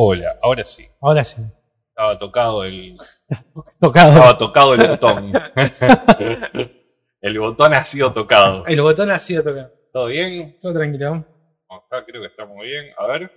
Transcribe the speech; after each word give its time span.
Hola, 0.00 0.38
ahora 0.40 0.64
sí. 0.64 0.86
Ahora 1.00 1.24
sí. 1.24 1.42
Estaba 1.88 2.16
tocado 2.20 2.62
el. 2.62 2.94
Tocado. 3.80 4.10
Estaba 4.12 4.38
tocado 4.38 4.74
el 4.74 4.88
botón. 4.88 5.32
el 7.20 7.38
botón 7.40 7.74
ha 7.74 7.82
sido 7.82 8.12
tocado. 8.12 8.64
El 8.66 8.80
botón 8.80 9.10
ha 9.10 9.18
sido 9.18 9.42
tocado. 9.42 9.72
¿Todo 9.92 10.06
bien? 10.06 10.56
Todo 10.60 10.74
tranquilo. 10.74 11.24
Acá 11.68 12.04
creo 12.06 12.22
que 12.22 12.28
estamos 12.28 12.56
bien. 12.62 12.92
A 12.96 13.06
ver. 13.08 13.32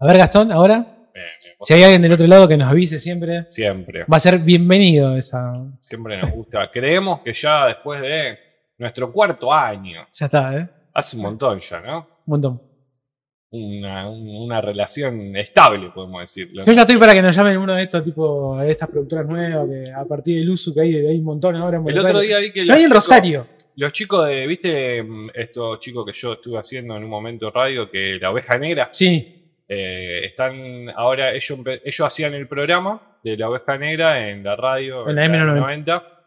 A 0.00 0.06
ver, 0.08 0.18
Gastón, 0.18 0.50
ahora. 0.50 0.78
Bien, 1.14 1.26
bien. 1.40 1.54
Si 1.60 1.72
hay 1.72 1.84
alguien 1.84 2.02
del 2.02 2.14
otro 2.14 2.26
lado 2.26 2.48
que 2.48 2.56
nos 2.56 2.68
avise 2.68 2.98
siempre, 2.98 3.46
Siempre. 3.48 4.04
va 4.12 4.16
a 4.16 4.20
ser 4.20 4.40
bienvenido 4.40 5.16
esa. 5.16 5.52
Siempre 5.82 6.20
nos 6.20 6.32
gusta. 6.32 6.68
Creemos 6.72 7.20
que 7.20 7.32
ya 7.32 7.66
después 7.68 8.00
de 8.00 8.38
nuestro 8.76 9.12
cuarto 9.12 9.52
año, 9.52 10.04
Ya 10.12 10.26
está, 10.26 10.56
¿eh? 10.56 10.68
hace 10.94 11.16
un 11.16 11.22
montón 11.22 11.60
ya, 11.60 11.80
¿no? 11.80 11.98
Un 11.98 12.06
montón. 12.26 12.71
Una, 13.54 14.08
un- 14.08 14.28
una 14.44 14.60
relación 14.62 15.36
estable, 15.36 15.90
podemos 15.94 16.22
decirlo. 16.22 16.62
Yo 16.64 16.72
ya 16.72 16.80
estoy 16.80 16.96
para 16.96 17.12
que 17.12 17.20
nos 17.20 17.36
llamen 17.36 17.58
uno 17.58 17.74
de 17.74 17.82
estos, 17.82 18.02
tipo, 18.02 18.56
de 18.58 18.70
estas 18.70 18.88
productoras 18.88 19.26
nuevas, 19.26 19.68
que 19.68 19.92
a 19.92 20.04
partir 20.06 20.38
del 20.38 20.48
uso 20.48 20.72
que 20.72 20.80
hay, 20.80 20.94
hay 20.96 21.18
un 21.18 21.24
montón 21.24 21.54
ahora 21.56 21.76
en 21.76 21.86
El 21.88 21.98
otro 21.98 22.20
día 22.20 22.38
vi 22.38 22.50
que 22.50 22.60
No 22.64 22.68
los 22.68 22.76
hay 22.78 22.82
en 22.84 22.90
Rosario. 22.90 23.46
Los 23.76 23.92
chicos 23.92 24.26
de, 24.26 24.46
viste, 24.46 25.04
estos 25.34 25.80
chicos 25.80 26.04
que 26.06 26.12
yo 26.12 26.32
estuve 26.34 26.58
haciendo 26.58 26.96
en 26.96 27.04
un 27.04 27.10
momento 27.10 27.50
radio, 27.50 27.90
que 27.90 28.18
la 28.20 28.30
oveja 28.30 28.56
negra, 28.58 28.88
Sí. 28.90 29.52
eh, 29.68 30.20
están 30.24 30.88
ahora, 30.96 31.32
ellos, 31.34 31.58
ellos 31.84 32.00
hacían 32.06 32.32
el 32.34 32.48
programa 32.48 33.18
de 33.22 33.36
la 33.36 33.48
oveja 33.50 33.76
negra 33.76 34.30
en 34.30 34.42
la 34.44 34.56
radio, 34.56 35.08
En 35.08 35.16
la 35.16 35.26
M90. 35.26 35.54
90, 35.60 36.24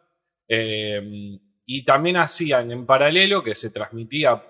eh, 0.48 1.40
y 1.66 1.84
también 1.84 2.18
hacían 2.18 2.72
en 2.72 2.86
paralelo 2.86 3.44
que 3.44 3.56
se 3.56 3.72
transmitía, 3.72 4.42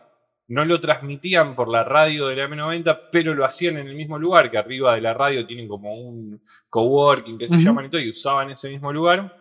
no 0.48 0.64
lo 0.66 0.80
transmitían 0.80 1.56
por 1.56 1.70
la 1.70 1.84
radio 1.84 2.28
de 2.28 2.36
la 2.36 2.48
M90, 2.48 3.10
pero 3.12 3.34
lo 3.34 3.46
hacían 3.46 3.78
en 3.78 3.88
el 3.88 3.96
mismo 3.96 4.20
lugar, 4.20 4.52
que 4.52 4.58
arriba 4.58 4.94
de 4.96 5.02
la 5.02 5.14
radio 5.14 5.46
tienen 5.46 5.68
como 5.68 5.94
un 5.96 6.42
coworking 6.70 7.38
que 7.38 7.48
se 7.48 7.56
Ujú. 7.56 7.64
llaman 7.64 7.86
y 7.86 7.90
todo, 7.90 8.02
y 8.02 8.10
usaban 8.10 8.52
ese 8.52 8.70
mismo 8.70 8.92
lugar, 8.94 9.36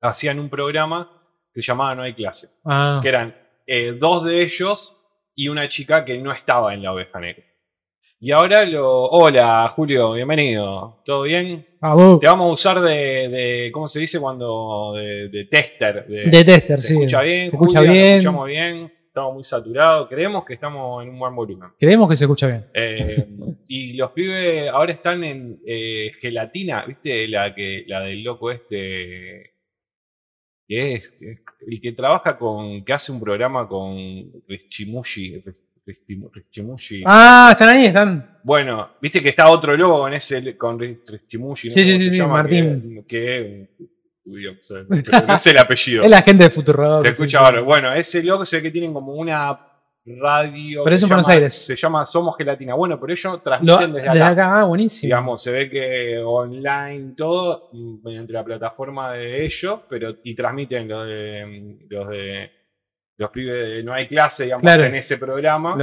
hacían 0.00 0.38
un 0.38 0.48
programa 0.48 1.10
que 1.52 1.60
se 1.60 1.66
llamaba 1.66 1.94
No 1.94 2.02
hay 2.02 2.14
clase 2.14 2.48
Ah. 2.64 2.98
que 3.02 3.08
eran 3.08 3.36
eh, 3.66 3.92
dos 3.98 4.24
de 4.24 4.42
ellos 4.42 4.96
y 5.34 5.48
una 5.48 5.68
chica 5.68 6.04
que 6.04 6.18
no 6.18 6.32
estaba 6.32 6.74
en 6.74 6.82
la 6.82 6.92
oveja 6.92 7.20
negra. 7.20 7.44
Y 8.18 8.30
ahora 8.30 8.64
lo. 8.64 8.88
Hola, 9.08 9.66
Julio, 9.68 10.12
bienvenido. 10.12 11.02
¿Todo 11.04 11.22
bien? 11.22 11.66
Ah, 11.80 11.94
vos. 11.94 12.20
Te 12.20 12.26
vamos 12.28 12.50
a 12.50 12.52
usar 12.52 12.80
de. 12.80 13.28
de- 13.28 13.70
¿Cómo 13.72 13.88
se 13.88 13.98
dice 13.98 14.20
cuando.? 14.20 14.92
de, 14.94 15.28
de 15.28 15.44
tester. 15.46 16.06
De, 16.06 16.30
De 16.30 16.44
tester, 16.44 16.78
¿Se 16.78 16.88
sí. 16.88 16.94
escucha 16.94 17.20
bien? 17.22 17.50
Se 17.50 17.56
escucha 17.56 17.78
Julio? 17.80 17.92
¿Nos 17.92 17.92
bien. 17.92 18.12
escuchamos 18.14 18.46
bien? 18.46 18.92
Estamos 19.12 19.34
muy 19.34 19.44
saturados. 19.44 20.08
Creemos 20.08 20.42
que 20.42 20.54
estamos 20.54 21.02
en 21.02 21.10
un 21.10 21.18
buen 21.18 21.36
volumen. 21.36 21.68
Creemos 21.78 22.08
que 22.08 22.16
se 22.16 22.24
escucha 22.24 22.46
bien. 22.46 22.64
Eh, 22.72 23.28
y 23.68 23.92
los 23.92 24.10
pibes 24.12 24.70
ahora 24.70 24.90
están 24.90 25.22
en 25.22 25.60
eh, 25.66 26.10
gelatina, 26.18 26.86
¿viste? 26.86 27.28
La, 27.28 27.54
que, 27.54 27.84
la 27.86 28.00
del 28.00 28.24
loco 28.24 28.50
este. 28.50 29.52
Que 30.66 30.94
es, 30.94 31.18
el 31.20 31.78
que 31.78 31.92
trabaja 31.92 32.38
con. 32.38 32.82
que 32.86 32.92
hace 32.94 33.12
un 33.12 33.20
programa 33.20 33.68
con 33.68 34.32
Richimushi. 34.48 35.44
Richimushi. 35.84 37.02
Ah, 37.04 37.50
están 37.52 37.68
ahí, 37.68 37.84
están. 37.84 38.38
Bueno, 38.42 38.92
viste 38.98 39.22
que 39.22 39.28
está 39.28 39.50
otro 39.50 39.76
loco 39.76 39.98
con 39.98 40.14
ese 40.14 40.56
con 40.56 40.78
Richimushi. 40.78 41.70
Sí, 41.70 41.84
sí, 41.84 41.98
sí, 41.98 42.10
sí, 42.16 42.22
Martín. 42.22 43.04
Que, 43.06 43.68
que 43.78 43.91
no 44.24 44.52
sé, 44.60 44.74
pero 45.10 45.26
no 45.26 45.38
sé 45.38 45.50
el 45.50 45.58
apellido. 45.58 46.02
Es 46.04 46.10
la 46.10 46.22
gente 46.22 46.44
de 46.44 46.50
Futurock. 46.50 47.04
Se 47.04 47.10
escucha 47.12 47.40
bárbaro. 47.40 47.64
Bueno, 47.64 47.92
ese 47.92 48.22
loco 48.22 48.44
se 48.44 48.56
ve 48.56 48.62
que 48.62 48.70
tienen 48.70 48.92
como 48.92 49.14
una 49.14 49.68
radio. 50.04 50.82
Pero 50.84 50.96
eso 50.96 51.06
en 51.06 51.10
Buenos 51.10 51.28
Aires. 51.28 51.54
Se 51.66 51.76
llama 51.76 52.04
Somos 52.04 52.36
Gelatina. 52.36 52.74
Bueno, 52.74 52.98
pero 53.00 53.12
ellos 53.12 53.32
Lo- 53.32 53.38
transmiten 53.40 53.92
desde 53.92 54.08
desde 54.08 54.22
acá. 54.22 54.32
acá, 54.32 54.60
ah, 54.60 54.64
buenísimo. 54.64 55.06
Digamos, 55.08 55.42
se 55.42 55.52
ve 55.52 55.70
que 55.70 56.18
online 56.24 57.14
todo, 57.16 57.68
mm, 57.72 58.04
mediante 58.04 58.32
la 58.32 58.44
plataforma 58.44 59.12
de 59.12 59.44
ellos, 59.44 59.80
pero 59.88 60.16
y 60.24 60.34
transmiten 60.34 60.88
los 60.88 61.06
de 61.06 61.78
los 61.88 62.08
de 62.08 62.50
los 63.16 63.30
pibes 63.30 63.68
de 63.76 63.82
No 63.84 63.92
hay 63.92 64.06
clase, 64.06 64.44
digamos, 64.44 64.62
Claro. 64.62 64.84
en 64.84 64.94
ese 64.96 65.16
programa. 65.18 65.76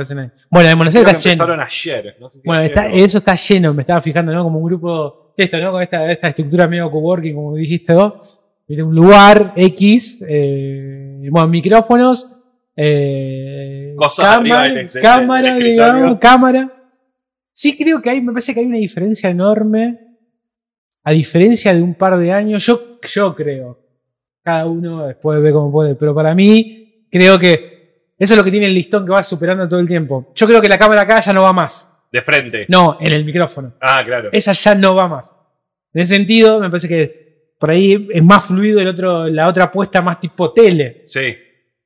Bueno, 0.50 0.70
en 0.70 0.78
Buenos 0.78 0.96
Aires 0.96 1.12
está 1.14 1.30
lleno. 1.30 1.44
empezaron 1.44 1.60
ayer. 1.62 2.18
no 2.20 2.30
sé 2.30 2.40
si 2.40 2.48
Bueno, 2.48 2.62
está- 2.64 2.88
eso 2.92 3.18
está 3.20 3.36
lleno, 3.36 3.74
me 3.74 3.84
estaba 3.84 4.02
fijando, 4.02 4.34
¿no? 4.34 4.44
Como 4.44 4.60
un 4.60 4.66
grupo, 4.66 5.34
esto, 5.38 5.58
¿no? 5.60 5.72
Con 5.72 5.82
esta, 5.84 6.12
esta 6.12 6.28
estructura 6.30 6.68
medio 6.68 6.90
coworking, 6.92 7.36
como 7.36 7.56
dijiste 7.56 7.94
vos. 7.94 8.46
Un 8.68 8.94
lugar 8.94 9.54
X, 9.56 10.24
eh, 10.28 11.28
bueno, 11.32 11.48
micrófonos, 11.48 12.36
eh, 12.76 13.94
Cosas 13.98 14.26
cámara, 14.36 14.68
escen- 14.68 15.02
cámara, 15.02 15.56
digamos, 15.58 16.20
cámara. 16.20 16.72
Sí 17.52 17.76
creo 17.78 18.02
que 18.02 18.10
hay, 18.12 18.22
me 18.22 18.32
parece 18.32 18.54
que 18.54 18.60
hay 18.62 18.66
una 18.68 18.78
diferencia 18.78 19.30
enorme, 19.30 20.00
a 21.04 21.12
diferencia 21.12 21.74
de 21.74 21.82
un 21.82 21.96
par 21.96 22.18
de 22.18 22.32
años, 22.32 22.66
yo, 22.66 23.00
yo 23.02 23.36
creo, 23.36 23.80
cada 24.44 24.66
uno 24.68 25.08
después 25.08 25.42
ve 25.42 25.52
cómo 25.52 25.72
puede, 25.72 25.96
pero 25.96 26.14
para 26.14 26.34
mí 26.36 26.79
creo 27.12 27.38
que 27.40 28.06
eso 28.18 28.34
es 28.34 28.38
lo 28.38 28.44
que 28.44 28.52
tiene 28.52 28.66
el 28.66 28.74
listón 28.74 29.06
que 29.06 29.12
va 29.12 29.24
superando 29.24 29.68
todo 29.68 29.80
el 29.80 29.88
tiempo. 29.88 30.32
Yo 30.36 30.46
creo 30.46 30.62
que 30.62 30.68
la 30.70 30.78
cámara 30.78 31.02
acá 31.02 31.20
ya 31.22 31.34
no 31.34 31.44
va 31.44 31.54
más. 31.54 31.86
De 32.12 32.22
frente. 32.22 32.66
No, 32.68 32.98
en 33.00 33.14
el 33.14 33.24
micrófono. 33.24 33.74
Ah, 33.80 34.02
claro. 34.06 34.30
Esa 34.32 34.52
ya 34.52 34.76
no 34.76 34.96
va 34.96 35.08
más. 35.08 35.34
En 35.94 36.02
ese 36.02 36.16
sentido, 36.16 36.60
me 36.60 36.70
parece 36.70 36.88
que 36.88 37.54
por 37.60 37.72
ahí 37.72 38.08
es 38.12 38.24
más 38.24 38.46
fluido 38.46 38.80
el 38.80 38.88
otro, 38.88 39.28
la 39.28 39.48
otra 39.48 39.66
apuesta 39.66 40.02
más 40.02 40.20
tipo 40.20 40.52
tele. 40.52 41.02
Sí. 41.06 41.36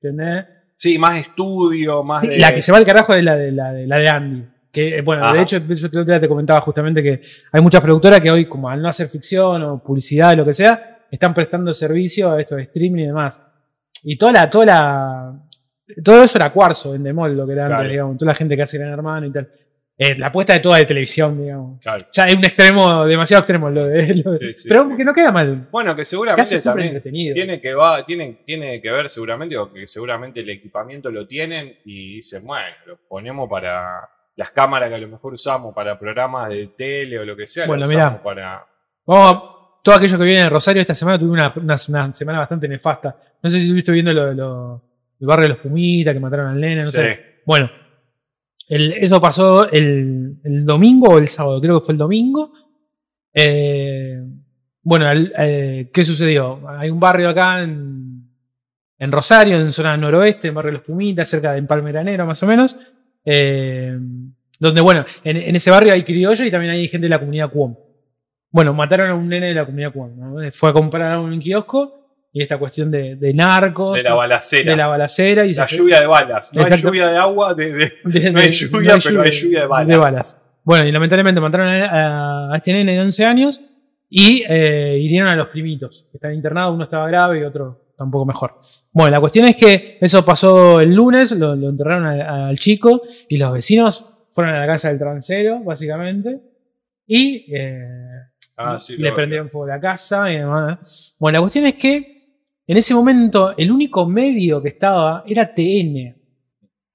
¿Entendés? 0.01 0.45
Sí, 0.75 0.97
más 0.97 1.19
estudio, 1.19 2.03
más 2.03 2.21
Sí, 2.21 2.27
de. 2.27 2.39
La 2.39 2.53
que 2.53 2.61
se 2.61 2.71
va 2.71 2.77
al 2.77 2.85
carajo 2.85 3.13
es 3.13 3.23
la 3.23 3.35
de, 3.35 3.51
la 3.51 3.71
de, 3.71 3.87
la 3.87 3.97
de 3.97 4.09
Andy. 4.09 4.45
Que, 4.71 4.97
eh, 4.97 5.01
bueno, 5.01 5.23
Ajá. 5.23 5.35
de 5.35 5.41
hecho, 5.43 5.59
yo 5.59 6.19
te 6.19 6.27
comentaba 6.27 6.59
justamente 6.61 7.03
que 7.03 7.21
hay 7.51 7.61
muchas 7.61 7.81
productoras 7.81 8.19
que 8.21 8.31
hoy, 8.31 8.45
como 8.45 8.69
al 8.69 8.81
no 8.81 8.87
hacer 8.89 9.07
ficción 9.07 9.61
o 9.61 9.83
publicidad 9.83 10.33
o 10.33 10.37
lo 10.37 10.45
que 10.45 10.53
sea, 10.53 11.05
están 11.11 11.33
prestando 11.33 11.71
servicio 11.73 12.31
a 12.31 12.41
esto 12.41 12.55
de 12.55 12.63
streaming 12.63 13.03
y 13.03 13.07
demás. 13.07 13.39
Y 14.03 14.15
toda 14.17 14.31
la, 14.31 14.49
toda 14.49 14.65
la, 14.65 15.33
todo 16.03 16.23
eso 16.23 16.37
era 16.37 16.49
cuarzo 16.51 16.95
en 16.95 17.03
Demol, 17.03 17.35
lo 17.35 17.45
que 17.45 17.53
era 17.53 17.65
antes, 17.67 17.89
digamos, 17.91 18.17
toda 18.17 18.31
la 18.31 18.35
gente 18.35 18.55
que 18.55 18.61
hace 18.63 18.77
Gran 18.77 18.91
Hermano 18.93 19.25
y 19.27 19.31
tal. 19.31 19.49
Eh, 19.95 20.17
la 20.17 20.27
apuesta 20.27 20.53
de 20.53 20.59
toda 20.59 20.77
de 20.79 20.85
televisión, 20.85 21.39
digamos. 21.39 21.79
Claro. 21.79 22.03
Ya 22.11 22.27
es 22.27 22.35
un 22.35 22.43
extremo, 22.43 23.05
demasiado 23.05 23.41
extremo 23.41 23.69
lo 23.69 23.85
de. 23.85 24.15
lo 24.15 24.31
de- 24.31 24.39
Sí, 24.39 24.63
sí, 24.63 24.67
pero 24.67 24.89
sí. 24.89 24.97
que 24.97 25.05
no 25.05 25.13
queda 25.13 25.31
mal. 25.31 25.67
Bueno, 25.71 25.95
que 25.95 26.03
seguramente 26.03 26.59
también 26.61 26.99
tiene 27.01 27.61
que, 27.61 27.73
va, 27.75 28.03
tiene, 28.03 28.39
tiene 28.43 28.81
que 28.81 28.91
ver 28.91 29.07
seguramente, 29.09 29.55
o 29.55 29.71
que 29.71 29.85
seguramente 29.85 30.39
el 30.39 30.49
equipamiento 30.49 31.11
lo 31.11 31.27
tienen 31.27 31.77
y 31.85 32.15
dicen, 32.15 32.43
bueno, 32.43 32.65
lo 32.87 32.97
ponemos 33.07 33.47
para 33.47 34.09
las 34.35 34.49
cámaras 34.49 34.89
que 34.89 34.95
a 34.95 34.97
lo 34.97 35.07
mejor 35.09 35.33
usamos 35.33 35.75
para 35.75 35.97
programas 35.99 36.49
de 36.49 36.67
tele 36.75 37.19
o 37.19 37.23
lo 37.25 37.35
que 37.35 37.45
sea. 37.45 37.67
Bueno, 37.67 37.87
mirá. 37.87 38.21
Para... 38.21 38.65
Vamos 39.05 39.52
todo 39.83 39.95
aquello 39.95 40.17
que 40.17 40.23
viene 40.23 40.43
de 40.43 40.49
Rosario 40.49 40.81
esta 40.81 40.95
semana 40.95 41.19
tuve 41.19 41.29
una, 41.31 41.53
una- 41.55 41.75
una 41.89 42.13
semana 42.13 42.39
bastante 42.39 42.67
nefasta. 42.67 43.15
No 43.43 43.49
sé 43.49 43.57
si 43.57 43.63
estuviste 43.65 43.91
viendo 43.91 44.11
lo, 44.13 44.33
lo- 44.33 44.83
el 45.19 45.27
barrio 45.27 45.43
de 45.43 45.49
los 45.49 45.57
Pumitas, 45.59 46.13
que 46.13 46.19
mataron 46.19 46.47
al 46.47 46.59
nene, 46.59 46.77
no 46.83 46.91
Sí. 46.91 46.97
sé. 46.97 47.19
Bueno, 47.45 47.69
el- 48.69 48.93
eso 48.93 49.21
pasó 49.21 49.69
el, 49.71 50.37
el 50.43 50.65
domingo 50.65 51.09
o 51.09 51.17
el 51.19 51.27
sábado, 51.27 51.61
creo 51.61 51.79
que 51.79 51.85
fue 51.85 51.93
el 51.93 51.97
domingo. 51.99 52.49
Eh, 53.33 54.21
bueno, 54.81 55.09
el- 55.11 55.33
eh, 55.37 55.89
¿qué 55.93 56.03
sucedió? 56.03 56.61
Hay 56.69 56.89
un 56.89 56.99
barrio 56.99 57.29
acá 57.29 57.61
en, 57.61 58.29
en 58.99 59.11
Rosario, 59.11 59.59
en 59.59 59.71
zona 59.71 59.97
noroeste, 59.97 60.47
el 60.49 60.53
barrio 60.53 60.71
de 60.71 60.77
los 60.77 60.85
Pumitas, 60.85 61.27
cerca 61.29 61.51
de 61.53 61.59
Empalme 61.59 61.91
Granero, 61.91 62.25
más 62.25 62.41
o 62.43 62.47
menos. 62.47 62.75
eh, 63.25 63.97
donde, 64.59 64.81
bueno, 64.81 65.03
en, 65.25 65.37
en 65.37 65.55
ese 65.55 65.71
barrio 65.71 65.93
hay 65.93 66.03
criollos 66.03 66.45
y 66.47 66.51
también 66.51 66.73
hay 66.73 66.87
gente 66.87 67.05
de 67.05 67.09
la 67.09 67.19
comunidad 67.19 67.49
Cuom. 67.51 67.75
Bueno, 68.53 68.73
mataron 68.73 69.09
a 69.09 69.15
un 69.15 69.27
nene 69.27 69.47
de 69.47 69.53
la 69.55 69.65
comunidad 69.65 69.91
Cuom. 69.91 70.17
¿no? 70.17 70.51
Fue 70.53 70.69
a 70.69 70.73
comprar 70.73 71.11
a 71.11 71.19
un 71.19 71.37
kiosco 71.39 71.99
y 72.31 72.41
esta 72.41 72.57
cuestión 72.57 72.89
de, 72.91 73.15
de 73.15 73.33
narcos, 73.33 73.95
De 73.97 74.03
la 74.03 74.13
balacera. 74.13 74.71
de 74.71 74.77
la 74.77 74.87
balacera 74.87 75.45
y 75.45 75.53
la 75.53 75.67
se- 75.67 75.75
lluvia 75.75 75.99
de 75.99 76.07
balas. 76.07 76.51
No 76.53 76.61
hay 76.61 76.67
Exacto. 76.67 76.87
lluvia 76.87 77.07
de 77.09 77.17
agua, 77.17 77.53
de, 77.53 77.73
de- 77.73 77.93
de- 78.05 78.31
no 78.31 78.39
hay 78.39 78.45
de- 78.47 78.51
lluvia, 78.53 78.97
pero 79.03 79.21
hay 79.23 79.31
lluvia 79.31 79.61
de 79.61 79.97
balas. 79.97 80.39
Bueno, 80.63 80.87
y 80.87 80.91
lamentablemente 80.91 81.41
mataron 81.41 81.67
a, 81.67 82.53
a 82.53 82.55
este 82.55 82.71
nene 82.73 82.93
de 82.93 83.01
11 83.01 83.25
años 83.25 83.59
y 84.09 84.43
eh, 84.47 84.97
hirieron 85.01 85.27
a 85.29 85.35
los 85.35 85.47
primitos, 85.47 86.07
que 86.11 86.17
están 86.17 86.33
internados, 86.33 86.73
uno 86.75 86.83
estaba 86.85 87.07
grave 87.07 87.39
y 87.39 87.43
otro 87.43 87.87
está 87.89 88.03
un 88.03 88.11
poco 88.11 88.25
mejor. 88.27 88.59
Bueno, 88.91 89.09
la 89.11 89.19
cuestión 89.19 89.45
es 89.45 89.55
que 89.55 89.97
eso 89.99 90.23
pasó 90.23 90.79
el 90.79 90.93
lunes, 90.93 91.31
lo, 91.31 91.55
lo 91.55 91.69
enterraron 91.69 92.05
al 92.05 92.57
chico 92.59 93.01
y 93.27 93.37
los 93.37 93.51
vecinos 93.51 94.25
fueron 94.29 94.53
a 94.55 94.59
la 94.59 94.67
casa 94.67 94.89
del 94.89 94.99
transero, 94.99 95.59
básicamente, 95.63 96.39
y 97.05 97.53
eh, 97.55 97.79
Ah, 98.55 98.77
sí, 98.77 98.97
le 98.97 99.11
prendieron 99.11 99.49
fuego 99.49 99.65
a 99.71 99.75
la 99.75 99.81
casa 99.81 100.31
y 100.31 100.37
demás. 100.37 101.15
Bueno, 101.19 101.37
la 101.37 101.41
cuestión 101.41 101.65
es 101.65 101.73
que 101.75 102.17
en 102.67 102.77
ese 102.77 102.93
momento 102.93 103.53
el 103.57 103.71
único 103.71 104.05
medio 104.07 104.61
que 104.61 104.69
estaba 104.69 105.23
era 105.27 105.53
TN. 105.53 106.15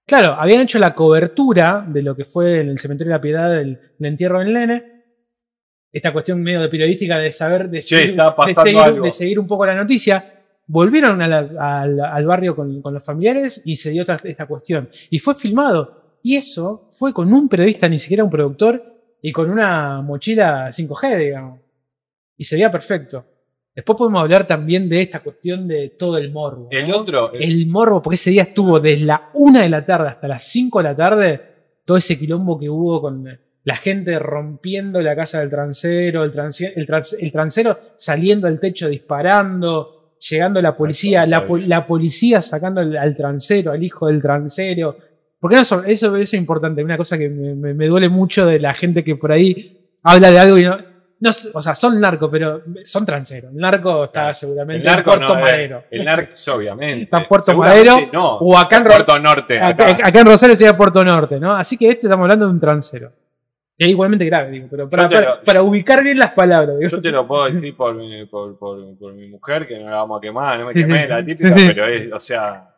Claro, 0.06 0.32
habían 0.38 0.62
hecho 0.62 0.78
la 0.78 0.94
cobertura 0.94 1.84
de 1.86 2.02
lo 2.02 2.16
que 2.16 2.24
fue 2.24 2.60
en 2.60 2.68
el 2.70 2.78
cementerio 2.78 3.10
de 3.12 3.16
la 3.16 3.20
Piedad 3.20 3.58
el, 3.60 3.78
el 3.98 4.06
entierro 4.06 4.38
del 4.38 4.52
nene. 4.52 4.84
Esta 5.92 6.12
cuestión 6.12 6.42
medio 6.42 6.60
de 6.62 6.68
periodística 6.68 7.18
de 7.18 7.30
saber, 7.30 7.68
de 7.68 7.82
Sí, 7.82 7.96
seguir, 7.96 8.10
estaba 8.10 8.30
de 8.30 8.36
pasando 8.36 8.62
seguir- 8.62 8.80
algo. 8.80 9.04
de 9.04 9.10
seguir 9.10 9.38
un 9.38 9.46
poco 9.46 9.66
la 9.66 9.74
noticia. 9.74 10.34
Volvieron 10.66 11.20
a 11.22 11.26
la- 11.28 11.80
al, 11.82 12.00
al 12.00 12.26
barrio 12.26 12.54
con, 12.54 12.80
con 12.82 12.94
los 12.94 13.04
familiares 13.04 13.62
y 13.64 13.74
se 13.76 13.90
dio 13.90 14.02
esta, 14.02 14.16
esta 14.24 14.46
cuestión. 14.46 14.88
Y 15.10 15.18
fue 15.18 15.34
filmado. 15.34 16.18
Y 16.22 16.36
eso 16.36 16.86
fue 16.90 17.12
con 17.12 17.32
un 17.32 17.48
periodista, 17.48 17.88
ni 17.88 17.98
siquiera 17.98 18.24
un 18.24 18.30
productor, 18.30 18.97
y 19.22 19.32
con 19.32 19.50
una 19.50 20.00
mochila 20.02 20.68
5G, 20.68 21.18
digamos. 21.18 21.60
Y 22.36 22.44
se 22.44 22.54
veía 22.56 22.70
perfecto. 22.70 23.24
Después 23.74 23.96
podemos 23.96 24.20
hablar 24.22 24.46
también 24.46 24.88
de 24.88 25.02
esta 25.02 25.20
cuestión 25.20 25.68
de 25.68 25.90
todo 25.90 26.18
el 26.18 26.32
morbo. 26.32 26.68
El 26.70 26.92
otro, 26.92 27.32
el- 27.32 27.42
El 27.42 27.66
morbo, 27.68 28.02
porque 28.02 28.14
ese 28.16 28.30
día 28.30 28.42
estuvo 28.42 28.80
desde 28.80 29.04
la 29.04 29.30
1 29.34 29.60
de 29.60 29.68
la 29.68 29.84
tarde 29.86 30.08
hasta 30.08 30.26
las 30.28 30.42
5 30.44 30.78
de 30.78 30.84
la 30.84 30.96
tarde, 30.96 31.40
todo 31.84 31.96
ese 31.96 32.18
quilombo 32.18 32.58
que 32.58 32.68
hubo 32.68 33.00
con 33.00 33.38
la 33.64 33.76
gente 33.76 34.18
rompiendo 34.18 35.00
la 35.00 35.14
casa 35.14 35.40
del 35.40 35.48
transero, 35.50 36.24
el, 36.24 36.32
transi- 36.32 36.72
el, 36.74 36.86
trans- 36.86 37.16
el 37.20 37.30
transero 37.30 37.78
saliendo 37.96 38.46
al 38.48 38.58
techo 38.58 38.88
disparando, 38.88 40.14
llegando 40.28 40.60
la 40.62 40.76
policía, 40.76 41.24
po- 41.46 41.58
la 41.58 41.86
policía 41.86 42.40
sacando 42.40 42.80
al, 42.80 42.96
al 42.96 43.16
transero, 43.16 43.72
al 43.72 43.82
hijo 43.82 44.06
del 44.08 44.20
transero. 44.20 44.96
Porque 45.40 45.56
eso, 45.60 45.82
eso, 45.84 46.08
eso 46.08 46.16
es 46.16 46.34
importante, 46.34 46.82
una 46.82 46.96
cosa 46.96 47.16
que 47.16 47.28
me, 47.28 47.54
me- 47.54 47.74
me 47.74 47.86
duele 47.86 48.08
mucho 48.08 48.44
de 48.46 48.58
la 48.58 48.74
gente 48.74 49.04
que 49.04 49.16
por 49.16 49.30
ahí 49.32 49.90
habla 50.02 50.30
de 50.30 50.38
algo 50.38 50.58
y 50.58 50.64
no... 50.64 50.76
o 51.54 51.60
sea, 51.62 51.74
son 51.74 52.00
narcos, 52.00 52.28
pero 52.30 52.62
son 52.84 53.06
transeros. 53.06 53.52
El 53.52 53.58
narco 53.58 54.04
está 54.04 54.20
Claro. 54.20 54.34
seguramente 54.34 54.86
el 54.88 54.92
narco 54.92 55.12
en 55.12 55.18
Puerto 55.18 55.34
no, 55.34 55.40
eh, 55.40 55.42
Madero. 55.44 55.84
El 55.90 56.04
narco, 56.04 56.34
obviamente. 56.54 57.04
Está 57.04 57.18
en 57.18 57.26
Puerto 57.28 57.56
Madero 57.56 57.96
No, 58.12 58.36
o 58.38 58.58
acá 58.58 58.76
en 58.78 58.84
Puerto 58.84 59.18
Norte. 59.20 59.60
Acá, 59.60 59.90
Acá. 59.90 60.08
acá 60.08 60.20
en 60.20 60.26
Rosario 60.26 60.56
sería 60.56 60.76
Puerto 60.76 61.04
Norte, 61.04 61.38
¿no? 61.38 61.54
Así 61.54 61.76
que 61.76 61.88
este 61.88 62.06
estamos 62.06 62.24
hablando 62.24 62.46
de 62.46 62.52
un 62.52 62.60
transero. 62.60 63.12
Es 63.80 63.86
igualmente 63.86 64.24
grave, 64.24 64.50
digo, 64.50 64.66
pero 64.68 64.88
para, 64.90 65.04
Yo 65.04 65.08
te 65.08 65.14
para- 65.14 65.34
lo- 65.36 65.42
para 65.44 65.62
ubicar 65.62 66.02
bien 66.02 66.18
las 66.18 66.32
palabras. 66.32 66.76
digo. 66.80 66.90
Yo 66.90 67.00
te 67.00 67.10
lo 67.12 67.28
puedo 67.28 67.44
decir 67.44 67.76
por 67.76 67.94
mi, 67.94 68.26
por, 68.26 68.58
por- 68.58 68.98
por 68.98 69.12
mi 69.14 69.28
mujer, 69.28 69.68
que 69.68 69.78
no 69.78 69.88
la 69.88 69.98
vamos 69.98 70.18
a 70.18 70.20
quemar, 70.20 70.58
no 70.58 70.66
me 70.66 70.72
Sí, 70.72 70.80
quemé 70.80 71.02
sí, 71.04 71.08
la 71.08 71.24
típica, 71.24 71.56
sí. 71.56 71.64
pero 71.68 71.86
es, 71.86 72.12
o 72.12 72.18
sea, 72.18 72.74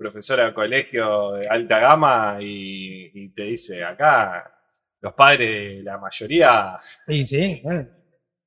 profesora 0.00 0.46
de 0.46 0.54
colegio 0.54 1.32
de 1.32 1.46
alta 1.46 1.78
gama 1.78 2.38
y, 2.40 3.10
y 3.14 3.28
te 3.34 3.42
dice, 3.44 3.84
acá 3.84 4.50
los 5.02 5.12
padres, 5.12 5.84
la 5.84 5.98
mayoría, 5.98 6.78
Sí, 6.80 7.26
sí, 7.26 7.60
bueno, 7.62 7.86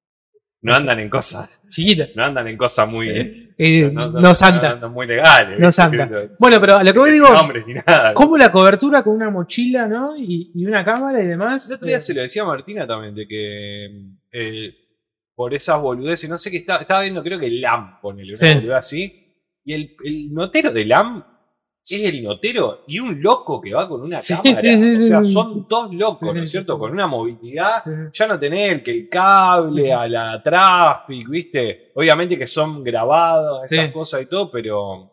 no 0.61 0.73
andan 0.73 0.99
en 0.99 1.09
cosas, 1.11 1.61
chiquita. 1.69 2.07
no 2.15 2.23
andan 2.23 2.47
en 2.47 2.57
cosas 2.57 2.89
muy... 2.89 3.53
Eh, 3.55 3.91
no, 3.93 4.33
santas. 4.33 4.75
andan 4.77 4.93
muy 4.93 5.05
legales. 5.05 5.59
No 5.59 5.71
santas. 5.71 6.09
Bueno, 6.39 6.59
pero 6.59 6.77
a 6.77 6.83
lo 6.83 6.91
que 6.91 6.97
voy 6.97 7.11
digo, 7.11 7.29
nombres 7.29 7.67
ni 7.67 7.75
nada. 7.75 8.15
¿cómo 8.15 8.35
la 8.35 8.49
cobertura 8.49 9.03
con 9.03 9.13
una 9.13 9.29
mochila, 9.29 9.87
¿no? 9.87 10.17
Y, 10.17 10.51
y 10.55 10.65
una 10.65 10.83
cámara 10.83 11.21
y 11.21 11.27
demás. 11.27 11.67
El 11.67 11.75
otro 11.75 11.87
día 11.87 11.97
Eh, 11.97 12.01
se 12.01 12.15
lo 12.15 12.21
decía 12.23 12.41
a 12.41 12.45
Martina 12.47 12.87
también, 12.87 13.13
de 13.13 13.27
que 13.27 13.85
eh, 14.31 14.73
por 15.35 15.53
esas 15.53 15.79
boludeces, 15.79 16.27
no 16.27 16.37
sé 16.39 16.49
qué 16.49 16.57
estaba, 16.57 16.79
estaba 16.81 17.01
viendo, 17.01 17.21
creo 17.21 17.39
que 17.39 17.49
LAM, 17.51 18.01
ponele, 18.01 18.33
una 18.33 18.37
Sí. 18.37 18.55
boludez 18.55 18.75
así. 18.75 19.35
Y 19.65 19.73
el, 19.73 19.95
el 20.03 20.33
notero 20.33 20.71
de 20.71 20.85
LAM 20.85 21.23
es 21.89 22.03
el 22.05 22.23
notero 22.23 22.83
y 22.87 22.99
un 22.99 23.21
loco 23.21 23.59
que 23.59 23.73
va 23.73 23.87
con 23.89 24.01
una 24.01 24.21
Sí, 24.21 24.33
cámara. 24.35 24.61
sí, 24.61 24.97
sí, 24.97 25.03
o 25.03 25.07
sea, 25.07 25.23
son 25.25 25.65
dos 25.69 25.93
locos, 25.93 26.33
¿no 26.33 26.41
es 26.41 26.49
cierto? 26.51 26.79
Con 26.79 26.91
una 26.91 27.07
movilidad. 27.07 27.83
Ya 28.13 28.27
no 28.27 28.39
tenés 28.39 28.71
el 28.71 28.83
que 28.83 28.91
el 28.91 29.09
cable 29.09 29.91
a 29.91 30.07
la 30.07 30.41
traffic, 30.41 31.27
¿viste? 31.29 31.91
Obviamente 31.95 32.37
que 32.37 32.47
son 32.47 32.83
grabados, 32.83 33.69
esas 33.71 33.91
cosas 33.91 34.21
y 34.21 34.25
todo, 34.27 34.49
pero. 34.49 35.09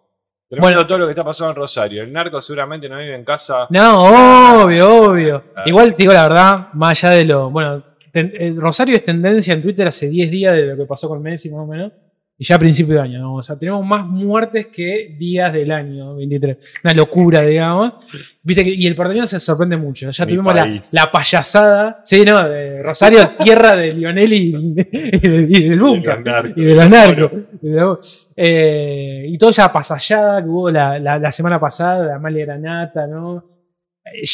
Bueno. 0.58 0.84
todo 0.84 0.98
lo 0.98 1.06
que 1.06 1.12
está 1.12 1.22
pasando 1.22 1.50
en 1.52 1.56
Rosario. 1.56 2.02
El 2.02 2.12
narco 2.12 2.40
seguramente 2.42 2.88
no 2.88 2.98
vive 2.98 3.14
en 3.14 3.24
casa. 3.24 3.68
No, 3.70 4.62
obvio, 4.64 5.04
obvio. 5.10 5.44
Ah. 5.54 5.62
Igual 5.66 5.94
te 5.94 6.02
digo 6.02 6.12
la 6.12 6.24
verdad, 6.24 6.68
más 6.72 7.04
allá 7.04 7.14
de 7.14 7.24
lo. 7.24 7.50
Bueno, 7.50 7.84
ten- 8.12 8.32
eh, 8.36 8.52
Rosario 8.56 8.96
es 8.96 9.04
tendencia 9.04 9.54
en 9.54 9.62
Twitter 9.62 9.86
hace 9.86 10.08
10 10.08 10.28
días 10.28 10.54
de 10.56 10.66
lo 10.66 10.76
que 10.76 10.86
pasó 10.86 11.08
con 11.08 11.22
Messi, 11.22 11.50
más 11.50 11.60
o 11.60 11.66
menos. 11.66 11.92
Y 12.42 12.44
ya 12.44 12.54
a 12.54 12.58
principio 12.58 12.94
de 12.94 13.00
año, 13.02 13.18
¿no? 13.18 13.34
O 13.34 13.42
sea, 13.42 13.58
tenemos 13.58 13.84
más 13.84 14.06
muertes 14.06 14.68
que 14.68 15.14
días 15.18 15.52
del 15.52 15.70
año 15.70 16.14
23. 16.16 16.56
Una 16.82 16.94
locura, 16.94 17.42
digamos. 17.42 17.94
Viste 18.42 18.64
que, 18.64 18.70
y 18.74 18.86
el 18.86 18.94
porteño 18.96 19.26
se 19.26 19.38
sorprende 19.38 19.76
mucho. 19.76 20.10
Ya 20.10 20.24
Mi 20.24 20.32
tuvimos 20.32 20.54
la, 20.54 20.64
la 20.94 21.10
payasada. 21.12 22.00
Sí, 22.02 22.24
no, 22.24 22.48
de 22.48 22.82
Rosario, 22.82 23.28
tierra 23.44 23.76
de 23.76 23.92
Lionel 23.92 24.32
y, 24.32 24.54
y 24.56 24.72
de- 25.18 25.46
y 25.50 25.68
del 25.68 25.80
Bunker. 25.80 26.14
Y 26.56 26.64
de 26.64 26.74
los 26.76 26.88
narcos. 26.88 27.30
Y 27.60 27.68
de- 27.68 27.96
eh, 28.36 29.24
y 29.28 29.36
toda 29.36 29.50
esa 29.50 29.70
pasallada 29.70 30.42
que 30.42 30.48
hubo 30.48 30.70
la, 30.70 30.98
la- 30.98 31.18
la 31.18 31.30
semana 31.30 31.60
pasada, 31.60 32.06
de 32.06 32.12
Amalia 32.14 32.46
Granata, 32.46 33.06
¿no? 33.06 33.44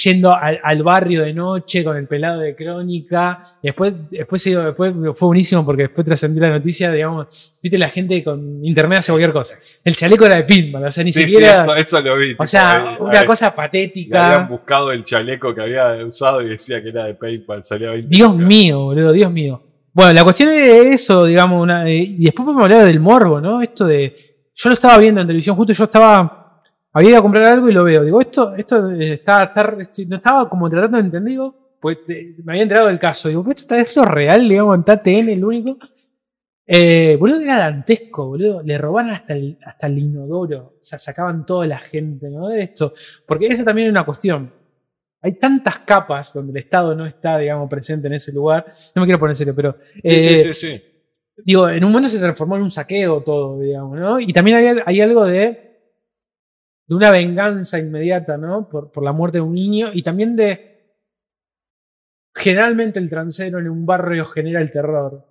Yendo 0.04 0.34
al, 0.34 0.58
al 0.62 0.82
barrio 0.82 1.22
de 1.22 1.32
noche 1.34 1.84
con 1.84 1.96
el 1.96 2.06
pelado 2.06 2.40
de 2.40 2.54
crónica. 2.56 3.40
Después, 3.62 3.92
después, 4.10 4.42
después 4.44 4.92
fue 5.14 5.26
buenísimo 5.28 5.64
porque 5.64 5.82
después 5.82 6.04
trascendió 6.06 6.42
la 6.42 6.50
noticia, 6.50 6.90
digamos, 6.92 7.58
viste 7.62 7.78
la 7.78 7.88
gente 7.88 8.22
con 8.24 8.64
internet 8.64 8.98
hace 9.00 9.12
cualquier 9.12 9.32
cosa. 9.32 9.54
El 9.84 9.94
chaleco 9.96 10.24
era 10.26 10.36
de 10.36 10.44
pinball, 10.44 10.84
o 10.86 10.90
sea, 10.90 11.04
ni 11.04 11.12
Sí, 11.12 11.22
sí, 11.22 11.28
siquiera. 11.28 11.62
eso, 11.62 11.76
eso 11.76 12.00
lo 12.00 12.16
vi. 12.16 12.34
o 12.38 12.46
sea, 12.46 12.72
ahí- 12.90 12.96
una 13.00 13.20
ahí 13.20 13.26
cosa 13.26 13.46
Le 13.46 13.50
habían 13.50 13.66
patética. 13.70 14.38
buscado 14.50 14.92
el 14.92 15.04
chaleco 15.04 15.54
que 15.54 15.62
había 15.62 16.04
usado 16.04 16.42
y 16.42 16.48
decía 16.48 16.82
que 16.82 16.88
era 16.90 17.04
de 17.04 17.14
PayPal, 17.14 17.62
salía 17.64 17.90
20 17.90 18.08
Dios 18.14 18.34
mío, 18.36 18.80
boludo, 18.84 19.12
Dios 19.12 19.30
mío. 19.32 19.62
Bueno, 19.92 20.12
la 20.12 20.24
cuestión 20.24 20.50
de 20.50 20.92
eso, 20.92 21.24
digamos, 21.24 21.62
una- 21.62 21.88
eh, 21.88 21.96
y 21.96 22.24
después 22.24 22.44
podemos 22.44 22.64
hablar 22.64 22.84
del 22.84 23.00
morbo, 23.00 23.40
¿no? 23.40 23.62
Esto 23.62 23.86
de. 23.86 24.14
Yo 24.54 24.68
lo 24.70 24.72
estaba 24.74 24.98
viendo 24.98 25.20
en 25.20 25.26
televisión, 25.26 25.56
justo 25.56 25.72
yo 25.72 25.84
estaba. 25.84 26.45
Había 26.96 27.10
ido 27.10 27.18
a 27.18 27.22
comprar 27.22 27.44
algo 27.52 27.68
y 27.68 27.72
lo 27.74 27.84
veo. 27.84 28.02
Digo, 28.04 28.22
esto, 28.22 28.54
esto 28.56 28.90
eh, 28.90 29.12
está, 29.12 29.44
está- 29.44 29.76
no 30.08 30.16
estaba 30.16 30.48
como 30.48 30.70
tratando 30.70 30.96
de 30.96 31.04
entender, 31.04 31.30
digo, 31.30 31.76
pues 31.78 31.98
eh, 32.08 32.36
me 32.42 32.52
había 32.52 32.62
enterado 32.62 32.86
del 32.86 32.98
caso. 32.98 33.28
Digo, 33.28 33.42
¿esto, 33.50 33.60
está, 33.60 33.78
esto 33.78 34.02
es 34.02 34.08
real, 34.08 34.48
digamos, 34.48 34.76
en 34.76 34.82
TTN, 34.84 35.28
el 35.28 35.44
único? 35.44 35.76
Eh, 36.66 37.18
boludo, 37.20 37.40
era 37.40 37.58
dantesco, 37.58 38.28
boludo. 38.28 38.62
Le 38.62 38.78
robaban 38.78 39.10
hasta 39.10 39.34
el, 39.34 39.58
hasta 39.62 39.88
el 39.88 39.98
inodoro. 39.98 40.76
O 40.80 40.82
sea, 40.82 40.98
sacaban 40.98 41.44
toda 41.44 41.66
la 41.66 41.78
gente, 41.78 42.30
¿no? 42.30 42.48
De 42.48 42.62
esto. 42.62 42.90
Porque 43.26 43.46
esa 43.48 43.62
también 43.62 43.88
es 43.88 43.90
una 43.92 44.06
cuestión. 44.06 44.50
Hay 45.20 45.32
tantas 45.32 45.80
capas 45.80 46.32
donde 46.32 46.52
el 46.52 46.64
Estado 46.64 46.94
no 46.94 47.04
está, 47.04 47.36
digamos, 47.36 47.68
presente 47.68 48.06
en 48.06 48.14
ese 48.14 48.32
lugar. 48.32 48.64
No 48.94 49.02
me 49.02 49.06
quiero 49.06 49.18
poner 49.20 49.32
en 49.32 49.36
serio, 49.36 49.54
pero. 49.54 49.76
Sí, 49.80 50.00
sí, 50.02 50.42
sí, 50.44 50.54
sí. 50.54 50.82
digo, 51.44 51.68
en 51.68 51.84
un 51.84 51.92
momento 51.92 52.08
se 52.08 52.18
transformó 52.18 52.56
en 52.56 52.62
un 52.62 52.70
saqueo 52.70 53.20
todo, 53.20 53.60
digamos, 53.60 53.98
¿no? 53.98 54.18
Y 54.18 54.32
también 54.32 54.56
hay, 54.56 54.78
hay 54.86 55.00
algo 55.02 55.26
de, 55.26 55.65
de 56.86 56.94
una 56.94 57.10
venganza 57.10 57.78
inmediata, 57.78 58.36
¿no? 58.36 58.68
Por, 58.68 58.92
por 58.92 59.02
la 59.02 59.12
muerte 59.12 59.38
de 59.38 59.42
un 59.42 59.54
niño 59.54 59.88
y 59.92 60.02
también 60.02 60.36
de. 60.36 60.74
Generalmente 62.34 62.98
el 62.98 63.08
transero 63.08 63.58
en 63.58 63.68
un 63.68 63.86
barrio 63.86 64.24
genera 64.26 64.60
el 64.60 64.70
terror. 64.70 65.26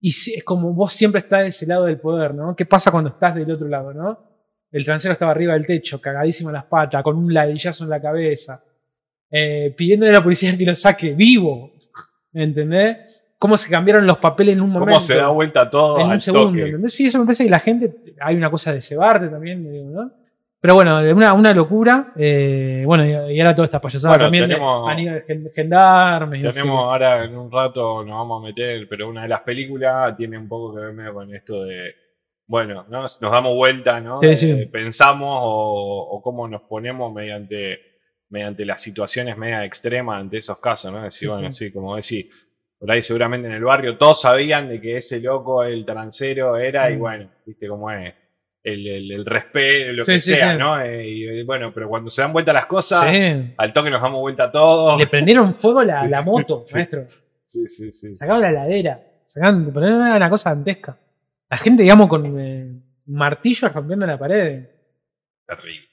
Y 0.00 0.10
es 0.10 0.44
como 0.44 0.74
vos 0.74 0.92
siempre 0.92 1.20
estás 1.20 1.42
de 1.42 1.48
ese 1.48 1.66
lado 1.66 1.84
del 1.86 1.98
poder, 1.98 2.34
¿no? 2.34 2.54
¿Qué 2.54 2.66
pasa 2.66 2.90
cuando 2.90 3.10
estás 3.10 3.34
del 3.34 3.50
otro 3.50 3.68
lado, 3.68 3.94
¿no? 3.94 4.34
El 4.70 4.84
transero 4.84 5.12
estaba 5.12 5.30
arriba 5.30 5.54
del 5.54 5.66
techo, 5.66 6.00
cagadísimo 6.00 6.50
en 6.50 6.54
las 6.54 6.64
patas, 6.64 7.02
con 7.02 7.16
un 7.16 7.32
ladillazo 7.32 7.84
en 7.84 7.90
la 7.90 8.02
cabeza, 8.02 8.62
eh, 9.30 9.72
pidiéndole 9.76 10.10
a 10.10 10.14
la 10.14 10.22
policía 10.22 10.58
que 10.58 10.66
lo 10.66 10.74
saque 10.74 11.14
vivo. 11.14 11.72
¿Entendés? 12.32 13.24
Cómo 13.38 13.56
se 13.56 13.70
cambiaron 13.70 14.04
los 14.04 14.18
papeles 14.18 14.54
en 14.56 14.62
un 14.62 14.70
momento 14.70 14.94
¿Cómo 14.94 15.00
se 15.00 15.14
da 15.14 15.28
vuelta 15.28 15.70
todo 15.70 16.00
en 16.00 16.06
un 16.06 16.12
al 16.12 16.20
segundo. 16.20 16.48
toque? 16.48 16.66
¿entendés? 16.66 16.92
Sí, 16.92 17.06
eso 17.06 17.18
me 17.20 17.24
parece 17.24 17.44
que 17.44 17.50
la 17.50 17.60
gente. 17.60 18.14
Hay 18.20 18.34
una 18.34 18.50
cosa 18.50 18.72
de 18.72 18.80
cebarte 18.80 19.28
también, 19.28 19.70
digo, 19.70 19.90
¿no? 19.90 20.12
Pero 20.64 20.76
bueno, 20.76 20.98
una, 21.14 21.34
una 21.34 21.52
locura. 21.52 22.14
eh, 22.16 22.84
bueno, 22.86 23.04
y, 23.04 23.34
y 23.36 23.40
ahora 23.42 23.54
toda 23.54 23.66
esta 23.66 23.82
payasada 23.82 24.14
Bueno, 24.14 24.24
también 24.24 24.48
tenemos- 24.48 24.96
de 24.96 25.22
gen- 25.26 25.50
gendarmes. 25.54 26.42
así. 26.46 26.58
Tenemos 26.60 26.84
ahora 26.84 27.22
en 27.26 27.36
un 27.36 27.52
rato 27.52 28.02
nos 28.02 28.16
vamos 28.16 28.42
a 28.42 28.46
meter, 28.46 28.88
pero 28.88 29.10
una 29.10 29.24
de 29.24 29.28
las 29.28 29.42
películas 29.42 30.16
tiene 30.16 30.38
un 30.38 30.48
poco 30.48 30.74
que 30.74 30.80
ver 30.86 31.12
con 31.12 31.34
esto 31.34 31.64
de, 31.64 31.92
bueno, 32.46 32.86
¿no? 32.88 33.02
nos 33.02 33.20
damos 33.20 33.54
vuelta, 33.54 34.00
¿no? 34.00 34.20
Sí, 34.20 34.26
Eh, 34.26 34.36
sí. 34.38 34.66
Pensamos 34.72 35.38
o, 35.42 36.08
o 36.12 36.22
cómo 36.22 36.48
nos 36.48 36.62
ponemos 36.62 37.12
mediante, 37.12 37.78
mediante 38.30 38.64
las 38.64 38.80
situaciones 38.80 39.36
media 39.36 39.66
extremas 39.66 40.18
ante 40.18 40.38
esos 40.38 40.58
casos, 40.60 40.90
¿no? 40.90 41.02
Decir, 41.02 41.28
bueno, 41.28 41.52
sí, 41.52 41.70
como 41.74 41.94
decís, 41.94 42.54
por 42.78 42.90
ahí 42.90 43.02
seguramente 43.02 43.48
en 43.48 43.52
el 43.54 43.64
barrio 43.64 43.98
todos 43.98 44.22
sabían 44.22 44.66
de 44.70 44.80
que 44.80 44.96
ese 44.96 45.20
loco, 45.20 45.62
el 45.62 45.84
transero 45.84 46.56
era, 46.56 46.90
y 46.90 46.96
bueno, 46.96 47.28
viste 47.44 47.68
cómo 47.68 47.90
es. 47.90 48.14
El, 48.64 48.86
el, 48.86 49.12
el 49.12 49.26
respeto, 49.26 49.92
lo 49.92 50.04
Sí, 50.04 50.12
que 50.12 50.20
sí, 50.20 50.34
sea, 50.34 50.52
sí. 50.52 50.58
¿no? 50.58 50.80
Eh, 50.80 51.06
y 51.06 51.42
bueno, 51.44 51.70
pero 51.72 51.86
cuando 51.88 52.08
se 52.08 52.22
dan 52.22 52.32
vuelta 52.32 52.50
las 52.52 52.64
cosas, 52.66 53.04
al 53.58 53.72
toque 53.74 53.90
nos 53.90 54.00
damos 54.00 54.20
vuelta 54.20 54.50
todos. 54.50 54.98
Le 54.98 55.06
prendieron 55.06 55.54
fuego 55.54 55.84
la, 55.84 56.06
la 56.08 56.22
moto, 56.22 56.64
maestro. 56.72 57.06
Sí, 57.42 57.68
sí, 57.68 57.92
sí. 57.92 58.14
Sacaron 58.14 58.40
la 58.40 58.50
ladera. 58.50 59.00
Sacaron, 59.22 59.64
pero 59.72 59.86
era 59.86 60.16
una 60.16 60.30
cosa 60.30 60.50
dantesca. 60.50 60.96
La 61.50 61.58
gente, 61.58 61.82
digamos, 61.82 62.08
con 62.08 62.40
eh, 62.40 62.80
martillos 63.06 63.70
rompiendo 63.72 64.06
la 64.06 64.18
pared 64.18 64.64
Terrible. 65.46 65.88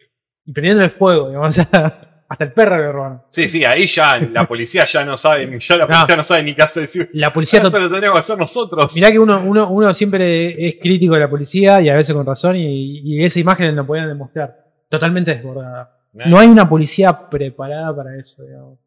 y 0.45 0.51
prendiendo 0.53 0.83
el 0.83 0.89
fuego, 0.89 1.27
digamos. 1.27 1.47
o 1.59 1.63
sea, 1.63 2.10
hasta 2.31 2.45
el 2.45 2.53
perro 2.53 2.77
le 2.77 2.89
robaron. 2.93 3.21
Sí, 3.27 3.49
sí, 3.49 3.65
ahí 3.65 3.85
ya 3.87 4.17
la 4.17 4.47
policía 4.47 4.85
ya 4.85 5.03
no 5.03 5.17
sabe, 5.17 5.59
ya 5.59 5.75
la 5.75 5.85
policía 5.87 6.15
no, 6.15 6.23
sabe 6.23 6.43
ni 6.43 6.55
qué 6.55 6.61
hacer. 6.61 6.83
Decir, 6.83 7.09
La 7.11 7.33
policía 7.33 7.59
eso 7.59 7.77
lo 7.77 7.91
tenemos 7.91 8.13
que 8.13 8.19
hacer 8.19 8.37
nosotros. 8.37 8.95
Mirá 8.95 9.11
que 9.11 9.19
uno, 9.19 9.41
uno, 9.45 9.69
uno 9.69 9.93
siempre 9.93 10.65
es 10.65 10.75
crítico 10.81 11.15
de 11.15 11.19
la 11.19 11.29
policía 11.29 11.81
y 11.81 11.89
a 11.89 11.93
veces 11.93 12.15
con 12.15 12.25
razón, 12.25 12.55
y, 12.55 12.99
y 13.03 13.21
esa 13.25 13.37
imagen 13.37 13.75
la 13.75 13.83
podían 13.83 14.07
demostrar. 14.07 14.65
Totalmente 14.87 15.35
desbordada. 15.35 15.99
Eh, 16.13 16.23
No 16.25 16.39
hay 16.39 16.47
una 16.47 16.69
policía 16.69 17.29
preparada 17.29 17.93
para 17.93 18.17
eso, 18.17 18.43
digamos. 18.45 18.79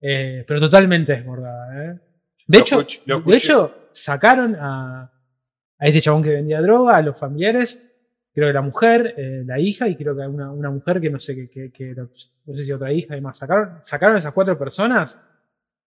Eh, 0.00 0.42
pero 0.48 0.58
totalmente 0.58 1.16
desbordada. 1.16 1.84
¿eh? 1.84 1.98
De, 2.46 2.58
Lo 2.58 2.64
hecho, 2.64 2.86
de 3.26 3.36
hecho, 3.36 3.74
sacaron 3.92 4.56
a, 4.58 5.12
a 5.78 5.86
ese 5.86 6.00
chabón 6.00 6.22
que 6.22 6.30
vendía 6.30 6.62
droga, 6.62 6.96
a 6.96 7.02
los 7.02 7.18
familiares, 7.20 7.85
creo 8.36 8.48
que 8.48 8.52
la 8.52 8.60
mujer, 8.62 9.14
eh, 9.16 9.42
la 9.46 9.58
hija, 9.58 9.88
y 9.88 9.96
creo 9.96 10.14
que 10.14 10.22
una, 10.22 10.52
una 10.52 10.70
mujer 10.70 11.00
que 11.00 11.08
no 11.10 11.18
sé 11.18 11.48
que, 11.48 11.72
que 11.72 11.90
era- 11.90 12.06
no 12.44 12.54
sé 12.54 12.62
si 12.62 12.70
otra 12.70 12.92
hija 12.92 13.16
y 13.16 13.20
más. 13.20 13.38
Sacaron, 13.38 13.78
sacaron 13.82 14.14
a 14.14 14.18
esas 14.18 14.32
cuatro 14.34 14.56
personas. 14.58 15.20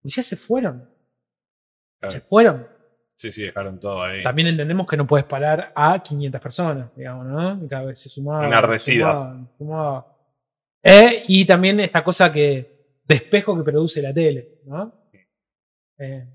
Y 0.04 0.10
ya 0.10 0.24
se 0.24 0.36
fueron. 0.36 0.90
Claro. 2.00 2.12
Se 2.12 2.22
fueron. 2.22 2.68
Sí, 3.16 3.32
sí, 3.32 3.44
dejaron 3.44 3.80
todo 3.80 4.02
ahí. 4.02 4.24
También 4.24 4.48
entendemos 4.48 4.88
que 4.88 4.98
no 4.98 5.06
puedes 5.06 5.26
parar 5.26 5.72
a 5.76 6.02
500 6.02 6.42
personas, 6.42 6.90
digamos, 6.96 7.26
¿no? 7.28 7.64
Y 7.66 7.68
cada 7.68 7.86
vez 7.86 8.00
se 8.00 8.10
sumaban. 8.10 8.46
Enardecidas. 8.46 9.20
Eh, 10.84 11.24
y 11.28 11.46
también 11.46 11.80
esta 11.82 12.04
cosa 12.04 12.32
que 12.32 13.00
de 13.06 13.16
espejo 13.16 13.56
que 13.58 13.64
produce 13.64 14.02
la 14.02 14.14
tele, 14.14 14.60
¿no? 14.66 14.94
Eh, 15.98 16.26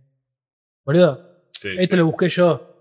boludo, 0.85 1.47
Sí, 1.53 1.71
esto 1.79 1.95
sí. 1.95 1.97
lo 1.97 2.07
busqué 2.07 2.29
yo. 2.29 2.74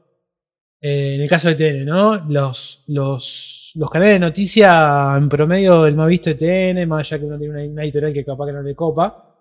Eh, 0.85 1.15
en 1.15 1.21
el 1.21 1.29
caso 1.29 1.47
de 1.47 1.55
TN, 1.55 1.85
¿no? 1.85 2.25
Los, 2.27 2.83
los, 2.87 3.71
los 3.75 3.89
canales 3.89 4.15
de 4.15 4.19
noticia 4.19 5.13
en 5.15 5.29
promedio, 5.29 5.85
el 5.85 5.95
más 5.95 6.09
visto 6.09 6.29
de 6.29 6.35
TN, 6.35 6.85
más 6.85 7.07
allá 7.09 7.19
que 7.19 7.25
uno 7.25 7.39
tiene 7.39 7.53
una, 7.53 7.71
una 7.71 7.83
editorial 7.85 8.11
que 8.11 8.25
capaz 8.25 8.47
que 8.47 8.51
no 8.51 8.61
le 8.61 8.75
copa, 8.75 9.33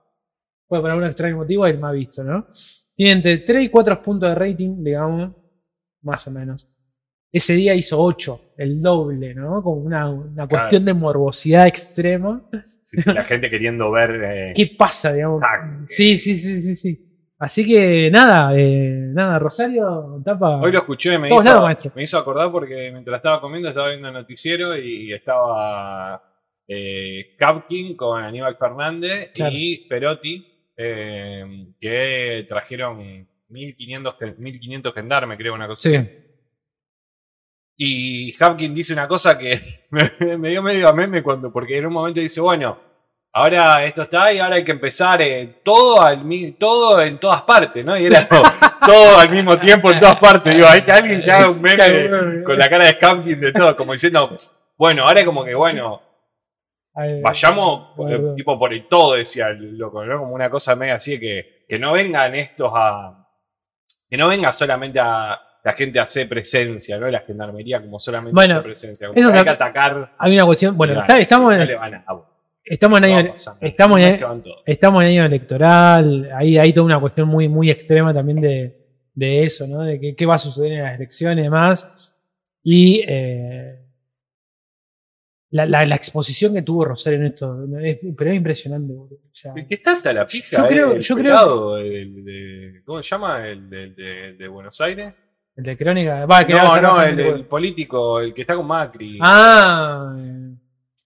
puede 0.68 0.82
por 0.82 0.90
algún 0.92 1.06
extraño 1.06 1.38
motivo 1.38 1.66
es 1.66 1.75
el 1.75 1.80
más 1.80 1.92
visto, 1.94 2.22
¿no? 2.22 2.46
Tiene 2.94 3.12
entre 3.12 3.38
3 3.38 3.64
y 3.64 3.68
4 3.70 4.00
puntos 4.00 4.28
de 4.28 4.34
rating, 4.37 4.84
digamos, 4.84 5.32
más 6.02 6.25
o 6.28 6.30
menos. 6.30 6.68
Ese 7.32 7.54
día 7.54 7.75
hizo 7.75 8.00
8, 8.00 8.52
el 8.58 8.80
doble, 8.80 9.34
¿no? 9.34 9.64
Como 9.64 9.80
una, 9.80 10.08
una 10.11 10.46
cuestión 10.46 10.84
de 10.84 10.94
morbosidad 10.94 11.66
extrema. 11.66 12.49
Sí, 12.84 13.02
sí, 13.02 13.12
la 13.12 13.25
gente 13.25 13.50
queriendo 13.50 13.90
ver. 13.90 14.11
eh, 14.22 14.52
¿Qué 14.56 14.76
pasa, 14.78 15.12
digamos? 15.12 15.42
Sí, 15.87 16.16
sí, 16.16 16.37
sí, 16.37 16.62
sí, 16.62 16.76
sí. 16.76 17.12
Así 17.42 17.66
que 17.66 18.08
nada, 18.12 18.56
eh, 18.56 18.88
nada, 19.12 19.37
Rosario 19.40 20.22
tapa. 20.25 20.58
Hoy 20.61 20.70
lo 20.70 20.78
escuché 20.78 21.14
y 21.14 21.18
me 21.18 21.26
hizo, 21.26 21.42
lados, 21.42 21.90
me 21.92 22.02
hizo 22.04 22.16
acordar 22.16 22.52
porque 22.52 22.90
mientras 22.92 23.16
estaba 23.16 23.40
comiendo 23.40 23.68
estaba 23.68 23.88
viendo 23.88 24.06
el 24.06 24.14
noticiero 24.14 24.76
y 24.76 25.12
estaba 25.12 26.22
eh, 26.68 27.34
Hapkin 27.40 27.96
con 27.96 28.22
Aníbal 28.22 28.56
Fernández 28.56 29.32
Claro. 29.34 29.56
y 29.56 29.88
Perotti 29.88 30.46
eh, 30.76 31.66
que 31.80 32.46
trajeron 32.49 33.26
1500, 33.49 34.16
gen- 34.20 34.37
1500 34.38 34.94
gendarmes, 34.94 35.37
creo, 35.37 35.54
una 35.54 35.66
cosa. 35.66 35.90
Sí. 35.90 35.99
Y 37.76 38.32
Hapkin 38.40 38.72
dice 38.72 38.92
una 38.92 39.08
cosa 39.08 39.37
que 39.37 39.87
me, 39.90 40.37
me 40.38 40.50
dio 40.50 40.62
medio 40.62 40.88
a 40.88 40.92
meme 40.92 41.25
cuando, 41.25 41.52
porque 41.52 41.76
en 41.78 41.87
un 41.87 41.92
momento 41.92 42.20
dice, 42.20 42.40
bueno, 42.40 42.78
ahora 43.33 43.85
esto 43.85 44.03
está 44.03 44.33
y 44.33 44.39
ahora 44.39 44.57
hay 44.57 44.65
que 44.65 44.73
empezar 44.73 45.21
eh, 45.23 45.61
todo, 45.65 46.01
al, 46.03 46.23
todo 46.59 47.01
en 47.03 47.19
todas 47.19 47.43
partes, 47.43 47.85
¿no? 47.85 47.97
Y 47.97 48.07
era 48.07 48.29
como, 48.29 48.43
todo 48.87 49.19
al 49.19 49.31
mismo 49.31 49.59
tiempo 49.59 49.91
en 49.91 49.99
todas 50.01 50.19
partes. 50.19 50.55
Digo, 50.55 50.67
hay 50.69 50.83
que 50.83 50.93
alguien 50.93 51.23
que 51.23 51.31
haga 51.31 51.49
un 51.51 51.61
meme 51.61 51.89
de- 51.91 52.45
con 52.45 52.59
la 52.59 52.69
cara 52.69 52.85
de 52.87 52.99
Hapkin 53.01 53.41
de 53.41 53.53
todo, 53.53 53.77
como 53.77 53.93
diciendo, 53.93 54.35
bueno, 54.77 55.07
ahora 55.07 55.25
como 55.25 55.45
que, 55.45 55.55
bueno, 55.55 56.01
vayamos 57.23 57.89
eh, 57.91 57.93
Bueno. 57.97 58.35
tipo 58.35 58.59
por 58.59 58.73
el 58.73 58.87
todo, 58.89 59.15
decía 59.15 59.49
el 59.49 59.79
loco, 59.79 60.05
¿no? 60.05 60.19
Como 60.19 60.35
una 60.35 60.51
cosa 60.51 60.77
media 60.77 60.97
así 60.97 61.19
que, 61.19 61.65
que 61.69 61.79
no 61.79 61.93
vengan 61.93 62.35
estos 62.35 62.71
a. 62.75 63.19
Que 64.11 64.17
no 64.19 64.29
venga 64.29 64.53
solamente 64.53 65.01
a 65.01 65.41
la 65.65 65.73
gente 65.75 65.99
a 65.99 66.03
hacer 66.03 66.29
presencia, 66.29 66.99
¿no? 66.99 67.09
La 67.09 67.21
gendarmería 67.21 67.81
como 67.81 67.99
solamente 67.99 68.35
Bueno, 68.35 68.55
a 68.55 68.57
hacer 68.59 68.65
presencia. 68.65 69.09
Como 69.09 69.19
eso 69.19 69.33
que 69.33 69.39
hay 69.39 69.45
que 69.45 69.51
atacar. 69.51 70.12
Hay 70.19 70.35
una 70.35 70.45
cuestión. 70.45 70.77
Bueno, 70.77 71.01
está- 71.01 71.19
estamos, 71.19 71.53
sí, 71.53 71.57
no 71.57 71.62
en, 71.62 71.69
le 71.69 71.77
van 71.77 71.95
a- 71.95 72.05
a- 72.07 72.32
estamos 72.64 72.99
en 72.99 73.04
año, 73.04 73.35
estamos 73.61 73.99
en, 74.00 74.04
estamos 74.66 75.02
año 75.04 75.25
electoral. 75.25 76.31
Ahí 76.35 76.59
hay 76.59 76.73
toda 76.73 76.87
una 76.87 77.00
cuestión 77.00 77.28
muy, 77.28 77.49
muy 77.49 77.71
extrema 77.71 78.12
también 78.14 78.40
de, 78.40 78.76
de 79.14 79.42
eso, 79.45 79.66
¿no? 79.66 79.83
De 79.83 79.99
que- 80.00 80.14
qué 80.16 80.26
va 80.26 80.35
a 80.35 80.38
suceder 80.38 80.73
en 80.73 80.83
las 80.83 80.97
elecciones 80.97 81.38
y 81.38 81.42
demás. 81.45 82.21
Y 82.62 83.04
eh, 83.09 83.78
la, 85.50 85.66
la- 85.66 85.85
la 85.85 85.95
exposición 85.97 86.54
que 86.54 86.62
tuvo 86.62 86.85
Rosario 86.85 87.19
en 87.19 87.26
esto, 87.26 87.66
es- 87.81 87.99
pero 88.16 88.31
es 88.31 88.37
impresionante. 88.37 88.92
O 88.95 89.09
sea, 89.33 89.52
¿Qué 89.69 89.76
tanta 89.78 90.12
la 90.12 90.26
pija? 90.26 90.62
Yo 90.62 90.69
creo- 90.69 90.92
eh, 90.92 90.97
el 90.97 91.00
yo 91.02 91.16
creo 91.16 91.75
de- 91.76 92.83
¿Cómo 92.85 93.02
se 93.02 93.09
llama? 93.11 93.47
El 93.47 93.69
de, 93.69 93.88
de- 93.90 94.33
de 94.35 94.49
Buenos 94.49 94.81
Aires. 94.81 95.12
el 95.54 95.64
de 95.64 95.76
Crónica. 95.76 96.25
Va, 96.25 96.47
que 96.47 96.54
No, 96.54 96.81
no, 96.81 97.02
está 97.02 97.09
el, 97.11 97.21
el 97.21 97.45
político, 97.47 98.21
el 98.21 98.33
que 98.33 98.40
está 98.40 98.57
con 98.57 98.66
Macri. 98.66 99.19
Ah, 99.21 100.16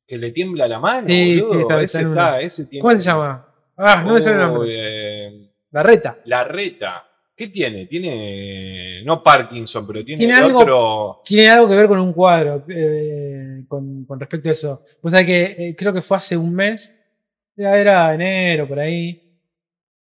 Que 0.06 0.18
le 0.18 0.30
tiembla 0.30 0.68
la 0.68 0.78
mano, 0.78 1.08
Sí, 1.08 1.40
boludo. 1.40 1.54
sí, 1.54 1.60
está- 1.62 1.74
ese 1.76 1.84
está 1.84 2.00
en 2.00 2.06
está, 2.08 2.12
una. 2.28 2.40
ese 2.40 2.66
tiene. 2.66 2.82
¿cómo 2.82 2.96
se 2.96 2.98
llama? 3.04 3.46
Ah, 3.76 4.02
no 4.06 4.14
me 4.14 4.22
sale 4.22 4.36
el 4.36 4.42
nombre. 4.42 4.68
eh, 4.72 5.50
La 5.72 5.82
reta. 5.82 6.18
La 6.24 6.44
reta. 6.44 7.02
¿Qué 7.36 7.48
tiene? 7.48 7.84
Tiene. 7.86 9.02
No 9.04 9.22
Parkinson, 9.22 9.86
pero 9.86 10.02
tiene, 10.04 10.18
Tiene 10.18 10.32
algo- 10.34 10.58
otro. 10.60 11.22
Tiene 11.24 11.50
algo 11.50 11.68
que 11.68 11.74
ver 11.76 11.86
con 11.88 11.98
un 12.00 12.12
cuadro 12.14 12.64
eh, 12.68 13.64
con, 13.68 14.06
con 14.06 14.18
respecto 14.18 14.48
a 14.48 14.52
eso. 14.52 14.82
O 15.02 15.10
sea 15.10 15.26
que 15.26 15.54
eh, 15.58 15.74
creo 15.76 15.92
que 15.92 16.00
fue 16.00 16.16
hace 16.16 16.34
un 16.36 16.54
mes, 16.54 16.98
ya 17.56 17.76
era 17.76 18.14
enero 18.14 18.66
por 18.66 18.78
ahí, 18.78 19.20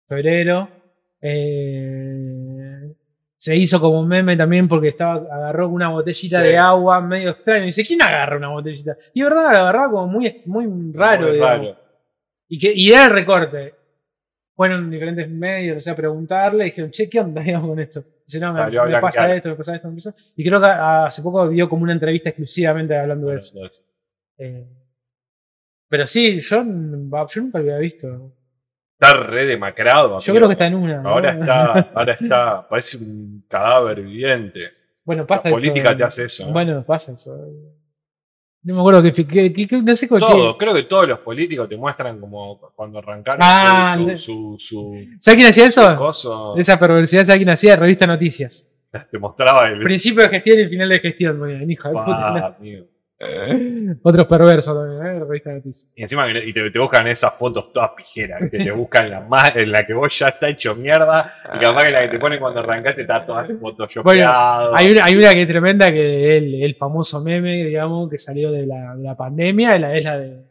febrero. 0.07 0.69
eh, 1.19 2.14
se 3.37 3.55
hizo 3.55 3.79
como 3.79 3.99
un 3.99 4.07
meme 4.07 4.37
también 4.37 4.67
porque 4.67 4.89
estaba, 4.89 5.15
agarró 5.15 5.69
una 5.69 5.89
botellita 5.89 6.41
Sí. 6.41 6.47
de 6.47 6.57
agua 6.57 7.01
medio 7.01 7.31
extraño. 7.31 7.63
Y 7.63 7.67
dice, 7.67 7.83
¿quién 7.83 8.01
agarra 8.01 8.37
una 8.37 8.49
botellita? 8.49 8.97
Y 9.13 9.21
es 9.21 9.25
verdad, 9.29 9.51
la 9.53 9.59
agarraba 9.61 9.91
como 9.91 10.07
muy, 10.07 10.41
muy 10.45 10.65
raro. 10.93 11.23
Muy 11.27 11.33
digamos. 11.33 11.65
raro. 11.67 11.77
Y, 12.47 12.59
que, 12.59 12.73
y 12.73 12.91
era 12.91 13.05
el 13.05 13.11
recorte. 13.11 13.75
Fueron 14.55 14.89
diferentes 14.89 15.29
medios, 15.29 15.77
o 15.77 15.81
sea, 15.81 15.93
a 15.93 15.95
preguntarle, 15.97 16.63
y 16.63 16.69
dijeron, 16.69 16.89
che, 16.91 17.09
¿qué 17.09 17.19
onda 17.19 17.41
digamos, 17.43 17.69
con 17.69 17.79
esto? 17.79 18.03
Dice, 18.25 18.39
no, 18.39 18.53
me, 18.53 19.01
pasa 19.01 19.35
esto, 19.35 19.49
me 19.49 19.55
pasa 19.55 19.75
esto, 19.75 19.87
me 19.89 19.95
pasa 19.95 20.09
esto. 20.11 20.21
Y 20.35 20.43
creo 20.47 20.61
que 20.61 20.67
hace 20.67 21.21
poco 21.21 21.49
dio 21.49 21.67
como 21.67 21.83
una 21.83 21.93
entrevista 21.93 22.29
exclusivamente 22.29 22.97
hablando 22.97 23.27
de 23.27 23.35
eso. 23.35 23.59
Eh, 24.37 24.65
pero 25.89 26.07
sí, 26.07 26.39
yo, 26.39 26.63
yo 26.63 27.41
nunca 27.41 27.59
lo 27.59 27.63
había 27.65 27.77
visto. 27.77 28.33
Está 28.99 29.13
re 29.13 29.45
demacrado. 29.45 30.19
Yo 30.19 30.31
amigo. 30.31 30.35
creo 30.35 30.47
que 30.47 30.53
está 30.53 30.67
en 30.67 30.75
una. 30.75 31.01
¿no? 31.01 31.09
Ahora 31.09 31.31
está, 31.31 31.91
ahora 31.93 32.13
está, 32.13 32.67
parece 32.67 32.97
un 32.97 33.43
cadáver 33.47 34.01
viviente. 34.01 34.71
Bueno, 35.03 35.27
pasa 35.27 35.49
La 35.49 35.55
política 35.55 35.91
eh. 35.91 35.95
te 35.95 36.03
hace 36.03 36.25
eso. 36.25 36.47
¿no? 36.47 36.53
Bueno, 36.53 36.83
pasa 36.83 37.11
eso. 37.11 37.35
No 38.63 38.73
me 38.73 38.79
acuerdo 38.79 39.03
que, 39.03 39.11
que, 39.11 39.67
no 39.83 39.95
sé 39.95 40.07
Todo, 40.07 40.57
creo 40.57 40.73
que 40.73 40.83
todos 40.83 41.07
los 41.07 41.19
políticos 41.19 41.69
te 41.69 41.77
muestran 41.77 42.19
como 42.19 42.59
cuando 42.75 42.97
arrancaron 42.97 43.39
Ah, 43.43 43.95
su, 43.95 44.17
su, 44.17 44.55
su, 44.57 45.05
¿Sabes 45.19 45.35
quién 45.37 45.49
hacía 45.49 45.67
eso? 45.67 45.95
coso. 45.97 46.55
Esa 46.57 46.79
perversidad, 46.79 47.25
¿sabes 47.25 47.37
quién 47.37 47.49
hacía? 47.49 47.75
Revista 47.75 48.07
Noticias. 48.07 48.75
Te 49.11 49.19
mostraba 49.19 49.67
el. 49.67 49.83
Principio 49.83 50.23
de 50.23 50.29
gestión 50.29 50.59
y 50.61 50.65
final 50.67 50.89
de 50.89 50.99
gestión, 50.99 51.69
hijo 51.69 51.89
de 51.89 51.93
puta. 51.93 52.53
Otros 54.03 54.25
perversos 54.27 54.75
también, 54.77 55.05
¿eh? 55.15 55.19
Revista 55.19 55.51
Noticias. 55.53 55.93
Y 55.95 56.01
encima 56.03 56.27
que- 56.27 56.45
y 56.45 56.51
te, 56.51 56.69
te 56.69 56.79
buscan 56.79 57.07
esas 57.07 57.34
fotos 57.34 57.72
todas 57.72 57.91
pijeras, 57.95 58.41
que 58.51 58.57
te 58.57 58.72
buscan 58.72 59.10
la 59.10 59.22
más, 59.22 59.55
en 59.55 59.72
la 59.72 59.86
que 59.86 59.93
vos 59.93 60.17
ya 60.19 60.27
está 60.27 60.50
hecho 60.50 60.75
mierda, 60.75 61.31
y 61.55 61.60
capaz 61.60 61.84
que 61.86 61.91
la 61.91 62.01
que 62.01 62.07
te 62.10 62.19
ponen 62.19 62.39
cuando 62.39 62.60
arrancaste 62.60 63.01
está 63.01 63.25
toda 63.25 63.45
photoshopeado. 63.60 64.75
Hay 64.75 64.91
una, 64.91 65.05
hay 65.05 65.15
una 65.15 65.34
que 65.34 65.41
es 65.43 65.48
tremenda 65.48 65.91
que 65.93 66.24
es 66.38 66.43
el, 66.43 66.62
el 66.62 66.75
famoso 66.75 67.24
meme, 67.24 67.63
digamos, 67.63 68.10
que 68.10 68.17
salió 68.17 68.51
de 68.51 68.65
la, 68.65 68.95
de 68.95 69.03
la 69.03 69.15
pandemia, 69.15 69.79
la, 69.79 69.95
es 69.95 70.03
la 70.03 70.17
de, 70.19 70.45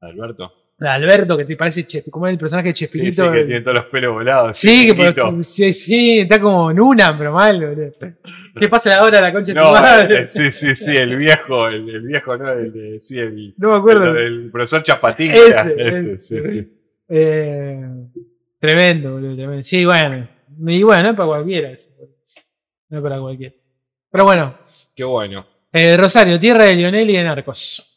Alberto. 0.00 0.52
la 0.78 0.90
de 0.98 1.04
Alberto, 1.04 1.36
que 1.36 1.44
te 1.44 1.56
parece 1.56 1.86
Chef, 1.86 2.08
como 2.10 2.26
es 2.26 2.32
el 2.32 2.38
personaje 2.38 2.68
de 2.70 2.74
Sí, 2.74 2.84
Chespirito. 2.84 3.26
sí, 3.26 3.32
que 3.32 3.40
el- 3.42 3.46
tiene 3.46 3.60
todos 3.60 3.76
los 3.78 3.86
pelos 3.86 4.12
volados. 4.12 4.56
Sí, 4.56 4.92
que 4.92 5.42
sí, 5.42 5.72
sí, 5.72 6.18
está 6.18 6.40
como 6.40 6.72
en 6.72 6.80
una, 6.80 7.16
pero 7.16 7.32
mal, 7.32 7.60
boludo. 7.64 7.92
¿Qué 8.58 8.68
pasa 8.68 8.98
ahora 8.98 9.20
la 9.20 9.32
concha 9.32 9.52
de 9.52 9.58
tu 9.58 9.64
No, 9.64 9.72
madre? 9.72 10.22
eh, 10.22 10.26
sí, 10.26 10.52
sí, 10.52 10.74
sí, 10.76 10.96
el 10.96 11.16
viejo, 11.16 11.68
el, 11.68 11.88
el 11.88 12.00
viejo, 12.02 12.36
¿no? 12.36 12.52
El, 12.52 12.72
de- 12.72 13.00
sí, 13.00 13.18
el, 13.18 13.54
No 13.56 13.72
me 13.72 13.76
acuerdo. 13.78 14.10
el, 14.12 14.16
el 14.44 14.50
profesor 14.50 14.82
Chapatín. 14.82 15.32
Ese, 15.32 15.74
ese, 15.76 16.12
ese. 16.14 16.18
sí, 16.18 16.42
sí. 16.42 16.78
Eh, 17.08 17.80
tremendo, 18.58 19.12
boludo, 19.12 19.34
tremendo. 19.34 19.62
Sí, 19.62 19.84
bueno. 19.84 20.26
Y 20.66 20.82
bueno, 20.82 21.02
no 21.02 21.08
es 21.10 21.16
para 21.16 21.26
cualquiera 21.28 21.70
eso. 21.70 21.90
No 22.88 22.98
es 22.98 23.02
para 23.02 23.18
cualquiera. 23.20 23.54
Pero 24.10 24.24
bueno, 24.24 24.58
Qué 24.94 25.04
bueno. 25.04 25.46
eh, 25.72 25.96
Rosario, 25.96 26.38
tierra 26.38 26.64
de 26.64 26.76
Lionel 26.76 27.10
y 27.10 27.16
de 27.16 27.24
Narcos. 27.24 27.90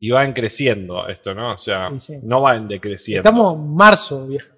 Y 0.00 0.10
van 0.12 0.32
creciendo 0.32 1.08
esto, 1.08 1.34
¿no? 1.34 1.54
O 1.54 1.56
sea, 1.56 1.90
Sí, 1.98 2.14
sí. 2.14 2.20
no 2.22 2.40
van 2.40 2.68
decreciendo. 2.68 3.28
Estamos 3.28 3.56
en 3.56 3.74
marzo, 3.74 4.28
viejo. 4.28 4.54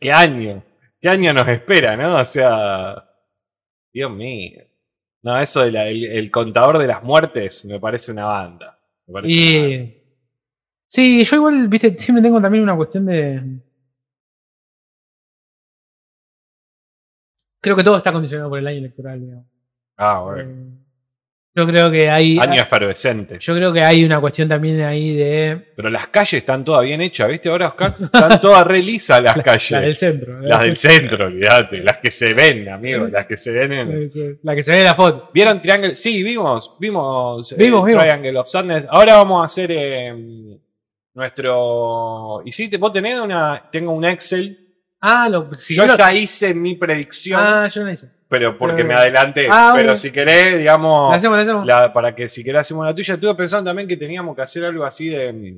¿Qué 0.00 0.12
año? 0.12 0.62
¿Qué 1.02 1.08
año 1.08 1.32
nos 1.32 1.48
espera, 1.48 1.96
no? 1.96 2.20
O 2.20 2.24
sea, 2.24 2.94
Dios 3.92 4.10
mío. 4.12 4.62
No, 5.22 5.36
eso 5.40 5.62
del 5.62 5.74
el, 5.74 6.04
el 6.04 6.30
contador 6.30 6.78
de 6.78 6.86
las 6.86 7.02
muertes 7.02 7.64
me 7.64 7.80
parece 7.80 8.12
una 8.12 8.24
banda. 8.26 8.78
Me 9.08 9.12
parece 9.14 9.34
una 9.34 9.68
banda. 9.68 9.84
Y. 9.84 10.02
Sí, 10.86 11.24
yo 11.24 11.36
igual, 11.36 11.66
viste, 11.66 11.96
siempre 11.96 12.22
tengo 12.22 12.40
también 12.40 12.62
una 12.62 12.76
cuestión 12.76 13.06
de. 13.06 13.42
Creo 17.60 17.74
que 17.74 17.82
todo 17.82 17.96
está 17.96 18.12
condicionado 18.12 18.50
por 18.50 18.60
el 18.60 18.66
año 18.68 18.78
electoral, 18.78 19.20
digamos. 19.20 19.46
Ah, 19.96 20.20
bueno. 20.20 20.50
Eh, 20.50 20.81
yo 21.54 21.66
creo 21.66 21.90
que 21.90 22.08
hay. 22.10 22.38
Año 22.38 22.62
efervescente. 22.62 23.36
Yo 23.38 23.54
creo 23.54 23.72
que 23.72 23.82
hay 23.82 24.04
una 24.04 24.20
cuestión 24.20 24.48
también 24.48 24.80
ahí 24.82 25.14
de. 25.14 25.58
Pero 25.76 25.90
las 25.90 26.06
calles 26.08 26.34
están 26.34 26.64
todas 26.64 26.82
bien 26.84 27.00
hechas, 27.02 27.28
¿viste? 27.28 27.48
Ahora, 27.50 27.68
Oscar, 27.68 27.94
están 28.00 28.40
todas 28.40 28.66
re 28.66 28.82
lisas 28.82 29.22
las 29.22 29.36
calles. 29.44 29.70
La 29.70 29.80
del 29.80 29.94
centro. 29.94 30.38
¿eh? 30.42 30.46
Las 30.48 30.62
del 30.62 30.76
centro, 30.76 31.26
olvídate. 31.26 31.78
Las 31.82 31.98
que 31.98 32.10
se 32.10 32.32
ven, 32.34 32.68
amigo. 32.68 33.06
Las 33.08 33.26
que 33.26 33.36
se 33.36 33.50
ven 33.52 33.72
en. 33.72 34.08
Sí, 34.08 34.38
La 34.42 34.54
que 34.54 34.62
se 34.62 34.70
ve 34.70 34.78
en 34.78 34.84
la 34.84 34.94
foto. 34.94 35.30
¿Vieron 35.34 35.60
Triangle? 35.60 35.94
Sí, 35.94 36.22
vimos. 36.22 36.74
Vimos, 36.80 37.52
eh, 37.52 37.56
Vimos, 37.58 37.84
vimos. 37.84 38.02
Triangle 38.02 38.38
of 38.38 38.48
Sadness. 38.48 38.86
Ahora 38.88 39.16
vamos 39.16 39.42
a 39.42 39.44
hacer. 39.44 39.70
eh, 39.72 40.58
nuestro. 41.14 42.42
Y 42.44 42.52
sí, 42.52 42.68
te- 42.68 42.78
vos 42.78 42.92
tenés 42.92 43.18
una. 43.20 43.68
Tengo 43.70 43.92
un 43.92 44.04
Excel. 44.04 44.61
Ah, 45.04 45.28
lo, 45.28 45.52
si 45.54 45.74
yo 45.74 45.84
ya 45.84 46.14
hice 46.14 46.54
mi 46.54 46.76
predicción, 46.76 47.40
Ah, 47.42 47.66
yo 47.68 47.82
no 47.82 47.90
hice. 47.90 48.08
pero 48.28 48.56
porque 48.56 48.76
pero- 48.76 48.88
me 48.88 48.94
adelanté. 48.94 49.48
Ah, 49.50 49.72
pero 49.74 49.86
bueno. 49.88 49.96
si 49.96 50.12
querés, 50.12 50.58
digamos. 50.58 51.10
La 51.10 51.16
hacemos, 51.16 51.36
la 51.36 51.42
hacemos. 51.42 51.66
la- 51.66 51.92
para 51.92 52.14
que 52.14 52.28
si 52.28 52.44
querés 52.44 52.60
hacemos 52.60 52.86
la 52.86 52.94
tuya, 52.94 53.14
estuve 53.14 53.34
pensando 53.34 53.68
también 53.68 53.88
que 53.88 53.96
teníamos 53.96 54.36
que 54.36 54.42
hacer 54.42 54.64
algo 54.64 54.84
así 54.84 55.08
de. 55.08 55.56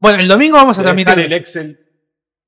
Bueno, 0.00 0.18
el 0.18 0.26
domingo 0.28 0.56
vamos 0.56 0.78
a 0.78 0.82
transmitir. 0.82 1.18
el 1.20 1.32
Excel 1.32 1.78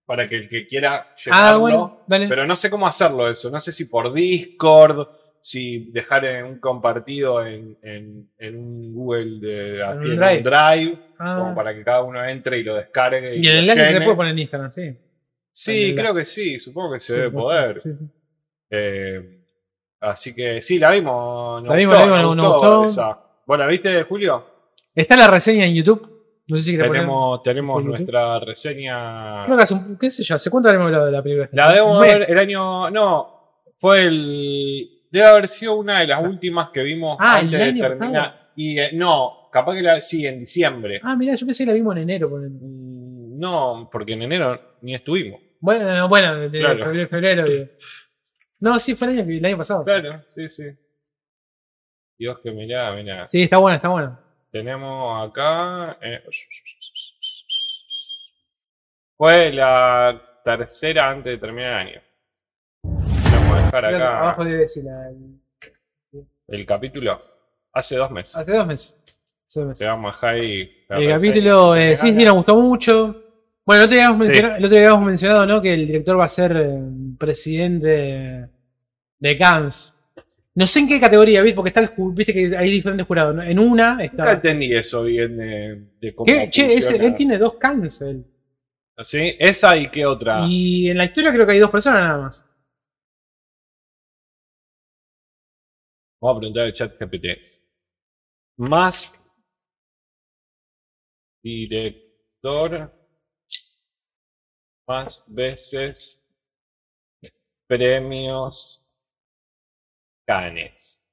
para 0.04 0.28
que 0.28 0.36
el 0.36 0.48
que 0.48 0.66
quiera 0.66 1.14
Ah, 1.30 1.56
bueno, 1.56 2.00
dale. 2.06 2.26
Pero 2.28 2.46
no 2.46 2.56
sé 2.56 2.68
cómo 2.68 2.86
hacerlo 2.88 3.30
eso. 3.30 3.48
No 3.50 3.60
sé 3.60 3.70
si 3.72 3.84
por 3.84 4.12
Discord, 4.12 5.06
si 5.40 5.90
dejar 5.92 6.24
en 6.24 6.44
un 6.46 6.58
compartido 6.58 7.46
en, 7.46 7.78
en- 7.82 8.28
en 8.38 8.58
un 8.58 8.92
Google 8.92 9.38
de 9.40 9.84
así, 9.84 10.04
un 10.04 10.12
en 10.12 10.18
Drive. 10.18 10.36
un 10.38 10.42
Drive, 10.42 10.98
Ah. 11.20 11.36
como 11.38 11.54
para 11.54 11.72
que 11.74 11.84
cada 11.84 12.02
uno 12.02 12.24
entre 12.24 12.58
y 12.58 12.64
lo 12.64 12.74
descargue. 12.74 13.36
y 13.36 13.46
el 13.46 13.54
lo 13.66 13.72
enlace 13.72 13.92
se 13.92 14.00
puede 14.00 14.16
poner 14.16 14.32
en 14.32 14.38
Instagram, 14.40 14.70
sí. 14.72 14.96
Sí, 15.60 15.94
creo 15.94 16.14
que 16.14 16.24
sí, 16.24 16.58
supongo 16.60 16.92
que 16.94 17.00
se 17.00 17.14
debe 17.14 17.30
poder. 17.30 17.80
Sí, 17.80 17.94
sí. 17.94 18.04
Eh, 18.70 19.44
así 20.00 20.34
que 20.34 20.62
sí, 20.62 20.78
la 20.78 20.90
vimos. 20.92 21.62
nos 21.62 21.70
La 21.70 21.76
vimos, 21.76 21.96
gustó, 21.96 22.08
la 22.10 22.16
vimos, 22.18 22.36
nos 22.36 22.44
nos 22.44 22.52
gustó 22.54 22.80
gustó. 22.82 23.02
esa. 23.02 23.20
¿Vos 23.46 23.58
la 23.58 23.66
viste, 23.66 24.02
Julio? 24.04 24.46
Está 24.94 25.16
la 25.16 25.26
reseña 25.28 25.64
en 25.66 25.74
YouTube. 25.74 26.16
No 26.48 26.56
sé 26.56 26.62
si 26.62 26.78
Tenemos, 26.78 27.42
tenemos 27.42 27.74
YouTube. 27.76 27.88
nuestra 27.88 28.40
reseña. 28.40 29.44
Creo 29.46 29.56
que 29.56 29.62
hace 29.64 29.74
un, 29.74 29.98
qué 29.98 30.10
sé 30.10 30.22
yo, 30.22 30.34
¿hace 30.36 30.48
cuánto 30.50 30.68
habremos 30.68 30.86
hablado 30.86 31.06
de 31.06 31.12
la 31.12 31.22
película? 31.22 31.46
La 31.52 31.72
debemos 31.72 32.00
ver 32.00 32.24
el 32.28 32.38
año. 32.38 32.90
No, 32.90 33.62
fue 33.78 34.04
el. 34.04 34.88
Debe 35.10 35.26
haber 35.26 35.48
sido 35.48 35.74
una 35.76 36.00
de 36.00 36.06
las 36.06 36.22
últimas 36.22 36.70
que 36.70 36.82
vimos 36.82 37.16
Ah, 37.20 37.38
antes 37.38 37.60
el 37.60 37.74
de 37.74 37.80
terminar. 37.80 38.50
Y 38.56 38.78
eh, 38.78 38.90
no, 38.94 39.48
capaz 39.52 39.74
que 39.74 39.82
la. 39.82 40.00
Sí, 40.00 40.26
en 40.26 40.38
diciembre. 40.40 41.00
Ah, 41.02 41.16
mirá, 41.16 41.34
yo 41.34 41.44
pensé 41.46 41.64
que 41.64 41.70
la 41.70 41.74
vimos 41.74 41.96
en 41.96 42.02
enero. 42.02 42.28
Mm, 42.30 43.38
No, 43.38 43.88
porque 43.90 44.12
en 44.14 44.22
enero 44.22 44.58
ni 44.82 44.94
estuvimos. 44.94 45.40
Bueno, 45.60 46.08
bueno, 46.08 46.36
de 46.48 46.58
Claro. 46.60 47.08
febrero. 47.08 47.68
No, 48.60 48.78
sí, 48.78 48.94
fue 48.94 49.08
el 49.08 49.20
año, 49.20 49.30
el 49.30 49.44
año 49.44 49.56
pasado. 49.56 49.84
Claro, 49.84 50.22
sí, 50.26 50.48
sí. 50.48 50.64
Dios 52.18 52.38
que 52.42 52.50
mirá, 52.50 52.92
mirá. 52.94 53.26
Sí, 53.26 53.42
está 53.42 53.58
bueno, 53.58 53.76
está 53.76 53.88
bueno. 53.88 54.18
Tenemos 54.50 55.28
acá. 55.28 55.98
eh, 56.00 56.22
fue 59.16 59.52
la 59.52 60.40
tercera 60.44 61.10
antes 61.10 61.32
de 61.32 61.38
terminar 61.38 61.82
el 61.82 61.88
año. 61.88 62.00
Vamos 62.84 63.52
a 63.52 63.64
dejar 63.64 63.84
acá 63.86 64.18
abajo 64.20 64.44
debe 64.44 64.58
decir 64.58 64.84
la- 64.84 65.08
el- 65.08 65.40
el 66.48 66.66
capítulo. 66.66 67.20
Hace 67.72 67.96
dos 67.96 68.10
meses. 68.10 68.36
hace 68.36 68.56
dos 68.56 68.66
meses. 68.66 69.04
Hace 69.46 69.60
dos 69.60 69.68
meses. 69.68 69.84
Te 69.86 69.90
vamos 69.90 70.14
a 70.22 70.32
dejar 70.32 70.34
ahí. 70.42 70.84
El 70.88 71.08
capítulo, 71.16 71.76
eh, 71.76 71.96
sí, 71.96 72.12
sí, 72.12 72.24
nos 72.24 72.34
gustó 72.34 72.56
mucho. 72.56 73.24
Bueno, 73.68 73.82
el 73.82 73.84
otro, 73.84 73.96
día 73.96 74.06
habíamos 74.06 74.24
Sí. 74.24 74.28
mencionado, 74.30 74.56
el 74.56 74.64
otro 74.64 74.76
día 74.78 74.86
habíamos 74.86 75.06
mencionado 75.06 75.46
¿no? 75.46 75.60
que 75.60 75.74
el 75.74 75.86
director 75.86 76.18
va 76.18 76.24
a 76.24 76.28
ser 76.28 76.56
eh, 76.56 76.80
presidente 77.18 78.48
de 79.18 79.36
Cannes. 79.38 79.94
No 80.54 80.66
sé 80.66 80.78
en 80.78 80.88
qué 80.88 80.98
categoría, 80.98 81.42
¿viste? 81.42 81.54
Porque 81.54 81.68
está 81.68 81.80
el 81.80 81.90
viste 82.14 82.32
que 82.32 82.56
hay 82.56 82.70
diferentes 82.70 83.06
jurados. 83.06 83.34
¿no? 83.34 83.42
En 83.42 83.58
una 83.58 83.90
Nunca 83.90 84.04
está. 84.04 84.32
entendí 84.32 84.74
eso 84.74 85.02
bien 85.04 85.36
de, 85.36 85.82
de. 86.00 86.48
Che, 86.48 86.74
ese- 86.78 86.96
él 86.96 87.14
tiene 87.14 87.36
dos 87.36 87.58
Cannes. 87.58 88.00
él. 88.00 88.24
¿Sí? 89.00 89.36
¿Esa 89.38 89.76
y 89.76 89.88
qué 89.90 90.06
otra? 90.06 90.46
Y 90.48 90.88
en 90.88 90.96
la 90.96 91.04
historia 91.04 91.30
creo 91.30 91.44
que 91.44 91.52
hay 91.52 91.58
dos 91.58 91.70
personas 91.70 92.02
nada 92.04 92.22
más. 92.22 92.44
Vamos 96.22 96.36
a 96.36 96.40
preguntar 96.40 96.64
al 96.64 96.72
chat 96.72 96.98
GPT. 96.98 97.38
Más 98.56 99.30
director 101.44 102.97
más 104.88 105.24
veces 105.28 106.26
premios 107.66 108.84
Cannes. 110.26 111.04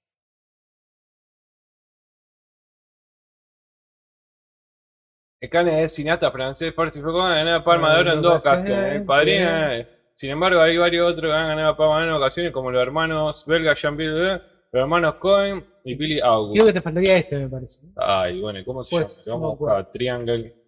El 5.42 5.50
Cannes 5.50 5.74
es 5.86 5.94
cineasta 5.94 6.32
francés, 6.32 6.74
falsificó, 6.74 7.22
ha 7.22 7.36
ganado 7.36 7.64
Palma 7.64 7.94
de 7.94 8.00
Oro 8.00 8.14
en 8.14 8.22
dos 8.22 8.46
ocasiones. 8.46 8.96
El 8.96 9.06
Padrino, 9.06 9.72
eh, 9.74 9.88
sin 10.14 10.32
embargo, 10.32 10.62
hay 10.62 10.78
varios 10.78 11.12
otros 11.12 11.30
que 11.32 11.36
han 11.38 11.50
ganado 11.50 11.78
Palma 11.78 11.98
de 12.00 12.04
Oro 12.04 12.12
en 12.16 12.22
ocasiones, 12.22 12.52
como 12.54 12.72
los 12.72 12.82
hermanos 12.82 13.46
belga 13.46 13.74
Jean-Pierre, 13.76 14.42
los 14.72 14.82
hermanos 14.82 15.16
Cohen 15.16 15.66
y 15.84 15.96
Billy 15.96 16.20
August. 16.22 16.56
Creo 16.56 16.66
que 16.66 16.74
te 16.74 16.82
faltaría 16.82 17.18
este, 17.18 17.38
me 17.38 17.50
parece. 17.50 17.86
Ay, 17.98 18.42
bueno, 18.42 18.60
¿cómo 18.66 18.84
se 18.84 18.96
Pues, 18.96 19.26
llama? 19.26 19.40
Vamos 19.40 19.54
a 19.54 19.60
buscar 19.60 19.92
Triangle. 19.92 20.65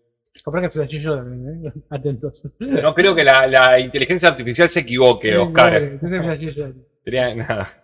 Flashé 0.52 1.00
yo 1.00 1.22
también, 1.22 1.66
¿eh? 1.66 1.72
Atentos. 1.90 2.44
No 2.60 2.94
creo 2.94 3.14
que 3.16 3.24
la, 3.24 3.48
la 3.48 3.80
inteligencia 3.80 4.30
artificial 4.30 4.70
se 4.70 4.82
equivoque, 4.82 5.36
Oscar. 5.38 5.82
no. 5.82 6.00
Trian- 7.06 7.36
nada. 7.38 7.84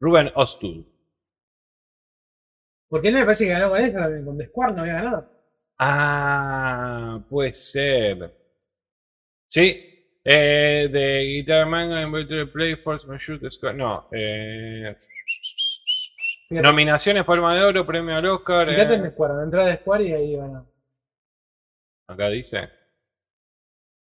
Ruben 0.00 0.30
Ostul. 0.34 0.86
Porque 2.88 3.08
él 3.08 3.14
me 3.14 3.22
parece 3.24 3.44
que 3.44 3.52
ganó 3.52 3.70
con 3.70 3.80
esa 3.80 4.00
también, 4.00 4.24
con 4.24 4.36
The 4.38 4.46
Square 4.46 4.72
no 4.74 4.80
había 4.82 4.94
ganado. 4.94 5.30
Ah, 5.78 7.22
puede 7.28 7.52
ser. 7.52 8.34
Sí. 9.46 9.86
Eh, 10.24 10.88
de 10.92 11.24
Guitar 11.24 11.66
Manga 11.66 12.02
Inverted 12.02 12.50
Play 12.50 12.76
Force 12.76 13.06
Shoot 13.18 13.50
Squad. 13.50 13.74
No. 13.74 14.08
Eh, 14.12 14.94
nominaciones 16.50 17.24
Palma 17.24 17.54
de 17.54 17.62
Oro, 17.62 17.86
premio 17.86 18.16
al 18.16 18.26
Oscar. 18.26 18.68
fíjate 18.68 18.94
eh. 18.94 18.96
en 18.96 19.10
Square, 19.12 19.34
la 19.34 19.42
entrada 19.44 19.68
de 19.68 19.76
Square 19.76 20.04
y 20.04 20.12
ahí 20.12 20.36
ganó. 20.36 20.66
Acá 22.12 22.28
dice. 22.28 22.68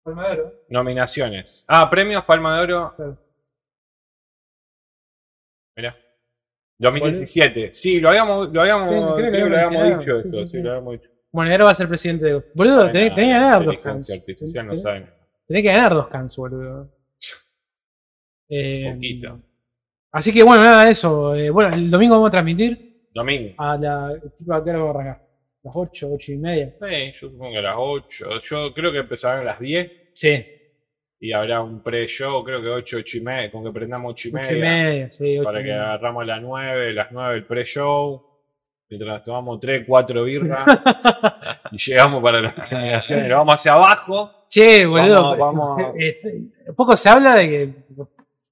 Palma 0.04 0.28
de 0.28 0.32
Oro, 0.40 0.54
Nominaciones. 0.68 1.64
Ah, 1.68 1.88
premios 1.90 2.24
Palma 2.24 2.56
de 2.56 2.62
Oro. 2.62 2.94
claro. 2.96 3.18
Mirá. 5.76 5.96
2017. 6.78 7.74
Sí, 7.74 8.00
lo 8.00 8.08
habíamos, 8.08 8.52
lo 8.52 8.60
habíamos, 8.60 8.88
Sí, 8.88 8.94
creo 8.94 9.16
que 9.16 9.22
creo 9.22 9.32
que 9.32 9.38
lo 9.40 9.48
lo 9.48 9.56
habíamos 9.66 9.98
dicho 9.98 10.18
esto. 10.18 10.36
sí, 10.38 10.42
Sí, 10.44 10.48
sí. 10.48 10.62
lo 10.62 10.70
habíamos 10.70 10.92
dicho. 11.00 11.10
Bueno, 11.30 11.50
y 11.50 11.52
ahora 11.52 11.64
va 11.66 11.70
a 11.72 11.74
ser 11.74 11.88
presidente 11.88 12.26
de. 12.26 12.44
Boludo, 12.54 12.90
tenés, 12.90 13.14
tenés 13.14 13.28
que 13.28 13.32
ganar 13.40 13.64
dos 13.64 13.82
cans. 13.82 14.10
artificial 14.10 14.66
no 14.66 14.72
Tenés- 14.72 14.82
saben. 14.82 15.10
Tenés 15.46 15.62
que 15.62 15.68
ganar 15.72 15.94
dos 15.94 16.08
cans, 16.08 16.36
boludo. 16.36 16.90
Eh, 18.48 18.92
Poquito. 18.94 19.40
Así 20.12 20.32
que 20.32 20.42
bueno, 20.42 20.62
nada, 20.64 20.88
eso. 20.88 21.34
Eh, 21.34 21.50
bueno, 21.50 21.74
el 21.74 21.90
domingo 21.90 22.14
vamos 22.14 22.28
a 22.28 22.30
transmitir 22.30 23.08
Domingo. 23.12 23.54
a 23.58 23.76
la. 23.76 24.20
Tipo, 24.34 24.54
¿a 24.54 24.64
qué 24.64 24.70
hora 24.70 24.78
vamos 24.78 24.96
a 24.96 25.00
arrancar? 25.00 25.27
Las 25.62 25.74
8, 25.76 26.08
8 26.12 26.32
y 26.32 26.36
media. 26.38 26.74
Sí, 26.80 27.12
yo 27.20 27.28
supongo 27.30 27.52
que 27.52 27.58
a 27.58 27.62
las 27.62 27.74
8. 27.76 28.38
Yo 28.40 28.72
creo 28.74 28.92
que 28.92 28.98
empezarán 28.98 29.40
a 29.40 29.44
las 29.44 29.60
10 29.60 29.90
Sí, 30.14 30.44
y 31.20 31.32
habrá 31.32 31.60
un 31.62 31.82
pre-show, 31.82 32.42
creo 32.44 32.60
que 32.62 32.68
8, 32.68 32.96
8 32.98 33.18
y 33.18 33.20
media, 33.20 33.50
con 33.50 33.64
que 33.64 33.70
prendamos 33.72 34.12
8 34.12 34.28
y 34.28 34.30
8 34.34 34.40
media. 34.40 34.56
y 34.56 34.60
media, 34.60 35.10
sí, 35.10 35.38
8 35.38 35.44
para 35.44 35.60
y 35.60 35.64
que 35.64 35.70
media. 35.70 35.82
agarramos 35.84 36.26
las 36.26 36.42
9, 36.42 36.92
las 36.92 37.08
9 37.12 37.34
el 37.36 37.46
pre-show. 37.46 38.24
Mientras 38.90 39.22
tomamos 39.22 39.60
3, 39.60 39.84
4 39.86 40.24
birras 40.24 40.64
y 41.72 41.76
llegamos 41.76 42.22
para 42.22 42.40
las 42.40 42.72
nominaciones. 42.72 43.28
Lo 43.28 43.36
vamos 43.36 43.54
hacia 43.54 43.72
abajo. 43.74 44.30
Che, 44.48 44.86
boludo. 44.86 45.36
Vamos- 45.36 45.76
vamos- 45.76 45.94
este, 45.98 46.40
poco 46.74 46.96
se 46.96 47.08
habla 47.10 47.34
de 47.34 47.48
que 47.50 47.74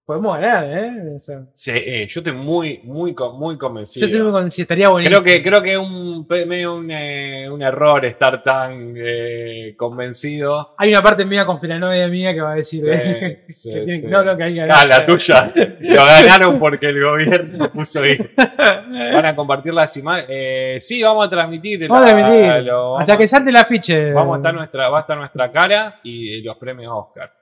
podemos 0.06 0.38
ganar, 0.38 0.64
¿eh? 0.70 0.92
O 1.16 1.18
sea, 1.18 1.40
Sí, 1.52 1.72
eh, 1.74 2.06
yo 2.08 2.20
estoy 2.20 2.32
muy, 2.32 2.80
muy, 2.84 3.14
muy 3.34 3.58
convencido. 3.58 4.06
yo 4.06 4.16
estoy 4.18 4.30
con 4.32 4.50
si 4.52 4.62
estaría 4.62 4.88
buenísimo. 4.88 5.20
Creo 5.22 5.34
que, 5.34 5.42
creo 5.42 5.62
que 5.62 5.72
es 5.72 5.78
un, 5.78 6.24
medio 6.46 6.76
un, 6.76 6.88
eh, 6.92 7.50
un 7.50 7.60
error 7.60 8.04
estar 8.04 8.42
tan 8.44 8.94
eh, 8.96 9.74
convencido. 9.76 10.74
Hay 10.78 10.90
una 10.92 11.02
parte 11.02 11.24
mía 11.24 11.44
conspiranoide 11.44 12.08
mía 12.08 12.32
que 12.32 12.40
va 12.40 12.52
a 12.52 12.54
decir 12.54 12.82
Sí, 12.82 12.88
eh, 12.90 13.44
sí, 13.48 13.72
que 14.02 14.08
no, 14.08 14.22
no, 14.22 14.36
que 14.36 14.44
hay 14.44 14.54
que 14.54 14.60
ganar. 14.60 14.76
Ah, 14.80 14.86
la 14.86 15.04
tuya. 15.06 15.52
Lo 15.80 16.04
ganaron 16.06 16.58
porque 16.60 16.86
el 16.90 17.02
gobierno 17.02 17.70
puso 17.72 18.00
ahí. 18.02 18.16
Van 18.36 19.26
a 19.26 19.34
compartir 19.34 19.74
las 19.74 19.96
imágenes. 19.96 20.86
sí, 20.86 21.02
vamos 21.02 21.26
a 21.26 21.30
transmitir. 21.30 21.88
Vamos 21.88 22.08
a 22.08 22.12
transmitir. 22.14 22.62
lo- 22.62 22.92
vamos, 22.92 23.00
Hasta 23.00 23.18
que 23.18 23.26
salte 23.26 23.50
el 23.50 23.56
afiche. 23.56 24.12
vamos 24.12 24.34
a 24.34 24.36
estar 24.38 24.54
nuestra, 24.54 24.88
va 24.88 24.98
a 24.98 25.00
estar 25.00 25.16
nuestra 25.18 25.50
cara 25.50 25.98
y 26.04 26.42
los 26.42 26.56
premios 26.58 26.92
Oscar. 26.94 27.32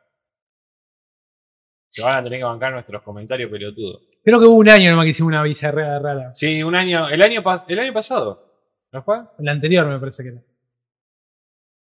Se 1.95 2.03
van 2.03 2.19
a 2.19 2.23
tener 2.25 2.41
que 2.41 2.45
bancar 2.45 2.73
nuestros 2.73 3.03
comentarios 3.03 3.49
pelotudos. 3.49 4.03
Creo 4.25 4.41
que 4.41 4.47
hubo 4.47 4.57
un 4.57 4.69
año 4.69 4.91
nomás 4.91 5.05
que 5.05 5.11
hicimos 5.11 5.29
una 5.29 5.43
bizarrera 5.45 6.01
rara. 6.01 6.35
Sí, 6.35 6.61
un 6.65 6.75
año, 6.75 7.09
el 7.09 7.23
año, 7.23 7.41
pas- 7.41 7.67
el 7.69 7.79
año 7.79 7.93
pasado, 7.93 8.65
¿no 8.93 9.01
fue? 9.05 9.19
El 9.39 9.49
anterior 9.49 9.87
me 9.87 9.99
parece 10.01 10.25
que 10.25 10.29
era. 10.31 10.41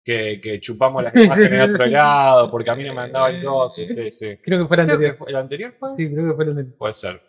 Que, 0.03 0.39
que 0.41 0.59
chupamos 0.59 1.03
las 1.03 1.15
imágenes 1.15 1.51
de 1.51 1.61
otro 1.61 1.85
lado, 1.85 2.49
porque 2.49 2.71
a 2.71 2.75
mí 2.75 2.83
no 2.83 2.89
me 2.89 2.95
mandaba 3.01 3.29
el 3.29 3.45
coso, 3.45 3.85
sí, 3.85 4.11
sí. 4.11 4.37
Creo 4.43 4.59
que 4.63 4.67
fue 4.67 4.77
el 4.77 4.81
anterior. 4.89 5.15
fue- 5.17 5.29
¿El 5.29 5.35
anterior 5.35 5.73
fue? 5.79 5.89
Sí, 5.97 6.11
creo 6.11 6.27
que 6.29 6.33
fue 6.33 6.43
el 6.45 6.49
anterior. 6.51 6.75
Puede 6.77 6.93
ser. 6.93 7.21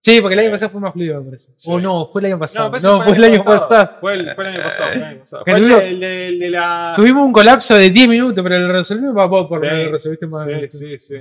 Sí, 0.00 0.20
porque 0.20 0.34
el 0.34 0.40
año 0.40 0.50
pasado 0.50 0.70
fue 0.70 0.80
más 0.82 0.92
fluido, 0.92 1.18
me 1.20 1.24
parece. 1.24 1.52
Sí. 1.56 1.70
O 1.72 1.80
no, 1.80 2.06
fue 2.06 2.20
el 2.20 2.26
año 2.26 2.38
pasado. 2.38 2.70
No, 2.82 3.02
fue 3.02 3.16
el 3.16 3.24
año 3.24 3.42
pasado. 3.44 3.90
Fue 4.00 4.12
el, 4.14 4.34
fue 4.34 4.44
el 4.44 4.50
año 4.54 4.62
pasado. 4.64 4.88
Fue 4.90 4.96
el 4.98 5.02
año 5.04 5.20
pasado. 5.20 5.44
Fue 5.44 5.54
tuvimos- 5.54 5.78
de- 5.80 5.88
el 5.88 6.00
de, 6.00 6.28
el 6.28 6.38
de 6.38 6.50
la. 6.50 6.92
Tuvimos 6.94 7.22
un 7.24 7.32
colapso 7.32 7.74
de 7.76 7.90
10 7.90 8.08
minutos, 8.08 8.42
pero 8.44 8.58
lo 8.58 8.72
resolvimos 8.72 9.14
para 9.14 9.26
vos, 9.26 9.48
por 9.48 9.60
Sí, 9.60 9.66
lo 9.66 9.92
resolviste 9.92 10.26
más. 10.26 10.46
Sí, 10.70 10.98
sí, 10.98 10.98
sí. 10.98 11.16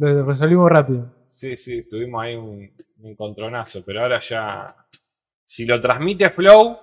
Lo 0.00 0.24
resolvimos 0.24 0.70
rápido. 0.70 1.14
Sí, 1.26 1.56
sí, 1.56 1.88
tuvimos 1.88 2.22
ahí 2.22 2.34
un, 2.34 2.70
un 2.98 3.06
encontronazo, 3.06 3.84
pero 3.84 4.02
ahora 4.02 4.18
ya. 4.20 4.66
Si 5.44 5.64
lo 5.66 5.80
transmite 5.80 6.30
Flow, 6.30 6.78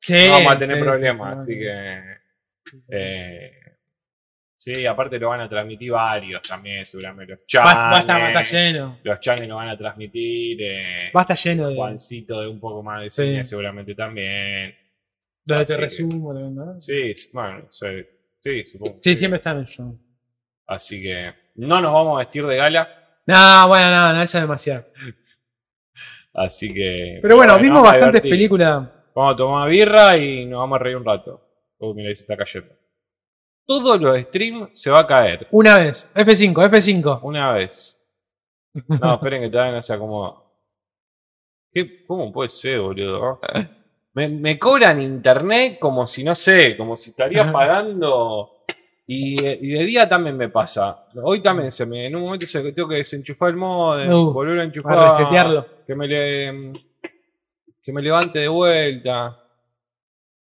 Sí, 0.00 0.14
no 0.28 0.32
vamos 0.34 0.52
a 0.52 0.58
tener 0.58 0.76
sí, 0.76 0.82
problemas, 0.82 1.44
sí, 1.44 1.52
así 1.52 1.54
sí. 1.54 1.58
que. 1.60 2.78
Eh, 2.88 3.50
sí, 4.56 4.86
aparte 4.86 5.18
lo 5.18 5.30
van 5.30 5.40
a 5.40 5.48
transmitir 5.48 5.90
varios 5.92 6.42
también, 6.42 6.84
seguramente. 6.84 7.32
Los 7.52 7.62
Va, 7.64 7.74
va 7.74 7.96
a 7.96 8.00
estar, 8.00 8.20
va 8.20 8.26
a 8.28 8.32
Chanes, 8.32 8.46
estar 8.46 8.72
lleno. 8.72 8.98
los 9.02 9.20
Chanes 9.20 9.48
lo 9.48 9.56
van 9.56 9.68
a 9.70 9.76
transmitir. 9.76 10.58
eh, 10.62 11.10
Va 11.16 11.20
a 11.20 11.22
estar 11.22 11.36
lleno 11.36 11.68
de. 11.68 11.74
Juancito 11.74 12.40
de 12.40 12.46
un 12.48 12.60
poco 12.60 12.82
más 12.82 13.02
de 13.02 13.10
cine 13.10 13.44
seguramente 13.44 13.94
también. 13.94 14.74
Lo 15.46 15.56
de 15.56 15.62
así 15.62 15.72
te 15.72 15.80
resumo. 15.80 16.78
Sí, 16.78 17.12
bueno, 17.32 17.66
sí, 17.70 17.86
sí, 18.40 18.66
supongo. 18.66 18.96
Sí, 19.00 19.16
siempre 19.16 19.36
está 19.36 19.50
en 19.52 19.64
show. 19.64 19.98
Así 20.66 21.02
que 21.02 21.32
no 21.58 21.80
nos 21.80 21.92
vamos 21.92 22.16
a 22.16 22.18
vestir 22.20 22.46
de 22.46 22.56
gala. 22.56 22.88
No, 23.26 23.68
bueno, 23.68 23.90
no, 23.90 24.14
no, 24.14 24.22
eso 24.22 24.38
es 24.38 24.44
demasiado. 24.44 24.86
Así 26.32 26.72
que. 26.72 27.18
Pero 27.20 27.36
bueno, 27.36 27.58
vimos 27.58 27.82
bastantes 27.82 28.20
películas. 28.20 28.88
Vamos 29.14 29.34
a 29.34 29.36
tomar 29.36 29.68
birra 29.68 30.16
y 30.16 30.46
nos 30.46 30.60
vamos 30.60 30.76
a 30.76 30.82
reír 30.82 30.96
un 30.96 31.04
rato. 31.04 31.40
Oh, 31.78 31.92
mira, 31.94 32.14
se 32.14 32.22
está 32.22 32.36
cayendo. 32.36 32.72
Todos 33.66 34.00
los 34.00 34.16
streams 34.18 34.70
se 34.72 34.90
va 34.90 35.00
a 35.00 35.06
caer. 35.06 35.48
Una 35.50 35.78
vez. 35.78 36.12
F5, 36.14 36.54
F5. 36.54 37.20
Una 37.22 37.52
vez. 37.52 37.94
No, 39.00 39.14
esperen 39.14 39.42
que 39.42 39.50
todavía 39.50 39.74
no 39.74 39.82
se 39.82 39.92
acomoda. 39.92 40.34
¿Qué, 41.72 42.06
¿Cómo 42.06 42.32
puede 42.32 42.48
ser, 42.48 42.80
boludo? 42.80 43.40
Me, 44.14 44.28
me 44.28 44.58
cobran 44.58 45.00
internet 45.00 45.78
como 45.78 46.06
si, 46.06 46.22
no 46.22 46.34
sé, 46.34 46.76
como 46.76 46.96
si 46.96 47.10
estaría 47.10 47.50
pagando. 47.52 48.57
Y, 49.10 49.42
y 49.42 49.70
de 49.70 49.84
día 49.84 50.06
también 50.06 50.36
me 50.36 50.50
pasa. 50.50 51.06
Hoy 51.22 51.40
también 51.40 51.70
se 51.70 51.86
me. 51.86 52.06
En 52.06 52.14
un 52.16 52.22
momento 52.24 52.46
se, 52.46 52.72
tengo 52.72 52.86
que 52.88 52.96
desenchufar 52.96 53.48
el 53.48 53.56
modem, 53.56 54.12
Uh, 54.12 54.32
volver 54.32 54.60
a 54.60 54.64
enchufar. 54.64 54.98
Para 54.98 55.16
resetearlo. 55.18 55.66
Que 55.86 55.94
me, 55.94 56.06
le, 56.06 56.72
que 57.82 57.90
me 57.92 58.02
levante 58.02 58.40
de 58.40 58.48
vuelta. 58.48 59.42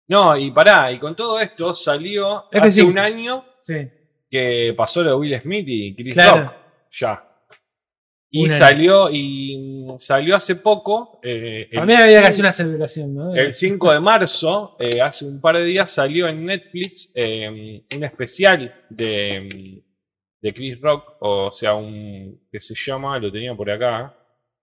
No, 0.09 0.37
y 0.37 0.51
pará, 0.51 0.91
y 0.91 0.99
con 0.99 1.15
todo 1.15 1.39
esto 1.39 1.73
salió 1.75 2.47
hace 2.53 2.83
F5. 2.83 2.89
un 2.89 2.99
año 2.99 3.45
Sí. 3.61 3.89
que 4.29 4.75
pasó 4.77 5.03
lo 5.03 5.11
de 5.11 5.17
Will 5.17 5.41
Smith 5.41 5.65
y 5.69 5.95
Chris 5.95 6.15
Claro. 6.15 6.43
Rock. 6.43 6.53
Ya. 6.93 7.25
Y 8.31 8.49
salió, 8.49 9.09
y 9.11 9.87
salió 9.99 10.37
hace 10.37 10.57
poco. 10.57 11.21
eh, 11.23 11.69
mí 11.73 11.95
había 11.95 12.21
que 12.21 12.27
hacer 12.27 12.43
una 12.45 12.53
celebración, 12.53 13.15
¿no? 13.15 13.35
El 13.35 13.53
5 13.53 13.93
de 13.93 14.01
marzo, 14.01 14.77
eh, 14.79 15.01
hace 15.01 15.25
un 15.25 15.41
par 15.41 15.57
de 15.57 15.65
días, 15.65 15.91
salió 15.91 16.29
en 16.29 16.45
Netflix 16.45 17.13
eh, 17.15 17.83
un 17.95 18.05
especial 18.05 18.85
de, 18.91 19.83
de 20.43 20.53
Chris 20.53 20.81
Rock, 20.81 21.17
o 21.21 21.51
sea, 21.53 21.75
un 21.75 22.41
que 22.51 22.61
se 22.61 22.75
llama, 22.75 23.19
lo 23.19 23.31
tenía 23.33 23.55
por 23.55 23.71
acá, 23.71 24.15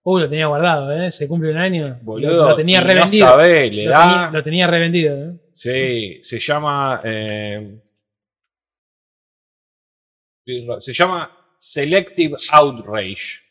Uh, 0.05 0.19
lo 0.19 0.29
tenía 0.29 0.47
guardado, 0.47 0.91
¿eh? 0.91 1.09
Se 1.11 1.29
cumple 1.29 1.51
un 1.51 1.57
año. 1.57 1.97
boludo. 2.01 2.49
lo, 2.49 2.55
tenía 2.55 2.81
no 2.81 2.87
revendido. 2.87 3.25
sabe, 3.25 3.71
le 3.71 3.85
lo, 3.85 3.91
da, 3.91 4.01
tenía, 4.03 4.29
lo 4.31 4.43
tenía 4.43 4.67
revendido, 4.67 5.15
¿eh? 5.15 5.37
sí, 5.53 6.17
se 6.21 6.39
llama, 6.39 7.01
eh, 7.05 7.79
se 10.79 10.93
llama 10.93 11.31
Selective 11.57 12.35
Outrage. 12.51 13.42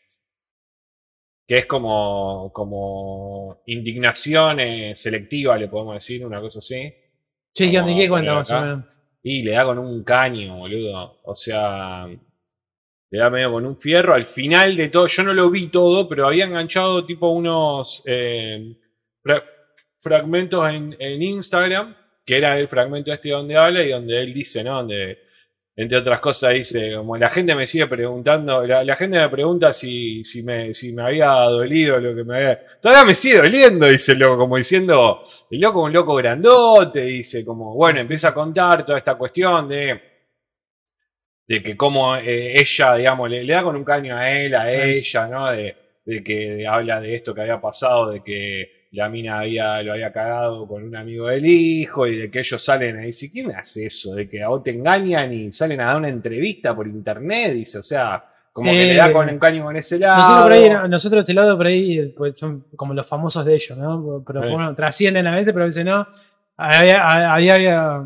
Que 1.45 1.57
es 1.59 1.65
como, 1.65 2.51
como 2.53 3.63
indignación 3.65 4.59
eh, 4.61 4.95
selectiva, 4.95 5.57
le 5.57 5.67
podemos 5.67 5.95
decir, 5.95 6.25
una 6.25 6.39
cosa 6.39 6.59
así. 6.59 6.93
Che, 7.53 7.69
¿qué 7.69 7.79
onda? 7.79 7.91
Vamos 7.91 7.97
¿Qué 7.99 8.05
a 8.05 8.09
cuenta 8.09 8.31
poner 8.31 8.35
más 8.39 8.51
o 8.51 8.61
menos? 8.61 8.85
Y 9.23 9.43
le 9.43 9.51
da 9.51 9.65
con 9.65 9.79
un 9.79 10.03
caño, 10.03 10.57
boludo. 10.57 11.19
O 11.23 11.35
sea, 11.35 12.07
le 12.07 13.19
da 13.19 13.29
medio 13.29 13.51
con 13.51 13.65
un 13.65 13.77
fierro. 13.77 14.13
Al 14.13 14.25
final 14.25 14.75
de 14.75 14.89
todo, 14.89 15.07
yo 15.07 15.23
no 15.23 15.33
lo 15.33 15.49
vi 15.49 15.67
todo, 15.67 16.07
pero 16.09 16.27
había 16.27 16.45
enganchado 16.45 17.05
tipo 17.05 17.29
unos 17.29 18.01
eh, 18.05 18.75
fra- 19.21 19.43
fragmentos 19.99 20.69
en, 20.69 20.95
en 20.99 21.21
Instagram, 21.21 21.95
que 22.25 22.37
era 22.37 22.57
el 22.57 22.67
fragmento 22.67 23.11
este 23.13 23.29
donde 23.29 23.55
habla 23.57 23.83
y 23.83 23.89
donde 23.89 24.21
él 24.21 24.33
dice, 24.33 24.63
¿no? 24.63 24.77
Donde, 24.77 25.19
entre 25.75 25.97
otras 25.97 26.19
cosas, 26.19 26.53
dice, 26.53 26.93
como 26.95 27.17
la 27.17 27.29
gente 27.29 27.55
me 27.55 27.65
sigue 27.65 27.87
preguntando, 27.87 28.65
la, 28.65 28.83
la 28.83 28.95
gente 28.95 29.17
me 29.17 29.27
pregunta 29.29 29.73
si, 29.73 30.23
si, 30.23 30.43
me, 30.43 30.73
si 30.73 30.93
me 30.93 31.01
había 31.03 31.31
dolido 31.31 31.99
lo 31.99 32.15
que 32.15 32.23
me 32.23 32.37
había... 32.37 32.59
Todavía 32.79 33.05
me 33.05 33.15
sigue 33.15 33.37
doliendo, 33.37 33.87
dice 33.87 34.11
el 34.11 34.19
loco, 34.19 34.37
como 34.37 34.57
diciendo, 34.57 35.21
el 35.49 35.59
loco 35.59 35.81
es 35.81 35.85
un 35.87 35.93
loco 35.93 36.15
grandote, 36.15 37.01
dice, 37.01 37.43
como, 37.43 37.73
bueno, 37.73 37.99
empieza 38.01 38.29
a 38.29 38.33
contar 38.33 38.85
toda 38.85 38.99
esta 38.99 39.15
cuestión 39.15 39.67
de, 39.67 39.99
de 41.47 41.63
que 41.63 41.75
como 41.75 42.15
eh, 42.17 42.59
ella, 42.59 42.95
digamos, 42.95 43.29
le, 43.29 43.43
le 43.43 43.53
da 43.53 43.63
con 43.63 43.75
un 43.75 43.83
caño 43.83 44.15
a 44.15 44.29
él, 44.29 44.53
a 44.53 44.71
ella, 44.71 45.27
¿no? 45.27 45.51
De, 45.51 45.75
de 46.05 46.23
que 46.23 46.67
habla 46.67 47.01
de 47.01 47.15
esto 47.15 47.33
que 47.33 47.41
había 47.41 47.59
pasado, 47.59 48.11
de 48.11 48.21
que 48.23 48.82
la 48.93 49.09
mina 49.09 49.39
había, 49.39 49.81
lo 49.81 49.93
había 49.93 50.11
cagado 50.13 50.67
con 50.67 50.83
un 50.83 50.95
amigo 50.95 51.27
del 51.27 51.45
hijo 51.45 52.05
y 52.07 52.15
de 52.15 52.31
que 52.31 52.39
ellos 52.39 52.63
salen 52.63 52.97
ahí. 52.99 53.07
Dice, 53.07 53.29
¿quién 53.31 53.51
hace 53.55 53.87
eso? 53.87 54.13
De 54.15 54.29
que 54.29 54.41
a 54.43 54.47
vos 54.49 54.63
te 54.63 54.69
engañan 54.71 55.33
y 55.33 55.51
salen 55.51 55.81
a 55.81 55.85
dar 55.87 55.97
una 55.97 56.09
entrevista 56.09 56.75
por 56.75 56.87
internet, 56.87 57.53
dice, 57.53 57.79
o 57.79 57.83
sea, 57.83 58.23
como 58.53 58.69
Sí. 58.71 58.77
que 58.77 58.85
le 58.85 58.95
da 58.95 59.11
con 59.11 59.27
un 59.27 59.39
caño 59.39 59.63
con 59.63 59.75
ese 59.75 59.97
lado. 59.97 60.17
Nosotros, 60.21 60.43
por 60.43 60.51
ahí, 60.51 60.69
no- 60.69 60.87
nosotros 60.87 61.17
de 61.17 61.21
este 61.21 61.33
lado 61.33 61.57
por 61.57 61.65
ahí 61.65 62.13
pues, 62.15 62.37
son 62.37 62.65
como 62.75 62.93
los 62.93 63.07
famosos 63.07 63.43
de 63.43 63.55
ellos, 63.55 63.75
¿no? 63.77 64.23
Pero 64.25 64.43
Sí. 64.43 64.49
bueno, 64.51 64.75
trascienden 64.75 65.25
a 65.25 65.35
veces, 65.35 65.53
pero 65.53 65.63
a 65.63 65.67
veces 65.67 65.83
no. 65.83 66.07
Había, 66.55 67.33
había, 67.33 67.55
había- 67.55 68.03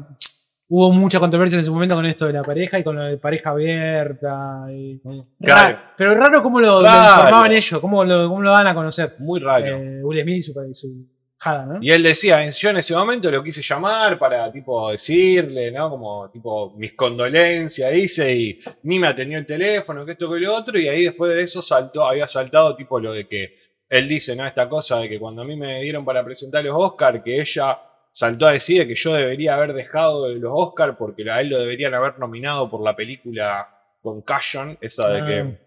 hubo 0.69 0.91
mucha 0.91 1.17
controversia 1.19 1.55
en 1.55 1.61
ese 1.61 1.71
momento 1.71 1.95
con 1.95 2.05
esto 2.05 2.27
de 2.27 2.33
la 2.33 2.43
pareja 2.43 2.77
y 2.79 2.83
con 2.83 2.95
lo 2.95 3.03
de 3.03 3.17
pareja 3.17 3.49
abierta. 3.51 4.65
y- 4.69 4.99
Claro. 5.41 5.69
Ra- 5.77 5.93
pero 5.97 6.15
raro 6.15 6.41
cómo 6.43 6.59
lo, 6.61 6.79
informaban 6.81 7.51
ellos, 7.51 7.79
cómo 7.81 8.03
lo, 8.03 8.27
cómo 8.29 8.41
lo 8.41 8.51
dan 8.51 8.67
a 8.67 8.73
conocer. 8.75 9.15
Muy 9.19 9.39
raro. 9.39 9.65
Eh, 9.65 9.96
Will 10.07 10.21
Smith 10.21 10.37
y 10.37 10.41
su, 10.41 10.73
su 10.73 11.05
jada, 11.37 11.65
¿no? 11.65 11.79
Y 11.81 11.91
él 11.91 12.03
decía, 12.03 12.47
yo 12.49 12.69
en 12.69 12.77
ese 12.77 12.95
momento 12.95 13.29
lo 13.29 13.43
quise 13.43 13.61
llamar 13.61 14.17
para 14.17 14.51
tipo 14.51 14.89
decirle, 14.91 15.71
¿no? 15.71 15.89
Como 15.89 16.29
tipo 16.31 16.73
mis 16.77 16.93
condolencias, 16.93 17.91
dice, 17.93 18.35
y 18.35 18.59
ni 18.83 18.99
me 18.99 19.07
atendió 19.07 19.37
el 19.37 19.45
teléfono, 19.45 20.05
que 20.05 20.13
esto 20.13 20.31
que 20.31 20.39
lo 20.39 20.55
otro, 20.55 20.79
y 20.79 20.87
ahí 20.87 21.03
después 21.03 21.33
de 21.33 21.43
eso 21.43 21.61
saltó, 21.61 22.05
había 22.05 22.27
saltado 22.27 22.75
tipo 22.75 22.99
lo 22.99 23.13
de 23.13 23.27
que 23.27 23.55
él 23.89 24.07
dice, 24.07 24.35
¿no? 24.35 24.45
Esta 24.45 24.67
cosa 24.67 24.99
de 24.99 25.09
que 25.09 25.19
cuando 25.19 25.43
a 25.43 25.45
mí 25.45 25.55
me 25.55 25.81
dieron 25.81 26.03
para 26.03 26.23
presentar 26.23 26.63
los 26.63 26.75
Oscar, 26.75 27.23
que 27.23 27.39
ella 27.39 27.79
saltó 28.11 28.47
a 28.47 28.51
decir 28.51 28.87
que 28.87 28.95
yo 28.95 29.13
debería 29.13 29.55
haber 29.55 29.73
dejado 29.73 30.27
los 30.29 30.51
Oscar 30.53 30.97
porque 30.97 31.29
a 31.29 31.39
él 31.39 31.49
lo 31.49 31.59
deberían 31.59 31.93
haber 31.93 32.17
nominado 32.17 32.69
por 32.69 32.81
la 32.81 32.95
película 32.95 33.67
Concussion, 34.01 34.77
esa 34.81 35.07
de 35.09 35.21
Ah. 35.21 35.25
que 35.27 35.66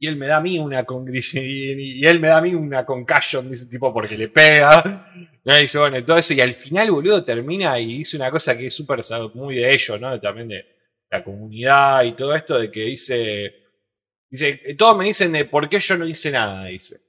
y 0.00 0.06
él 0.06 0.16
me 0.16 0.26
da 0.26 0.36
a 0.36 0.40
mí 0.40 0.58
una 0.58 0.84
con, 0.84 1.04
dice, 1.10 1.44
y, 1.44 2.04
él 2.06 2.20
me 2.20 2.28
da 2.28 2.38
a 2.38 2.40
mí 2.40 2.54
una 2.54 2.84
concussion, 2.84 3.50
dice 3.50 3.66
tipo, 3.66 3.92
porque 3.92 4.16
le 4.16 4.28
pega. 4.28 5.06
Dice, 5.44 5.78
bueno, 5.78 6.04
todo. 6.04 6.18
Y 6.28 6.40
al 6.40 6.54
final, 6.54 6.90
boludo, 6.90 7.24
termina 7.24 7.78
y 7.78 7.86
dice 7.86 8.16
una 8.16 8.30
cosa 8.30 8.56
que 8.56 8.66
es 8.66 8.74
súper 8.74 9.00
muy 9.34 9.56
de 9.56 9.72
ellos, 9.72 9.98
¿no? 9.98 10.20
También 10.20 10.48
de 10.48 10.66
la 11.10 11.24
comunidad 11.24 12.04
y 12.04 12.12
todo 12.12 12.34
esto, 12.34 12.58
de 12.58 12.70
que 12.70 12.84
dice. 12.84 13.54
Dice, 14.30 14.74
todos 14.76 14.98
me 14.98 15.06
dicen 15.06 15.32
de 15.32 15.46
por 15.46 15.66
qué 15.68 15.80
yo 15.80 15.96
no 15.96 16.06
hice 16.06 16.30
nada, 16.30 16.66
dice. 16.66 17.07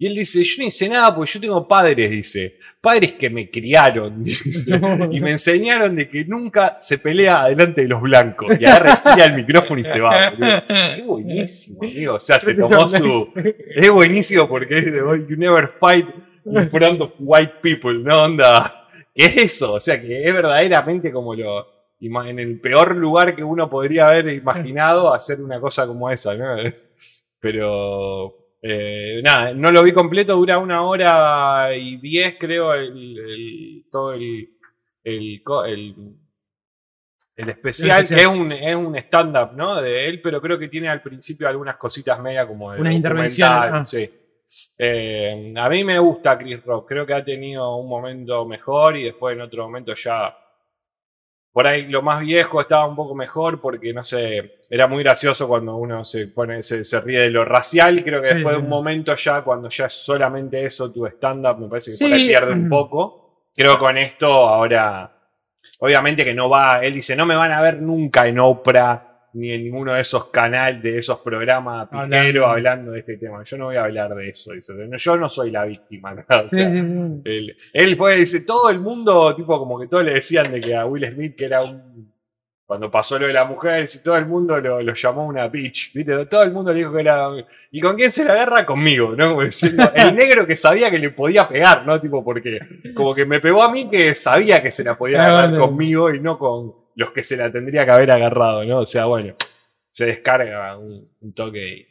Y 0.00 0.06
él 0.06 0.14
dice, 0.14 0.42
yo 0.42 0.62
no 0.62 0.66
hice 0.66 0.88
nada 0.88 1.14
porque 1.14 1.30
yo 1.32 1.40
tengo 1.40 1.68
padres, 1.68 2.10
dice. 2.10 2.58
Padres 2.80 3.12
que 3.12 3.28
me 3.28 3.50
criaron, 3.50 4.24
dice, 4.24 4.80
y 5.10 5.20
me 5.20 5.32
enseñaron 5.32 5.94
de 5.94 6.08
que 6.08 6.24
nunca 6.24 6.78
se 6.80 6.96
pelea 6.96 7.48
delante 7.48 7.82
de 7.82 7.88
los 7.88 8.00
blancos. 8.00 8.48
Y 8.58 8.64
agarra, 8.64 9.02
tira 9.02 9.26
el 9.26 9.34
micrófono 9.34 9.78
y 9.78 9.84
se 9.84 10.00
va, 10.00 10.30
boludo. 10.30 10.62
Es 10.96 11.04
buenísimo, 11.04 11.82
amigo. 11.82 12.14
O 12.14 12.18
sea, 12.18 12.40
se 12.40 12.54
tomó 12.54 12.88
su. 12.88 13.30
Es 13.76 13.90
buenísimo 13.90 14.48
porque 14.48 14.78
es 14.78 14.86
de 14.86 15.00
You 15.28 15.36
never 15.36 15.68
fight 15.68 16.08
in 16.46 16.70
front 16.70 17.02
of 17.02 17.12
white 17.18 17.56
people, 17.60 17.98
¿no? 17.98 18.22
Onda. 18.22 18.88
¿Qué 19.14 19.26
es 19.26 19.36
eso? 19.36 19.74
O 19.74 19.80
sea, 19.80 20.00
que 20.00 20.26
es 20.26 20.32
verdaderamente 20.32 21.12
como 21.12 21.34
lo. 21.34 21.66
En 22.00 22.38
el 22.38 22.58
peor 22.58 22.96
lugar 22.96 23.36
que 23.36 23.44
uno 23.44 23.68
podría 23.68 24.08
haber 24.08 24.30
imaginado 24.30 25.12
hacer 25.12 25.42
una 25.42 25.60
cosa 25.60 25.86
como 25.86 26.10
esa, 26.10 26.34
¿no? 26.36 26.56
Pero. 27.38 28.39
Eh, 28.62 29.20
nada, 29.24 29.54
no 29.54 29.70
lo 29.72 29.82
vi 29.82 29.92
completo, 29.92 30.36
dura 30.36 30.58
una 30.58 30.82
hora 30.82 31.74
y 31.74 31.96
diez, 31.96 32.36
creo, 32.38 32.74
el, 32.74 33.18
el- 33.18 33.84
todo 33.90 34.12
el, 34.14 34.50
el, 35.04 35.42
el, 37.36 37.48
especial, 37.48 38.06
que 38.06 38.14
es 38.14 38.26
un, 38.26 38.52
es 38.52 38.76
un 38.76 38.96
stand-up, 38.96 39.52
¿no? 39.56 39.80
De 39.80 40.06
él, 40.08 40.20
pero 40.20 40.40
creo 40.42 40.58
que 40.58 40.68
tiene 40.68 40.88
al 40.88 41.00
principio 41.02 41.48
algunas 41.48 41.76
cositas 41.76 42.20
media 42.20 42.46
como 42.46 42.72
de 42.72 42.80
Unas 42.80 42.94
intervenciones, 42.94 43.70
ah. 43.72 43.84
sí. 43.84 44.10
Eh, 44.76 45.54
a 45.56 45.68
mí 45.68 45.84
me 45.84 45.98
gusta 45.98 46.36
Chris 46.36 46.62
Rock, 46.64 46.88
creo 46.88 47.06
que 47.06 47.14
ha 47.14 47.24
tenido 47.24 47.76
un 47.76 47.88
momento 47.88 48.44
mejor 48.44 48.96
y 48.96 49.04
después 49.04 49.36
en 49.36 49.42
otro 49.42 49.62
momento 49.62 49.94
ya 49.94 50.36
por 51.52 51.66
ahí 51.66 51.86
lo 51.88 52.00
más 52.02 52.20
viejo 52.20 52.60
estaba 52.60 52.86
un 52.86 52.94
poco 52.94 53.14
mejor 53.14 53.60
porque 53.60 53.92
no 53.92 54.04
sé, 54.04 54.58
era 54.70 54.86
muy 54.86 55.02
gracioso 55.02 55.48
cuando 55.48 55.76
uno 55.76 56.04
se 56.04 56.28
pone, 56.28 56.62
se, 56.62 56.84
se 56.84 57.00
ríe 57.00 57.20
de 57.20 57.30
lo 57.30 57.44
racial. 57.44 58.02
Creo 58.04 58.22
que 58.22 58.28
Sí, 58.28 58.34
después 58.34 58.56
de 58.56 58.62
un 58.62 58.68
momento 58.68 59.14
ya, 59.16 59.42
cuando 59.42 59.68
ya 59.68 59.86
es 59.86 59.92
solamente 59.94 60.64
eso, 60.64 60.92
tu 60.92 61.06
stand-up, 61.06 61.58
me 61.58 61.68
parece 61.68 61.90
que 61.90 61.96
Sí. 61.96 62.04
por 62.04 62.12
ahí 62.12 62.28
pierde 62.28 62.52
un 62.52 62.68
poco. 62.68 63.46
Creo 63.54 63.72
que 63.74 63.78
con 63.80 63.98
esto 63.98 64.26
ahora, 64.48 65.12
obviamente 65.80 66.24
que 66.24 66.34
no 66.34 66.48
va, 66.48 66.80
él 66.84 66.94
dice, 66.94 67.16
no 67.16 67.26
me 67.26 67.34
van 67.34 67.50
a 67.52 67.60
ver 67.60 67.82
nunca 67.82 68.26
en 68.28 68.38
Oprah 68.38 69.09
ni 69.32 69.52
en 69.52 69.62
ninguno 69.64 69.94
de 69.94 70.00
esos 70.00 70.26
canales, 70.26 70.82
de 70.82 70.98
esos 70.98 71.18
programas 71.20 71.88
pijeros 71.88 72.48
Hablando. 72.48 72.92
de 72.92 73.00
este 73.00 73.16
tema. 73.16 73.42
Yo 73.44 73.56
no 73.58 73.66
voy 73.66 73.76
a 73.76 73.84
hablar 73.84 74.14
de 74.14 74.28
eso. 74.28 74.52
dice. 74.52 74.72
Yo 74.98 75.16
no 75.16 75.28
soy 75.28 75.50
la 75.50 75.64
víctima. 75.64 76.14
¿no? 76.14 76.22
O 76.28 76.42
Sí, 76.48 76.48
sea, 76.56 76.70
sí, 76.70 76.80
sí. 76.80 77.22
él, 77.24 77.56
él 77.72 77.96
fue, 77.96 78.16
dice, 78.16 78.40
todo 78.42 78.70
el 78.70 78.80
mundo, 78.80 79.34
tipo, 79.36 79.58
como 79.58 79.78
que 79.78 79.86
todos 79.86 80.04
le 80.04 80.14
decían 80.14 80.50
de 80.50 80.60
que 80.60 80.74
a 80.74 80.86
Will 80.86 81.06
Smith 81.12 81.36
que 81.36 81.44
era 81.44 81.62
un 81.62 82.10
cuando 82.66 82.88
pasó 82.88 83.18
lo 83.18 83.26
de 83.26 83.32
las 83.32 83.48
mujeres 83.48 83.92
y 83.96 84.00
todo 84.00 84.16
el 84.16 84.26
mundo 84.26 84.60
lo, 84.60 84.80
lo 84.80 84.94
llamó 84.94 85.26
una 85.26 85.48
bitch, 85.48 85.92
¿viste? 85.92 86.24
Todo 86.26 86.44
el 86.44 86.52
mundo 86.52 86.72
le 86.72 86.78
dijo 86.78 86.92
que 86.92 87.00
era. 87.00 87.26
¿Y 87.72 87.80
con 87.80 87.96
quién 87.96 88.12
se 88.12 88.24
la 88.24 88.30
agarra? 88.34 88.64
Conmigo, 88.64 89.12
¿no? 89.16 89.30
Como 89.30 89.42
diciendo, 89.42 89.90
el 89.96 90.14
negro 90.14 90.46
que 90.46 90.54
sabía 90.54 90.88
que 90.88 91.00
le 91.00 91.10
podía 91.10 91.48
pegar, 91.48 91.84
¿no? 91.84 92.00
Tipo, 92.00 92.22
porque 92.24 92.60
como 92.94 93.12
que 93.12 93.26
me 93.26 93.40
pegó 93.40 93.64
a 93.64 93.72
mí 93.72 93.90
que 93.90 94.14
sabía 94.14 94.62
que 94.62 94.70
se 94.70 94.84
la 94.84 94.96
podía 94.96 95.18
Ah, 95.20 95.26
agarrar 95.40 95.58
conmigo 95.58 96.14
y 96.14 96.20
no 96.20 96.38
con 96.38 96.74
los 96.96 97.10
que 97.12 97.22
se 97.22 97.36
la 97.36 97.50
tendría 97.50 97.84
que 97.84 97.90
haber 97.92 98.10
agarrado, 98.10 98.64
¿no? 98.64 98.78
O 98.80 98.86
sea, 98.86 99.06
bueno, 99.06 99.34
se 99.88 100.06
descarga 100.06 100.76
un, 100.78 101.04
un 101.20 101.32
toque 101.34 101.76
y. 101.76 101.86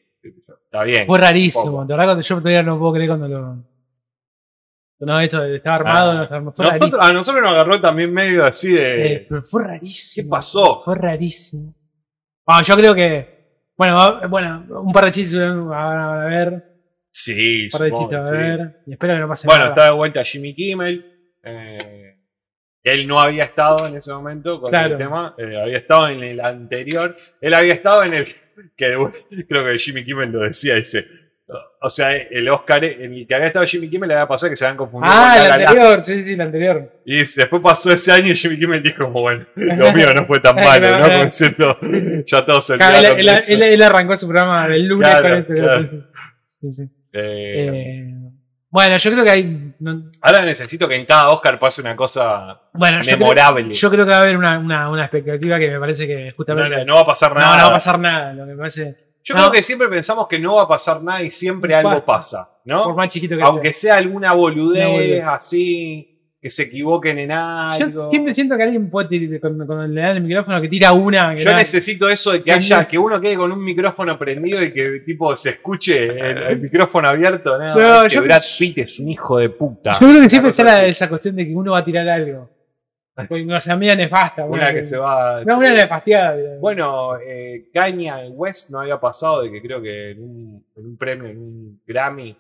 Está 0.66 0.84
bien. 0.84 1.08
Fue 1.08 1.18
rarísimo. 1.18 1.84
De 1.86 1.94
verdad, 1.94 2.06
cuando 2.08 2.22
yo 2.22 2.36
todavía 2.38 2.62
no 2.64 2.78
puedo 2.78 2.94
creer 2.94 3.10
cuando 3.10 3.28
lo. 3.28 3.64
No, 5.02 5.20
esto 5.22 5.46
estaba 5.46 5.78
armado, 5.78 6.12
Ah, 6.12 6.14
no 6.16 6.24
estaba 6.24 6.38
armado. 6.40 6.54
Fue 6.56 6.66
Nosotros- 6.66 6.82
rarísimo. 6.92 7.04
a 7.04 7.14
nosotros 7.14 7.44
nos 7.44 7.52
agarró 7.54 7.82
también 7.82 8.14
medio 8.14 8.44
así 8.46 8.74
de. 8.74 9.14
Eh, 9.14 9.26
pero 9.30 9.42
fue 9.42 9.64
rarísimo. 9.64 10.26
¿Qué 10.28 10.30
pasó? 10.30 10.82
Fue 10.82 10.96
rarísimo. 10.96 11.74
Bueno, 12.46 12.62
yo 12.64 12.76
creo 12.76 12.94
que. 12.96 13.40
Bueno, 13.78 14.20
bueno, 14.28 14.66
un 14.82 14.92
par 14.92 15.06
de 15.06 15.12
chistes 15.12 15.40
van 15.40 16.00
a 16.02 16.26
ver. 16.26 16.66
sí, 17.10 17.66
Un 17.66 17.70
par 17.72 17.82
de 17.84 17.92
chistes 17.94 18.18
a 18.26 18.30
sí. 18.30 18.36
ver. 18.38 18.82
Y 18.88 18.92
espero 18.92 19.14
que 19.14 19.20
no 19.22 19.28
pase 19.30 19.48
Bueno, 19.48 19.60
nada. 19.64 19.74
está 19.74 19.86
de 19.86 19.92
vuelta 19.92 20.24
Jimmy 20.26 20.54
Kimmel. 20.54 21.38
eh, 21.44 21.78
él 22.94 23.08
no 23.08 23.20
había 23.20 23.44
estado 23.46 23.88
en 23.88 23.96
ese 23.96 24.12
momento 24.12 24.60
con 24.62 24.70
Claro. 24.72 24.94
el 24.94 24.98
tema. 24.98 25.36
eh, 25.38 25.60
había 25.62 25.78
estado 25.78 26.08
en 26.10 26.24
el 26.24 26.40
anterior. 26.42 27.16
Él 27.42 27.54
había 27.54 27.74
estado 27.74 28.04
en 28.04 28.14
el. 28.14 28.28
Que 28.76 28.94
creo 29.48 29.66
que 29.66 29.80
Jimmy 29.80 30.04
Kimmel 30.04 30.32
lo 30.32 30.40
decía, 30.42 30.76
dice. 30.76 31.06
O 31.82 31.90
sea, 31.90 32.16
el 32.16 32.48
Oscar 32.50 32.84
en 32.84 33.14
el 33.14 33.26
que 33.26 33.34
había 33.34 33.48
estado 33.48 33.66
Jimmy 33.66 33.90
Kimmel 33.90 34.10
le 34.10 34.14
había 34.16 34.28
pasado 34.28 34.50
que 34.52 34.56
se 34.58 34.66
habían 34.66 34.78
confundido 34.78 35.12
Ah, 35.16 35.34
con 35.36 35.42
el 35.44 35.48
la 35.48 35.70
anterior, 35.70 36.04
sí, 36.04 36.24
sí, 36.24 36.34
el 36.34 36.42
anterior. 36.42 37.02
Y 37.06 37.18
después 37.20 37.62
pasó 37.64 37.92
ese 37.92 38.12
año 38.12 38.28
y 38.32 38.36
Jimmy 38.36 38.60
Kimmel 38.60 38.84
dijo, 38.84 39.06
como, 39.06 39.22
bueno, 39.22 39.46
lo 39.56 39.94
mío 39.94 40.14
no 40.14 40.26
fue 40.28 40.40
tan 40.42 40.56
malo, 40.58 41.00
¿no? 41.00 41.10
Como 41.10 41.26
diciendo, 41.26 41.78
ya 42.28 42.46
todos 42.46 42.68
se 42.68 42.76
Claro, 42.78 43.16
él, 43.16 43.28
él- 43.30 43.64
él- 43.64 43.82
arrancó 43.82 44.16
su 44.18 44.28
programa 44.28 44.68
del 44.68 44.88
lunes 44.88 45.08
Claro, 45.10 45.30
con 45.46 45.56
claro. 45.56 45.90
Sí, 46.46 46.72
sí. 46.72 46.84
Eh, 47.14 47.66
Eh, 47.68 48.14
bueno, 48.70 48.98
yo 48.98 49.12
creo 49.12 49.24
que 49.24 49.30
hay. 49.30 49.74
no- 49.80 50.12
ahora 50.22 50.44
necesito 50.44 50.88
que 50.88 50.96
en 50.96 51.06
cada 51.06 51.30
Oscar 51.30 51.58
pase 51.58 51.82
una 51.82 51.96
cosa 51.96 52.60
bueno, 52.74 52.98
yo 53.02 53.04
creo, 53.04 53.18
memorable. 53.18 53.74
yo 53.74 53.90
creo 53.90 54.06
que 54.06 54.12
va 54.12 54.18
a 54.18 54.22
haber 54.22 54.38
una, 54.38 54.60
una, 54.60 54.90
una 54.90 55.04
expectativa 55.04 55.58
que 55.58 55.70
me 55.72 55.80
parece 55.80 56.06
que 56.08 56.26
no, 56.28 56.32
justamente. 56.38 56.78
no- 56.78 56.86
no 56.86 56.96
va 56.96 57.02
a 57.02 57.06
pasar 57.08 57.34
no, 57.34 57.40
nada. 57.40 57.58
no 57.58 57.64
va 57.64 57.70
a 57.70 57.74
pasar 57.74 58.00
nada. 58.00 58.34
Lo 58.34 58.46
que 58.46 58.52
me 58.52 58.58
parece. 58.58 59.10
Yo 59.24 59.36
No. 59.36 59.42
creo 59.42 59.52
que 59.52 59.64
siempre 59.64 59.88
pensamos 59.90 60.28
que 60.28 60.40
no 60.40 60.56
va 60.56 60.64
a 60.64 60.68
pasar 60.68 61.04
nada 61.04 61.22
y 61.22 61.30
siempre 61.30 61.76
algo 61.76 62.04
pasa, 62.06 62.50
¿no? 62.66 62.84
Por 62.86 62.96
más 62.96 63.10
chiquito 63.10 63.36
que 63.36 63.44
Aunque 63.44 63.74
sea 63.74 63.96
alguna 63.96 64.34
boludez, 64.34 64.86
Una 64.86 64.94
boludez. 64.94 65.24
así, 65.26 66.09
que 66.42 66.50
se 66.50 66.64
equivoquen 66.64 67.20
en 67.20 67.32
algo. 67.32 67.90
Yo 67.92 68.10
siempre 68.12 68.34
siento 68.34 68.56
que 68.56 68.64
alguien 68.64 68.90
puede 68.90 69.10
tirar, 69.10 69.40
cuando, 69.42 69.66
cuando 69.68 69.88
le 69.88 70.00
dan 70.02 70.18
el 70.18 70.24
micrófono 70.24 70.62
que 70.62 70.70
tira 70.70 70.94
una. 70.94 71.36
que 71.36 71.44
Yo 71.44 71.54
necesito 71.56 72.10
eso 72.10 72.32
de 72.32 72.40
que 72.40 72.46
Que 72.46 72.52
haya, 72.54 72.86
que 72.88 72.98
uno 72.98 73.20
quede 73.20 73.36
con 73.36 73.52
un 73.52 73.62
micrófono 73.64 74.18
prendido 74.18 74.64
y 74.64 74.72
que 74.72 75.02
tipo 75.06 75.36
se 75.36 75.50
escuche 75.50 76.06
el, 76.06 76.38
el 76.38 76.60
micrófono 76.62 77.10
abierto. 77.10 77.58
No, 77.58 77.76
No, 77.76 78.04
es 78.06 78.14
que 78.14 78.20
Brad 78.22 78.42
Pitt 78.58 78.78
es 78.78 79.00
un 79.00 79.10
hijo 79.10 79.38
de 79.38 79.50
puta. 79.50 80.00
Yo 80.00 80.08
creo 80.10 80.22
que 80.22 80.30
siempre 80.30 80.52
está 80.52 80.64
la- 80.64 80.86
esa 80.86 81.10
cuestión 81.10 81.36
de 81.36 81.46
que 81.46 81.54
uno 81.54 81.74
va 81.74 81.80
a 81.80 81.84
tirar 81.84 82.08
algo. 82.08 82.50
O 83.18 83.60
sea, 83.60 83.76
media 83.76 83.96
nefasta. 83.96 84.46
Una 84.46 84.74
que 84.74 84.86
se 84.86 84.98
va. 84.98 85.44
No, 85.44 85.58
una 85.58 85.74
nefasteada. 85.74 86.38
Bueno, 86.62 87.18
eh, 87.20 87.70
Kanye 87.74 88.30
West 88.32 88.70
no 88.70 88.80
había 88.80 88.98
pasado 88.98 89.42
de 89.42 89.52
que 89.52 89.62
creo 89.62 89.82
que 89.82 90.12
en 90.12 90.22
un, 90.24 90.66
en 90.78 90.86
un 90.86 90.98
premio, 90.98 91.28
en 91.28 91.38
un 91.38 91.82
Grammy, 91.86 92.34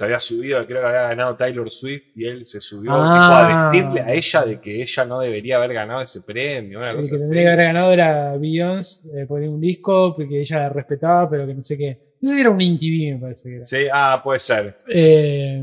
se 0.00 0.04
había 0.06 0.18
subido, 0.18 0.66
creo 0.66 0.80
que 0.80 0.86
había 0.86 1.02
ganado 1.08 1.36
Taylor 1.36 1.70
Swift 1.70 2.04
y 2.16 2.24
él 2.26 2.46
se 2.46 2.58
subió 2.58 2.90
Ah. 2.94 3.68
tipo, 3.70 3.86
a 3.86 3.92
decirle 3.92 4.00
a 4.00 4.14
ella 4.14 4.42
de 4.46 4.58
que 4.60 4.82
ella 4.82 5.04
no 5.04 5.20
debería 5.20 5.56
haber 5.58 5.74
ganado 5.74 6.00
ese 6.00 6.22
premio. 6.22 6.78
Una 6.78 6.90
El 6.92 6.96
cosa 6.96 7.08
que 7.10 7.14
así. 7.16 7.24
tendría 7.24 7.42
que 7.42 7.48
haber 7.50 7.64
ganado 7.66 7.92
era 7.92 8.36
Beyoncé, 8.38 9.08
eh, 9.22 9.26
por 9.26 9.42
un 9.42 9.60
disco 9.60 10.16
que 10.16 10.40
ella 10.40 10.58
la 10.60 10.68
respetaba, 10.70 11.28
pero 11.28 11.46
que 11.46 11.54
no 11.54 11.60
sé 11.60 11.76
qué. 11.76 11.98
No 12.22 12.28
sé 12.30 12.34
si 12.34 12.40
era 12.40 12.48
un 12.50 12.60
INTV, 12.60 13.14
me 13.14 13.18
parece 13.20 13.48
que 13.50 13.54
era. 13.56 13.64
Sí, 13.64 13.86
ah, 13.92 14.20
puede 14.24 14.38
ser. 14.38 14.76
Eh, 14.88 15.62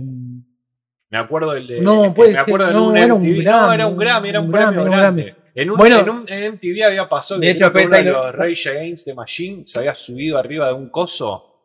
Me 1.10 1.18
acuerdo 1.18 1.54
del 1.54 1.66
de. 1.66 1.82
No, 1.82 2.14
puede 2.14 2.34
me 2.34 2.38
acuerdo 2.38 2.66
ser, 2.68 2.76
no, 2.76 2.90
un 2.90 2.98
era 2.98 3.14
un 3.16 3.22
MTV. 3.24 3.42
Grammy, 3.44 3.60
no, 3.68 3.74
era 3.74 3.88
un 3.88 3.98
Grammy, 3.98 4.30
era 4.30 4.40
un, 4.40 4.46
un 4.46 4.52
premio 4.52 4.72
Grammy, 4.72 4.86
un 4.86 4.92
grande. 4.98 5.24
Grammy. 5.24 5.38
En 5.56 5.70
un, 5.72 5.78
Bueno. 5.78 6.00
en 6.02 6.10
un 6.10 6.26
en 6.28 6.54
MTV 6.54 6.84
había 6.86 7.10
pasado 7.10 7.40
De 7.40 7.50
hecho, 7.50 7.74
que 7.74 7.86
uno 7.88 7.98
de 7.98 8.04
los 8.04 8.36
Rage 8.36 8.70
Against 8.70 9.06
the 9.06 9.16
Machine 9.16 9.64
se 9.66 9.80
había 9.80 9.96
subido 9.96 10.38
arriba 10.38 10.68
de 10.68 10.74
un 10.74 10.90
coso 10.90 11.57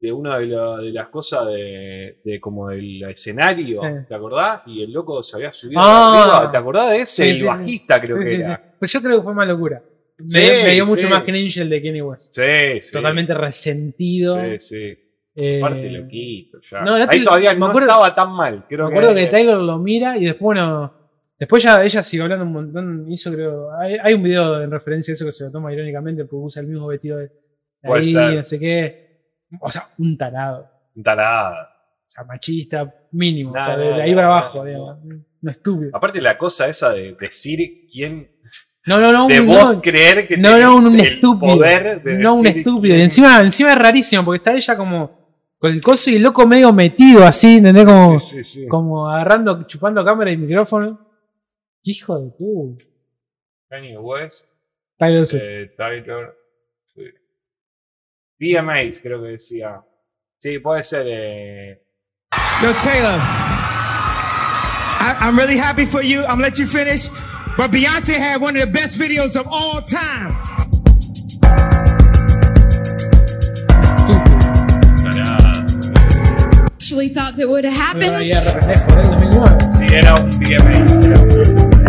de 0.00 0.12
una 0.12 0.38
de, 0.38 0.46
la- 0.46 0.78
de 0.78 0.92
las 0.92 1.08
cosas 1.08 1.46
de, 1.48 2.20
de 2.24 2.40
como 2.40 2.68
del 2.68 3.02
escenario, 3.10 3.80
Sí. 3.82 3.88
¿te 4.08 4.14
acordás? 4.14 4.62
Y 4.66 4.82
el 4.82 4.92
loco 4.92 5.22
se 5.22 5.36
había 5.36 5.52
subido 5.52 5.80
Ah. 5.82 6.22
arriba, 6.38 6.50
¿te 6.52 6.56
acordás 6.56 6.90
de 6.90 6.96
ese? 6.98 7.24
Sí, 7.24 7.30
el 7.30 7.38
sí, 7.38 7.44
bajista 7.44 8.00
creo 8.00 8.18
que 8.18 8.34
era. 8.36 8.74
Pues 8.78 8.92
yo 8.92 9.00
creo 9.02 9.18
que 9.18 9.22
fue 9.24 9.34
más 9.34 9.46
locura. 9.46 9.82
Me, 10.18 10.26
Sí, 10.26 10.38
me 10.64 10.72
dio 10.72 10.86
mucho 10.86 11.08
más 11.08 11.22
cringe 11.22 11.58
el 11.58 11.68
de 11.70 11.80
Kenny 11.82 12.00
West. 12.02 12.32
Sí, 12.32 12.80
sí. 12.80 12.92
Totalmente 12.92 13.32
resentido. 13.34 14.36
Sí, 14.42 14.58
sí. 14.58 14.98
Eh, 15.36 15.60
Aparte 15.62 15.88
loquito, 15.90 16.58
ya. 16.70 16.80
no, 16.82 16.94
Ahí 17.08 17.24
todavía 17.24 17.54
no 17.54 17.66
acuerdo- 17.66 17.88
estaba 17.88 18.14
tan 18.14 18.32
mal. 18.32 18.66
Creo 18.68 18.86
me 18.86 18.90
acuerdo 18.92 19.14
que, 19.14 19.24
que 19.26 19.30
Taylor 19.30 19.58
lo 19.58 19.78
mira 19.78 20.16
y 20.18 20.24
después, 20.24 20.40
bueno. 20.58 20.92
Después 21.38 21.62
ya 21.62 21.82
ella 21.82 22.02
siguió 22.02 22.24
hablando 22.24 22.44
un 22.44 22.52
montón. 22.52 23.06
Hizo, 23.10 23.32
creo. 23.32 23.70
Hay, 23.78 23.96
hay 24.02 24.12
un 24.12 24.22
video 24.22 24.60
en 24.62 24.70
referencia 24.70 25.12
a 25.12 25.14
eso 25.14 25.24
que 25.24 25.32
se 25.32 25.44
lo 25.44 25.50
toma 25.52 25.72
irónicamente 25.72 26.24
porque 26.24 26.44
usa 26.44 26.60
el 26.62 26.68
mismo 26.68 26.86
vestido 26.88 27.16
de. 27.18 27.30
Ahí, 27.82 28.12
no 28.36 28.42
sé 28.42 28.58
qué. 28.58 29.09
O 29.60 29.70
sea, 29.70 29.88
un 29.98 30.16
tarado. 30.16 30.70
Tarada. 31.02 31.68
O 32.06 32.10
sea, 32.12 32.24
machista, 32.24 32.94
mínimo. 33.12 33.52
O 33.52 33.54
sea, 33.58 33.76
de, 33.76 34.02
ahí 34.02 34.14
para 34.14 34.26
abajo, 34.28 34.64
digamos. 34.64 34.98
No 35.42 35.50
estúpido. 35.50 35.90
Aparte 35.94 36.20
la 36.20 36.36
cosa 36.36 36.68
esa 36.68 36.90
de 36.92 37.14
decir 37.14 37.86
quién 37.90 38.30
No, 38.86 38.98
no, 39.00 39.10
no. 39.12 39.26
de 39.26 39.40
un- 39.40 39.46
vos 39.46 39.74
no, 39.76 39.82
creer 39.82 40.26
que 40.28 40.36
no, 40.36 40.58
no, 40.58 40.76
un, 40.76 40.86
un 40.88 41.00
el 41.00 41.14
estúpido. 41.14 41.56
poder 41.56 42.02
de 42.02 42.14
no, 42.18 42.34
un 42.34 42.46
estúpido. 42.46 42.94
Y 42.96 43.00
encima, 43.02 43.40
encima 43.40 43.72
es 43.72 43.78
rarísimo 43.78 44.24
porque 44.24 44.36
está 44.38 44.52
ella 44.54 44.76
como 44.76 45.18
con 45.58 45.70
el 45.72 45.80
coso 45.82 46.10
y 46.10 46.16
el 46.16 46.22
loco 46.22 46.46
medio 46.46 46.72
metido 46.72 47.24
así, 47.24 47.58
¿entendés? 47.58 47.84
Como, 47.84 48.18
Sí, 48.18 48.42
sí, 48.42 48.44
sí. 48.62 48.68
como 48.68 49.08
agarrando, 49.08 49.62
chupando 49.66 50.04
cámara 50.04 50.30
y 50.32 50.36
micrófono. 50.36 51.06
¡Qué 51.82 51.90
hijo 51.92 52.18
de 52.18 52.30
puta! 52.30 52.84
Kanye 53.68 53.96
West, 53.98 54.46
Tyler 54.98 55.24
eh, 55.34 55.72
Taylor. 55.76 56.36
VMAs 58.40 58.98
creo 59.00 59.22
que 59.22 59.28
decía. 59.32 59.80
Sí, 60.38 60.58
puede 60.58 60.82
ser. 60.82 61.04
Eh, 61.06 61.82
Yo, 62.62 62.72
Taylor, 62.74 63.18
I, 65.00 65.16
I'm 65.20 65.36
really 65.36 65.58
happy 65.58 65.84
for 65.86 66.02
you. 66.02 66.20
I'm 66.22 66.38
gonna 66.38 66.42
let 66.48 66.58
you 66.58 66.66
finish. 66.66 67.08
But 67.56 67.70
Beyonce 67.70 68.16
had 68.16 68.40
one 68.40 68.56
of 68.56 68.62
the 68.62 68.72
best 68.72 68.98
videos 68.98 69.36
of 69.38 69.46
all 69.50 69.82
time. 69.82 70.32
actually 76.72 77.08
thought 77.08 77.36
that 77.36 77.48
would 77.48 77.64
have 77.64 77.74
Pero 77.98 78.12
happened. 78.12 78.16
ahí 78.16 78.28
de 78.30 78.40
repente, 78.40 78.80
joder, 78.80 79.06
2009. 79.06 79.58
sí, 79.78 79.86
era 79.94 80.14
un 80.14 80.30
VMA. 80.30 80.72
creo. 81.00 81.79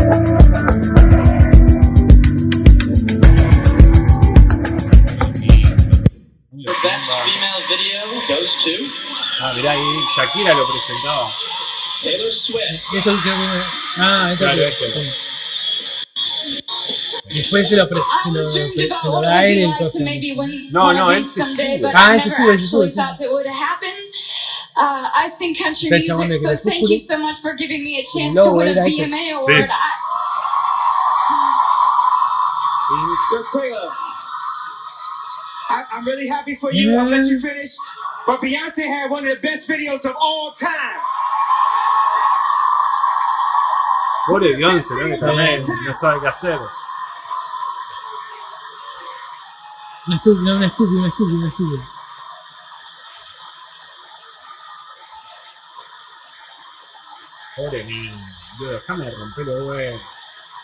Video 8.59 8.77
goes 8.77 8.87
to 8.87 9.43
Ah, 9.43 9.53
mirá, 9.55 9.71
ahí 9.71 10.05
Shakira 10.15 10.53
lo 10.53 10.67
presentaba. 10.67 11.31
Taylor 12.01 12.31
Swift. 12.31 12.93
Y 12.93 12.97
esto 12.97 13.11
creo 13.21 13.35
que. 13.35 13.63
Ah, 13.97 14.29
esto 14.33 14.43
Claro, 14.45 14.57
que- 14.57 14.67
este. 14.67 14.93
sí. 14.93 15.11
Después 17.33 17.69
se 17.69 17.75
lo, 17.77 17.87
pre- 17.87 18.01
se 18.03 18.29
I 18.29 18.31
lo, 18.33 18.43
was 18.43 18.53
dreamed 18.53 18.75
se 18.75 18.83
about 18.85 19.03
lo 19.05 19.11
what 19.11 19.23
it 19.23 19.29
da 19.29 19.35
would 19.35 19.49
él 19.49 19.55
be 19.55 19.61
el 19.63 19.69
like 19.69 19.83
coso. 19.83 19.97
to 19.99 20.03
maybe 20.03 20.33
win 20.35 20.69
No, 20.71 20.85
one 20.87 20.97
no, 20.99 21.07
of 21.07 21.13
él 21.15 21.23
these 21.23 21.33
se 21.33 21.41
someday, 21.45 21.77
sube. 21.77 21.81
but 21.81 21.91
Ah, 21.95 22.11
I 22.11 22.15
él 22.15 22.21
se 22.21 22.29
never 22.29 22.35
sube, 22.37 22.57
se 22.57 22.63
actually 22.65 22.67
sube, 22.67 22.89
sí. 22.89 22.95
thought 22.95 23.17
that 23.19 23.31
would 23.31 23.47
have 23.47 23.55
happened. 23.55 24.03
Uh, 24.75 25.07
I 25.13 25.29
sing 25.37 25.55
country 25.55 25.87
Está 25.87 25.95
el 25.95 25.99
music, 26.01 26.07
chabón 26.07 26.29
de 26.29 26.35
so 26.39 26.43
thank 26.43 26.61
Crepúsculo. 26.61 26.89
you 26.89 26.99
so 27.07 27.17
much 27.19 27.37
for 27.41 27.53
giving 27.55 27.83
me 27.83 27.99
a 27.99 28.03
chance 28.11 28.35
logo 28.35 28.49
to 28.51 28.55
win 28.57 28.67
a 28.67 28.71
era 28.71 28.87
ese. 28.87 29.01
VMA 29.05 29.17
Sí. 29.17 29.31
award. 29.31 29.69
I, 29.69 29.91
Yo, 33.31 33.43
Taylor, 33.53 33.89
I, 35.69 35.83
I'm 35.93 36.05
really 36.05 36.27
happy 36.27 36.57
for 36.59 36.71
you. 36.73 36.91
I'm 36.91 37.05
gonna 37.05 37.17
let 37.17 37.27
you 37.27 37.39
finish. 37.39 37.71
But 38.31 38.39
Beyonce 38.39 38.87
had 38.87 39.11
one 39.11 39.27
of 39.27 39.35
the 39.35 39.41
best 39.41 39.67
videos 39.67 40.05
of 40.05 40.15
all 40.15 40.55
time. 40.57 41.01
Pobre 44.25 44.55
Beyoncé, 44.55 44.95
¿no? 44.95 45.09
Que 45.09 45.17
también 45.17 45.67
no 45.85 45.93
sabe 45.93 46.21
qué 46.21 46.27
hacer. 46.29 46.57
Un 50.07 50.13
estúpido, 50.13 50.55
un 50.55 50.63
estúpido, 50.63 50.99
un 51.01 51.07
estúpido, 51.07 51.39
un 51.39 51.47
estúpido. 51.47 51.83
Pobre 57.57 57.83
niño, 57.83 58.25
déjame 58.61 59.11
romper 59.11 59.45
los 59.45 59.67
huevos. 59.67 60.01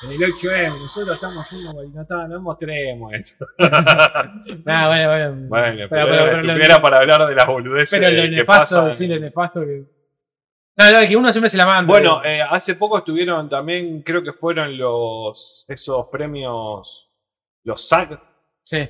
En 0.03 0.12
el 0.12 0.19
8M, 0.19 0.79
nosotros 0.79 1.15
estamos 1.15 1.45
haciendo. 1.45 1.73
No, 2.10 2.27
no 2.27 2.41
mostremos 2.41 3.13
esto. 3.13 3.45
Ah, 4.65 4.88
bueno, 4.88 5.10
bueno. 5.10 5.47
Bueno, 5.49 5.88
pero, 5.89 6.07
pero, 6.07 6.41
pero, 6.41 6.63
era 6.63 6.81
para 6.81 6.97
hablar 6.99 7.27
de 7.27 7.36
las 7.36 7.47
boludeces 7.47 7.99
pero 7.99 8.12
lo 8.15 8.21
que 8.23 8.29
nefasto, 8.29 8.75
pasan. 8.77 8.95
sí, 8.95 9.07
lo 9.07 9.19
nefasto 9.19 9.62
que. 9.62 9.83
No, 10.77 10.91
no, 10.91 11.07
que 11.07 11.15
uno 11.17 11.31
siempre 11.31 11.49
se 11.49 11.57
la 11.57 11.65
manda. 11.65 11.91
Bueno, 11.91 12.21
eh, 12.23 12.41
hace 12.41 12.75
poco 12.75 12.99
estuvieron 12.99 13.49
también, 13.49 14.03
creo 14.03 14.21
que 14.23 14.31
fueron 14.33 14.77
los 14.77 15.65
esos 15.67 16.05
premios 16.12 17.12
los 17.63 17.88
SAG, 17.88 18.21
Sí. 18.63 18.88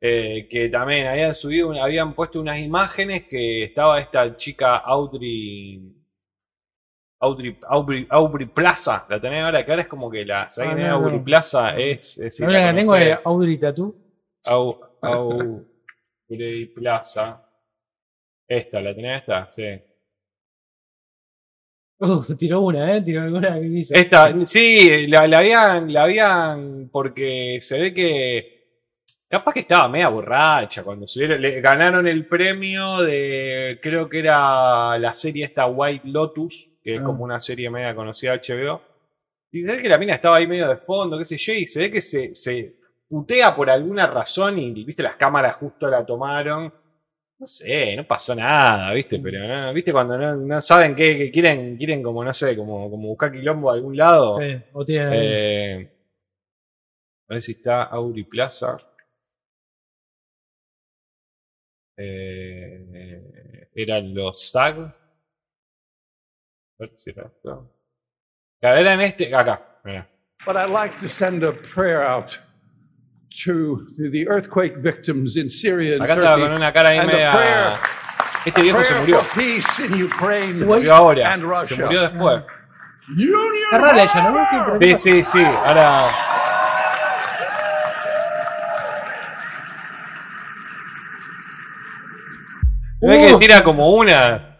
eh, 0.00 0.48
que 0.50 0.68
también 0.68 1.06
habían 1.06 1.34
subido, 1.34 1.72
habían 1.80 2.14
puesto 2.14 2.40
unas 2.40 2.58
imágenes 2.58 3.24
que 3.28 3.64
estaba 3.64 4.00
esta 4.00 4.36
chica 4.36 4.78
Audrey. 4.78 5.94
Audrey, 7.20 7.58
Aubrey, 7.68 8.06
Aubrey 8.10 8.46
Plaza, 8.46 9.04
la 9.08 9.20
tenés 9.20 9.42
ahora, 9.42 9.64
que 9.64 9.70
ahora 9.72 9.82
es 9.82 9.88
como 9.88 10.08
que 10.10 10.24
la. 10.24 10.48
¿Sabés 10.48 10.70
Ah, 10.70 10.74
quién 10.74 10.86
es 10.86 10.90
no, 10.90 10.96
Aubrey 10.98 11.18
no. 11.18 11.24
Plaza? 11.24 11.76
Es. 11.76 12.18
es 12.18 12.40
La 12.40 12.46
única 12.46 12.72
que 12.74 12.80
tengo 12.80 12.96
es 12.96 13.18
Audrey 13.24 13.58
Tattoo. 13.58 13.94
Au, 14.46 14.80
Plaza. 16.74 17.44
Esta, 18.48 18.80
¿la 18.80 18.94
tenés 18.94 19.18
esta? 19.20 19.50
Sí. 19.50 19.66
Uf, 22.00 22.36
tiró 22.36 22.60
una, 22.60 22.96
¿eh? 22.96 23.02
Tiró 23.02 23.22
alguna 23.22 23.58
que 23.58 23.66
hizo. 23.66 23.94
Esta, 23.94 24.44
sí, 24.44 25.06
la, 25.08 25.26
la 25.26 25.38
habían, 25.38 25.92
la 25.92 26.04
habían, 26.04 26.88
porque 26.92 27.58
se 27.60 27.80
ve 27.80 27.92
que 27.94 28.57
capaz 29.28 29.52
que 29.52 29.60
estaba 29.60 29.88
media 29.88 30.08
borracha 30.08 30.82
cuando 30.82 31.06
subieron, 31.06 31.40
le 31.40 31.60
ganaron 31.60 32.06
el 32.08 32.26
premio 32.26 33.02
de, 33.02 33.78
creo 33.82 34.08
que 34.08 34.20
era 34.20 34.98
la 34.98 35.12
serie 35.12 35.44
esta 35.44 35.66
White 35.66 36.08
Lotus, 36.08 36.70
que 36.82 36.94
es 36.96 37.00
Ah. 37.00 37.04
como 37.04 37.24
una 37.24 37.38
serie 37.40 37.70
media 37.70 37.94
conocida 37.94 38.34
HBO. 38.34 38.80
Y 39.52 39.64
se 39.64 39.76
ve 39.76 39.82
que 39.82 39.88
la 39.88 39.98
mina 39.98 40.14
estaba 40.14 40.36
ahí 40.36 40.46
medio 40.46 40.68
de 40.68 40.76
fondo, 40.76 41.18
qué 41.18 41.24
sé 41.24 41.36
yo, 41.38 41.52
y 41.52 41.66
se 41.66 41.80
ve 41.80 41.90
que 41.90 42.00
se, 42.00 42.34
se 42.34 42.76
putea 43.08 43.54
por 43.56 43.70
alguna 43.70 44.06
razón 44.06 44.58
y, 44.58 44.84
viste, 44.84 45.02
las 45.02 45.16
cámaras 45.16 45.56
justo 45.56 45.88
la 45.88 46.04
tomaron. 46.04 46.72
No 47.40 47.46
sé, 47.46 47.94
no 47.96 48.04
pasó 48.04 48.34
nada, 48.34 48.92
¿viste? 48.92 49.18
Pero, 49.20 49.46
no, 49.46 49.72
¿viste? 49.72 49.92
Cuando 49.92 50.18
no, 50.18 50.34
no 50.36 50.60
saben 50.60 50.94
qué, 50.96 51.16
qué 51.16 51.30
quieren, 51.30 51.76
quieren 51.76 52.02
como, 52.02 52.24
no 52.24 52.32
sé, 52.32 52.56
como, 52.56 52.90
como 52.90 53.08
buscar 53.08 53.30
quilombo 53.30 53.70
a 53.70 53.74
algún 53.74 53.96
lado. 53.96 54.38
Sí, 54.40 54.56
o 54.72 54.84
tiene. 54.84 55.10
Eh, 55.80 55.90
a 57.28 57.34
ver 57.34 57.42
si 57.42 57.52
está 57.52 57.84
Auri 57.84 58.24
Plaza. 58.24 58.76
Eh, 62.00 63.68
eran 63.74 64.14
los 64.14 64.50
SAG. 64.52 64.92
Si 66.96 67.10
era 67.10 67.28
eran 68.80 69.00
este. 69.00 69.34
Acá. 69.34 69.60
mirá. 69.84 70.06
But 70.46 70.56
I'd 70.56 70.70
like 70.70 70.96
to 71.00 71.08
send 71.08 71.42
a 71.42 71.50
prayer 71.52 72.00
out 72.02 72.38
to, 73.44 73.84
to 73.96 74.08
the 74.10 74.28
earthquake 74.28 74.76
victims 74.76 75.36
in 75.36 75.50
Syria 75.50 75.94
and 75.94 76.02
Acá 76.04 76.14
estaba 76.14 76.36
Turkey. 76.36 76.42
con 76.48 76.52
una 76.56 76.72
cara 76.72 76.88
ahí 76.90 76.98
and 76.98 77.10
a 77.10 77.12
media. 77.12 77.32
prayer, 77.32 77.72
Este 78.46 78.62
viejo 78.62 78.82
se 78.84 78.92
prayer 78.94 79.00
murió. 79.00 79.20
for 79.22 79.42
peace 79.42 79.78
in 79.84 80.02
Ukraine 80.04 80.56
Se 80.56 80.64
murió 80.64 80.94
ahora. 80.94 81.32
and 81.32 81.42
Russia. 81.42 81.76
Se 81.76 81.82
murió 81.84 82.02
después. 82.02 82.42
Está 83.10 83.78
rara 83.78 84.02
ella, 84.04 84.30
¿no? 84.30 84.78
¿Qué- 84.78 84.96
Sí, 85.00 85.12
sí, 85.12 85.24
sí. 85.24 85.44
Ahora. 85.44 86.08
Ve 93.00 93.16
que 93.28 93.34
Uh. 93.34 93.38
tira 93.38 93.62
como 93.62 93.96
una. 93.96 94.56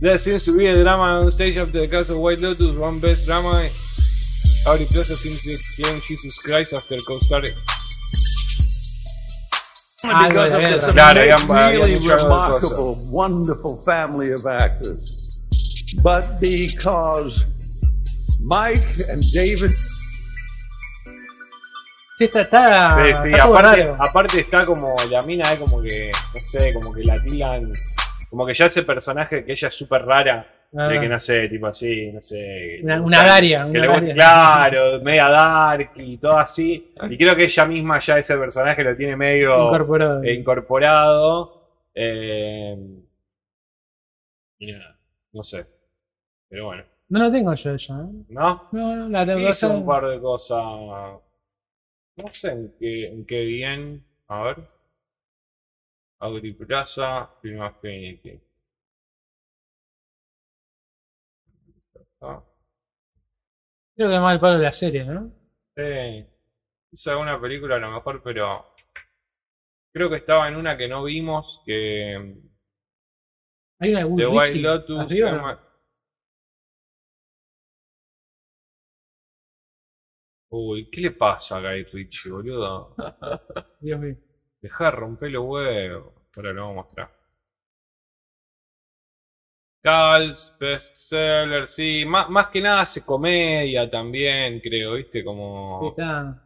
There 0.00 0.18
seems 0.18 0.44
to 0.44 0.52
be 0.52 0.66
a 0.68 0.80
drama 0.82 1.20
on 1.20 1.30
stage 1.32 1.56
of 1.56 1.72
the 1.72 1.88
Castle 1.88 2.20
White 2.22 2.40
Lotus. 2.40 2.76
One 2.76 3.00
best 3.00 3.26
drama. 3.26 3.66
Auri 4.68 4.84
Plaza 4.84 5.16
seems 5.16 5.42
to 5.42 5.50
exclaim 5.52 6.00
Jesus 6.06 6.38
Christ 6.40 6.72
after 6.74 6.96
co-starring. 7.06 7.54
Ah, 10.04 10.28
because 10.28 10.50
no, 10.50 10.60
of 10.60 10.68
this 10.70 10.86
no. 10.86 10.92
Claro, 10.92 11.20
habían- 11.20 11.48
habían 11.48 11.70
really 11.80 11.92
hecho 11.94 12.02
algo 12.04 12.16
de 12.18 12.22
remarkable, 12.24 12.96
wonderful 13.10 13.76
family 13.84 14.30
of 14.30 14.46
actors. 14.46 15.00
But 16.04 16.24
because 16.40 17.44
Mike 18.44 18.84
and 19.10 19.22
David 19.32 19.70
Sí, 22.18 22.24
está, 22.24 22.40
está, 22.42 22.96
Sí, 23.04 23.12
sí, 23.22 23.28
está 23.32 23.44
aparte, 23.44 23.92
aparte 23.98 24.40
está 24.40 24.66
como 24.66 24.96
la 25.10 25.22
mina 25.22 25.44
es 25.52 25.58
como 25.60 25.80
que, 25.80 26.10
no 26.10 26.36
sé, 26.40 26.74
como 26.74 26.92
que 26.92 27.02
la 27.04 27.22
tilan, 27.22 27.70
como 28.28 28.44
que 28.44 28.54
ya 28.54 28.66
ese 28.66 28.82
personaje 28.82 29.44
que 29.44 29.52
ella 29.52 29.68
es 29.68 29.74
súper 29.74 30.04
rara, 30.04 30.54
Ah. 30.76 30.88
de 30.88 31.00
que 31.00 31.08
no 31.08 31.18
sé, 31.18 31.48
tipo 31.48 31.66
así, 31.68 32.10
no 32.12 32.20
sé. 32.20 32.80
Una- 32.82 33.00
una 33.00 33.22
le- 33.22 33.28
Daria, 33.28 33.62
que 33.64 33.70
una 33.70 33.80
le 33.80 33.86
gusta- 33.86 34.00
Daria. 34.00 34.14
claro, 34.14 35.00
media 35.00 35.28
dark 35.28 35.90
y 35.96 36.18
todo 36.18 36.38
así. 36.38 36.92
Y 37.08 37.16
creo 37.16 37.34
que 37.36 37.44
ella 37.44 37.64
misma 37.64 37.98
ya 38.00 38.18
ese 38.18 38.36
personaje 38.36 38.82
lo 38.84 38.94
tiene 38.96 39.16
medio 39.16 39.64
Incorporado. 39.66 40.22
eh, 40.24 40.34
incorporado. 40.34 41.54
eh, 41.94 42.76
y 44.58 44.72
nada, 44.72 44.98
no 45.32 45.42
sé. 45.42 45.64
Pero 46.50 46.66
bueno, 46.66 46.84
No 47.08 47.20
lo 47.20 47.30
tengo 47.30 47.54
yo 47.54 47.70
ella, 47.70 47.94
¿eh? 47.94 48.24
¿no? 48.28 48.68
No, 48.72 48.96
no, 48.96 49.08
la 49.08 49.24
tengo. 49.24 49.48
Hice 49.48 49.66
un 49.66 49.86
par 49.86 50.04
de 50.06 50.20
cosas. 50.20 50.62
No 52.22 52.30
sé 52.30 52.50
en 52.52 52.74
qué, 52.78 53.08
en 53.08 53.24
qué 53.26 53.44
bien. 53.44 54.04
A 54.28 54.42
ver. 54.42 54.56
Agriplaza, 56.20 57.28
Film 57.40 57.62
Affinity. 57.62 58.40
Ah, 62.20 62.42
Creo 63.94 64.08
que 64.08 64.14
es 64.14 64.20
más 64.20 64.34
el 64.34 64.40
palo 64.40 64.58
de 64.58 64.64
la 64.64 64.72
serie, 64.72 65.04
¿no? 65.04 65.30
sí. 65.76 66.26
Hice 66.90 67.10
alguna 67.10 67.38
película 67.40 67.76
a 67.76 67.78
lo 67.78 67.90
mejor, 67.90 68.22
pero. 68.22 68.74
Creo 69.92 70.08
que 70.10 70.16
estaba 70.16 70.48
en 70.48 70.56
una 70.56 70.76
que 70.76 70.88
no 70.88 71.04
vimos. 71.04 71.62
Que. 71.66 72.34
Hay 73.80 73.90
una 73.90 74.04
de 74.04 74.16
The 74.16 74.26
White 74.26 74.52
Ritchie 74.52 74.62
Lotus. 74.62 74.98
arriba, 75.00 75.60
Uy, 80.50 80.90
¿qué 80.90 81.00
le 81.00 81.10
pasa 81.12 81.56
a 81.56 81.60
Guy 81.60 81.84
Ritchie, 81.84 82.30
boludo? 82.30 82.94
Dios 83.80 83.98
mío. 84.00 84.16
Deja 84.62 84.84
de 84.84 84.90
romper 84.92 85.32
los 85.32 85.44
huevos. 85.46 86.14
Ahora 86.36 86.52
lo 86.52 86.60
vamos 86.68 86.72
a 86.74 86.82
mostrar. 86.84 87.10
Cal's, 89.82 90.52
bestseller, 90.60 91.66
sí. 91.66 92.04
Más, 92.06 92.28
más 92.30 92.46
que 92.46 92.60
nada 92.60 92.82
hace 92.82 93.04
comedia 93.04 93.88
también, 93.90 94.60
creo, 94.60 94.94
¿viste? 94.94 95.24
Sí, 95.70 95.86
Como. 95.86 95.86
está. 95.86 96.42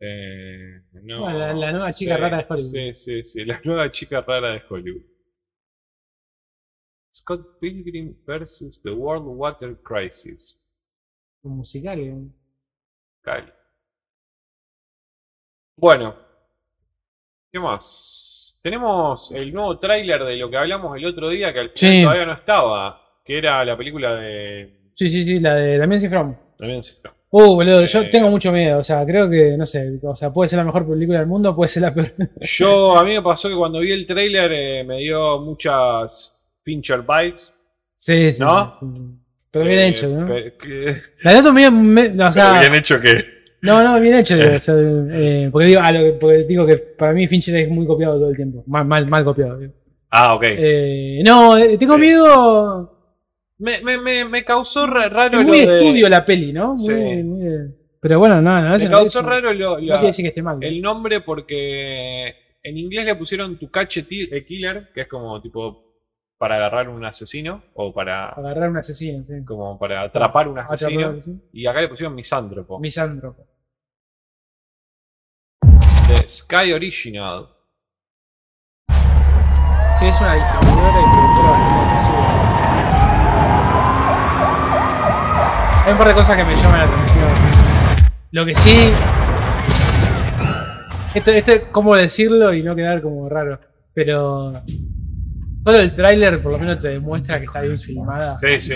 eh, 0.00 0.82
no, 1.02 1.30
la- 1.32 1.52
la 1.54 1.72
nueva 1.72 1.92
chica 1.92 2.16
sí, 2.16 2.18
rara 2.18 2.38
de 2.38 2.46
Hollywood. 2.48 2.80
Sí, 2.80 2.94
sí, 2.94 3.24
sí. 3.24 3.44
La 3.44 3.60
nueva 3.64 3.90
chica 3.90 4.20
rara 4.20 4.52
de 4.52 4.62
Hollywood. 4.68 5.02
Scott 7.12 7.60
Pilgrim 7.60 8.16
versus 8.26 8.80
The 8.82 8.90
World 8.96 9.24
Water 9.26 9.76
Crisis. 9.76 10.56
Un 11.44 11.52
musical. 11.58 12.00
¿eh? 12.00 12.28
Cali. 13.22 13.46
Bueno. 15.76 16.14
¿Qué 17.50 17.58
más? 17.58 18.58
Tenemos 18.62 19.32
el 19.32 19.52
nuevo 19.52 19.78
tráiler 19.78 20.24
de 20.24 20.36
lo 20.36 20.48
que 20.50 20.56
hablamos 20.56 20.96
el 20.96 21.04
otro 21.04 21.28
día, 21.28 21.52
que 21.52 21.58
al 21.60 21.70
final 21.70 21.92
Sí. 21.94 22.02
todavía 22.02 22.26
no 22.26 22.32
estaba. 22.34 23.00
Que 23.24 23.38
era 23.38 23.64
la 23.64 23.76
película 23.76 24.14
de. 24.16 24.90
Sí, 24.94 25.08
sí, 25.08 25.24
sí, 25.24 25.40
la 25.40 25.54
de 25.54 25.78
Damien 25.78 26.00
Cifrón. 26.00 26.38
También 26.58 26.82
se 26.82 26.96
Uh, 27.34 27.54
boludo, 27.54 27.84
yo 27.86 28.00
Eh. 28.02 28.08
tengo 28.10 28.28
mucho 28.28 28.52
miedo. 28.52 28.78
O 28.78 28.82
sea, 28.82 29.06
creo 29.06 29.28
que, 29.30 29.56
no 29.56 29.64
sé, 29.64 29.98
o 30.02 30.14
sea, 30.14 30.30
puede 30.32 30.48
ser 30.48 30.58
la 30.58 30.64
mejor 30.66 30.86
película 30.86 31.18
del 31.18 31.28
mundo, 31.28 31.56
puede 31.56 31.68
ser 31.68 31.82
la 31.82 31.94
peor. 31.94 32.12
Yo, 32.42 32.96
a 32.98 33.04
mí 33.04 33.14
me 33.14 33.22
pasó 33.22 33.48
que 33.48 33.54
cuando 33.56 33.80
vi 33.80 33.90
el 33.90 34.06
tráiler 34.06 34.52
eh, 34.52 34.84
me 34.84 34.98
dio 34.98 35.40
muchas 35.40 36.38
Fincher 36.62 37.00
vibes. 37.02 37.54
Sí, 37.96 38.32
sí. 38.34 38.40
¿No? 38.42 38.70
sí, 38.70 38.78
sí. 38.80 39.18
Pero 39.52 39.64
bien 39.66 39.78
Eh, 39.80 39.88
hecho, 39.88 40.08
¿no? 40.08 40.26
que- 40.26 40.96
La 41.22 41.34
noto 41.34 41.52
medio. 41.52 41.70
me- 41.70 42.08
o 42.08 42.32
sea, 42.32 42.74
hecho 42.74 43.00
que. 43.00 43.42
No, 43.60 43.82
no, 43.84 44.00
bien 44.00 44.16
hecho. 44.16 44.34
o 44.34 44.58
sea, 44.58 44.74
eh, 44.76 45.48
porque, 45.52 45.66
digo, 45.68 45.80
lo 45.92 45.98
que- 46.04 46.12
porque 46.18 46.44
digo 46.44 46.66
que 46.66 46.76
para 46.78 47.12
mí 47.12 47.28
Fincher 47.28 47.54
es 47.56 47.68
muy 47.68 47.86
copiado 47.86 48.18
todo 48.18 48.30
el 48.30 48.36
tiempo. 48.36 48.64
Mal, 48.66 48.84
mal, 48.86 49.06
mal 49.08 49.24
copiado. 49.24 49.58
digo. 49.58 49.72
Ah, 50.10 50.34
ok. 50.34 50.42
Eh, 50.46 51.22
no, 51.24 51.56
eh, 51.56 51.76
tengo 51.78 51.94
Sí. 51.94 52.00
miedo. 52.00 52.88
me, 53.58 53.80
me, 53.82 53.96
me, 53.96 54.24
me 54.24 54.42
causó 54.42 54.88
ra- 54.88 55.08
raro 55.08 55.38
Es 55.38 55.42
lo 55.46 55.48
muy 55.48 55.60
de- 55.64 55.78
estudio 55.78 56.08
la 56.08 56.24
peli, 56.24 56.52
¿no? 56.52 56.68
Muy, 56.74 56.76
Sí. 56.78 56.92
muy 57.22 57.46
pero 58.00 58.18
bueno, 58.18 58.40
no, 58.42 58.60
no, 58.60 58.76
Me 58.76 58.90
causó 58.90 59.20
eso- 59.20 59.28
raro 59.28 59.52
lo- 59.52 59.78
el 60.66 60.82
nombre 60.82 61.20
porque 61.20 62.34
en 62.60 62.76
inglés 62.76 63.04
le 63.04 63.14
pusieron 63.14 63.56
Ti- 64.02 64.28
a 64.36 64.40
Killer, 64.44 64.88
que 64.92 65.02
es 65.02 65.06
como 65.06 65.40
tipo 65.40 65.91
para 66.42 66.56
agarrar 66.56 66.88
un 66.88 67.04
asesino 67.04 67.62
o 67.74 67.94
para 67.94 68.30
Agarrar 68.30 68.68
un 68.68 68.76
asesino, 68.76 69.24
sí. 69.24 69.44
como 69.44 69.78
para 69.78 70.00
atrapar 70.00 70.48
un 70.48 70.58
Atrapar 70.58 70.74
asesino. 70.74 71.06
un 71.06 71.12
asesino. 71.12 71.40
Y 71.52 71.64
acá 71.68 71.80
le 71.82 71.86
pusieron 71.86 72.16
misántropo. 72.16 72.80
Misántropo. 72.80 73.46
The 76.08 76.26
Sky 76.26 76.72
Original. 76.72 77.46
Sí, 80.00 80.06
es 80.06 80.20
una 80.20 80.34
distribuidora 80.34 80.98
y 80.98 81.04
productora 81.12 81.52
conocida. 81.62 82.22
Hay 85.84 85.92
un 85.92 85.98
par 85.98 86.08
de 86.08 86.14
cosas 86.14 86.36
que 86.36 86.44
me 86.44 86.56
llaman 86.56 86.78
la 86.80 86.86
atención. 86.86 87.28
Lo 88.32 88.44
que 88.46 88.54
sí. 88.56 88.90
Esto, 91.14 91.30
esto 91.30 91.52
es 91.52 91.62
cómo 91.70 91.94
decirlo 91.94 92.52
y 92.52 92.64
no 92.64 92.74
quedar 92.74 93.00
como 93.00 93.28
raro. 93.28 93.60
Pero. 93.94 94.54
Solo 95.62 95.78
el 95.78 95.92
tráiler 95.92 96.40
por 96.42 96.52
lo 96.52 96.58
menos 96.58 96.78
te 96.78 96.88
demuestra 96.88 97.38
que 97.38 97.44
está 97.46 97.60
bien 97.62 97.78
filmada. 97.78 98.36
Sí, 98.38 98.60
sí. 98.60 98.74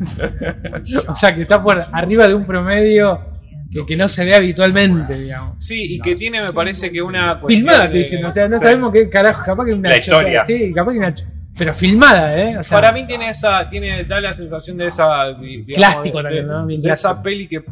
O 1.08 1.14
sea, 1.14 1.34
que 1.34 1.42
está 1.42 1.62
por 1.62 1.78
arriba 1.92 2.26
de 2.26 2.34
un 2.34 2.42
promedio 2.42 3.30
que, 3.70 3.86
que 3.86 3.96
no 3.96 4.08
se 4.08 4.24
ve 4.24 4.34
habitualmente, 4.34 5.14
digamos. 5.14 5.62
Sí, 5.64 5.94
y 5.94 6.00
que 6.00 6.16
tiene, 6.16 6.42
me 6.42 6.52
parece 6.52 6.90
que 6.90 7.00
una. 7.00 7.38
Filmada, 7.38 7.90
te 7.90 7.98
dicen, 7.98 8.24
o 8.24 8.32
sea, 8.32 8.48
no 8.48 8.58
Sí. 8.58 8.64
sabemos 8.64 8.92
qué 8.92 9.08
carajo, 9.08 9.44
capaz 9.44 9.64
que 9.66 9.72
una 9.74 9.88
La 9.90 9.96
historia. 9.98 10.44
Sí, 10.44 10.72
capaz 10.74 10.92
que 10.92 10.98
una 10.98 11.14
Pero 11.56 11.74
filmada, 11.74 12.36
¿eh? 12.38 12.56
O 12.58 12.62
sea, 12.62 12.78
Para 12.80 12.92
mí 12.92 13.06
tiene 13.06 13.30
esa, 13.30 13.68
tiene, 13.70 14.04
da 14.04 14.20
la 14.20 14.34
sensación 14.34 14.76
de 14.78 14.86
esa. 14.88 15.32
di- 15.38 15.62
digamos, 15.62 15.76
Plástico 15.94 16.18
de- 16.18 16.22
también, 16.24 16.46
¿no? 16.46 16.66
de, 16.66 16.74
esa 16.76 16.82
clásico. 17.10 17.22
peli 17.22 17.48
que. 17.48 17.62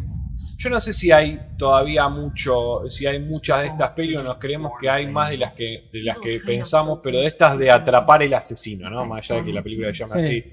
Yo 0.62 0.68
no 0.68 0.78
sé 0.78 0.92
si 0.92 1.10
hay 1.10 1.40
todavía 1.56 2.06
mucho, 2.08 2.82
si 2.90 3.06
hay 3.06 3.18
muchas 3.18 3.62
de 3.62 3.68
estas 3.68 3.92
pelis 3.92 4.18
o 4.18 4.22
nos 4.22 4.36
creemos 4.36 4.72
que 4.78 4.90
hay 4.90 5.06
más 5.06 5.30
de 5.30 5.38
las 5.38 5.54
que, 5.54 5.88
de 5.90 6.02
las 6.02 6.18
que 6.18 6.38
pensamos, 6.44 7.00
pero 7.02 7.18
de 7.18 7.26
estas 7.28 7.58
de 7.58 7.70
atrapar 7.70 8.22
el 8.22 8.34
asesino, 8.34 8.90
¿no? 8.90 9.06
Más 9.06 9.20
allá 9.30 9.40
de 9.40 9.46
que 9.46 9.52
la 9.54 9.62
película 9.62 9.88
se 9.88 9.94
llama 10.04 10.20
Sí. 10.20 10.26
así. 10.26 10.44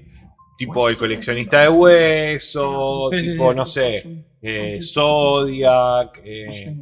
Tipo 0.56 0.88
el 0.88 0.96
coleccionista 0.96 1.60
de 1.60 1.68
huesos, 1.68 3.10
Sí, 3.12 3.20
sí, 3.22 3.30
tipo, 3.32 3.52
no 3.52 3.66
sé, 3.66 4.24
eh, 4.40 4.78
Zodiac, 4.80 6.20
eh, 6.24 6.74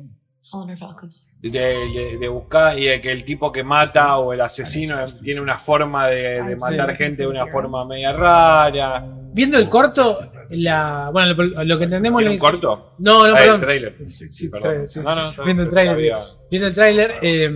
de, 1.42 1.50
de- 1.50 2.16
de 2.18 2.28
buscar 2.28 2.78
y 2.78 2.84
de 2.86 3.00
que 3.00 3.10
el 3.10 3.24
tipo 3.24 3.50
que 3.50 3.64
mata 3.64 4.18
o 4.18 4.32
el 4.32 4.40
asesino 4.40 4.96
tiene 5.22 5.40
una 5.40 5.58
forma 5.58 6.06
de, 6.06 6.42
de 6.44 6.56
matar 6.56 6.96
gente 6.96 7.22
de 7.22 7.28
una 7.28 7.46
forma 7.48 7.84
media 7.84 8.12
rara. 8.12 9.04
Viendo 9.36 9.58
el 9.58 9.68
corto, 9.68 10.18
la, 10.50 11.10
bueno, 11.12 11.34
lo, 11.34 11.64
lo 11.64 11.78
que 11.78 11.84
entendemos. 11.84 12.20
¿Tiene 12.20 12.34
en 12.34 12.40
un 12.40 12.46
el- 12.46 12.52
corto? 12.52 12.94
No, 13.00 13.28
no, 13.28 13.34
Ah, 13.34 13.38
el 13.38 13.44
perdón. 13.44 13.60
trailer. 13.60 13.96
Sí, 14.06 14.48
Perdón. 14.48 14.68
trailer, 14.70 14.88
sí. 14.88 15.00
No, 15.00 15.14
no, 15.14 15.30
está- 15.30 15.42
Viendo 15.44 15.62
el 15.62 15.96
bien. 15.96 16.16
Viendo 16.50 16.68
el 16.68 16.74
tráiler. 16.74 17.12
eh, 17.20 17.50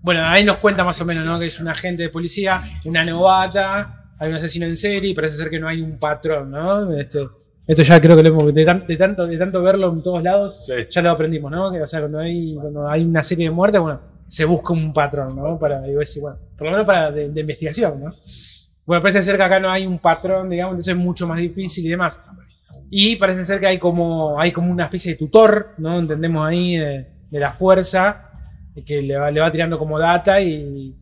bueno, 0.00 0.20
ahí 0.24 0.44
nos 0.44 0.56
cuenta 0.58 0.82
más 0.84 1.00
o 1.00 1.04
menos, 1.04 1.24
¿no? 1.24 1.38
Que 1.38 1.46
es 1.46 1.60
un 1.60 1.68
agente 1.68 2.02
de 2.02 2.08
policía, 2.08 2.60
una 2.86 3.04
novata, 3.04 4.14
hay 4.18 4.30
un 4.30 4.34
asesino 4.34 4.66
en 4.66 4.76
serie 4.76 5.10
y 5.10 5.14
parece 5.14 5.36
ser 5.36 5.48
que 5.50 5.60
no 5.60 5.68
hay 5.68 5.80
un 5.80 5.96
patrón, 5.98 6.50
¿no? 6.50 6.92
Este, 6.96 7.24
esto 7.66 7.82
ya 7.84 8.00
creo 8.00 8.16
que 8.16 8.22
lo 8.24 8.28
hemos, 8.30 8.52
de, 8.54 8.64
tan- 8.64 8.84
de 8.86 8.96
tanto, 8.96 9.26
de 9.26 9.38
tanto 9.38 9.62
verlo 9.62 9.92
en 9.92 10.02
todos 10.02 10.22
lados, 10.24 10.66
Sí. 10.66 10.72
ya 10.90 11.02
lo 11.02 11.10
aprendimos, 11.12 11.52
¿no? 11.52 11.70
Que, 11.70 11.80
o 11.82 11.86
sea, 11.86 12.00
cuando 12.00 12.18
hay, 12.18 12.56
cuando 12.60 12.88
hay 12.88 13.04
una 13.04 13.22
serie 13.22 13.44
de 13.46 13.50
muertes, 13.52 13.80
bueno, 13.80 14.00
se 14.26 14.44
busca 14.44 14.72
un 14.72 14.92
patrón, 14.92 15.36
¿no? 15.36 15.56
Para, 15.58 15.80
digo, 15.82 16.00
decir, 16.00 16.20
bueno, 16.20 16.38
por 16.58 16.66
lo 16.66 16.72
menos 16.72 16.86
para 16.86 17.12
de, 17.12 17.30
de 17.30 17.40
investigación, 17.40 18.02
¿no? 18.02 18.12
Bueno, 18.86 19.00
parece 19.00 19.22
ser 19.22 19.36
que 19.36 19.42
acá 19.42 19.60
no 19.60 19.70
hay 19.70 19.86
un 19.86 19.98
patrón, 19.98 20.50
digamos, 20.50 20.72
entonces 20.72 20.94
es 20.94 21.00
mucho 21.00 21.26
más 21.26 21.38
difícil 21.38 21.86
y 21.86 21.88
demás. 21.88 22.20
Y 22.90 23.16
parece 23.16 23.44
ser 23.44 23.60
que 23.60 23.66
hay 23.66 23.78
como, 23.78 24.38
hay 24.40 24.50
como 24.52 24.70
una 24.70 24.84
especie 24.84 25.12
de 25.12 25.18
tutor, 25.18 25.74
¿no? 25.78 25.98
Entendemos 25.98 26.46
ahí 26.46 26.76
de, 26.76 27.06
de 27.30 27.40
la 27.40 27.52
fuerza, 27.52 28.28
que 28.84 29.02
le 29.02 29.16
va, 29.16 29.30
le 29.30 29.40
va 29.40 29.50
tirando 29.50 29.78
como 29.78 29.98
data 29.98 30.40
y. 30.40 30.94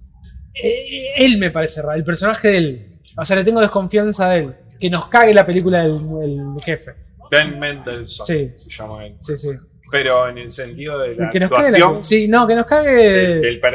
eh, 0.55 1.07
Él 1.17 1.39
me 1.39 1.51
parece 1.51 1.81
raro, 1.83 1.95
el 1.95 2.05
personaje 2.05 2.49
de 2.49 2.57
él. 2.59 3.01
O 3.17 3.25
sea, 3.25 3.37
le 3.37 3.45
tengo 3.45 3.61
desconfianza 3.61 4.29
de 4.31 4.39
él. 4.39 4.55
Que 4.79 4.89
nos 4.91 5.07
cague 5.09 5.35
la 5.35 5.45
película 5.47 5.83
del 5.83 6.01
el 6.23 6.63
jefe. 6.63 6.93
Ben 7.31 7.59
Mendelssohn 7.59 8.27
Sí. 8.27 8.53
se 8.57 8.71
llama 8.71 9.07
él. 9.07 9.17
Sí, 9.21 9.37
sí. 9.37 9.51
Pero 9.91 10.29
en 10.29 10.39
el 10.39 10.51
sentido 10.51 10.99
de 10.99 11.15
la 11.17 11.31
Que 11.31 11.41
nos 11.41 11.51
cague 11.51 11.65
actuación, 11.69 11.95
la- 11.97 12.03
Sí, 12.03 12.29
no, 12.29 12.47
que 12.47 12.55
nos 12.55 12.65
de, 12.65 12.69
cague. 12.69 12.93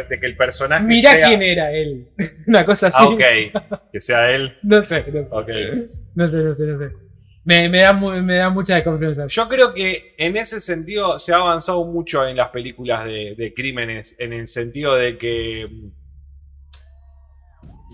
de 0.10 0.20
que 0.20 0.26
el 0.26 0.38
personaje 0.38 0.84
Mirá 0.86 1.12
sea... 1.12 1.28
quién 1.28 1.42
era 1.42 1.72
él. 1.72 2.08
Una 2.48 2.66
cosa 2.66 2.88
así. 2.88 2.98
Ah, 3.02 3.08
ok. 3.10 3.82
Que 3.92 4.00
sea 4.00 4.32
él. 4.32 4.58
No 4.64 4.84
sé, 4.84 5.06
no, 5.12 5.22
Ok. 5.38 5.50
no 6.16 6.28
sé, 6.30 6.38
no 6.38 6.56
sé, 6.56 6.64
no 6.68 6.80
sé. 6.80 6.92
Me, 7.44 7.70
me 7.70 7.80
da, 7.82 7.94
me 7.94 8.36
da 8.38 8.50
mucha 8.50 8.74
desconfianza. 8.76 9.28
Yo 9.28 9.48
creo 9.48 9.72
que 9.74 10.16
en 10.18 10.36
ese 10.36 10.60
sentido 10.60 11.20
se 11.20 11.32
ha 11.32 11.38
avanzado 11.38 11.86
mucho 11.86 12.28
en 12.28 12.38
las 12.38 12.50
películas 12.50 13.06
de, 13.06 13.36
de 13.38 13.54
crímenes, 13.54 14.16
en 14.20 14.34
el 14.34 14.48
sentido 14.48 14.96
de 14.96 15.18
que. 15.18 15.68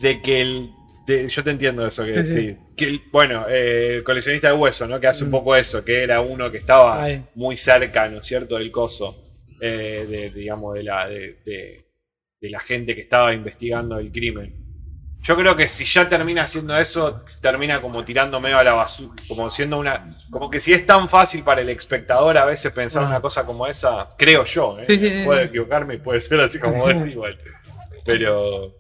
de 0.02 0.22
que 0.22 0.42
el. 0.42 0.70
De- 1.12 1.30
yo 1.30 1.44
te 1.44 1.52
entiendo 1.52 1.86
eso 1.88 2.04
que 2.06 2.26
Sí. 2.26 2.58
Que 2.76 3.00
bueno, 3.12 3.46
eh, 3.50 3.98
el 3.98 4.04
coleccionista 4.04 4.48
de 4.48 4.54
hueso, 4.54 4.88
¿no? 4.88 5.00
Que 5.00 5.08
hace 5.08 5.24
un 5.24 5.30
Mm. 5.30 5.34
poco 5.34 5.56
eso, 5.56 5.84
que 5.86 6.04
era 6.04 6.22
uno 6.22 6.52
que 6.52 6.58
estaba 6.58 7.08
muy 7.36 7.58
cerca, 7.58 8.08
¿no 8.10 8.20
es 8.20 8.26
cierto?, 8.28 8.58
del 8.58 8.72
coso. 8.72 9.18
eh, 9.64 10.08
de, 10.10 10.30
digamos, 10.32 10.74
de 10.74 10.82
la, 10.82 11.08
de, 11.08 11.86
la 12.42 12.60
gente 12.60 12.96
que 12.96 13.02
estaba 13.02 13.32
investigando 13.32 14.00
el 14.00 14.12
crimen. 14.12 14.56
Yo 15.22 15.36
creo 15.36 15.56
que 15.56 15.68
si 15.68 15.86
ya 15.86 16.10
termina 16.10 16.42
haciendo 16.46 16.76
eso, 16.76 17.24
termina 17.42 17.80
como 17.80 18.04
tirando 18.04 18.40
medio 18.40 18.58
a 18.58 18.64
la 18.64 18.74
basura, 18.74 19.14
como 19.28 19.52
siendo 19.52 19.78
una, 19.78 20.10
como 20.32 20.50
que 20.50 20.60
si 20.60 20.74
es 20.74 20.84
tan 20.88 21.08
fácil 21.08 21.44
para 21.44 21.62
el 21.62 21.70
espectador 21.70 22.36
a 22.40 22.46
veces 22.46 22.74
pensar 22.74 23.04
Ah. 23.04 23.08
una 23.10 23.22
cosa 23.22 23.46
como 23.46 23.68
esa, 23.68 24.10
creo 24.18 24.44
yo, 24.46 24.80
¿eh? 24.80 24.86
Sí, 24.86 25.22
puedo 25.24 25.40
equivocarme 25.42 25.94
y 25.94 25.98
puede 25.98 26.20
ser 26.20 26.40
así 26.42 26.58
como 26.58 26.90
es 26.90 27.06
igual, 27.16 27.38
pero 28.04 28.76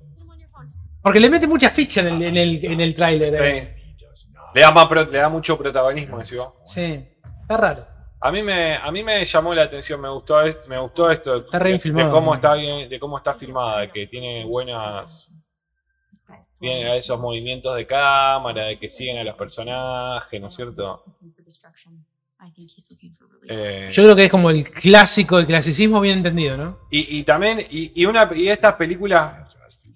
Porque 1.01 1.19
le 1.19 1.29
mete 1.29 1.47
mucha 1.47 1.69
ficha 1.69 2.01
en 2.01 2.07
el, 2.07 2.21
en 2.23 2.37
el, 2.37 2.65
en 2.65 2.81
el 2.81 2.95
tráiler. 2.95 3.33
eh. 3.35 3.75
sí. 4.13 4.27
le 4.53 4.61
da 4.61 4.71
más 4.71 4.87
pro- 4.87 5.05
le 5.09 5.17
da 5.17 5.29
mucho 5.29 5.57
protagonismo, 5.57 6.17
vos. 6.17 6.53
Sí, 6.65 7.03
está 7.41 7.57
raro. 7.57 7.87
A 8.23 8.31
mí 8.31 8.43
me, 8.43 8.75
a 8.75 8.91
mí 8.91 9.03
me 9.03 9.25
llamó 9.25 9.53
la 9.55 9.63
atención, 9.63 9.99
me 9.99 10.07
gustó, 10.09 10.37
me 10.67 10.77
gustó 10.77 11.09
esto 11.09 11.37
Está 11.37 11.57
re 11.57 11.69
bien 11.69 11.79
de, 11.95 12.03
de 12.03 12.09
cómo 12.11 12.35
está 12.35 12.53
bien, 12.53 12.87
de 12.87 12.99
cómo 12.99 13.17
está 13.17 13.33
filmada, 13.33 13.91
que 13.91 14.05
tiene 14.05 14.45
buenas, 14.45 15.31
tiene 16.59 16.97
esos 16.97 17.19
movimientos 17.19 17.75
de 17.75 17.87
cámara, 17.87 18.65
de 18.65 18.77
que 18.77 18.89
siguen 18.89 19.17
a 19.17 19.23
los 19.23 19.35
personajes, 19.35 20.39
¿no 20.39 20.47
es 20.49 20.53
cierto? 20.55 21.03
Eh, 23.47 23.89
Yo 23.91 24.03
creo 24.03 24.15
que 24.15 24.25
es 24.25 24.31
como 24.31 24.49
el 24.51 24.69
clásico, 24.69 25.39
el 25.39 25.47
clasicismo 25.47 25.99
bien 25.99 26.17
entendido, 26.17 26.57
¿no? 26.57 26.77
y, 26.91 27.17
y 27.19 27.23
también, 27.23 27.59
y, 27.71 27.91
y 27.99 28.05
una 28.05 28.29
y 28.35 28.47
estas 28.49 28.75
películas 28.75 29.50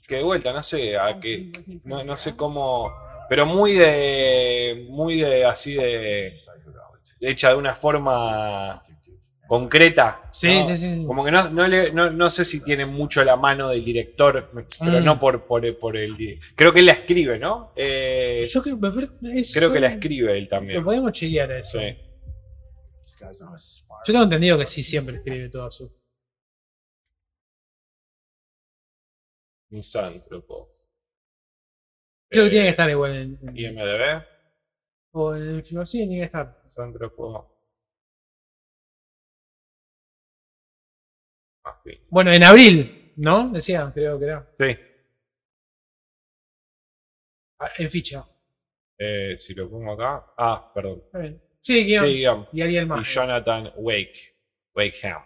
que 0.08 0.16
de 0.18 0.24
vuelta, 0.24 0.53
no 0.53 0.62
sé, 0.64 0.97
a 0.97 1.20
que 1.20 1.51
no, 1.86 2.03
no 2.03 2.16
sé 2.18 2.36
cómo, 2.36 2.91
pero 3.30 3.45
muy 3.45 3.74
de, 3.74 4.86
muy 4.89 5.20
de 5.22 5.45
así 5.45 5.74
de, 5.76 6.38
hecha 7.22 7.49
de 7.49 7.56
una 7.56 7.76
forma 7.76 8.84
concreta. 9.47 10.22
Sí, 10.32 10.60
¿no? 10.60 10.68
sí, 10.68 10.78
sí. 10.78 11.03
Como 11.06 11.24
que 11.24 11.32
no, 11.32 11.49
no, 11.49 11.68
le- 11.68 11.91
no, 11.91 12.10
no 12.12 12.30
sé 12.30 12.45
si 12.45 12.64
tiene 12.64 12.86
mucho 12.86 13.24
la 13.24 13.36
mano 13.36 13.70
del 13.70 13.84
director, 13.86 14.49
pero 14.80 14.99
Mm. 14.99 15.03
no 15.03 15.20
por, 15.20 15.45
por, 15.45 15.78
por 15.80 15.97
el. 15.97 16.39
Creo 16.56 16.74
que 16.74 16.80
él 16.80 16.86
la 16.88 16.93
escribe, 16.93 17.38
¿no? 17.39 17.72
Eh, 17.76 18.47
Yo 18.49 18.62
creo, 18.62 18.80
eso- 19.36 19.53
creo 19.60 19.72
que 19.74 19.80
la 19.80 19.88
escribe 19.89 20.38
él 20.38 20.43
Lo 20.45 20.49
también. 20.49 20.84
podemos 20.84 21.12
chequear 21.14 21.51
a 21.51 21.60
eso. 21.60 21.80
Sí. 21.80 21.95
Yo 24.08 24.14
tengo 24.14 24.24
entendido 24.24 24.58
que 24.58 24.68
sí, 24.68 24.84
siempre 24.84 25.16
escribe 25.18 25.49
todo 25.49 25.72
su. 25.72 25.91
Misántropo. 29.70 30.72
Creo 32.30 32.43
que 32.43 32.47
Eh, 32.47 32.49
tiene 32.51 32.66
que 32.66 32.70
estar 32.72 32.89
igual 32.89 33.16
en. 33.16 33.39
en- 33.41 33.57
IMDB. 33.57 34.24
o 35.18 35.36
en 35.36 35.43
el 35.55 35.63
film, 35.63 35.86
sí, 35.86 35.99
tiene 35.99 36.18
que 36.18 36.24
estar. 36.24 36.61
Misántropo. 36.66 37.51
Ah, 41.63 41.80
sí. 41.84 41.91
Bueno, 42.09 42.32
en 42.32 42.43
abril, 42.43 43.13
¿no? 43.18 43.49
Decía, 43.49 43.91
creo 43.93 44.20
que 44.20 44.26
era. 44.26 44.49
Sí. 44.53 44.78
Ah, 47.59 47.72
En 47.78 47.89
ficha. 47.89 48.26
Eh, 48.97 49.36
si 49.38 49.53
lo 49.53 49.70
pongo 49.70 49.93
acá. 49.93 50.34
Ah, 50.38 50.72
perdón. 50.74 51.01
Está 51.05 51.20
bien. 51.20 51.41
Sí, 51.61 51.86
guion. 51.86 52.05
Sí, 52.05 52.13
guion. 52.18 52.47
Y 52.53 52.61
Ariel 52.61 52.84
Y 52.86 52.88
más. 52.88 53.07
Jonathan 53.07 53.72
Wake. 53.78 54.36
Wakeham. 54.76 55.24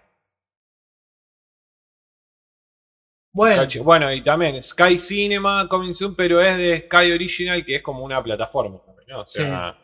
Bueno, 3.31 3.61
Cachi- 3.63 3.83
Bueno, 3.83 4.11
y 4.11 4.21
también 4.21 4.61
Sky 4.61 4.97
Cinema 4.97 5.67
Coming 5.69 5.93
Soon, 5.93 6.15
pero 6.15 6.41
es 6.41 6.57
de 6.57 6.79
Sky 6.87 7.11
Original, 7.11 7.63
que 7.65 7.75
es 7.75 7.81
como 7.81 8.03
una 8.03 8.21
plataforma. 8.23 8.81
¿no? 9.07 9.21
O 9.21 9.25
sea, 9.25 9.75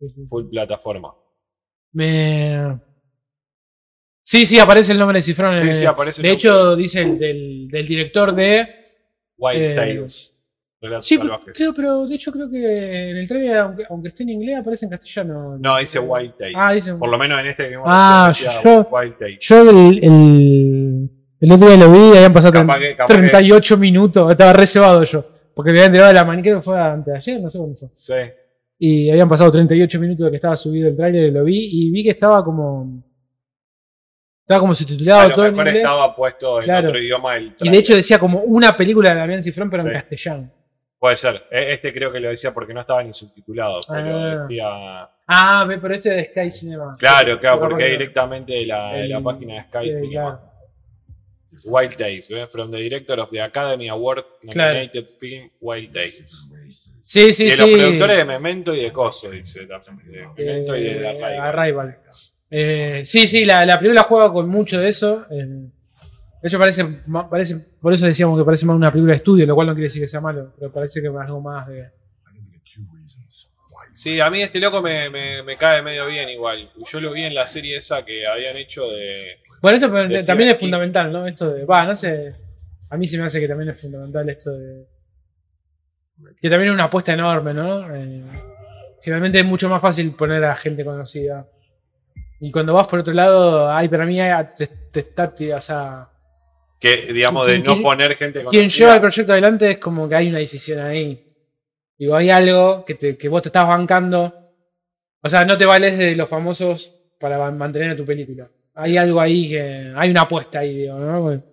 Sí, 0.00 0.26
full 0.28 0.48
plataforma. 0.48 1.14
me. 1.92 2.78
Sí, 4.22 4.46
sí, 4.46 4.58
aparece 4.58 4.92
el 4.92 4.98
nombre 4.98 5.18
de 5.18 5.22
Cifrón. 5.22 5.54
Sí, 5.56 5.68
eh, 5.68 5.74
sí, 5.74 5.84
aparece 5.84 6.20
el 6.20 6.26
De 6.28 6.32
hecho, 6.32 6.76
dice 6.76 7.02
el 7.02 7.18
del, 7.18 7.68
del 7.68 7.86
director 7.86 8.32
de. 8.32 8.76
Wild 9.38 9.60
Eh, 9.62 9.74
Tales. 9.74 10.36
Relatos 10.82 11.06
Sí, 11.06 11.16
salvajes. 11.18 11.52
creo, 11.54 11.74
pero 11.74 12.06
de 12.06 12.14
hecho 12.14 12.32
creo 12.32 12.50
que 12.50 13.10
en 13.10 13.16
el 13.18 13.26
trailer, 13.28 13.56
aunque, 13.58 13.84
aunque 13.90 14.08
esté 14.08 14.22
en 14.22 14.30
inglés, 14.30 14.58
aparece 14.60 14.86
en 14.86 14.90
castellano. 14.90 15.58
No, 15.58 15.76
dice 15.78 15.98
Wild 15.98 16.36
Tales. 16.36 16.54
Ah, 16.56 16.72
dice. 16.72 16.94
Por 16.94 17.10
lo 17.10 17.18
menos 17.18 17.38
en 17.40 17.46
este 17.48 17.64
que 17.64 17.68
vimos 17.70 17.84
Ah, 17.88 18.30
yo- 18.32 18.88
Wild 18.90 19.18
Tales. 19.18 19.38
Yo 19.40 19.70
el, 19.70 20.04
el, 20.04 20.79
el 21.40 21.52
otro 21.52 21.68
día 21.68 21.76
lo 21.76 21.90
vi 21.90 21.98
y 21.98 22.16
habían 22.16 22.32
pasado 22.32 22.52
Capaz 22.52 22.76
tre- 22.78 22.80
que- 22.90 22.96
capaz 22.96 23.14
38 23.14 23.76
minutos. 23.78 24.30
Estaba 24.30 24.52
reservado 24.52 25.02
yo. 25.04 25.24
Porque 25.54 25.72
me 25.72 25.78
había 25.78 25.86
enterado 25.86 26.08
de 26.08 26.14
la 26.14 26.24
mañana, 26.24 26.42
creo 26.42 26.56
que 26.58 26.62
fue 26.62 26.78
antes 26.80 27.06
de 27.12 27.16
ayer, 27.16 27.40
no 27.40 27.50
sé 27.50 27.58
cuándo 27.58 27.76
fue. 27.76 27.88
Sí. 27.92 28.14
Y 28.78 29.10
habían 29.10 29.28
pasado 29.28 29.50
38 29.50 30.00
minutos 30.00 30.24
de 30.26 30.30
que 30.30 30.36
estaba 30.36 30.56
subido 30.56 30.88
el 30.88 30.96
trailer 30.96 31.28
y 31.28 31.30
lo 31.32 31.44
vi. 31.44 31.68
Y 31.72 31.90
vi 31.90 32.02
que 32.04 32.10
estaba 32.10 32.42
como. 32.44 33.02
Estaba 34.42 34.60
como 34.60 34.72
A 34.72 34.74
subtitulado 34.74 35.28
lo 35.28 35.34
todo 35.34 35.46
en 35.46 35.52
mejor 35.52 35.68
inglés. 35.68 35.84
estaba 35.84 36.16
puesto 36.16 36.58
en 36.58 36.64
Claro. 36.64 36.88
otro 36.88 37.00
idioma 37.00 37.36
el 37.36 37.44
Y 37.44 37.48
de 37.50 37.54
trailer. 37.56 37.80
hecho 37.80 37.94
decía 37.96 38.18
como 38.18 38.40
una 38.40 38.76
película 38.76 39.10
de 39.10 39.16
Damián 39.16 39.42
Cifrón, 39.42 39.70
pero 39.70 39.82
en 39.82 39.88
Sí. 39.90 39.94
castellano. 39.94 40.50
Puede 40.98 41.16
ser. 41.16 41.42
E- 41.50 41.72
Este 41.74 41.92
creo 41.92 42.10
que 42.12 42.20
lo 42.20 42.28
decía 42.30 42.52
porque 42.52 42.74
no 42.74 42.80
estaba 42.80 43.02
ni 43.02 43.14
subtitulado. 43.14 43.80
Pero 43.88 44.18
Ah. 44.18 44.36
decía. 44.42 44.66
Ah, 45.26 45.64
ve, 45.68 45.78
pero 45.78 45.94
este 45.94 46.10
es 46.10 46.16
de 46.16 46.40
Sky 46.42 46.50
Cinema. 46.50 46.96
Claro, 46.98 47.38
claro, 47.38 47.60
porque 47.60 47.84
es 47.84 47.90
directamente 47.92 48.52
de 48.52 48.66
la, 48.66 48.92
de 48.92 49.08
la 49.08 49.18
El- 49.18 49.22
página 49.24 49.54
de 49.54 49.64
Sky 49.64 49.78
sí, 49.84 49.94
Cinema. 49.94 50.10
claro. 50.10 50.49
Wild 51.64 51.96
Tales, 51.96 52.30
¿eh? 52.30 52.46
from 52.46 52.70
the 52.70 52.78
director 52.78 53.18
of 53.20 53.30
the 53.30 53.40
Academy 53.40 53.88
Award 53.88 54.24
nominated 54.42 55.06
film 55.18 55.50
Wild 55.60 55.92
Tales. 55.92 56.48
Sí, 57.04 57.32
sí, 57.32 57.46
de 57.46 57.50
sí. 57.50 57.60
los 57.60 57.70
productores 57.70 58.16
de 58.18 58.24
Memento 58.24 58.74
y 58.74 58.82
de 58.82 58.92
Coso, 58.92 59.30
dice. 59.30 59.66
De 59.66 59.78
Memento 60.36 60.76
y 60.76 60.82
de 60.84 60.90
Eh, 61.02 61.08
Arrival. 61.08 61.40
Arrival. 61.40 61.98
Eh, 62.50 63.02
sí, 63.04 63.26
sí, 63.26 63.44
la, 63.44 63.64
la 63.66 63.78
película 63.78 64.02
juega 64.04 64.32
con 64.32 64.48
mucho 64.48 64.80
de 64.80 64.88
eso. 64.88 65.26
eh, 65.30 65.46
de 66.42 66.48
hecho, 66.48 66.58
parece, 66.58 66.84
parece. 67.30 67.56
Por 67.82 67.92
eso 67.92 68.06
decíamos 68.06 68.38
que 68.38 68.44
parece 68.44 68.64
más 68.64 68.74
una 68.76 68.90
película 68.90 69.12
de 69.12 69.16
estudio, 69.18 69.44
lo 69.44 69.54
cual 69.54 69.66
no 69.66 69.74
quiere 69.74 69.84
decir 69.88 70.00
que 70.00 70.08
sea 70.08 70.20
malo, 70.22 70.54
pero 70.58 70.72
parece 70.72 71.00
que 71.02 71.08
es 71.08 71.14
algo 71.14 71.40
más 71.40 71.66
de. 71.68 71.88
Sí, 73.92 74.18
a 74.20 74.30
mí 74.30 74.40
este 74.40 74.58
loco 74.60 74.80
me, 74.80 75.10
me, 75.10 75.42
me 75.42 75.56
cae 75.56 75.82
medio 75.82 76.06
bien 76.06 76.28
igual. 76.30 76.70
Yo 76.90 77.00
lo 77.00 77.12
vi 77.12 77.24
en 77.24 77.34
la 77.34 77.46
serie 77.46 77.76
esa 77.76 78.04
que 78.04 78.26
habían 78.26 78.56
hecho 78.56 78.88
de. 78.88 79.36
Bueno, 79.60 79.76
esto 79.78 79.92
pero 79.92 80.24
también 80.24 80.50
es 80.50 80.58
fundamental, 80.58 81.12
¿no? 81.12 81.26
Esto 81.26 81.52
de. 81.52 81.64
Va, 81.64 81.84
no 81.84 81.94
sé. 81.94 82.32
A 82.88 82.96
mí 82.96 83.06
se 83.06 83.18
me 83.18 83.24
hace 83.24 83.40
que 83.40 83.48
también 83.48 83.70
es 83.70 83.80
fundamental 83.80 84.28
esto 84.30 84.50
de. 84.52 84.86
Que 86.40 86.50
también 86.50 86.68
es 86.70 86.74
una 86.74 86.84
apuesta 86.84 87.12
enorme, 87.12 87.54
¿no? 87.54 87.94
Eh, 87.94 88.22
generalmente 89.02 89.40
es 89.40 89.44
mucho 89.44 89.68
más 89.68 89.80
fácil 89.80 90.12
poner 90.12 90.44
a 90.44 90.54
gente 90.56 90.84
conocida. 90.84 91.46
Y 92.40 92.50
cuando 92.50 92.74
vas 92.74 92.86
por 92.86 92.98
otro 93.00 93.12
lado, 93.14 93.70
ay, 93.70 93.88
para 93.88 94.06
mí 94.06 94.18
te, 94.56 94.66
te 94.66 95.00
está, 95.00 95.32
o 95.56 95.60
sea, 95.60 96.08
Que, 96.78 97.12
digamos, 97.12 97.46
de 97.46 97.62
¿Quién- 97.62 97.76
no 97.76 97.82
poner 97.82 98.16
gente 98.16 98.38
quien 98.40 98.44
conocida. 98.46 98.68
lleva 98.78 98.94
el 98.94 99.00
proyecto 99.00 99.32
adelante 99.32 99.70
es 99.72 99.78
como 99.78 100.08
que 100.08 100.14
hay 100.14 100.28
una 100.28 100.38
decisión 100.38 100.78
ahí. 100.80 101.26
Digo, 101.98 102.16
hay 102.16 102.30
algo 102.30 102.82
que, 102.86 102.94
te- 102.94 103.16
que 103.18 103.28
vos 103.28 103.42
te 103.42 103.50
estás 103.50 103.68
bancando. 103.68 104.34
O 105.22 105.28
sea, 105.28 105.44
no 105.44 105.56
te 105.58 105.66
vales 105.66 105.98
de 105.98 106.16
los 106.16 106.28
famosos 106.28 106.98
para 107.18 107.36
man- 107.38 107.58
mantener 107.58 107.90
a 107.90 107.96
tu 107.96 108.06
película. 108.06 108.48
Hay 108.74 108.96
algo 108.96 109.20
ahí 109.20 109.48
que. 109.48 109.92
Hay 109.96 110.10
una 110.10 110.22
apuesta 110.22 110.60
ahí, 110.60 110.78
digo, 110.82 110.98
¿no? 110.98 111.20
Porque 111.22 111.44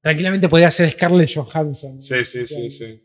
Tranquilamente 0.00 0.48
podría 0.48 0.70
ser 0.70 0.90
Scarlett 0.92 1.30
Johansson. 1.34 2.00
Sí, 2.00 2.24
sí, 2.24 2.46
sí, 2.46 2.70
sí. 2.70 3.02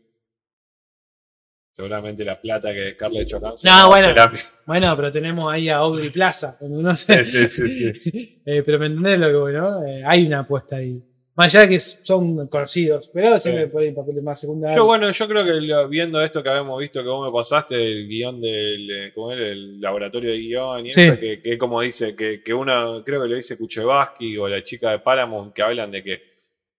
Seguramente 1.72 2.24
la 2.24 2.40
plata 2.40 2.72
que 2.72 2.92
Scarlett 2.92 3.30
Johansson. 3.32 3.70
No, 3.70 3.88
bueno. 3.88 4.08
será- 4.08 4.32
Bueno, 4.66 4.94
pero 4.96 5.10
tenemos 5.10 5.52
ahí 5.52 5.68
a 5.68 5.76
Aubrey 5.78 6.10
Plaza. 6.10 6.56
No 6.60 6.94
sé. 6.94 7.24
Sí, 7.24 7.48
sí, 7.48 7.92
sí, 7.94 8.42
Eh, 8.46 8.62
pero 8.64 8.78
me 8.78 8.86
entendés 8.86 9.18
lo 9.18 9.26
que 9.28 9.34
voy, 9.34 9.52
¿no? 9.54 9.84
Eh, 9.86 10.02
hay 10.04 10.26
una 10.26 10.40
apuesta 10.40 10.76
ahí. 10.76 11.02
Más 11.34 11.46
allá 11.46 11.60
de 11.62 11.68
que 11.70 11.80
son 11.80 12.46
conocidos, 12.48 13.08
pero 13.12 13.38
siempre 13.38 13.64
Sí. 13.64 13.70
por 13.70 13.82
ahí 13.82 13.92
papeles 13.92 14.22
más 14.22 14.38
secundarios. 14.38 14.76
Yo, 14.76 14.84
bueno, 14.84 15.10
yo 15.10 15.26
creo 15.28 15.44
que 15.44 15.52
lo- 15.62 15.88
viendo 15.88 16.20
esto 16.20 16.42
que 16.42 16.50
habíamos 16.50 16.78
visto 16.78 17.02
que 17.02 17.08
vos 17.08 17.26
me 17.26 17.32
pasaste, 17.32 17.74
el 17.74 18.06
guion 18.06 18.38
del 18.40 18.90
eh, 18.90 19.12
¿cómo 19.14 19.32
era? 19.32 19.46
el 19.46 19.80
laboratorio 19.80 20.30
de 20.30 20.38
guion 20.38 20.86
y 20.86 20.92
Sí. 20.92 21.00
eso, 21.02 21.18
que, 21.18 21.40
que 21.40 21.56
como 21.56 21.80
dice, 21.80 22.14
que, 22.14 22.42
que 22.42 22.52
uno, 22.52 23.02
creo 23.02 23.22
que 23.22 23.28
lo 23.28 23.36
dice 23.36 23.56
Kuchevaski 23.56 24.36
o 24.36 24.46
la 24.46 24.62
chica 24.62 24.90
de 24.90 24.98
Paramount, 24.98 25.54
que 25.54 25.62
hablan 25.62 25.90
de 25.90 26.02
que 26.04 26.22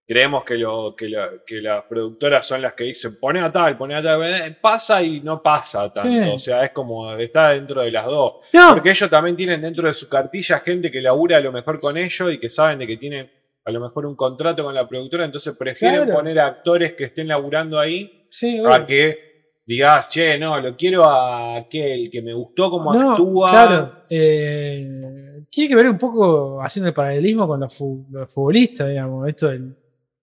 creemos 0.06 0.44
que, 0.44 0.56
lo, 0.58 0.96
que, 0.96 1.10
la- 1.10 1.32
que 1.48 1.60
las 1.62 1.86
productoras 1.86 2.46
son 2.46 2.62
las 2.62 2.74
que 2.74 2.84
dicen 2.84 3.18
pone 3.20 3.40
a 3.42 3.52
tal, 3.52 3.76
pone 3.76 3.96
a 3.96 4.04
tal, 4.04 4.22
eh, 4.24 4.56
pasa 4.62 5.02
y 5.02 5.20
no 5.22 5.42
pasa 5.42 5.92
tanto. 5.92 6.12
Sí. 6.26 6.30
O 6.32 6.38
sea, 6.38 6.64
es 6.66 6.72
como, 6.72 7.12
está 7.14 7.50
dentro 7.50 7.82
de 7.82 7.90
las 7.90 8.06
dos. 8.06 8.34
No, 8.54 8.74
Porque 8.74 8.92
ellos 8.92 9.10
también 9.10 9.36
tienen 9.36 9.60
dentro 9.62 9.88
de 9.88 9.96
su 9.96 10.08
cartilla 10.08 10.60
gente 10.60 10.92
que 10.92 11.02
labura 11.02 11.38
a 11.38 11.40
lo 11.42 11.52
mejor 11.52 11.80
con 11.80 11.98
ellos 11.98 12.32
y 12.32 12.38
que 12.38 12.50
saben 12.50 12.78
de 12.78 12.86
que 12.86 12.98
tienen 12.98 13.32
a 13.66 13.72
lo 13.72 13.80
mejor 13.80 14.06
un 14.06 14.16
contrato 14.16 14.64
con 14.64 14.74
la 14.74 14.88
productora, 14.88 15.26
entonces 15.26 15.56
prefieren 15.58 16.04
Claro. 16.04 16.16
poner 16.20 16.40
a 16.40 16.48
actores 16.48 16.94
que 16.94 17.06
estén 17.06 17.28
laburando 17.28 17.80
ahí 17.80 18.28
sí, 18.30 18.62
a 18.66 18.86
que 18.86 19.34
digas, 19.66 20.10
che, 20.10 20.38
no, 20.38 20.60
lo 20.60 20.76
quiero 20.76 21.06
a 21.06 21.56
aquel 21.58 22.10
que 22.12 22.22
me 22.22 22.34
gustó 22.34 22.70
cómo 22.70 22.94
No, 22.94 23.12
actúa. 23.12 23.50
Claro. 23.52 24.04
eh, 24.10 25.46
tiene 25.50 25.70
que 25.70 25.76
ver 25.76 25.90
un 25.90 25.98
poco 25.98 26.62
haciendo 26.62 26.90
el 26.90 26.94
paralelismo 26.94 27.48
con 27.48 27.60
los, 27.62 27.74
fu- 27.74 28.06
los 28.12 28.32
futbolistas, 28.34 28.90
digamos. 28.90 29.28
Esto 29.30 29.50
del- 29.50 29.76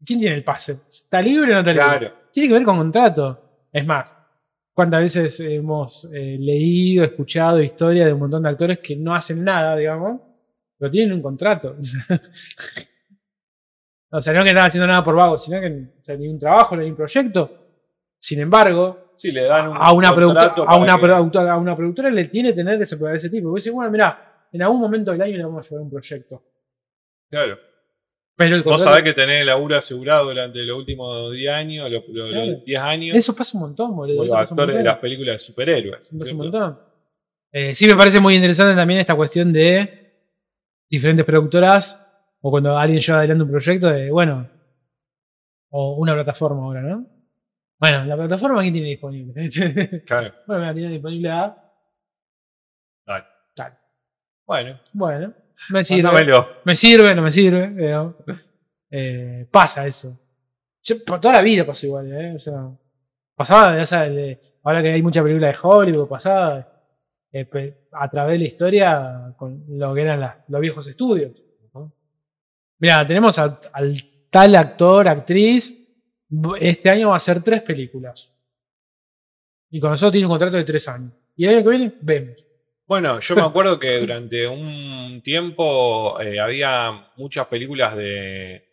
¿Quién 0.04 0.18
tiene 0.18 0.34
el 0.36 0.44
pase? 0.44 0.72
¿Está 0.88 1.20
libre 1.22 1.50
o 1.52 1.54
no 1.54 1.58
está 1.60 1.72
libre? 1.72 1.84
Claro. 1.98 2.14
Tiene 2.32 2.48
que 2.48 2.54
ver 2.54 2.64
con 2.64 2.76
contrato. 2.78 3.66
Es 3.72 3.86
más, 3.86 4.16
¿cuántas 4.74 5.02
veces 5.02 5.40
hemos 5.40 6.10
eh, 6.12 6.36
leído, 6.38 7.04
escuchado 7.04 7.62
historias 7.62 8.06
de 8.06 8.12
un 8.12 8.20
montón 8.20 8.42
de 8.42 8.48
actores 8.50 8.78
que 8.78 8.96
no 8.96 9.14
hacen 9.14 9.42
nada, 9.44 9.76
digamos, 9.76 10.20
pero 10.78 10.90
tienen 10.90 11.12
un 11.14 11.22
contrato? 11.22 11.76
o 14.10 14.20
sea, 14.20 14.32
no 14.32 14.42
que 14.42 14.50
están 14.50 14.66
haciendo 14.66 14.86
nada 14.86 15.04
por 15.04 15.14
vago, 15.14 15.38
sino 15.38 15.60
que 15.60 15.66
o 16.00 16.04
sea, 16.04 16.16
ni 16.16 16.28
un 16.28 16.38
trabajo, 16.38 16.76
ni 16.76 16.88
un 16.88 16.96
proyecto. 16.96 17.56
Sin 18.18 18.40
embargo, 18.40 19.12
Sí, 19.16 19.32
le 19.32 19.42
dan 19.44 19.68
un 19.68 19.76
a 19.78 19.92
una, 19.92 20.14
productora, 20.14 20.46
contrato 20.54 20.62
a, 20.62 20.66
para 20.66 20.78
una 20.78 20.94
que- 20.94 21.00
productora, 21.02 21.52
a 21.52 21.56
una 21.58 21.76
productora 21.76 22.10
le 22.10 22.24
tiene 22.26 22.50
que 22.50 22.56
tener 22.56 22.80
ese, 22.80 22.96
ese 23.14 23.28
tipo. 23.30 23.54
Decís, 23.54 23.70
bueno, 23.72 23.90
mira, 23.90 24.46
en 24.52 24.62
algún 24.62 24.80
momento 24.80 25.12
del 25.12 25.20
año 25.22 25.36
le 25.36 25.44
vamos 25.44 25.66
a 25.66 25.68
llevar 25.70 25.82
un 25.84 25.90
proyecto. 25.90 26.42
Claro. 27.30 27.58
Pero 28.36 28.56
el 28.56 28.62
Vos 28.62 28.80
sabés 28.82 29.02
que 29.02 29.12
tenés 29.12 29.40
el 29.42 29.46
laburo 29.48 29.76
asegurado 29.76 30.24
durante 30.26 30.62
los 30.64 30.78
últimos 30.78 31.32
10 31.32 31.52
años, 31.52 31.90
los, 31.90 32.02
los- 32.08 32.30
los 32.30 32.44
Claro. 32.44 32.62
10 32.64 32.80
años, 32.80 33.16
Eso 33.16 33.36
pasa 33.36 33.58
un 33.58 33.64
montón, 33.64 33.94
boludo. 33.94 34.24
los 34.24 34.32
actores 34.32 34.74
de 34.76 34.82
las 34.82 34.98
películas 34.98 35.34
de 35.34 35.38
superhéroes. 35.38 36.00
Eso 36.02 36.18
pasa 36.18 36.30
un 36.32 36.36
montón. 36.38 36.78
Eh, 37.52 37.74
sí 37.74 37.86
me 37.86 37.96
parece 37.96 38.20
muy 38.20 38.34
interesante 38.36 38.74
también 38.74 39.00
esta 39.00 39.14
cuestión 39.14 39.52
de 39.52 40.14
diferentes 40.88 41.26
productoras 41.26 42.09
o 42.42 42.50
cuando 42.50 42.76
alguien 42.78 43.00
lleva 43.00 43.18
adelante 43.18 43.44
un 43.44 43.50
proyecto 43.50 43.88
de, 43.90 44.10
bueno, 44.10 44.48
o 45.70 45.96
una 45.96 46.14
plataforma 46.14 46.62
ahora, 46.62 46.80
¿no? 46.82 47.06
Bueno, 47.78 48.04
la 48.04 48.16
plataforma 48.16 48.60
¿quién 48.60 48.72
tiene 48.74 48.88
disponible? 48.88 49.48
Claro. 50.06 50.34
bueno, 50.46 50.62
mira, 50.62 50.74
tiene 50.74 50.90
disponible 50.90 51.30
a 51.30 51.56
Dale. 53.06 53.24
tal. 53.54 53.78
Bueno, 54.46 54.80
Bueno, 54.92 55.34
me 55.70 55.84
sirve. 55.84 56.02
mándamelo. 56.02 56.46
Me 56.64 56.74
sirve, 56.74 57.14
no 57.14 57.22
me 57.22 57.30
sirve. 57.30 57.74
Eh, 58.90 59.46
pasa 59.50 59.86
eso. 59.86 60.18
Yo, 60.82 60.96
por 61.06 61.20
toda 61.20 61.34
la 61.34 61.42
vida 61.42 61.64
pasó 61.64 61.86
igual, 61.86 62.12
¿eh? 62.12 62.34
O 62.34 62.38
sea, 62.38 62.68
pasaba, 63.36 63.80
o 63.80 63.86
sea, 63.86 64.06
el- 64.06 64.38
ahora 64.64 64.82
que 64.82 64.90
hay 64.92 65.02
mucha 65.02 65.22
película 65.22 65.48
de 65.48 65.56
Hollywood, 65.62 66.08
pasaba 66.08 66.66
eh, 67.32 67.78
a 67.92 68.10
través 68.10 68.32
de 68.34 68.38
la 68.38 68.44
historia 68.44 69.34
con 69.36 69.64
lo 69.68 69.94
que 69.94 70.02
eran 70.02 70.20
las- 70.20 70.48
los 70.48 70.60
viejos 70.60 70.86
estudios. 70.88 71.32
Mira, 72.80 73.06
tenemos 73.06 73.38
a- 73.38 73.60
al 73.72 73.94
tal 74.30 74.54
actor, 74.56 75.06
actriz, 75.08 75.88
este 76.60 76.90
año 76.90 77.08
va 77.08 77.14
a 77.14 77.16
hacer 77.18 77.42
tres 77.42 77.62
películas. 77.62 78.32
Y 79.70 79.78
con 79.80 79.90
nosotros 79.90 80.12
tiene 80.12 80.26
un 80.26 80.30
contrato 80.32 80.56
de 80.56 80.64
tres 80.64 80.88
años. 80.88 81.12
Y 81.36 81.44
el 81.44 81.54
año 81.56 81.62
que 81.64 81.70
viene, 81.70 81.92
vemos. 82.00 82.46
Bueno, 82.86 83.20
yo 83.20 83.36
me 83.36 83.42
acuerdo 83.46 83.78
que 83.78 83.98
durante 83.98 84.46
un 84.46 85.20
tiempo 85.22 86.20
eh, 86.20 86.40
había 86.40 86.90
muchas 87.16 87.46
películas 87.46 87.96
de, 87.96 88.64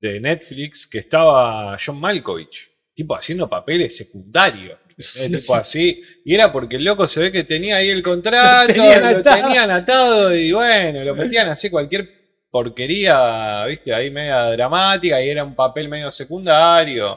de 0.00 0.20
Netflix 0.20 0.86
que 0.86 0.98
estaba 0.98 1.76
John 1.84 1.98
Malkovich, 2.00 2.68
tipo 2.94 3.14
haciendo 3.16 3.48
papeles 3.48 3.96
secundarios. 3.96 4.78
Sí, 4.98 5.24
eh, 5.24 5.28
tipo 5.30 5.38
sí. 5.38 5.52
así. 5.54 6.02
Y 6.24 6.34
era 6.34 6.52
porque 6.52 6.76
el 6.76 6.84
loco 6.84 7.06
se 7.06 7.20
ve 7.20 7.32
que 7.32 7.44
tenía 7.44 7.76
ahí 7.76 7.88
el 7.88 8.02
contrato, 8.02 8.68
Lo 8.68 8.74
tenían 8.74 9.00
lo 9.12 9.18
atado. 9.18 9.42
tenían 9.46 9.70
atado 9.70 10.34
y 10.34 10.52
bueno, 10.52 11.04
lo 11.04 11.14
metían 11.14 11.48
a 11.48 11.52
hacer 11.52 11.70
cualquier 11.70 12.17
porquería, 12.62 13.64
viste, 13.66 13.92
ahí 13.94 14.10
media 14.10 14.50
dramática 14.50 15.22
y 15.22 15.28
era 15.28 15.44
un 15.44 15.54
papel 15.54 15.88
medio 15.88 16.10
secundario. 16.10 17.10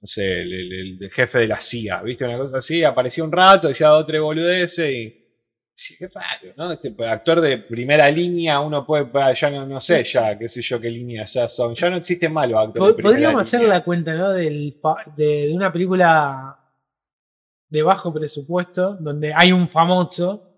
No 0.00 0.06
sé, 0.06 0.42
el, 0.42 0.52
el- 0.52 0.98
el 1.02 1.10
jefe 1.10 1.38
de 1.40 1.46
la 1.46 1.58
CIA, 1.58 2.02
viste, 2.02 2.24
una 2.24 2.36
cosa 2.38 2.58
así, 2.58 2.84
aparecía 2.84 3.24
un 3.24 3.32
rato, 3.32 3.68
decía 3.68 3.88
dos 3.88 4.06
tres 4.06 4.20
boludeces 4.20 4.90
y. 4.90 5.20
Sí, 5.76 5.96
qué 5.98 6.06
raro, 6.06 6.52
¿no? 6.56 6.70
Este 6.70 6.94
actor 7.08 7.40
de 7.40 7.58
primera 7.58 8.08
línea, 8.08 8.60
uno 8.60 8.86
puede, 8.86 9.08
ya 9.34 9.50
no, 9.50 9.66
no 9.66 9.80
sé, 9.80 10.04
ya, 10.04 10.38
qué 10.38 10.48
sé 10.48 10.62
yo, 10.62 10.80
qué 10.80 10.88
líneas 10.88 11.32
ya 11.34 11.48
son. 11.48 11.74
Ya 11.74 11.90
no 11.90 11.96
existen 11.96 12.32
malos 12.32 12.58
actores. 12.68 12.94
Podríamos 13.02 13.40
hacer 13.40 13.60
línea. 13.60 13.74
la 13.78 13.82
cuenta, 13.84 14.14
¿no? 14.14 14.30
Del 14.32 14.72
de 15.16 15.50
una 15.52 15.72
película 15.72 16.56
de 17.68 17.82
bajo 17.82 18.12
presupuesto, 18.14 18.96
donde 19.00 19.32
hay 19.34 19.50
un 19.50 19.66
famoso 19.66 20.53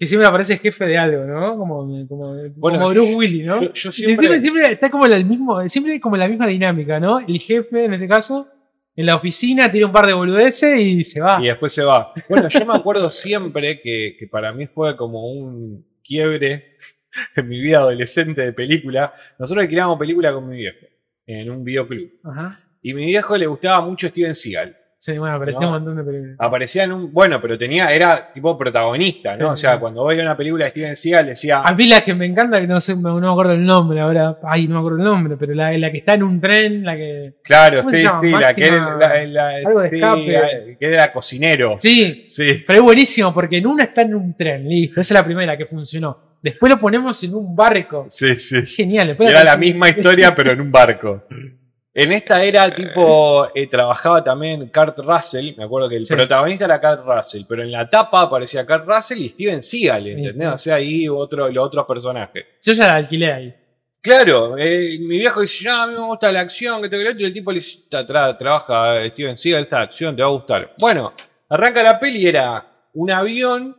que 0.00 0.06
siempre 0.06 0.26
aparece 0.26 0.56
jefe 0.56 0.86
de 0.86 0.96
algo, 0.96 1.26
¿no? 1.26 1.58
Como, 1.58 2.08
como, 2.08 2.34
Bueno, 2.56 2.78
como 2.78 2.88
Bruce 2.88 3.14
Willis, 3.14 3.44
¿no? 3.44 3.60
Yo, 3.70 3.92
siempre. 3.92 4.16
siempre, 4.16 4.40
siempre 4.40 4.72
está 4.72 4.88
como 4.88 5.04
el 5.04 5.26
mismo, 5.26 5.68
siempre 5.68 5.92
hay 5.92 6.00
como 6.00 6.16
la 6.16 6.26
misma 6.26 6.46
dinámica, 6.46 6.98
¿no? 6.98 7.20
El 7.20 7.38
jefe, 7.38 7.84
en 7.84 7.92
este 7.92 8.08
caso, 8.08 8.48
en 8.96 9.04
la 9.04 9.16
oficina, 9.16 9.70
tira 9.70 9.84
un 9.84 9.92
par 9.92 10.06
de 10.06 10.14
boludeces 10.14 10.80
y 10.80 11.04
se 11.04 11.20
va. 11.20 11.38
Y 11.42 11.48
después 11.48 11.74
se 11.74 11.84
va. 11.84 12.14
Bueno, 12.30 12.48
yo 12.48 12.64
me 12.64 12.74
acuerdo 12.74 13.10
siempre 13.10 13.82
que, 13.82 14.16
que 14.18 14.26
para 14.26 14.54
mí 14.54 14.66
fue 14.66 14.96
como 14.96 15.30
un 15.30 15.84
quiebre 16.02 16.78
en 17.36 17.46
mi 17.46 17.60
vida 17.60 17.80
adolescente 17.80 18.40
de 18.40 18.54
película. 18.54 19.12
Nosotros 19.38 19.64
alquilábamos 19.64 19.98
película 19.98 20.32
con 20.32 20.48
mi 20.48 20.56
viejo 20.56 20.86
en 21.26 21.50
un 21.50 21.62
videoclub. 21.62 22.10
Ajá. 22.24 22.58
Y 22.80 22.92
a 22.92 22.94
mi 22.94 23.04
viejo 23.04 23.36
le 23.36 23.46
gustaba 23.46 23.84
mucho 23.84 24.08
Steven 24.08 24.34
Seagal. 24.34 24.78
Sí, 25.02 25.16
bueno, 25.16 25.36
apareció 25.36 25.62
No. 25.62 25.68
un 25.68 25.72
montón 25.72 25.96
de 25.96 26.04
películas. 26.04 26.36
Aparecía 26.38 26.84
en 26.84 26.92
un. 26.92 27.10
Bueno, 27.10 27.40
pero 27.40 27.56
tenía. 27.56 27.90
Era 27.90 28.30
tipo 28.34 28.58
protagonista, 28.58 29.34
¿no? 29.34 29.46
Sí, 29.46 29.52
o 29.54 29.56
sea, 29.56 29.72
sí. 29.72 29.80
cuando 29.80 30.04
veía 30.04 30.20
una 30.22 30.36
película 30.36 30.66
de 30.66 30.72
Steven 30.72 30.94
Seagal 30.94 31.26
decía. 31.28 31.62
A 31.62 31.74
mí 31.74 31.86
la 31.86 32.02
que 32.02 32.12
me 32.12 32.26
encanta, 32.26 32.60
que 32.60 32.66
no 32.66 32.78
sé, 32.80 32.94
no 32.96 33.18
me 33.18 33.26
acuerdo 33.26 33.52
el 33.52 33.64
nombre 33.64 33.98
ahora. 33.98 34.36
Ay, 34.42 34.68
no 34.68 34.74
me 34.74 34.80
acuerdo 34.80 34.98
el 34.98 35.04
nombre, 35.04 35.36
pero 35.38 35.54
la, 35.54 35.72
la 35.78 35.90
que 35.90 35.96
está 35.96 36.12
en 36.12 36.22
un 36.22 36.38
tren, 36.38 36.84
la 36.84 36.96
que. 36.96 37.32
Claro, 37.42 37.78
¿Cómo 37.78 37.88
se 37.92 38.02
sí, 38.02 38.08
sí, 38.20 38.28
la 38.30 38.54
que 38.54 38.66
era, 38.66 38.76
Máxima- 38.98 38.98
la- 39.08 39.24
la- 39.24 39.56
algo 39.66 39.80
de 39.80 39.88
sí, 39.88 39.96
escape. 39.96 40.76
que 40.78 40.86
era 40.86 41.12
cocinero. 41.14 41.76
Sí, 41.78 42.24
Sí. 42.26 42.62
Pero 42.66 42.80
es 42.80 42.84
buenísimo 42.84 43.32
porque 43.32 43.56
en 43.56 43.68
una 43.68 43.84
está 43.84 44.02
en 44.02 44.14
un 44.14 44.36
tren, 44.36 44.68
listo. 44.68 45.00
Esa 45.00 45.14
es 45.14 45.18
la 45.18 45.24
primera 45.24 45.56
que 45.56 45.64
funcionó. 45.64 46.36
Después 46.42 46.68
lo 46.70 46.78
ponemos 46.78 47.22
en 47.24 47.34
un 47.34 47.56
barco. 47.56 48.04
Sí, 48.06 48.34
sí. 48.36 48.66
Genial. 48.66 49.08
Después 49.08 49.30
Era 49.30 49.44
la 49.44 49.56
misma 49.56 49.88
historia, 49.88 50.34
pero 50.34 50.52
en 50.52 50.60
un 50.60 50.70
barco. 50.70 51.24
En 51.92 52.12
esta 52.12 52.42
era 52.44 52.72
tipo, 52.72 53.48
eh, 53.52 53.66
trabajaba 53.66 54.22
también 54.22 54.68
Kurt 54.72 54.98
Russell, 55.00 55.54
me 55.56 55.64
acuerdo 55.64 55.88
que 55.88 55.96
el 55.96 56.04
Sí. 56.06 56.14
protagonista 56.14 56.64
era 56.66 56.80
Kurt 56.80 57.04
Russell, 57.04 57.42
pero 57.48 57.62
en 57.64 57.72
la 57.72 57.90
tapa 57.90 58.22
aparecía 58.22 58.64
Kurt 58.64 58.86
Russell 58.86 59.18
y 59.20 59.28
Steven 59.30 59.60
Seagal, 59.62 60.06
¿entendés? 60.06 60.34
sí. 60.34 60.54
O 60.54 60.58
sea, 60.58 60.74
ahí 60.76 61.08
otro, 61.08 61.48
los 61.48 61.66
otros 61.66 61.84
personajes. 61.86 62.44
Yo 62.64 62.72
ya 62.74 62.86
la 62.86 62.94
alquilé 62.94 63.32
ahí. 63.32 63.54
Claro, 64.00 64.56
eh, 64.56 64.96
mi 65.00 65.18
viejo 65.18 65.40
dice, 65.40 65.64
no, 65.68 65.82
a 65.82 65.86
mí 65.88 65.92
me 65.94 65.98
gusta 66.06 66.30
la 66.32 66.40
acción, 66.40 66.80
que 66.80 66.88
te 66.88 66.96
y 67.18 67.24
el 67.24 67.34
tipo 67.34 67.50
le 67.52 67.58
dice, 67.58 67.80
"Ta- 67.90 68.06
tra- 68.06 68.38
trabaja 68.38 69.02
eh, 69.02 69.10
Steven 69.10 69.36
Seagal 69.36 69.62
esta 69.62 69.80
acción, 69.82 70.14
te 70.16 70.22
va 70.22 70.28
a 70.28 70.32
gustar. 70.32 70.74
Bueno, 70.78 71.12
arranca 71.48 71.82
la 71.82 71.98
peli 71.98 72.20
y 72.20 72.26
era 72.28 72.64
un 72.94 73.10
avión 73.10 73.76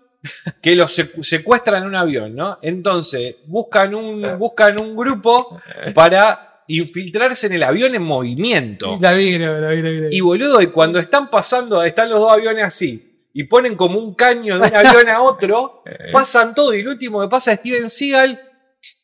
que 0.62 0.76
los 0.76 0.96
secu- 1.00 1.24
secuestran 1.24 1.82
en 1.82 1.88
un 1.88 1.96
avión, 1.96 2.36
¿no? 2.36 2.60
Entonces, 2.62 3.38
buscan 3.46 3.96
un, 3.96 4.38
buscan 4.38 4.80
un 4.80 4.96
grupo 4.96 5.60
para 5.96 6.51
infiltrarse 6.78 7.48
en 7.48 7.54
el 7.54 7.64
avión 7.64 7.96
en 7.96 8.04
movimiento. 8.04 8.98
La 9.02 9.14
vi, 9.14 9.36
creo, 9.36 9.60
la 9.60 9.70
vi, 9.70 9.82
la 9.82 9.90
vi. 9.90 10.02
la 10.02 10.08
vi. 10.10 10.18
Y 10.18 10.22
boludo, 10.22 10.62
y 10.62 10.68
cuando 10.68 11.00
están 11.00 11.30
pasando, 11.30 11.84
están 11.84 12.10
los 12.10 12.20
dos 12.20 12.32
aviones 12.32 12.66
así, 12.66 13.28
y 13.34 13.44
ponen 13.46 13.76
como 13.76 14.00
un 14.00 14.14
caño 14.16 14.60
de 14.60 14.68
un 14.68 14.76
avión 14.76 15.10
a 15.10 15.22
otro, 15.22 15.84
pasan 16.14 16.54
todo, 16.54 16.74
y 16.74 16.82
el 16.82 16.88
último 16.88 17.22
que 17.22 17.28
pasa 17.28 17.54
es 17.54 17.60
Steven 17.60 17.90
Seagal, 17.90 18.42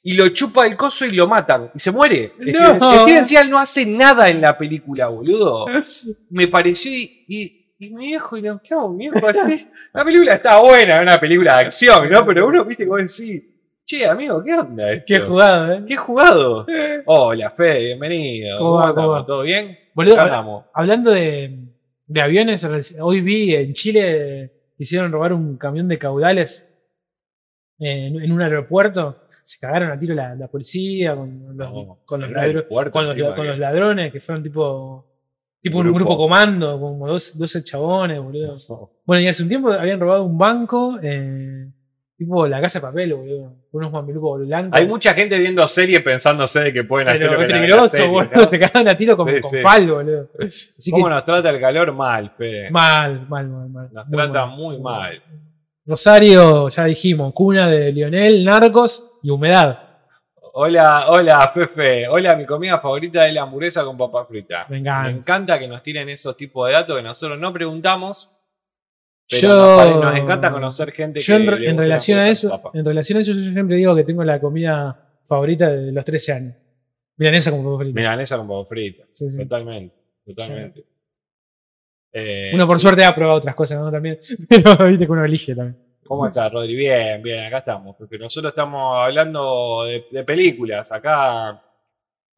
y 0.04 0.14
lo 0.14 0.30
chupa 0.30 0.66
el 0.66 0.76
coso 0.78 1.06
y 1.06 1.12
lo 1.12 1.28
matan, 1.28 1.72
y 1.76 1.80
se 1.80 1.92
muere. 1.92 2.34
Steven, 2.42 2.78
No. 2.78 3.02
Steven 3.04 3.26
Seagal 3.26 3.50
no 3.50 3.60
hace 3.60 3.86
nada 3.86 4.30
en 4.30 4.42
la 4.42 4.58
película, 4.58 5.08
boludo. 5.08 5.66
Me 6.30 6.48
pareció, 6.48 6.92
y, 6.92 7.26
y, 7.28 7.74
y 7.80 7.90
mi 7.90 8.08
viejo, 8.08 8.38
y 8.38 8.42
nos 8.42 8.62
quedamos, 8.62 8.96
mi 8.96 9.10
viejo, 9.10 9.28
así. 9.28 9.68
La 9.94 10.04
película 10.04 10.34
está 10.36 10.60
buena, 10.60 11.02
una 11.02 11.20
película 11.20 11.58
de 11.58 11.66
acción, 11.66 12.10
¿no? 12.10 12.26
Pero 12.26 12.48
uno, 12.48 12.66
viste, 12.66 12.86
como 12.88 12.98
decís, 12.98 13.44
che, 13.88 14.06
amigo, 14.06 14.44
¿qué 14.44 14.54
onda 14.54 14.92
esto? 14.92 15.06
Qué 15.08 15.20
jugado, 15.20 15.72
¿eh? 15.74 15.84
¿Qué 15.88 15.96
jugado? 15.96 16.66
Hola, 17.06 17.52
Fede, 17.52 17.86
bienvenido. 17.86 18.58
¿Cómo 18.60 18.74
va, 18.74 18.90
andamos? 18.90 18.96
cómo 18.96 19.10
va? 19.12 19.26
¿Todo 19.26 19.42
bien? 19.44 19.78
Boludo. 19.94 20.16
Hablando 20.74 21.12
de, 21.12 21.60
de 22.06 22.22
aviones, 22.22 22.68
hoy 23.00 23.22
vi 23.22 23.56
en 23.56 23.72
Chile 23.74 24.52
hicieron 24.78 25.10
robar 25.12 25.32
un 25.32 25.58
camión 25.58 25.88
de 25.88 25.98
caudales 25.98 26.78
en, 27.80 28.22
en 28.22 28.32
un 28.32 28.42
aeropuerto. 28.42 29.22
Se 29.42 29.58
cagaron 29.60 29.90
a 29.92 29.98
tiro 29.98 30.14
la, 30.14 30.36
la 30.36 30.48
policía 30.50 31.16
con 31.16 31.56
los, 31.56 31.56
No, 31.56 32.00
con 32.06 32.20
los 32.20 32.30
ladro- 32.30 32.68
con 32.92 33.06
con 33.38 33.60
ladrones 33.60 34.12
que 34.12 34.20
fueron 34.20 34.44
tipo, 34.44 35.06
tipo 35.62 35.78
un 35.80 35.94
Grupo. 35.94 36.18
comando, 36.18 36.78
como 36.78 37.08
dos- 37.08 37.38
12 37.38 37.64
chabones, 37.64 38.20
boludo. 38.22 38.58
Bueno, 39.06 39.22
y 39.22 39.28
hace 39.30 39.44
un 39.44 39.50
tiempo 39.50 39.72
habían 39.72 40.02
robado 40.02 40.26
un 40.26 40.38
banco, 40.38 41.00
eh, 41.02 41.72
tipo 42.18 42.48
la 42.48 42.60
casa 42.60 42.80
de 42.80 42.86
papel, 42.88 43.14
boludo. 43.14 43.54
Unos 43.72 43.92
mamelucos 43.92 44.46
blancos. 44.48 44.80
Hay 44.80 44.88
mucha 44.88 45.14
gente 45.14 45.38
viendo 45.38 45.68
serie 45.68 46.00
pensándose 46.02 46.60
de 46.62 46.74
que 46.74 46.84
pueden 46.84 47.08
hacer 47.10 47.28
pero 47.28 47.40
lo 47.40 47.42
es 47.44 47.48
que 47.48 47.54
peligroso, 47.54 47.90
serie, 47.90 48.08
boludo. 48.08 48.32
¿no? 48.36 48.50
Se 48.50 48.60
cagaron 48.60 48.88
a 48.88 48.98
tiro 48.98 49.16
con, 49.16 49.28
Sí, 49.30 49.42
con 49.42 49.52
sí. 49.52 49.58
palo, 49.64 49.96
boludo. 49.96 50.30
Así 50.44 50.70
que 50.86 50.92
¿Cómo 50.92 51.10
nos 51.10 51.24
trata 51.24 51.50
el 51.50 51.60
calor? 51.62 51.94
Mal, 51.94 52.32
Fede. 52.32 52.72
Mal, 52.72 53.28
mal, 53.30 53.48
mal, 53.48 53.70
mal. 53.70 53.90
Nos 53.94 54.08
Muy 54.08 54.18
trata 54.18 54.46
mal. 54.48 54.58
muy 54.58 54.80
mal. 54.80 55.24
Rosario, 55.86 56.68
ya 56.70 56.84
dijimos, 56.86 57.32
cuna 57.34 57.68
de 57.70 57.92
Lionel, 57.94 58.44
narcos 58.44 59.20
y 59.24 59.30
humedad. 59.30 59.80
Hola, 60.54 61.06
hola, 61.10 61.48
Fefe. 61.54 62.08
Hola, 62.08 62.36
mi 62.36 62.46
comida 62.46 62.80
favorita 62.80 63.28
es 63.28 63.34
la 63.34 63.44
hamburguesa 63.44 63.86
con 63.86 63.96
papa 63.96 64.26
frita. 64.26 64.66
Me 64.70 64.80
encanta. 64.80 65.04
Me 65.12 65.18
encanta 65.18 65.60
que 65.60 65.68
nos 65.68 65.84
tiren 65.84 66.10
esos 66.10 66.36
tipos 66.36 66.68
de 66.68 66.74
datos 66.74 66.98
que 66.98 67.04
nosotros 67.04 67.40
no 67.40 67.54
preguntamos. 67.54 68.37
Pero 69.30 69.42
Yo- 69.42 70.02
nos, 70.02 70.16
encanta 70.18 70.52
conocer 70.52 70.92
gente 70.92 71.20
Yo 71.20 71.38
que. 71.38 71.44
en, 71.44 71.64
en 71.64 71.78
relación 71.78 72.18
la 72.20 72.26
a 72.26 72.30
eso, 72.30 72.50
papa. 72.50 72.72
en 72.74 72.86
relación 72.86 73.18
a 73.18 73.22
eso, 73.22 73.34
yo 73.34 73.52
siempre 73.52 73.76
digo 73.78 73.94
que 73.96 74.04
tengo 74.04 74.24
la 74.24 74.40
comida 74.40 75.18
favorita 75.26 75.70
de 75.70 75.92
los 75.92 76.06
13 76.06 76.32
años. 76.34 76.56
Milanesa 77.18 77.52
con 77.52 77.64
papa 77.64 77.78
frita. 77.80 77.96
Milanesa 78.00 78.38
con 78.38 78.48
papa 78.48 78.66
frita. 78.66 79.04
Sí, 79.12 79.30
sí. 79.30 79.38
Totalmente, 79.40 79.96
totalmente. 80.26 80.86
Eh, 82.14 82.52
Uno 82.54 82.66
por 82.66 82.80
suerte 82.80 83.04
ha 83.04 83.14
probado 83.14 83.38
otras 83.38 83.54
cosas, 83.56 83.80
¿no? 83.80 83.92
También. 83.92 84.18
Pero 84.50 84.88
viste 84.88 85.06
que 85.06 85.12
uno 85.12 85.26
elige 85.26 85.56
también. 85.56 85.78
¿Cómo 86.06 86.26
estás, 86.26 86.52
Rodri? 86.52 86.74
Bien, 86.76 87.22
bien, 87.22 87.44
acá 87.46 87.58
estamos. 87.58 87.96
Porque 87.98 88.18
nosotros 88.18 88.52
estamos 88.52 88.98
hablando 88.98 89.84
de, 89.84 90.06
de 90.10 90.24
películas. 90.24 90.90
Acá, 90.92 91.62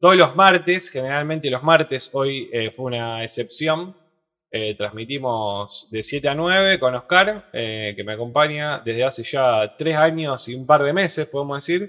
todos 0.00 0.16
los 0.16 0.34
martes, 0.34 0.90
generalmente 0.90 1.48
los 1.50 1.62
martes, 1.62 2.10
hoy 2.12 2.50
eh, 2.52 2.72
fue 2.72 2.86
una 2.86 3.22
excepción. 3.22 3.94
Eh, 4.52 4.74
transmitimos 4.74 5.86
de 5.92 6.02
7 6.02 6.28
a 6.28 6.34
9 6.34 6.80
con 6.80 6.94
Oscar, 6.96 7.48
eh, 7.52 7.92
que 7.94 8.02
me 8.02 8.14
acompaña 8.14 8.80
desde 8.84 9.04
hace 9.04 9.22
ya 9.22 9.74
3 9.78 9.96
años 9.96 10.48
y 10.48 10.54
un 10.54 10.66
par 10.66 10.82
de 10.82 10.92
meses, 10.92 11.26
podemos 11.28 11.64
decir. 11.64 11.88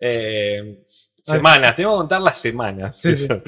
Eh, 0.00 0.82
semanas, 1.22 1.74
tengo 1.76 1.90
que 1.92 1.96
contar 1.98 2.22
las 2.22 2.38
semanas. 2.38 2.96
Sí, 3.00 3.14
sí. 3.16 3.24
eso. 3.26 3.42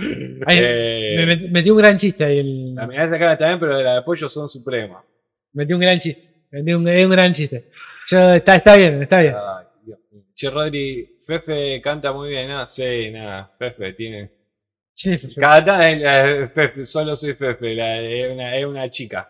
Ahí, 0.46 0.58
Eh, 0.60 1.14
me 1.16 1.26
met- 1.36 1.50
metí 1.50 1.70
un 1.70 1.78
gran 1.78 1.96
chiste 1.96 2.24
ahí. 2.24 2.38
El, 2.40 2.74
la 2.74 2.86
mirada 2.86 3.16
acá 3.16 3.38
también, 3.38 3.58
pero 3.58 3.76
de 3.78 3.84
la 3.84 3.94
de 3.96 4.02
pollo 4.02 4.28
son 4.28 4.48
suprema. 4.48 5.02
metí 5.54 5.72
un 5.72 5.80
gran 5.80 5.98
chiste. 5.98 6.28
Metí 6.50 6.72
un, 6.74 6.86
un 6.86 7.10
gran 7.10 7.32
chiste. 7.32 7.70
Yo, 8.08 8.34
está, 8.34 8.56
está 8.56 8.76
bien, 8.76 9.02
está 9.02 9.20
bien. 9.20 9.34
Ay. 9.34 9.66
Che, 10.34 10.50
Rodri, 10.50 11.16
Fefe 11.26 11.80
canta 11.80 12.12
muy 12.12 12.28
bien, 12.30 12.48
¿no? 12.48 12.66
Sí, 12.66 13.10
nada, 13.10 13.50
Fefe 13.58 13.92
tiene. 13.94 14.30
Cada 15.40 15.64
tanto 15.64 15.84
es 15.84 16.52
Fefe, 16.52 16.84
solo 16.84 17.16
soy 17.16 17.34
Fefe, 17.34 17.74
la- 17.74 18.00
es, 18.00 18.32
una, 18.32 18.56
es 18.56 18.66
una 18.66 18.90
chica, 18.90 19.28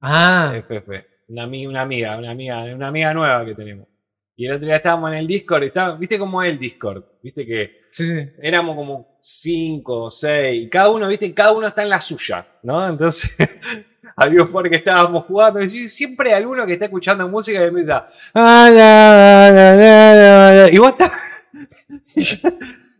Ah, 0.00 0.52
es 0.56 0.66
Fefe. 0.66 1.06
Una, 1.28 1.44
ami- 1.46 1.66
una 1.68 1.82
amiga, 1.82 2.16
una 2.18 2.30
amiga, 2.30 2.62
una 2.74 2.88
amiga 2.88 3.14
nueva 3.14 3.44
que 3.44 3.54
tenemos. 3.54 3.86
Y 4.34 4.46
el 4.46 4.52
otro 4.54 4.66
día 4.66 4.76
estábamos 4.76 5.10
en 5.12 5.18
el 5.18 5.26
Discord, 5.26 5.62
estaba- 5.64 5.96
¿viste 5.96 6.18
cómo 6.18 6.42
es 6.42 6.50
el 6.50 6.58
Discord? 6.58 7.04
¿Viste 7.22 7.46
que 7.46 7.82
sí, 7.90 8.08
sí. 8.08 8.28
éramos 8.42 8.74
como 8.74 9.18
cinco 9.22 10.04
o 10.04 10.10
seis, 10.10 10.64
y 10.66 10.68
cada 10.68 10.90
uno, 10.90 11.06
¿viste? 11.08 11.32
Cada 11.32 11.52
uno 11.52 11.68
está 11.68 11.82
en 11.82 11.90
la 11.90 12.00
suya, 12.00 12.44
¿no? 12.64 12.86
Entonces, 12.88 13.36
había 14.16 14.42
un 14.42 14.52
par 14.52 14.68
que 14.68 14.76
estábamos 14.76 15.24
jugando, 15.26 15.62
y 15.62 15.88
siempre 15.88 16.30
hay 16.30 16.36
alguno 16.42 16.66
que 16.66 16.72
está 16.72 16.86
escuchando 16.86 17.28
música 17.28 17.60
y 17.62 17.68
empieza. 17.68 18.06
"Ah, 18.34 18.68
da, 18.74 19.52
da, 19.52 19.74
da, 19.76 20.14
da, 20.14 20.52
da", 20.62 20.70
Y 20.70 20.78
vos 20.78 20.90
estás. 20.90 21.12
Y 22.14 22.22
yo 22.24 22.48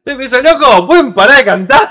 empiezo, 0.04 0.42
loco, 0.42 0.86
¿pueden 0.86 1.12
parar 1.14 1.38
de 1.38 1.44
cantar? 1.44 1.88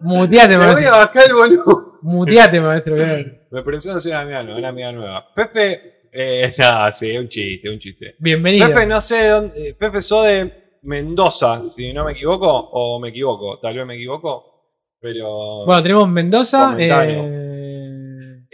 Muteate, 0.00 0.48
Me 0.58 0.64
voy 0.72 0.84
a 0.84 0.90
maestro. 0.90 0.90
bajar 0.98 1.22
el 1.28 1.34
volumen. 1.34 1.84
Muteate, 2.02 2.60
maestro. 2.60 2.96
Me 2.96 3.62
presento, 3.62 4.00
soy 4.00 4.12
una 4.12 4.20
amiga 4.20 4.42
nueva, 4.42 4.58
una 4.58 4.68
amiga 4.68 4.92
nueva. 4.92 5.26
Fefe, 5.34 6.00
eh, 6.12 6.52
nada, 6.58 6.92
sí, 6.92 7.10
es 7.14 7.20
un 7.20 7.28
chiste, 7.28 7.68
un 7.70 7.78
chiste. 7.78 8.14
Bienvenido. 8.18 8.66
Fefe, 8.68 8.86
no 8.86 9.00
sé 9.00 9.16
de 9.16 9.28
dónde. 9.28 9.68
eh, 9.68 9.76
Fefe, 9.78 10.00
sos 10.02 10.26
de 10.26 10.52
Mendoza, 10.82 11.62
si 11.74 11.92
no 11.92 12.04
me 12.04 12.12
equivoco, 12.12 12.46
o 12.50 13.00
me 13.00 13.08
equivoco, 13.08 13.58
tal 13.60 13.74
vez 13.76 13.86
me 13.86 13.94
equivoco, 13.94 14.66
pero. 15.00 15.64
Bueno, 15.64 15.82
tenemos 15.82 16.08
Mendoza. 16.08 16.76
Eh, 16.78 16.90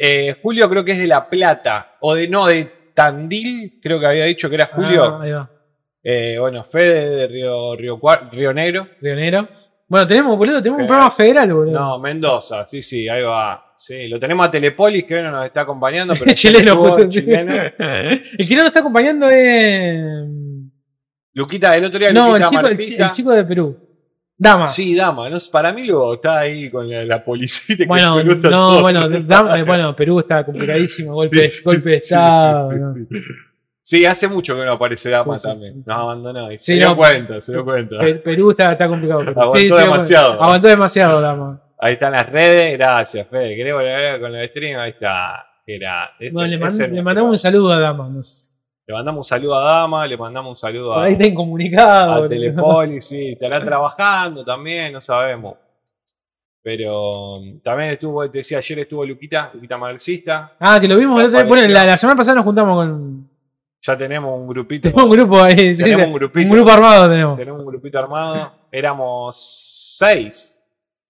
Eh, 0.03 0.37
Julio 0.43 0.69
creo 0.71 0.85
que 0.85 0.93
es 0.93 0.99
de 0.99 1.07
La 1.07 1.29
Plata, 1.29 1.97
o 2.01 2.15
de 2.15 2.27
no, 2.29 2.47
de 2.47 2.65
Tandil, 2.95 3.79
creo 3.83 4.01
que 4.01 4.07
había 4.07 4.25
dicho 4.25 4.49
que 4.49 4.55
era 4.55 4.67
Julio. 4.67 5.05
ah, 5.05 5.21
ahí 5.23 5.33
va. 5.33 5.51
Eh, 6.03 6.37
bueno, 6.39 6.65
Fede 6.65 7.11
de 7.11 7.27
Río, 7.27 7.77
Río 7.77 8.53
Negro. 8.55 8.89
Río 9.03 9.15
Negro. 9.17 9.49
Bueno, 9.91 10.07
tenemos, 10.07 10.39
boludo, 10.39 10.63
tenemos 10.63 10.81
un 10.83 10.87
programa 10.87 11.11
federal, 11.11 11.53
boludo. 11.53 11.79
No, 11.79 11.99
Mendoza, 11.99 12.65
sí, 12.67 12.81
sí, 12.81 13.09
ahí 13.09 13.23
va. 13.23 13.75
Sí, 13.77 14.07
lo 14.09 14.21
tenemos 14.21 14.47
a 14.47 14.51
Telepolis 14.51 15.05
que 15.05 15.17
hoy 15.17 15.23
no 15.23 15.33
nos 15.33 15.47
está 15.47 15.63
acompañando, 15.63 16.15
pero 16.17 16.33
chileno, 16.35 16.73
estuvo, 16.73 16.89
justo. 16.91 17.09
chileno. 17.11 17.53
El 17.79 18.49
que 18.49 18.55
no 18.55 18.59
nos 18.61 18.67
está 18.69 18.81
acompañando 18.81 19.29
es. 19.29 20.01
Luquita, 21.35 21.77
el 21.77 21.85
otro 21.85 21.99
día 21.99 22.13
No, 22.13 22.37
el 22.37 22.43
Luquita 22.43 22.49
chico, 22.49 22.61
el, 22.61 22.65
Marcita. 22.77 22.97
chi- 22.97 23.03
el 23.03 23.11
chico 23.11 23.31
de 23.33 23.45
Perú. 23.45 23.79
Dama. 24.37 24.67
Sí, 24.69 24.95
dama, 24.95 25.29
no, 25.29 25.37
para 25.53 25.73
mí 25.73 25.85
luego 25.87 26.15
está 26.15 26.39
ahí 26.39 26.71
con 26.71 26.89
la, 26.89 27.05
la 27.05 27.25
policía. 27.25 27.77
que 27.79 27.87
bueno, 27.87 28.15
Perú 28.17 28.33
está 28.33 28.49
no, 28.51 28.69
todo- 28.71 28.81
bueno, 28.83 29.09
Dama- 29.09 29.59
eh, 29.59 29.63
bueno, 29.65 29.95
Perú 29.97 30.21
está 30.21 30.45
complicadísimo. 30.45 31.15
Golpe, 31.15 31.51
Sí, 31.51 31.63
golpe 31.65 31.91
de 31.91 31.97
Estado. 31.97 32.71
sí, 32.71 32.77
sí, 32.77 32.81
¿no? 32.81 33.21
Sí. 33.83 34.05
Hace 34.07 34.29
mucho 34.29 34.57
que 34.57 34.65
no 34.65 34.73
aparece 34.73 35.11
Dama 35.11 35.39
Sí, 35.39 35.43
sí, 35.43 35.49
también. 35.49 35.75
sí. 35.75 35.83
Nos 35.87 35.97
abandonó. 35.99 36.53
Y 36.53 36.59
se 36.59 36.75
dio 36.75 36.89
no. 36.91 36.97
cuenta, 36.97 37.41
se 37.41 37.53
dio 37.53 37.65
cuenta. 37.65 37.99
Pe- 37.99 38.15
Perú 38.17 38.51
está, 38.51 38.73
está 38.73 38.89
complicado. 38.89 39.21
Aguantó 39.37 39.77
demasiado. 39.77 40.43
Aguantó 40.43 40.69
demasiado, 40.69 41.21
Dama. 41.21 41.63
Ahí 41.79 41.95
están 41.95 42.13
las 42.13 42.29
redes, 42.29 42.77
gracias, 42.79 43.27
Fede. 43.27 43.57
¿Querés 43.57 43.73
volver 43.75 44.21
con 44.21 44.33
los 44.33 44.47
stream? 44.49 44.79
Ahí 44.79 44.91
está. 44.91 45.47
Era, 45.67 46.11
ese- 46.19 46.35
Bueno, 46.35 46.51
le, 46.51 46.59
mand- 46.61 47.03
mandamos 47.03 47.31
un 47.31 47.39
saludo 47.39 47.73
a 47.73 47.81
Dama. 47.81 48.09
nos- 48.09 48.55
Le 48.87 48.95
mandamos 48.95 49.19
un 49.27 49.29
saludo 49.29 49.59
a 49.59 49.63
Dama, 49.81 50.07
le 50.07 50.17
mandamos 50.17 50.51
un 50.51 50.57
saludo 50.57 50.93
Por 50.95 51.03
a, 51.03 51.07
ahí 51.07 51.13
está 51.13 51.27
incomunicado. 51.27 52.11
a 52.13 52.15
boludo. 52.17 52.29
Telepoli, 52.29 53.01
sí, 53.01 53.29
estará 53.33 53.65
trabajando 53.65 54.45
también, 54.45 54.93
no 54.93 55.01
sabemos. 55.01 55.55
Pero 56.63 57.37
um, 57.37 57.61
también 57.61 57.91
estuvo, 57.93 58.29
te 58.31 58.39
decía, 58.39 58.59
ayer 58.59 58.81
estuvo 58.81 59.05
Luquita, 59.07 59.51
Luquita 59.55 59.79
Marxista. 59.79 60.53
Ah, 60.61 60.79
que 60.79 60.87
lo 60.89 60.97
vimos 60.99 61.23
el. 61.35 61.47
Bueno, 61.47 61.67
la 61.69 61.97
semana 61.97 62.17
pasada 62.17 62.35
nos 62.37 62.45
juntamos 62.45 62.77
con. 62.77 63.30
Ya 63.83 63.97
tenemos 63.97 64.39
un 64.39 64.47
grupito. 64.47 64.91
Tenemos 64.91 65.05
un 65.11 65.17
grupo 65.17 65.41
ahí. 65.43 65.75
sí, 65.75 65.83
Tenemos 65.83 66.07
un 66.09 66.13
grupito. 66.15 66.47
un 66.47 66.53
grupo 66.53 66.71
armado 66.71 67.09
tenemos. 67.11 67.39
Tenemos 67.39 67.61
un 67.61 67.67
grupito 67.67 67.99
armado. 67.99 68.53
Éramos 68.71 69.97
seis. 69.99 70.63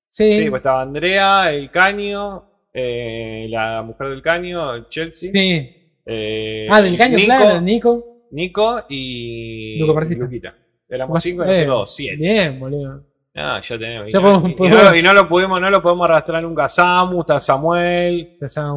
Sí. 0.07 0.33
Sí, 0.35 0.51
pues 0.51 0.61
estaba 0.61 0.83
Andrea, 0.83 1.53
el 1.53 1.71
Caño, 1.71 2.45
eh, 2.73 3.47
la 3.51 3.83
mujer 3.83 4.09
del 4.11 4.23
Caño, 4.23 4.75
el 4.75 4.89
Chelsea. 4.89 5.31
Sí. 5.33 5.77
eh, 6.07 6.69
Ah, 6.71 6.81
del 6.83 6.97
caño, 6.97 7.17
Nico, 7.17 7.27
claro, 7.27 7.61
Nico. 7.61 8.07
Nico 8.33 8.83
y 8.89 9.79
Luca. 9.79 10.01
Luquita. 10.17 10.55
Éramos 10.89 11.23
cinco 11.23 11.45
y 11.45 11.49
nosotros 11.49 11.95
siete. 11.95 12.17
Bien, 12.17 12.59
boludo. 12.59 13.05
Ah, 13.35 13.61
ya 13.63 13.79
tenemos. 13.79 14.13
Ya 14.13 14.19
y, 14.19 14.23
podemos- 14.23 14.49
y- 14.49 14.53
y 14.53 14.55
podemos- 14.57 14.83
no, 14.83 14.97
y 14.97 15.03
no 15.03 15.13
lo 15.15 15.29
podemos, 15.29 15.61
no 15.61 15.71
lo 15.71 15.81
podemos 15.83 16.05
arrastrar 16.05 16.43
nunca 16.43 16.69
Samu, 16.69 17.21
está 17.21 17.39
Samuel, 17.39 18.37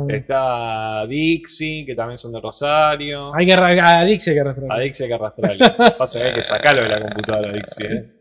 está 0.10 1.06
Dixie, 1.08 1.86
que 1.86 1.96
también 1.96 2.18
son 2.20 2.32
de 2.34 2.40
Rosario. 2.40 3.34
Hay 3.36 3.46
que 3.48 3.54
a 3.54 4.04
Dixie 4.04 4.32
hay 4.32 4.36
que 4.36 4.42
arrastrar. 4.42 4.72
A 4.72 4.80
Dixie 4.80 5.04
hay 5.06 5.10
que 5.10 5.16
arrastrarlo. 5.16 5.66
Pasa 5.98 6.20
que 6.20 6.26
hay 6.28 6.34
que 6.34 6.44
sacarlo 6.44 6.84
de 6.84 6.90
la 6.90 7.02
computadora, 7.02 7.52
Dixie. 7.52 7.86
¿eh? 7.88 8.12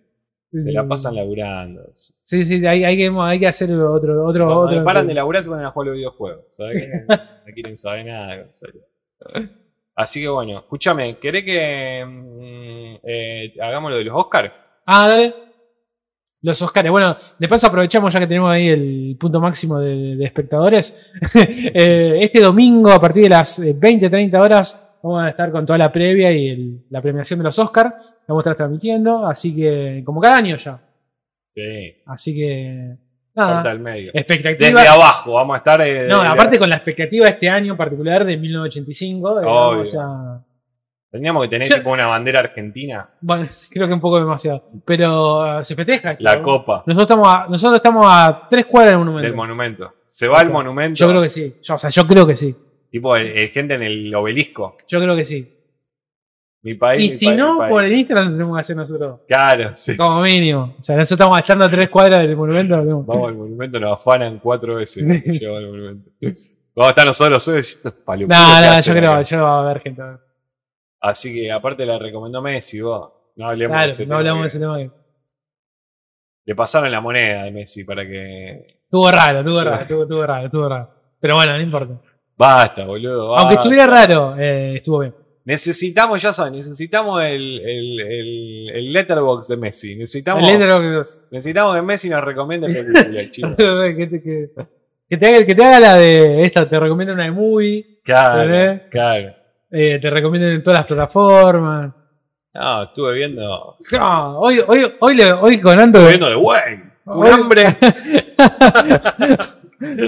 Sí, 0.51 0.61
Se 0.61 0.69
sí. 0.69 0.73
la 0.73 0.87
pasan 0.87 1.15
laburando. 1.17 1.83
Sí, 1.93 2.45
sí, 2.45 2.67
hay, 2.67 2.85
hay, 2.85 2.97
que, 2.97 3.11
hay 3.21 3.39
que 3.41 3.47
hacer 3.47 3.71
otro. 3.73 4.25
otro, 4.25 4.45
Cuando 4.47 4.61
otro 4.65 4.85
paran 4.85 5.07
de 5.07 5.15
laburar 5.15 5.43
se 5.43 5.49
ponen 5.51 5.65
a 5.67 5.71
jugar 5.71 5.89
los 5.89 5.97
videojuegos. 5.97 6.45
¿sabes? 6.51 6.89
No 7.45 7.53
quieren 7.55 7.77
saber 7.77 8.07
nada. 8.07 8.47
Así 9.95 10.21
que 10.23 10.29
bueno, 10.29 10.59
escúchame, 10.61 11.19
¿querés 11.19 11.43
que 11.45 12.05
mm, 12.07 13.01
eh, 13.03 13.49
hagamos 13.61 13.91
lo 13.91 13.99
de 13.99 14.05
los 14.05 14.17
Oscars? 14.17 14.53
Ah, 14.87 15.09
dale. 15.09 15.35
Los 16.43 16.61
Oscars. 16.61 16.91
Bueno, 16.91 17.17
de 17.39 17.49
paso 17.49 17.69
aprovechamos 17.69 18.13
ya 18.13 18.19
que 18.21 18.27
tenemos 18.27 18.51
ahí 18.51 18.69
el 18.69 19.17
punto 19.19 19.41
máximo 19.41 19.79
de, 19.79 20.17
de 20.17 20.25
espectadores. 20.25 21.13
Eh, 21.35 22.19
este 22.21 22.41
domingo, 22.41 22.91
a 22.91 23.01
partir 23.01 23.23
de 23.25 23.29
las 23.29 23.59
eh, 23.61 23.75
20-30 23.79 24.35
horas, 24.41 24.97
vamos 25.03 25.23
a 25.25 25.29
estar 25.31 25.51
con 25.53 25.65
toda 25.65 25.79
la 25.79 25.91
previa 25.93 26.31
y 26.33 26.49
el- 26.49 26.85
la 26.91 27.01
premiación 27.01 27.39
de 27.39 27.45
los 27.45 27.59
Oscars. 27.59 28.15
Vamos 28.29 28.41
a 28.41 28.51
estar 28.51 28.57
transmitiendo. 28.57 29.27
Así 29.27 29.55
que, 29.55 30.03
como 30.05 30.21
cada 30.21 30.37
año 30.37 30.57
ya. 30.57 30.81
Sí, 31.55 32.03
Así 32.07 32.35
que. 32.35 32.97
Nada. 33.35 33.63
al 33.71 33.79
medio. 33.79 34.11
Expectativa. 34.13 34.81
Desde 34.81 34.89
abajo, 34.89 35.35
vamos 35.35 35.55
a 35.55 35.59
estar. 35.59 35.81
eh, 35.81 36.07
No, 36.09 36.21
aparte 36.23 36.59
con 36.59 36.69
la 36.69 36.77
expectativa 36.77 37.25
de 37.25 37.31
este 37.31 37.49
año 37.49 37.77
particular 37.77 38.25
de 38.27 38.37
1985. 38.37 39.39
digamos, 39.41 39.69
Obvio. 39.73 39.83
o 39.83 39.87
sea, 39.87 40.09
Teníamos 41.13 41.43
que 41.43 41.49
tener 41.51 41.69
Yo- 41.69 41.77
tipo 41.77 41.91
una 41.91 42.07
bandera 42.07 42.41
argentina, 42.41 43.07
bueno, 43.21 43.45
creo 43.71 43.87
que 43.87 43.93
un 43.93 44.01
poco 44.01 44.19
demasiado. 44.19 44.65
Pero 44.83 45.59
uh, 45.59 45.63
se 45.63 45.75
festeja. 45.75 46.17
la 46.19 46.43
copa 46.43 46.83
Nosotros 46.87 47.03
estamos 47.03 47.29
a, 47.29 47.47
nosotros 47.51 47.77
estamos 47.77 48.07
a 48.09 48.47
tres 48.49 48.65
cuadras 48.65 48.93
del 48.93 48.99
monumento. 49.01 49.27
del 49.27 49.37
monumento. 49.37 49.93
Se 50.07 50.27
va 50.27 50.41
al 50.41 50.51
monumento, 50.51 50.97
Yo 50.99 51.09
creo 51.11 51.21
que 51.21 51.29
sí. 51.29 51.57
Yo, 51.63 51.75
o 51.75 51.79
sea, 51.79 51.91
yo 51.91 52.07
creo 52.07 52.27
que 52.27 52.35
sí. 52.35 52.57
tipo 52.91 53.15
el, 53.15 53.27
el 53.27 53.49
gente 53.51 53.75
en 53.75 53.83
el 53.83 54.15
obelisco. 54.15 54.75
Yo 54.89 55.01
creo 55.01 55.15
que 55.15 55.25
sí. 55.25 55.55
Mi 56.63 56.75
país. 56.77 57.05
Y 57.11 57.13
mi 57.13 57.19
si 57.19 57.27
país, 57.27 57.37
mi 57.37 57.43
no, 57.43 57.59
país. 57.59 57.71
por 57.71 57.85
el 57.85 57.93
Instagram 57.93 58.25
lo 58.27 58.33
tenemos 58.33 58.57
que 58.57 58.61
hacer 58.61 58.77
nosotros. 58.77 59.21
Claro, 59.29 59.71
sí. 59.75 59.97
Como 59.99 60.23
mínimo. 60.23 60.75
O 60.79 60.81
sea, 60.81 60.97
nosotros 60.97 61.13
estamos 61.21 61.39
estando 61.41 61.65
a 61.67 61.69
tres 61.71 61.91
cuadras 61.91 62.21
del 62.27 62.37
monumento. 62.37 62.75
lo 62.77 62.83
tenemos. 62.85 63.07
Vamos 63.07 63.29
al 63.29 63.35
monumento, 63.35 63.79
nos 63.79 63.93
afanan 63.93 64.39
cuatro 64.39 64.77
veces. 64.77 65.05
Sí. 65.25 65.31
Llegamos 65.31 65.59
al 65.59 65.69
monumento. 65.69 66.11
Vamos 66.75 66.87
a 66.87 66.89
estar 66.89 67.05
nosotros 67.07 67.49
esto 67.59 67.89
es 67.89 68.07
No, 68.07 68.27
no, 68.27 68.81
yo 68.81 68.95
creo, 68.95 69.23
yo 69.23 69.43
va 69.43 69.59
a 69.59 69.61
haber 69.61 69.81
gente. 69.83 70.03
Así 71.03 71.35
que 71.35 71.51
aparte 71.53 71.85
la 71.85 71.99
recomendó 71.99 72.41
Messi, 72.41 72.81
vos. 72.81 73.11
No 73.37 73.49
hablemos 73.49 73.75
Claro, 73.75 73.87
de 73.89 73.93
ese 73.93 74.03
no 74.05 74.07
tema 74.09 74.19
hablamos 74.19 74.39
que 74.39 74.43
de 74.43 74.47
ese 74.47 74.59
tema. 74.61 74.79
que- 74.79 74.91
Le 76.47 76.55
pasaron 76.55 76.91
la 76.91 77.01
moneda 77.01 77.45
de 77.45 77.51
Messi 77.51 77.85
para 77.85 78.07
que. 78.07 78.79
Estuvo 78.85 79.11
raro, 79.11 79.39
estuvo 79.41 79.63
raro, 79.65 79.81
estuvo, 79.83 80.03
estuvo 80.03 80.27
raro, 80.27 80.45
estuvo 80.45 80.69
raro. 80.69 80.91
Pero 81.21 81.35
bueno, 81.37 81.57
no 81.57 81.63
importa. 81.63 81.95
Basta, 82.37 82.85
boludo. 82.85 83.37
Aunque 83.37 83.55
estuviera 83.55 83.87
raro, 83.87 84.35
eh, 84.39 84.75
estuvo 84.77 84.99
bien. 85.01 85.15
Necesitamos, 85.45 86.23
ya 86.23 86.33
saben, 86.33 86.53
necesitamos 86.55 87.21
el, 87.23 87.61
el, 87.61 88.01
el, 88.01 88.71
el 88.71 88.93
letterbox 88.93 89.49
de 89.49 89.57
Messi. 89.57 89.97
Necesitamos, 89.97 90.49
El 90.49 90.57
Letterboxd 90.59 91.33
necesitamos 91.33 91.75
que 91.75 91.83
Messi 91.83 92.09
nos 92.09 92.23
recomiende 92.23 92.67
películas, 92.73 93.31
chicos. 93.33 93.55
que, 93.57 94.07
te, 94.09 94.23
que, 94.23 94.51
que 95.09 95.17
te 95.17 95.27
haga, 95.27 95.45
que 95.47 95.55
te 95.55 95.65
haga 95.65 95.81
la 95.81 95.97
de 95.97 96.45
esta, 96.45 96.69
te 96.69 96.79
recomiendo 96.79 97.13
una 97.15 97.25
de 97.25 97.33
movie, 97.33 98.01
Claro, 98.05 98.43
¿Entendés? 98.43 98.83
claro. 98.91 99.35
Eh, 99.73 99.99
te 100.01 100.11
recomiendo 100.11 100.49
en 100.49 100.63
todas 100.63 100.81
las 100.81 100.87
plataformas. 100.87 101.93
No, 102.55 102.83
estuve 102.83 103.15
viendo. 103.15 103.77
No, 103.93 104.39
hoy, 104.41 104.61
hoy, 104.67 104.93
hoy, 105.01 105.15
le- 105.17 105.33
hoy 105.33 105.59
con 105.61 105.81
Anto. 105.81 105.99
Estuve 105.99 106.11
viendo 106.11 106.29
de 106.29 106.37
Wayne. 106.37 106.93
Un 107.07 107.25
Hoy- 107.27 107.31
hambre. 107.31 107.65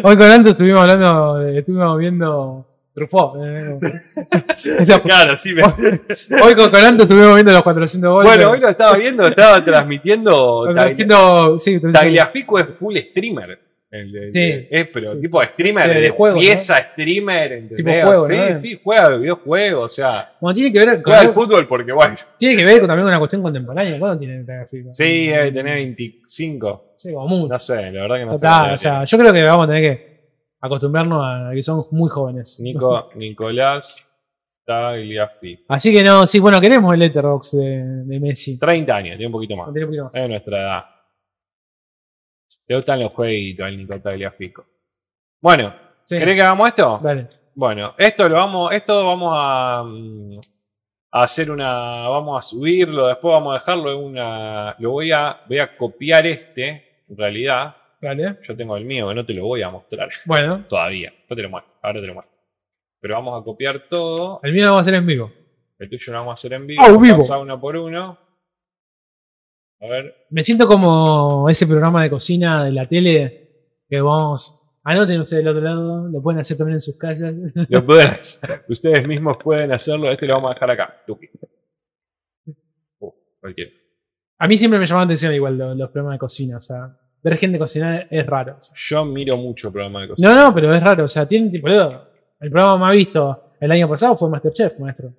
hoy 0.04 0.16
con 0.16 0.22
Anto 0.30 0.50
estuvimos 0.50 0.80
hablando, 0.82 1.36
de- 1.38 1.58
estuvimos 1.58 1.98
viendo 1.98 2.66
Truffaut. 2.94 3.36
eh, 3.42 3.78
Claro, 5.02 5.36
sí. 5.36 5.54
me- 5.54 5.62
hoy 6.40 6.54
con, 6.54 6.70
con 6.70 6.84
Anto 6.84 7.02
estuvimos 7.04 7.34
viendo 7.34 7.52
los 7.52 7.62
400 7.62 8.10
goles. 8.12 8.28
Bueno, 8.36 8.50
hoy 8.52 8.60
lo 8.60 8.68
estaba 8.68 8.96
viendo, 8.96 9.22
estaba 9.26 9.64
transmitiendo. 9.64 10.64
Taglia- 10.74 11.58
sí, 11.58 11.80
Tagliafico 11.80 12.58
es 12.58 12.66
full 12.78 12.96
streamer. 12.96 13.58
El 13.96 14.10
de- 14.10 14.32
Sí. 14.32 14.68
es, 14.70 14.88
pero 14.88 15.16
tipo 15.20 15.40
streamer, 15.44 15.84
Sí, 15.88 15.94
de 15.94 16.00
de, 16.00 16.10
juegos, 16.10 16.40
pieza 16.42 16.76
streamer, 16.78 17.52
¿entendés? 17.52 17.76
Tipo 17.76 17.90
juego, 17.90 18.28
sí, 18.28 18.34
¿no? 18.54 18.60
sí, 18.60 18.80
juega 18.82 19.08
videojuegos, 19.16 19.84
o 19.84 19.88
sea, 19.94 20.32
Bueno, 20.40 20.54
tiene 20.54 20.72
que 20.72 20.78
ver 20.84 20.88
con, 20.96 21.02
juega 21.04 21.20
al 21.20 21.32
fútbol 21.34 21.68
porque 21.68 21.92
bueno. 21.92 22.16
tiene 22.36 22.56
que 22.56 22.64
ver 22.64 22.78
con, 22.80 22.88
también 22.88 23.04
con 23.04 23.08
una 23.12 23.18
cuestión 23.20 23.42
contemporánea. 23.42 23.98
¿Cuándo 24.00 24.18
tiene 24.18 24.42
Tagliafico? 24.42 24.90
Sí, 24.90 25.26
debe 25.28 25.52
tener 25.52 25.74
25. 25.76 26.94
Sí, 26.96 27.12
como 27.12 27.28
mucho. 27.28 27.52
No 27.52 27.58
sé, 27.60 27.92
la 27.92 28.02
verdad 28.02 28.16
que 28.16 28.24
no 28.26 28.32
Total, 28.32 28.66
sé. 28.66 28.72
o 28.72 28.76
sea, 28.76 29.04
yo 29.04 29.18
creo 29.18 29.32
que 29.32 29.42
vamos 29.44 29.64
a 29.64 29.68
tener 29.68 29.82
que 29.82 30.14
acostumbrarnos 30.60 31.22
a 31.24 31.50
que 31.54 31.62
son 31.62 31.84
muy 31.92 32.08
jóvenes. 32.10 32.58
Nico, 32.60 33.08
Nicolás 33.14 34.10
Tagliafico. 34.66 35.62
Así 35.68 35.92
que 35.92 36.02
no, 36.02 36.26
sí, 36.26 36.40
bueno, 36.40 36.60
queremos 36.60 36.92
el 36.94 37.00
Letterbox 37.00 37.52
de, 37.58 37.82
de 38.06 38.20
Messi. 38.20 38.58
30 38.58 38.96
años, 38.96 39.10
tiene 39.16 39.26
un 39.26 39.32
poquito 39.32 39.56
más. 39.56 39.72
Tiene 39.72 39.84
un 39.84 39.90
poquito 39.90 40.04
más. 40.04 40.16
Es 40.16 40.28
nuestra 40.28 40.60
edad. 40.60 40.84
Le 42.66 42.76
gustan 42.76 43.00
los 43.00 43.12
jueguitos 43.12 43.66
al 43.66 43.76
Nico 43.76 44.00
Tagliafico. 44.00 44.64
Bueno, 45.40 45.74
Sí, 46.04 46.18
¿querés 46.18 46.34
que 46.34 46.42
hagamos 46.42 46.68
esto? 46.68 47.00
dale. 47.02 47.28
Bueno, 47.54 47.94
esto 47.96 48.28
lo 48.28 48.34
vamos, 48.36 48.72
esto 48.72 49.06
vamos 49.06 49.32
a, 49.36 49.82
mm, 49.86 50.38
a 51.12 51.22
hacer 51.22 51.50
una, 51.50 52.08
vamos 52.08 52.38
a 52.38 52.48
subirlo, 52.48 53.06
después 53.06 53.32
vamos 53.32 53.50
a 53.52 53.54
dejarlo 53.60 53.92
en 53.92 53.98
una, 54.04 54.74
lo 54.80 54.90
voy 54.90 55.12
a, 55.12 55.40
voy 55.48 55.58
a 55.60 55.76
copiar 55.76 56.26
este, 56.26 57.02
en 57.08 57.16
realidad, 57.16 57.76
Dale. 58.00 58.38
yo 58.42 58.56
tengo 58.56 58.76
el 58.76 58.84
mío, 58.84 59.08
que 59.08 59.14
no 59.14 59.24
te 59.24 59.32
lo 59.34 59.44
voy 59.46 59.62
a 59.62 59.70
mostrar 59.70 60.08
Bueno, 60.26 60.64
todavía, 60.68 61.10
después 61.16 61.36
te 61.36 61.42
lo 61.42 61.50
muestro, 61.50 61.74
ahora 61.80 62.00
te 62.00 62.06
lo 62.06 62.14
muestro. 62.14 62.34
Pero 63.00 63.14
vamos 63.14 63.40
a 63.40 63.44
copiar 63.44 63.84
todo, 63.88 64.40
el 64.42 64.52
mío 64.52 64.64
lo 64.64 64.70
vamos 64.72 64.86
a 64.86 64.88
hacer 64.88 64.94
en 64.94 65.06
vivo. 65.06 65.30
el 65.78 65.88
tuyo 65.88 66.12
lo 66.12 66.18
vamos 66.18 66.32
a 66.32 66.34
hacer 66.34 66.52
en 66.54 66.66
vivo, 66.66 66.82
Ah, 66.84 66.88
en 66.88 67.00
vivo. 67.00 67.18
pasar 67.18 67.38
uno 67.40 67.60
por 67.60 67.76
uno. 67.76 68.18
A 69.84 69.88
ver, 69.88 70.14
Me 70.30 70.42
siento 70.42 70.66
como 70.66 71.48
ese 71.50 71.66
programa 71.66 72.02
de 72.02 72.10
cocina 72.10 72.64
de 72.64 72.72
la 72.72 72.88
tele 72.88 73.50
que 73.88 74.00
vamos. 74.00 74.78
Anoten 74.82 75.20
ustedes 75.20 75.44
del 75.44 75.54
otro 75.54 75.62
lado, 75.62 76.08
lo 76.08 76.22
pueden 76.22 76.40
hacer 76.40 76.56
también 76.56 76.74
en 76.74 76.80
sus 76.80 76.96
casas. 76.98 77.34
lo 77.68 77.84
pueden 77.86 78.08
hacer. 78.08 78.64
ustedes 78.68 79.06
mismos 79.06 79.36
pueden 79.42 79.72
hacerlo, 79.72 80.10
este 80.10 80.26
lo 80.26 80.34
vamos 80.34 80.50
a 80.52 80.54
dejar 80.54 80.70
acá, 80.70 80.94
cualquiera. 83.40 83.70
A 84.38 84.48
mí 84.48 84.56
siempre 84.56 84.78
me 84.78 84.86
llamaba 84.86 85.02
la 85.02 85.06
atención 85.06 85.34
igual 85.34 85.58
lo- 85.58 85.74
los, 85.74 85.90
programas 85.90 86.14
de 86.14 86.18
cocina. 86.18 86.56
O 86.56 86.60
sea, 86.60 86.98
ver 87.22 87.36
gente 87.36 87.58
cocinar 87.58 88.06
es 88.10 88.26
raro. 88.26 88.56
Yo 88.74 89.04
miro 89.04 89.36
mucho 89.36 89.70
programa 89.70 90.02
de 90.02 90.08
cocina. 90.08 90.34
No, 90.34 90.48
no, 90.48 90.54
pero 90.54 90.74
es 90.74 90.82
raro. 90.82 91.04
O 91.04 91.08
sea, 91.08 91.28
tienen 91.28 91.50
tipo. 91.50 91.68
El 91.68 92.50
programa 92.50 92.78
más 92.78 92.92
visto 92.92 93.52
el 93.60 93.70
año 93.70 93.88
pasado 93.88 94.16
fue 94.16 94.28
Masterchef, 94.30 94.78
maestro. 94.78 95.12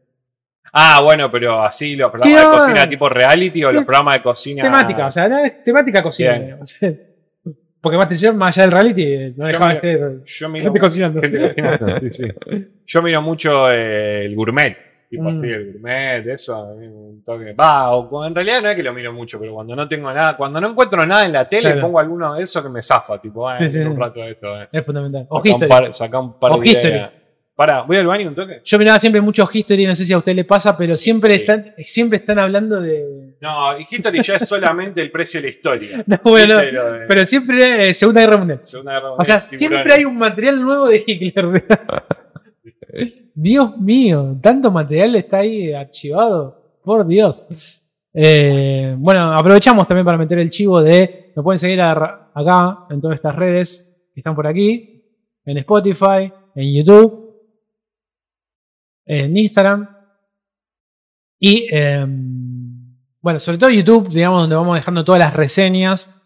Ah, 0.77 0.99
bueno, 1.01 1.31
pero 1.31 1.63
así 1.63 1.95
los 1.95 2.11
programas 2.11 2.37
Sí, 2.43 2.49
de 2.49 2.57
cocina 2.57 2.89
tipo 2.89 3.07
reality 3.07 3.63
o 3.63 3.71
los 3.71 3.85
programas 3.85 4.15
de 4.15 4.21
cocina. 4.23 4.61
Temática, 4.63 5.07
o 5.07 5.11
sea, 5.11 5.27
no 5.29 5.37
es 5.39 5.63
temática 5.63 6.03
cocina. 6.03 6.31
Bien. 6.33 6.43
digamos. 6.51 6.77
Porque 7.79 7.97
Masterchef, 7.97 8.33
más 8.33 8.57
allá 8.57 8.63
del 8.65 8.71
reality, 8.71 9.33
no 9.37 9.45
dejaba 9.47 9.69
de 9.69 9.75
ser 9.79 10.23
Yo 10.25 10.49
miro, 10.49 10.63
gente 10.65 10.79
cocinando. 10.79 11.21
gente 11.21 11.39
cocinando, 11.41 11.87
sí, 11.99 12.09
sí. 12.09 12.27
Yo 12.87 13.01
miro 13.03 13.21
mucho 13.21 13.71
eh, 13.71 14.25
el 14.25 14.35
gourmet. 14.35 14.75
Tipo 15.07 15.23
Mm. 15.23 15.27
así, 15.27 15.47
el 15.49 15.71
gourmet, 15.73 16.27
eso. 16.27 16.65
un 16.73 17.23
toque. 17.23 17.53
Va, 17.53 17.91
o 17.95 18.25
en 18.25 18.33
realidad 18.33 18.61
no 18.63 18.69
es 18.69 18.75
que 18.75 18.81
lo 18.83 18.91
miro 18.91 19.13
mucho, 19.13 19.39
pero 19.39 19.53
cuando 19.53 19.75
no 19.75 19.87
tengo 19.87 20.11
nada, 20.11 20.35
cuando 20.35 20.59
no 20.59 20.71
encuentro 20.71 21.05
nada 21.05 21.25
en 21.25 21.31
la 21.33 21.47
tele, 21.47 21.69
Claro. 21.73 21.81
pongo 21.83 21.99
alguno 21.99 22.33
de 22.33 22.41
esos 22.43 22.61
que 22.63 22.69
me 22.69 22.81
zafa. 22.81 23.21
Tipo, 23.21 23.47
ah, 23.47 23.59
Sí, 23.59 23.69
sí. 23.69 23.79
un 23.79 23.97
rato 23.99 24.19
de 24.19 24.31
esto. 24.31 24.61
Eh. 24.61 24.67
Es 24.71 24.83
fundamental. 24.85 25.27
O 25.29 25.37
Saca 25.37 25.47
un 25.47 25.53
History. 25.53 25.69
par, 25.69 25.93
saca 25.93 26.19
un 26.19 26.39
par 26.39 26.51
O 26.53 26.57
de. 26.57 27.09
Pará, 27.55 27.83
voy 27.83 27.95
al 27.95 28.05
baño 28.07 28.27
un 28.27 28.35
toque. 28.35 28.59
Yo 28.65 28.77
miraba 28.77 28.99
siempre 28.99 29.21
mucho 29.21 29.47
History, 29.51 29.87
no 29.87 29.95
sé 29.95 30.03
si 30.05 30.11
a 30.11 30.17
usted 30.17 30.35
le 30.35 30.43
pasa, 30.43 30.75
pero 30.77 30.97
siempre, 30.97 31.35
Sí. 31.35 31.41
están, 31.41 31.65
siempre 31.77 32.17
están 32.17 32.37
hablando 32.39 32.81
de. 32.81 33.37
No, 33.39 33.79
y 33.79 33.83
History 33.89 34.21
ya 34.21 34.35
es 34.35 34.49
solamente 34.49 35.01
el 35.01 35.09
precio 35.09 35.39
de 35.39 35.47
la 35.47 35.51
historia. 35.51 36.03
No, 36.07 36.17
bueno, 36.23 36.57
¿Viste 36.57 36.71
lo 36.73 36.91
de 36.91 37.05
pero 37.07 37.25
siempre 37.25 37.89
eh, 37.89 37.93
Segunda 37.93 38.21
Guerra 38.21 38.37
Mundial. 38.37 38.59
Segunda 38.63 38.91
Guerra 38.93 39.11
O 39.13 39.23
sea, 39.23 39.35
Mundial, 39.39 39.59
siempre 39.59 39.93
hay 39.93 40.03
un 40.05 40.17
material 40.17 40.61
nuevo 40.61 40.87
de 40.87 41.03
Hitler. 41.07 41.65
Dios 43.33 43.77
mío, 43.77 44.37
tanto 44.41 44.71
material 44.71 45.15
está 45.15 45.37
ahí 45.39 45.73
archivado. 45.73 46.79
Por 46.83 47.05
Dios. 47.07 47.81
Eh, 48.13 48.95
bueno, 48.97 49.33
aprovechamos 49.33 49.87
también 49.87 50.05
para 50.05 50.17
meter 50.17 50.39
el 50.39 50.49
chivo 50.49 50.81
de. 50.81 51.31
Nos 51.35 51.43
pueden 51.43 51.59
seguir 51.59 51.81
a- 51.81 52.31
acá 52.33 52.79
en 52.89 53.01
todas 53.01 53.15
estas 53.15 53.35
redes 53.35 54.07
que 54.13 54.19
están 54.19 54.35
por 54.35 54.45
aquí: 54.47 55.03
en 55.45 55.57
Spotify, 55.57 56.31
en 56.55 56.73
YouTube, 56.75 57.24
en 59.05 59.37
Instagram. 59.37 59.89
Y 61.39 61.67
em, 61.69 62.97
bueno, 63.21 63.39
sobre 63.39 63.57
todo 63.57 63.69
YouTube, 63.69 64.09
digamos, 64.09 64.41
donde 64.41 64.55
vamos 64.55 64.75
dejando 64.75 65.03
todas 65.03 65.19
las 65.19 65.33
reseñas. 65.33 66.21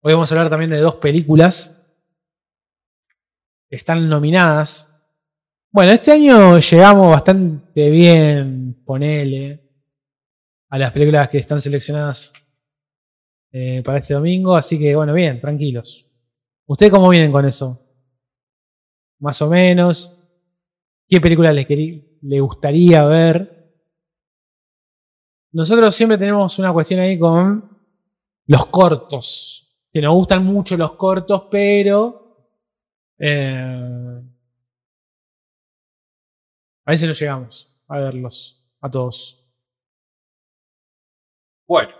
Hoy 0.00 0.12
vamos 0.12 0.30
a 0.30 0.34
hablar 0.34 0.50
también 0.50 0.70
de 0.70 0.78
dos 0.78 0.96
películas 0.96 1.86
que 3.68 3.76
están 3.76 4.08
nominadas. 4.08 4.94
Bueno, 5.70 5.92
este 5.92 6.12
año 6.12 6.58
llegamos 6.58 7.10
bastante 7.12 7.90
bien, 7.90 8.82
ponele, 8.84 9.60
a 10.70 10.78
las 10.78 10.92
películas 10.92 11.28
que 11.28 11.38
están 11.38 11.60
seleccionadas 11.60 12.32
eh, 13.52 13.82
para 13.84 13.98
este 13.98 14.14
domingo. 14.14 14.56
Así 14.56 14.78
que, 14.78 14.94
bueno, 14.94 15.12
bien, 15.14 15.40
tranquilos. 15.40 16.10
¿Ustedes 16.66 16.92
cómo 16.92 17.08
vienen 17.10 17.32
con 17.32 17.46
eso? 17.46 17.80
Más 19.20 19.40
o 19.42 19.48
menos. 19.48 20.17
¿Qué 21.08 21.20
película 21.20 21.52
querí- 21.66 22.18
le 22.22 22.40
gustaría 22.40 23.04
ver? 23.06 23.72
Nosotros 25.52 25.94
siempre 25.94 26.18
tenemos 26.18 26.58
una 26.58 26.72
cuestión 26.72 27.00
ahí 27.00 27.18
con 27.18 27.76
los 28.46 28.66
cortos. 28.66 29.64
Que 29.90 30.02
nos 30.02 30.14
gustan 30.14 30.44
mucho 30.44 30.76
los 30.76 30.92
cortos, 30.92 31.44
pero. 31.50 32.24
eh, 33.18 34.22
a 36.84 36.90
veces 36.90 37.08
no 37.08 37.14
llegamos 37.14 37.82
a 37.88 37.98
verlos 37.98 38.64
a 38.80 38.90
todos. 38.90 39.44
Bueno, 41.66 41.92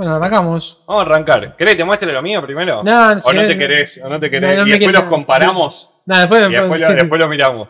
Bueno, 0.00 0.14
arrancamos. 0.14 0.82
vamos 0.86 1.02
a 1.02 1.10
arrancar. 1.10 1.56
¿Querés 1.58 1.74
que 1.74 1.80
te 1.80 1.84
muestre 1.84 2.10
lo 2.10 2.22
mío 2.22 2.40
primero? 2.40 2.82
No, 2.82 3.10
¿O 3.22 3.32
no 3.34 3.46
te 3.46 3.58
querés? 3.58 4.02
¿O 4.02 4.08
no 4.08 4.18
te 4.18 4.30
querés? 4.30 4.56
No, 4.56 4.62
no 4.62 4.66
y 4.66 4.70
después 4.70 4.94
los 4.94 5.04
comparamos 5.04 6.02
Nada, 6.06 6.22
después, 6.22 6.40
y 6.48 6.52
después, 6.52 6.80
lo, 6.80 6.86
sí, 6.86 6.92
sí. 6.94 7.00
después 7.00 7.20
lo 7.20 7.28
miramos. 7.28 7.68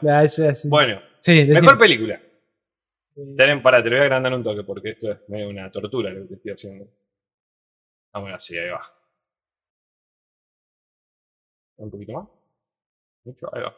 Bueno, 0.69 1.03
sí, 1.19 1.45
mejor 1.49 1.77
película. 1.77 2.21
Ten, 3.37 3.61
para, 3.61 3.83
te 3.83 3.91
lo 3.91 3.97
voy 3.97 4.03
a 4.03 4.05
agrandar 4.05 4.33
un 4.33 4.45
toque 4.45 4.63
porque 4.63 4.91
esto 4.91 5.11
es 5.11 5.29
medio 5.29 5.49
una 5.49 5.73
tortura 5.73 6.11
lo 6.11 6.29
que 6.29 6.35
estoy 6.35 6.53
haciendo. 6.53 6.87
Vamos 8.13 8.33
así, 8.33 8.57
ahí 8.57 8.69
va. 8.69 8.81
Un 11.79 11.91
poquito 11.91 12.13
más. 12.13 12.29
Mucho, 13.25 13.53
ahí 13.53 13.63
va. 13.63 13.75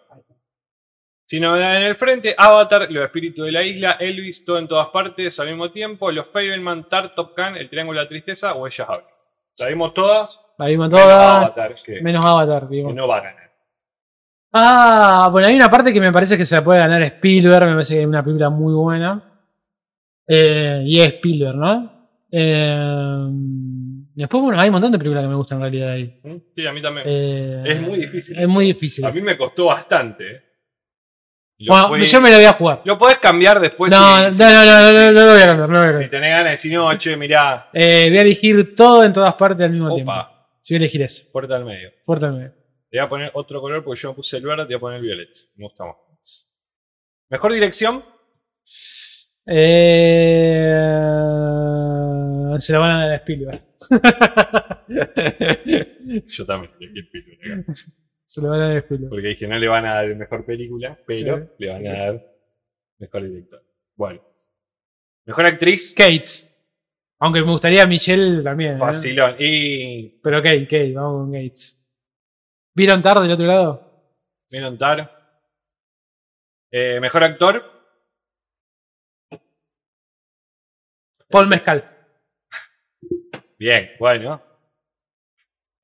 Sin 1.33 1.45
novedad 1.45 1.79
en 1.79 1.85
el 1.85 1.97
frente, 1.97 2.35
Avatar, 2.37 2.89
Los 2.91 3.05
Espíritus 3.05 3.47
de 3.47 3.53
la 3.53 3.63
Isla, 3.63 3.93
Elvis, 3.93 4.45
todo 4.45 4.59
en 4.59 4.69
todas 4.69 4.89
partes 4.89 5.41
al 5.41 5.49
mismo 5.49 5.73
tiempo, 5.73 6.13
Los 6.13 6.29
Fableman, 6.29 6.87
Tar, 6.91 7.15
Top 7.15 7.33
Gun, 7.35 7.57
El 7.57 7.71
Triángulo 7.71 7.99
de 8.01 8.05
la 8.05 8.09
Tristeza 8.11 8.53
o 8.53 8.67
Ellas 8.67 8.87
Hablan. 8.87 9.05
La 9.57 9.69
vimos 9.69 9.95
todas, 9.95 10.39
La 10.59 10.67
vimos 10.67 10.91
menos 10.91 11.01
todas. 11.01 11.37
Avatar, 11.43 11.75
que, 11.87 12.03
Menos 12.03 12.23
Avatar, 12.23 12.69
que 12.69 12.75
vimos. 12.75 12.95
no 12.95 13.09
va 13.09 13.17
a 13.17 13.21
ganar. 13.23 13.53
Ah, 14.53 15.29
bueno, 15.33 15.49
hay 15.49 15.57
una 15.57 15.71
parte 15.71 15.91
que 15.91 16.03
me 16.03 16.13
parece 16.13 16.37
que 16.37 16.45
se 16.45 16.55
la 16.55 16.63
puede 16.63 16.81
ganar 16.81 17.01
Spielberg. 17.03 17.65
Me 17.65 17.73
parece 17.73 17.95
que 17.95 18.01
es 18.03 18.07
una 18.07 18.23
película 18.23 18.51
muy 18.51 18.75
buena. 18.75 19.43
Eh, 20.29 20.83
y 20.85 21.01
es 21.01 21.15
Spielberg, 21.15 21.57
¿no? 21.57 22.09
Eh, 22.31 23.27
después, 24.17 24.43
bueno, 24.43 24.61
hay 24.61 24.69
un 24.69 24.73
montón 24.75 24.93
de 24.93 24.99
películas 24.99 25.25
que 25.25 25.29
me 25.31 25.35
gustan 25.35 25.57
en 25.57 25.63
realidad 25.63 25.93
ahí. 25.93 26.15
¿Mm? 26.25 26.37
Sí, 26.55 26.67
a 26.67 26.73
mí 26.75 26.83
también. 26.83 27.07
Eh, 27.09 27.63
Es 27.65 27.81
muy 27.81 28.01
difícil. 28.01 28.39
Es 28.39 28.49
muy 28.49 28.67
difícil. 28.67 29.07
A 29.07 29.11
mí 29.11 29.23
me 29.23 29.39
costó 29.39 29.65
bastante. 29.65 30.52
Bueno, 31.67 32.05
yo 32.05 32.21
me 32.21 32.31
lo 32.31 32.37
voy 32.37 32.45
a 32.45 32.53
jugar. 32.53 32.83
lo 32.85 32.99
podés 32.99 33.19
cambiar 33.19 33.61
después. 33.61 33.93
no, 33.93 34.31
si, 34.31 34.39
no, 34.39 34.51
no, 34.51 34.65
no, 34.65 34.67
no, 34.81 34.93
no, 34.93 35.13
no 35.13 35.27
lo 35.27 35.33
voy 35.33 35.43
a 35.43 35.47
cambiar. 35.47 35.69
No 35.69 35.75
lo 35.75 35.81
voy 35.81 35.91
a 35.91 35.95
si 35.95 36.09
tenés 36.09 36.31
ganas 36.31 36.45
de 36.45 36.51
decir, 36.51 36.73
no, 36.73 36.99
che, 36.99 37.17
mirá. 37.17 37.69
Eh, 37.73 38.07
voy 38.09 38.19
a 38.19 38.23
elegir 38.23 38.75
todo 38.75 39.05
en 39.05 39.13
todas 39.13 39.35
partes 39.35 39.65
al 39.65 39.73
mismo 39.73 39.95
tiempo. 39.95 40.13
Sí, 40.61 40.75
voy 40.75 40.77
a 40.77 40.79
elegir 40.85 41.03
ese. 41.03 41.31
fuerte 41.31 41.55
al 41.55 41.65
medio. 41.65 41.91
Fuerte 42.05 42.27
al 42.27 42.33
medio. 42.35 42.53
Le 42.91 43.01
voy 43.01 43.07
a 43.07 43.09
poner 43.09 43.31
otro 43.35 43.61
color 43.61 43.83
porque 43.83 44.01
yo 44.01 44.11
me 44.11 44.15
puse 44.15 44.37
el 44.37 44.45
verde, 44.45 44.67
te 44.67 44.75
voy 44.75 44.77
a 44.77 44.81
poner 44.81 44.99
el 44.99 45.05
violet. 45.05 45.31
Me 45.57 45.65
gusta 45.65 45.85
más. 45.85 45.97
Mejor 47.31 47.53
dirección. 47.53 48.05
Eh, 49.47 50.75
se 52.59 52.73
la 52.73 52.79
van 52.79 52.91
a 52.91 53.07
dar 53.07 53.13
a 53.13 53.17
Spielberg. 53.17 53.61
Yo 56.27 56.47
también 56.47 56.71
elegí 56.79 56.99
el 56.99 57.05
Spielberg. 57.05 57.65
Se 58.25 58.41
la 58.43 58.49
van 58.49 58.61
a 58.63 58.69
dar. 58.75 58.87
Porque 58.87 59.29
dije, 59.29 59.47
no 59.47 59.59
le 59.59 59.69
van 59.69 59.87
a 59.87 59.95
dar 59.95 60.15
mejor 60.15 60.45
película, 60.45 60.99
pero 61.07 61.39
Sí. 61.39 61.45
le 61.59 61.69
van 61.73 61.87
a 61.87 61.99
dar 61.99 62.27
mejor 62.99 63.23
director. 63.23 63.65
Bueno. 63.95 64.23
Mejor 65.25 65.47
actriz. 65.47 65.95
Kate. 65.95 66.25
Aunque 67.21 67.41
me 67.43 67.51
gustaría 67.53 67.87
Michelle 67.87 68.43
también. 68.43 68.75
¿eh? 68.77 68.79
Facilón. 68.79 69.37
Y. 69.39 70.09
Pero 70.23 70.39
Kate, 70.43 70.65
Kate, 70.67 70.93
vamos 70.95 71.23
con 71.25 71.33
Kate. 71.33 71.61
¿Vieron 72.75 73.03
tarde 73.03 73.23
del 73.23 73.33
otro 73.33 73.47
lado? 73.47 74.13
Menon 74.51 74.77
Tar. 74.79 75.19
Eh, 76.71 76.99
mejor 77.01 77.23
actor. 77.25 77.65
Paul 81.31 81.47
Mezcal. 81.49 81.89
Bien, 83.59 83.91
bueno. 83.99 84.43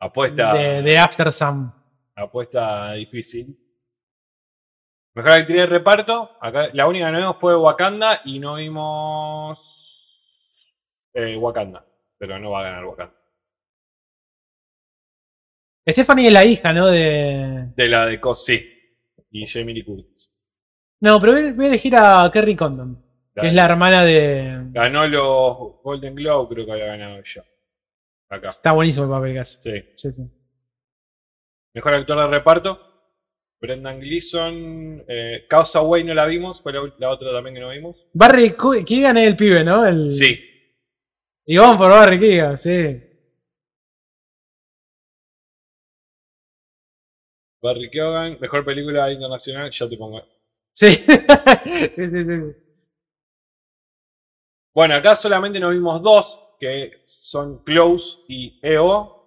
Apuesta. 0.00 0.54
De, 0.54 0.82
de 0.82 0.98
After 0.98 1.32
Sun. 1.32 1.72
Apuesta 2.18 2.92
difícil. 2.94 3.56
Mejor 5.14 5.32
actriz 5.32 5.56
de 5.58 5.66
reparto. 5.66 6.32
Acá, 6.40 6.70
la 6.72 6.88
única 6.88 7.06
que 7.06 7.12
no 7.12 7.18
vimos 7.18 7.36
fue 7.40 7.56
Wakanda 7.56 8.22
y 8.24 8.40
no 8.40 8.56
vimos 8.56 9.54
eh, 11.14 11.36
Wakanda. 11.36 11.86
Pero 12.18 12.38
no 12.40 12.50
va 12.50 12.60
a 12.60 12.64
ganar 12.64 12.84
Wakanda. 12.84 13.14
Stephanie 15.88 16.26
es 16.26 16.32
la 16.32 16.44
hija, 16.44 16.72
¿no? 16.72 16.88
De. 16.88 17.68
De 17.74 17.88
la 17.88 18.06
de 18.06 18.20
Cos, 18.20 18.44
sí. 18.44 18.68
Y 19.30 19.46
Jamie 19.46 19.74
Lee 19.74 19.84
Curtis. 19.84 20.34
No, 21.00 21.20
pero 21.20 21.32
voy 21.32 21.52
voy 21.52 21.66
a 21.66 21.68
elegir 21.68 21.94
a 21.96 22.28
Kerry 22.32 22.56
Condon. 22.56 23.00
Que 23.34 23.46
es 23.46 23.54
la 23.54 23.64
hermana 23.66 24.04
de. 24.04 24.66
Ganó 24.72 25.06
los 25.06 25.80
Golden 25.82 26.16
Globe, 26.16 26.52
creo 26.52 26.66
que 26.66 26.72
había 26.72 26.86
ganado 26.86 27.18
ella. 27.18 27.44
Acá. 28.28 28.48
Está 28.48 28.72
buenísimo 28.72 29.04
el 29.04 29.10
papel 29.10 29.32
que 29.34 29.38
hace. 29.38 29.62
Sí. 29.62 29.92
Sí, 29.96 30.12
sí. 30.12 30.37
Mejor 31.74 31.94
actor 31.94 32.18
de 32.18 32.26
reparto. 32.26 32.88
Brendan 33.60 34.00
Gleeson. 34.00 35.04
Eh, 35.08 35.46
Causa 35.48 35.82
Way 35.82 36.04
no 36.04 36.14
la 36.14 36.26
vimos. 36.26 36.62
Fue 36.62 36.72
la, 36.72 36.80
la 36.98 37.10
otra 37.10 37.32
también 37.32 37.54
que 37.54 37.60
no 37.60 37.70
vimos. 37.70 38.06
Barry 38.12 38.54
Keegan 38.84 39.16
es 39.18 39.26
el 39.26 39.36
pibe, 39.36 39.64
¿no? 39.64 39.84
El... 39.84 40.12
Sí. 40.12 40.44
Y 41.46 41.56
vamos 41.56 41.76
por 41.76 41.90
Barry 41.90 42.18
Keegan, 42.18 42.58
sí. 42.58 43.02
Barry 47.60 47.90
Keoghan. 47.90 48.38
Mejor 48.40 48.64
película 48.64 49.10
internacional. 49.12 49.70
Ya 49.70 49.88
te 49.88 49.96
pongo. 49.96 50.22
Sí. 50.72 50.86
sí, 51.92 52.10
sí, 52.10 52.24
sí. 52.24 52.40
Bueno, 54.74 54.94
acá 54.94 55.16
solamente 55.16 55.58
nos 55.58 55.72
vimos 55.72 56.02
dos. 56.02 56.44
Que 56.60 57.02
son 57.06 57.62
Close 57.64 58.18
y 58.28 58.58
EO. 58.62 59.17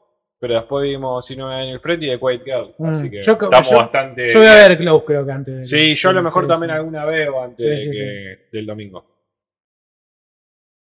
Pero 0.41 0.55
después 0.55 0.83
vimos 0.89 1.23
Si 1.23 1.35
no 1.35 1.47
me 1.47 1.53
dan 1.53 1.61
en 1.65 1.69
el 1.69 1.79
frente 1.79 2.07
y 2.07 2.09
The 2.09 2.19
Quiet 2.19 2.43
Girl. 2.43 2.75
Mm, 2.79 2.85
Así 2.87 3.09
que 3.11 3.21
yo- 3.23 3.33
estamos 3.33 3.69
yo- 3.69 3.77
bastante. 3.77 4.27
Yo 4.33 4.39
voy 4.39 4.47
a 4.47 4.55
bien. 4.55 4.67
ver 4.69 4.77
Close, 4.79 5.05
creo 5.05 5.25
que 5.25 5.31
antes. 5.31 5.55
de- 5.55 5.63
Sí, 5.65 5.93
yo 5.95 6.09
a 6.09 6.13
lo 6.13 6.23
mejor 6.23 6.43
sí, 6.43 6.49
también 6.49 6.71
sí. 6.71 6.75
alguna 6.75 7.05
veo 7.05 7.41
antes 7.43 7.63
Sí, 7.63 7.69
de 7.69 7.79
sí, 7.79 7.91
que- 7.99 8.49
del 8.51 8.65
domingo. 8.65 9.05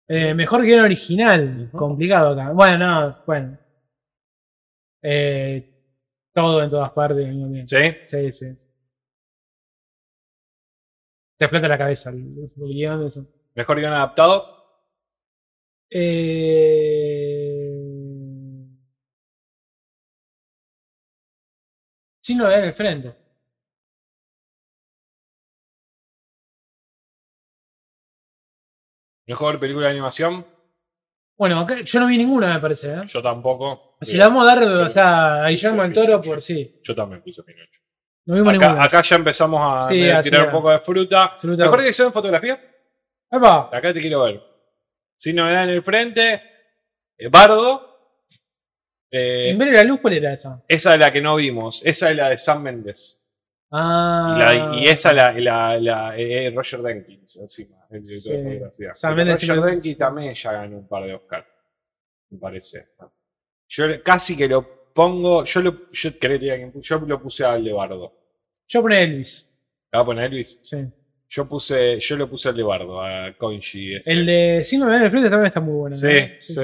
Eh, 0.07 0.33
mejor 0.35 0.61
guion 0.63 0.81
original. 0.81 1.69
Complicado 1.71 2.29
acá. 2.39 2.51
Bueno, 2.51 2.77
no, 3.09 3.23
bueno. 3.25 3.57
Eh, 5.03 5.67
todo 6.33 6.61
en 6.63 6.69
todas 6.69 6.91
partes. 6.91 7.27
¿Sí? 7.65 7.77
Sí, 8.05 8.31
sí. 8.31 8.55
sí. 8.55 8.67
Te 11.37 11.45
explota 11.45 11.67
la 11.67 11.77
cabeza 11.77 12.09
el, 12.11 12.17
el 12.17 12.73
guion 12.73 12.99
de 13.01 13.07
eso. 13.07 13.25
Mejor 13.55 13.79
guion 13.79 13.93
adaptado. 13.93 14.45
Eh... 15.89 17.08
Sin 22.29 22.37
novedad 22.37 22.59
en 22.59 22.65
el 22.65 22.73
frente. 22.73 23.15
Mejor 29.27 29.59
película 29.59 29.87
de 29.87 29.91
animación. 29.91 30.45
Bueno, 31.37 31.59
acá- 31.59 31.81
yo 31.81 31.99
no 31.99 32.07
vi 32.07 32.17
ninguna, 32.17 32.53
me 32.55 32.59
parece. 32.59 32.91
¿eh? 32.93 33.01
Yo 33.07 33.21
tampoco. 33.21 33.95
Si 34.01 34.17
le 34.17 34.23
vamos 34.23 34.43
a 34.43 34.47
dar 34.55 34.63
o 34.63 34.89
sea, 34.89 35.45
a 35.45 35.49
Guillermo 35.49 35.83
del 35.83 35.93
Toro, 35.93 36.21
por 36.21 36.41
sí. 36.41 36.79
Yo 36.83 36.95
también 36.95 37.21
puse 37.21 37.43
Pinocho. 37.43 37.79
No 38.25 38.35
vimos 38.35 38.53
Acá, 38.55 38.65
ninguna. 38.67 38.85
acá 38.85 39.01
ya 39.01 39.15
empezamos 39.15 39.59
a 39.63 39.89
Sí, 39.89 39.95
tirar 40.29 40.45
un 40.47 40.51
poco 40.51 40.69
de 40.71 40.79
fruta. 40.79 41.33
Fruta. 41.37 41.63
Mejor 41.63 41.79
dirección 41.79 42.07
en 42.07 42.13
fotografía. 42.13 42.61
¡Epa! 43.31 43.69
Acá 43.71 43.93
te 43.93 43.99
quiero 44.01 44.23
ver. 44.23 44.41
Sin 45.15 45.35
novedad 45.35 45.63
en 45.63 45.69
el 45.71 45.83
frente. 45.83 46.41
eh, 47.17 47.27
Bardo. 47.29 47.88
Eh, 49.11 49.49
¿En 49.49 49.57
ver 49.57 49.73
la 49.73 49.83
luz 49.83 49.99
cuál 50.01 50.13
era 50.13 50.33
esa? 50.33 50.63
esa 50.67 50.93
es 50.93 50.99
la 50.99 51.11
que 51.11 51.21
no 51.21 51.35
vimos. 51.35 51.81
Esa 51.85 52.11
es 52.11 52.17
la 52.17 52.29
de 52.29 52.37
Sam 52.37 52.61
Mendes. 52.63 53.15
Ah. 53.71 54.35
Y, 54.35 54.39
la- 54.39 54.75
y 54.81 54.87
esa 54.87 55.13
la, 55.13 55.31
la, 55.39 55.77
la- 55.79 56.17
eh, 56.17 56.51
Roger 56.55 56.81
Denkins 56.81 57.37
encima. 57.37 57.85
El 57.89 58.01
director 58.03 58.33
de 58.33 58.37
Sí. 58.39 58.43
fotografía. 58.49 58.93
Sam 58.93 59.15
Mendes 59.15 59.47
Roger 59.47 59.63
sí 59.63 59.69
Denkins 59.71 59.97
también 59.97 60.33
ya 60.33 60.51
ganó 60.53 60.77
un 60.77 60.87
par 60.87 61.03
de 61.05 61.13
Oscar. 61.13 61.45
Me 62.31 62.37
parece. 62.39 62.89
Yo 63.67 63.85
casi 64.03 64.35
que 64.37 64.47
lo 64.47 64.91
pongo. 64.93 65.43
Yo 65.43 65.61
lo, 65.61 65.91
yo, 65.91 66.09
yo 66.81 66.99
lo 66.99 67.21
puse 67.21 67.45
al 67.45 67.63
de 67.63 67.73
Bardo. 67.73 68.13
Yo 68.67 68.81
poné 68.81 69.03
Elvis. 69.03 69.59
¿La 69.91 69.99
va 69.99 70.03
a 70.03 70.05
poner 70.05 70.25
Elvis? 70.25 70.59
Sí. 70.63 70.77
Yo 71.31 71.47
puse, 71.47 71.99
yo 71.99 72.15
lo 72.17 72.27
puse 72.29 72.49
al 72.49 72.57
de 72.57 72.63
Bardo, 72.63 73.01
a 73.03 73.35
Conchi. 73.37 73.95
ese. 73.95 74.11
El 74.11 74.25
de 74.25 74.61
Sin 74.63 74.79
novedad 74.79 74.97
en 74.97 75.03
el 75.05 75.11
frente 75.11 75.29
también 75.29 75.47
está 75.47 75.59
muy 75.59 75.73
bueno. 75.75 75.95
Sí, 75.95 76.07
¿no? 76.07 76.27
sí. 76.39 76.61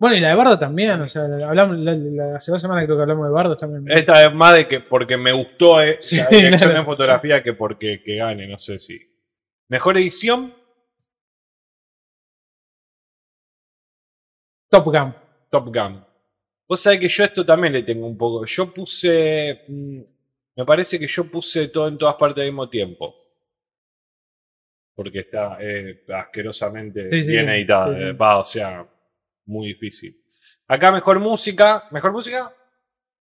Bueno, 0.00 0.16
y 0.16 0.20
la 0.20 0.30
de 0.30 0.34
Bardo 0.34 0.58
también. 0.58 0.98
O 1.02 1.06
sea, 1.06 1.24
hablamos, 1.24 1.76
la, 1.78 1.94
la- 1.94 2.36
hace 2.36 2.50
dos 2.50 2.60
semanas 2.60 2.84
creo 2.86 2.96
que 2.96 3.02
hablamos 3.02 3.26
de 3.26 3.32
Bardo 3.32 3.54
también. 3.56 3.84
Esta 3.96 4.24
es 4.24 4.34
más 4.34 4.56
de 4.56 4.66
que 4.66 4.80
porque 4.80 5.16
me 5.18 5.30
gustó 5.30 5.80
eh, 5.82 5.98
Sí, 6.00 6.16
la 6.16 6.26
dirección 6.28 6.58
claro. 6.70 6.78
en 6.80 6.84
fotografía 6.86 7.42
que 7.42 7.52
porque 7.52 8.02
que 8.02 8.16
gane, 8.16 8.48
no 8.48 8.56
sé 8.56 8.78
si. 8.78 8.98
Mejor 9.68 9.98
edición. 9.98 10.54
Top 14.70 14.84
Gun. 14.86 15.14
Top 15.50 15.66
Gun. 15.74 16.04
Vos 16.68 16.80
sabés 16.80 17.00
que 17.00 17.08
yo 17.08 17.24
esto 17.24 17.44
también 17.44 17.72
le 17.72 17.82
tengo 17.82 18.06
un 18.06 18.16
poco. 18.16 18.44
Yo 18.46 18.72
puse. 18.72 19.64
mm, 19.68 20.00
Me 20.56 20.64
parece 20.64 20.98
que 20.98 21.06
yo 21.06 21.24
puse 21.30 21.68
todo 21.68 21.88
en 21.88 21.98
todas 21.98 22.14
partes 22.14 22.42
al 22.42 22.48
mismo 22.50 22.68
tiempo. 22.68 23.16
Porque 24.94 25.20
está 25.20 25.58
eh, 25.60 26.04
asquerosamente 26.14 27.04
Sí, 27.04 27.22
bien 27.28 27.48
editada. 27.48 27.86
sí, 27.94 28.00
sí. 28.00 28.06
eh, 28.08 28.12
va, 28.12 28.38
o 28.38 28.44
sea, 28.44 28.86
muy 29.50 29.68
difícil. 29.68 30.14
Acá 30.68 30.92
mejor 30.92 31.18
música. 31.20 31.84
¿Mejor 31.90 32.12
música? 32.12 32.54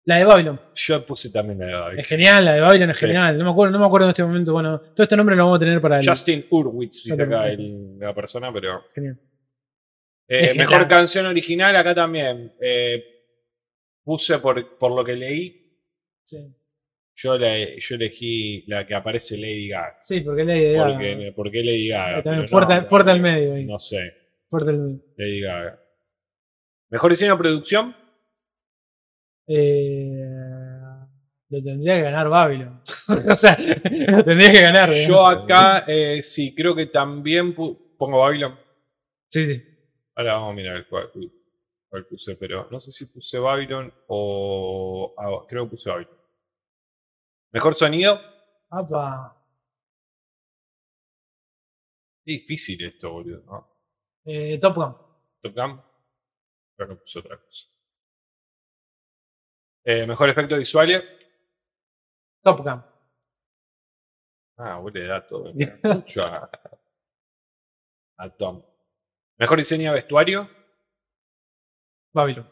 La 0.05 0.18
de 0.18 0.26
Babylon. 0.26 0.59
Yo 0.76 1.05
puse 1.05 1.32
también 1.32 1.59
la 1.59 1.66
de 1.66 1.72
David. 1.72 1.99
Es 1.99 2.07
genial, 2.07 2.45
la 2.45 2.53
de 2.53 2.61
Babylon 2.61 2.89
es 2.89 2.97
Sí. 2.97 3.05
genial. 3.05 3.38
No 3.38 3.45
me 3.45 3.51
acuerdo, 3.51 3.72
no 3.72 3.80
me 3.80 3.86
acuerdo 3.86 4.07
en 4.07 4.09
este 4.09 4.24
momento. 4.24 4.53
Bueno, 4.53 4.80
todo 4.80 5.03
este 5.03 5.16
nombre 5.16 5.36
lo 5.36 5.43
vamos 5.45 5.57
a 5.57 5.59
tener 5.59 5.82
para 5.82 5.99
el. 5.99 6.07
Justin 6.07 6.45
Hurwitz, 6.49 7.03
dice 7.05 7.22
acá 7.24 7.47
el- 7.49 7.97
la 7.99 8.14
persona, 8.14 8.51
pero. 8.53 8.84
Genial. 8.93 9.18
Eh, 10.28 10.39
Es 10.51 10.55
mejor 10.55 10.74
genial. 10.76 10.88
canción 10.89 11.26
original, 11.26 11.76
acá 11.76 11.95
también. 11.95 12.53
eh, 12.61 13.03
puse 14.03 14.38
por, 14.39 14.78
por 14.78 14.91
lo 14.95 15.03
que 15.03 15.16
leí. 15.16 15.80
Sí. 16.24 16.38
Yo, 17.16 17.38
le- 17.38 17.80
yo 17.80 17.95
elegí 17.95 18.64
la 18.68 18.86
que 18.86 18.95
aparece 18.95 19.38
Lady 19.38 19.70
Gaga. 19.70 19.97
Sí, 20.01 20.22
porque 20.22 20.43
Lady 20.43 20.74
Gaga. 20.74 20.93
Porque, 20.93 21.34
¿Por 21.36 21.51
qué 21.51 21.64
Lady 21.64 21.88
Gaga? 21.89 22.22
También 22.24 22.47
fuerte, 22.47 22.76
no, 22.76 22.86
fuerte 22.86 23.11
al 23.11 23.22
medio. 23.22 23.53
ahí. 23.53 23.66
No 23.66 23.80
sé, 23.80 24.14
Fuerte 24.49 24.72
al 24.72 24.80
medio. 24.80 24.99
Lady 25.18 25.41
Gaga. 25.41 25.80
Mejor 26.94 27.10
diseño 27.10 27.32
de 27.32 27.38
producción. 27.39 27.96
Eh, 29.48 30.30
lo 31.50 31.64
tendría 31.64 31.96
que 31.96 32.02
ganar 32.04 32.30
Babylon. 32.30 32.84
o 33.32 33.36
sea, 33.36 33.58
lo 33.58 34.24
tendría 34.24 34.52
que 34.52 34.62
ganar. 34.62 34.94
Yo 34.94 35.26
acá 35.26 35.84
sí, 35.88 36.22
sí, 36.22 36.56
creo 36.56 36.76
que 36.76 36.86
también 36.86 37.56
pongo 37.56 38.20
Babylon. 38.20 38.60
Sí, 39.28 39.44
sí. 39.44 39.64
Ahora 40.14 40.34
vamos 40.34 40.52
a 40.52 40.54
mirar 40.54 40.88
cuál, 40.88 41.10
cuál 41.89 42.06
puse, 42.06 42.36
pero 42.36 42.68
no 42.70 42.80
sé 42.80 42.91
si 42.91 43.08
puse 43.08 43.39
Babylon 43.39 43.91
o. 44.10 45.16
ah, 45.18 45.48
creo 45.50 45.64
que 45.64 45.72
puse 45.72 45.89
Babylon. 45.89 46.18
Mejor 47.54 47.74
sonido. 47.74 48.22
Apa. 48.70 49.36
Difícil 52.24 52.86
esto, 52.86 53.14
boludo. 53.14 53.41
¿no? 53.48 53.68
Eh, 54.26 54.60
Top 54.60 54.76
Gun. 54.76 54.96
Top 55.41 55.56
Gun. 55.56 55.93
Creo 56.86 56.98
que 56.98 57.02
puse 57.02 57.20
otra 57.20 57.40
cosa. 57.40 57.68
Eh, 59.86 60.06
mejor 60.08 60.30
efecto 60.30 60.58
visual. 60.58 61.04
Top 62.44 62.60
Gun. 62.62 62.84
Ah, 64.58 64.80
huele 64.80 65.12
a 65.12 65.26
todo. 65.26 65.54
Mucho 65.84 66.24
a, 66.24 66.50
a 68.18 68.30
Tom. 68.30 68.64
Mejor 69.38 69.58
diseño 69.58 69.92
de 69.92 69.96
vestuario. 69.96 70.50
Babylon. 72.14 72.50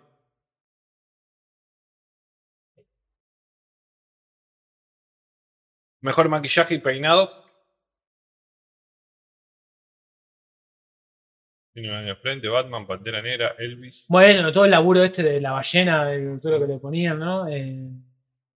Mejor 6.01 6.29
maquillaje 6.29 6.75
y 6.75 6.79
peinado. 6.79 7.40
Tiene 11.73 11.87
en 12.01 12.07
el 12.09 12.17
frente, 12.17 12.47
Batman, 12.49 12.85
Pantera 12.85 13.21
Negra, 13.21 13.55
Elvis. 13.57 14.05
Bueno, 14.09 14.51
todo 14.51 14.65
el 14.65 14.71
laburo 14.71 15.03
este 15.03 15.23
de 15.23 15.39
la 15.39 15.51
ballena, 15.53 16.05
de 16.05 16.37
todo 16.39 16.53
lo 16.59 16.67
que 16.67 16.73
le 16.73 16.79
ponían, 16.79 17.17
¿no? 17.17 17.47
Eh, 17.47 17.89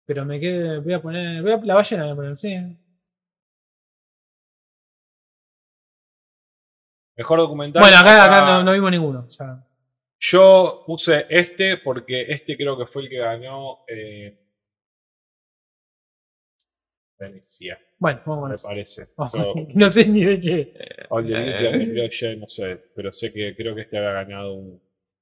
pero 0.06 0.26
me 0.26 0.40
quedé. 0.40 0.80
Voy 0.80 0.94
a 0.94 1.02
poner. 1.02 1.42
voy 1.42 1.52
a- 1.54 1.58
la 1.64 1.76
ballena 1.76 2.04
voy 2.04 2.12
a 2.12 2.16
poner, 2.16 2.36
sí. 2.36 2.56
Mejor 7.18 7.40
documental. 7.40 7.82
Bueno, 7.82 7.98
acá, 7.98 8.26
acá 8.26 8.46
no, 8.46 8.64
no 8.64 8.74
vimos 8.74 8.92
ninguno. 8.92 9.20
O 9.26 9.30
sea, 9.30 9.64
Yo 10.20 10.84
puse 10.86 11.26
este 11.30 11.78
porque 11.78 12.26
este 12.28 12.58
creo 12.58 12.78
que 12.78 12.86
fue 12.86 13.04
el 13.04 13.10
que 13.10 13.18
ganó 13.18 13.86
eh, 13.88 14.38
Venecia, 17.18 17.80
bueno, 17.98 18.20
vamos 18.26 18.42
con 18.42 18.52
me 18.52 18.58
parece. 18.76 19.08
Yo- 19.34 19.54
No 19.74 19.90
sé 19.90 20.06
ni 20.08 20.24
de 20.26 20.42
qué. 20.42 20.74
o 21.10 21.20
el 21.20 21.28
de 21.28 21.40
Little 21.78 21.94
Project, 21.94 22.40
no 22.40 22.48
sé, 22.48 22.82
pero 22.96 23.12
sé 23.12 23.32
que 23.32 23.56
creo 23.56 23.74
que 23.74 23.82
este 23.82 23.98
había 23.98 24.12
ganado 24.12 24.54
un 24.54 24.82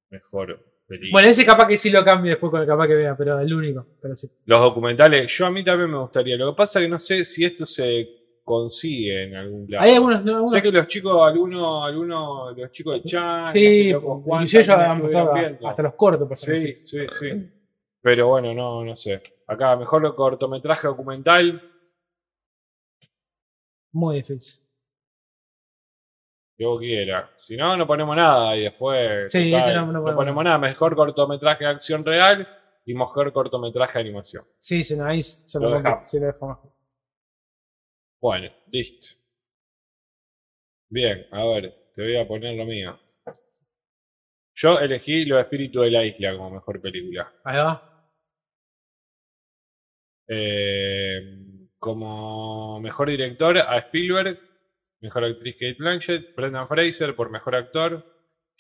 mejor 0.10 0.60
película. 0.88 1.12
Bueno, 1.12 1.28
ese 1.30 1.46
capaz 1.46 1.68
que 1.68 1.78
sí 1.78 1.90
lo 1.92 2.04
cambie 2.04 2.32
después 2.32 2.50
con 2.50 2.62
el 2.62 2.68
capaz 2.68 2.88
que 2.88 2.96
vea, 2.96 3.16
pero 3.16 3.40
el 3.40 3.54
único. 3.54 3.86
Pero 4.02 4.16
sí. 4.16 4.28
Los 4.46 4.60
documentales, 4.62 5.32
yo 5.38 5.46
a 5.46 5.52
mí 5.52 5.64
también 5.64 5.92
me 5.92 6.00
gustaría. 6.00 6.36
Lo 6.36 6.52
que 6.52 6.58
pasa 6.58 6.80
es 6.80 6.86
que 6.86 6.90
no 6.90 6.98
sé 7.00 7.24
si 7.26 7.46
esto 7.46 7.66
se 7.66 8.08
consigue 8.44 9.24
en 9.26 9.36
algún 9.36 9.66
lado. 9.70 9.84
Hay 9.86 9.94
algunos, 9.94 10.24
no, 10.26 10.32
algunos- 10.32 10.52
Sé 10.52 10.62
que 10.62 10.72
los 10.72 10.88
chicos, 10.88 11.18
algunos, 11.26 11.86
algunos, 11.88 12.58
los 12.58 12.72
chicos 12.72 12.96
de 12.96 13.04
Chan, 13.10 13.52
Sí, 13.54 13.92
locos 13.92 14.24
Juan 14.24 14.42
inclusive 14.42 14.64
ya 14.64 14.92
a- 14.92 15.70
hasta 15.70 15.84
los 15.84 15.94
cortos. 15.94 16.28
pasaron, 16.28 16.60
Sí, 16.60 16.76
sí, 16.76 16.98
sí. 17.20 17.50
Pero 18.02 18.28
bueno, 18.28 18.54
no, 18.54 18.84
no 18.84 18.96
sé. 18.98 19.22
Acá, 19.48 19.76
mejor 19.78 20.14
cortometraje 20.16 20.88
documental. 20.88 21.70
Muy 23.94 24.18
difícil. 24.18 24.62
Que 26.58 26.66
vos. 26.66 26.82
Si 27.38 27.56
no, 27.58 27.76
no 27.76 27.88
ponemos 27.88 28.16
nada 28.16 28.56
y 28.56 28.64
después. 28.64 29.32
Sí, 29.32 29.52
total, 29.52 29.70
ese 29.70 29.76
no- 29.76 29.92
no 29.92 30.02
no, 30.02 30.16
ponemos 30.16 30.44
nada. 30.44 30.58
Mejor 30.58 30.96
cortometraje 30.96 31.64
de 31.64 31.70
acción 31.72 32.06
real 32.06 32.48
y 32.86 32.94
mejor 32.94 33.32
cortometraje 33.34 33.94
de 33.94 34.00
animación. 34.02 34.46
Sí, 34.58 34.84
sí, 34.84 34.96
no, 34.96 35.06
ahí 35.06 35.22
se 35.24 35.60
Lo 35.60 35.70
lo, 35.70 35.78
dejamos. 35.78 36.08
sí 36.08 36.20
lo 36.20 36.28
dejamos. 36.28 36.60
Bueno, 38.22 38.50
listo. 38.68 39.16
Bien, 40.90 41.26
a 41.32 41.44
ver, 41.46 41.90
te 41.94 42.04
voy 42.04 42.18
a 42.18 42.28
poner 42.28 42.56
lo 42.56 42.66
mío. 42.66 43.00
Yo 44.56 44.80
elegí 44.80 45.26
Los 45.26 45.40
Espíritus 45.40 45.84
de 45.84 45.92
la 45.92 46.06
Isla 46.06 46.38
como 46.38 46.52
mejor 46.52 46.80
película. 46.80 47.34
Ahí 47.44 47.58
va. 47.58 47.90
Eh, 50.28 51.20
como 51.84 52.80
mejor 52.80 53.10
director 53.10 53.58
a 53.58 53.78
Spielberg, 53.80 54.40
mejor 55.02 55.26
actriz 55.26 55.56
Kate 55.56 55.76
Blanchett, 55.78 56.34
Brendan 56.34 56.66
Fraser 56.66 57.14
por 57.14 57.30
mejor 57.30 57.56
actor, 57.56 58.06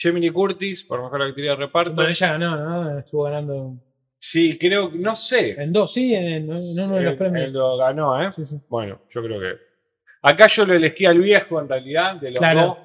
Lee 0.03 0.29
Curtis 0.29 0.83
por 0.83 1.01
mejor 1.01 1.21
actriz 1.21 1.47
de 1.47 1.55
reparto. 1.55 1.93
Bueno, 1.93 2.09
ella 2.09 2.31
ganó, 2.33 2.57
¿no? 2.57 2.99
Estuvo 2.99 3.23
ganando 3.23 3.77
Sí, 4.19 4.57
creo, 4.57 4.91
no 4.93 5.15
sé. 5.15 5.51
en 5.51 5.71
dos, 5.71 5.93
sí, 5.93 6.13
en, 6.13 6.49
uno 6.51 6.95
de 6.95 7.01
los 7.01 7.15
premios. 7.15 7.45
él 7.45 7.53
lo 7.53 7.77
ganó, 7.77 8.21
¿eh? 8.21 8.29
Sí, 8.33 8.43
sí. 8.43 8.59
Bueno, 8.67 8.99
yo 9.09 9.23
creo 9.23 9.39
que. 9.39 9.53
Acá 10.21 10.47
yo 10.47 10.65
lo 10.65 10.73
elegí 10.73 11.05
al 11.05 11.19
viejo 11.19 11.61
en 11.61 11.69
realidad, 11.69 12.15
de 12.17 12.31
los 12.31 12.39
Claro. 12.39 12.61
dos. 12.61 12.77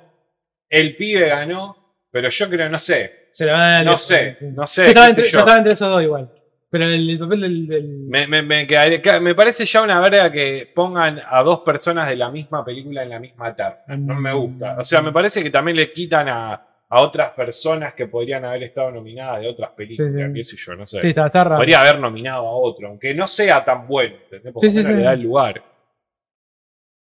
El 0.69 0.95
pibe 0.97 1.29
ganó, 1.29 1.97
pero 2.13 2.29
yo 2.29 2.49
creo, 2.49 2.69
no 2.69 2.79
sé. 2.79 3.27
Se 3.31 3.45
la 3.45 3.53
van 3.55 3.63
a 3.63 3.73
dar 3.73 3.85
No 3.87 3.99
sé, 3.99 4.37
no 4.53 4.67
sé. 4.69 4.83
Yo 4.85 4.89
estaba, 4.91 5.07
qué 5.09 5.15
sé 5.15 5.21
entre, 5.21 5.25
yo 5.25 5.31
yo. 5.33 5.39
estaba 5.41 5.59
entre 5.59 5.73
esos 5.73 5.89
dos 5.91 6.03
igual. 6.03 6.33
Pero 6.71 6.85
el, 6.85 7.09
el 7.11 7.19
papel 7.19 7.41
del. 7.41 7.67
del- 7.67 7.89
Me, 8.09 8.27
me, 8.27 8.43
me, 8.43 8.67
ca- 8.67 9.21
me 9.21 9.35
parece 9.35 9.65
ya 9.65 9.83
una 9.83 10.01
verga 10.01 10.31
que 10.31 10.71
pongan 10.75 11.21
a 11.27 11.43
dos 11.43 11.61
personas 11.61 12.09
de 12.09 12.17
la 12.17 12.31
misma 12.31 12.65
película 12.65 13.03
en 13.03 13.09
la 13.11 13.19
misma 13.19 13.55
terna. 13.55 13.97
No 13.97 14.15
me 14.21 14.33
gusta. 14.35 14.77
O 14.79 14.85
sea, 14.85 15.01
me 15.01 15.11
parece 15.13 15.43
que 15.43 15.51
también 15.51 15.77
le 15.79 15.91
quitan 15.91 16.29
a, 16.29 16.53
a 16.91 17.03
otras 17.03 17.33
personas 17.33 17.95
que 17.95 18.07
podrían 18.07 18.45
haber 18.45 18.65
estado 18.65 18.91
nominadas 18.91 19.41
de 19.41 19.49
otras 19.49 19.71
películas, 19.71 20.13
Sí, 20.13 20.19
sí. 20.27 20.33
qué 20.35 20.45
sé 20.45 20.57
yo, 20.59 20.75
no 20.77 20.87
sé. 20.87 21.01
Sí, 21.01 21.09
está, 21.09 21.27
está 21.27 21.45
raro. 21.45 21.57
Podría 21.57 21.81
haber 21.81 21.99
nominado 22.01 22.47
a 22.47 22.53
otro, 22.57 22.89
aunque 22.89 23.15
no 23.15 23.27
sea 23.27 23.65
tan 23.65 23.87
bueno, 23.89 24.17
¿entendés? 24.25 24.53
Porque 24.53 24.71
Sí, 24.71 24.83
le 24.83 25.03
da 25.03 25.13
el 25.15 25.23
lugar. 25.23 25.63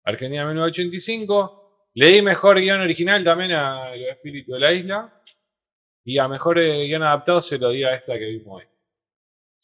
Argentina 0.04 0.46
1985. 0.46 1.62
Le 1.96 2.08
di 2.10 2.22
mejor 2.22 2.60
guion 2.60 2.82
original 2.82 3.24
también 3.24 3.54
a 3.54 3.96
Los 3.96 4.10
Espíritus 4.10 4.54
de 4.56 4.60
la 4.60 4.72
Isla. 4.74 5.22
Y 6.04 6.18
a 6.18 6.28
mejor 6.28 6.60
guion 6.60 7.04
adaptado 7.04 7.42
se 7.42 7.58
lo 7.58 7.70
di 7.70 7.84
a 7.84 7.96
esta 7.96 8.14
que 8.20 8.26
vimos 8.26 8.62
hoy. 8.62 8.64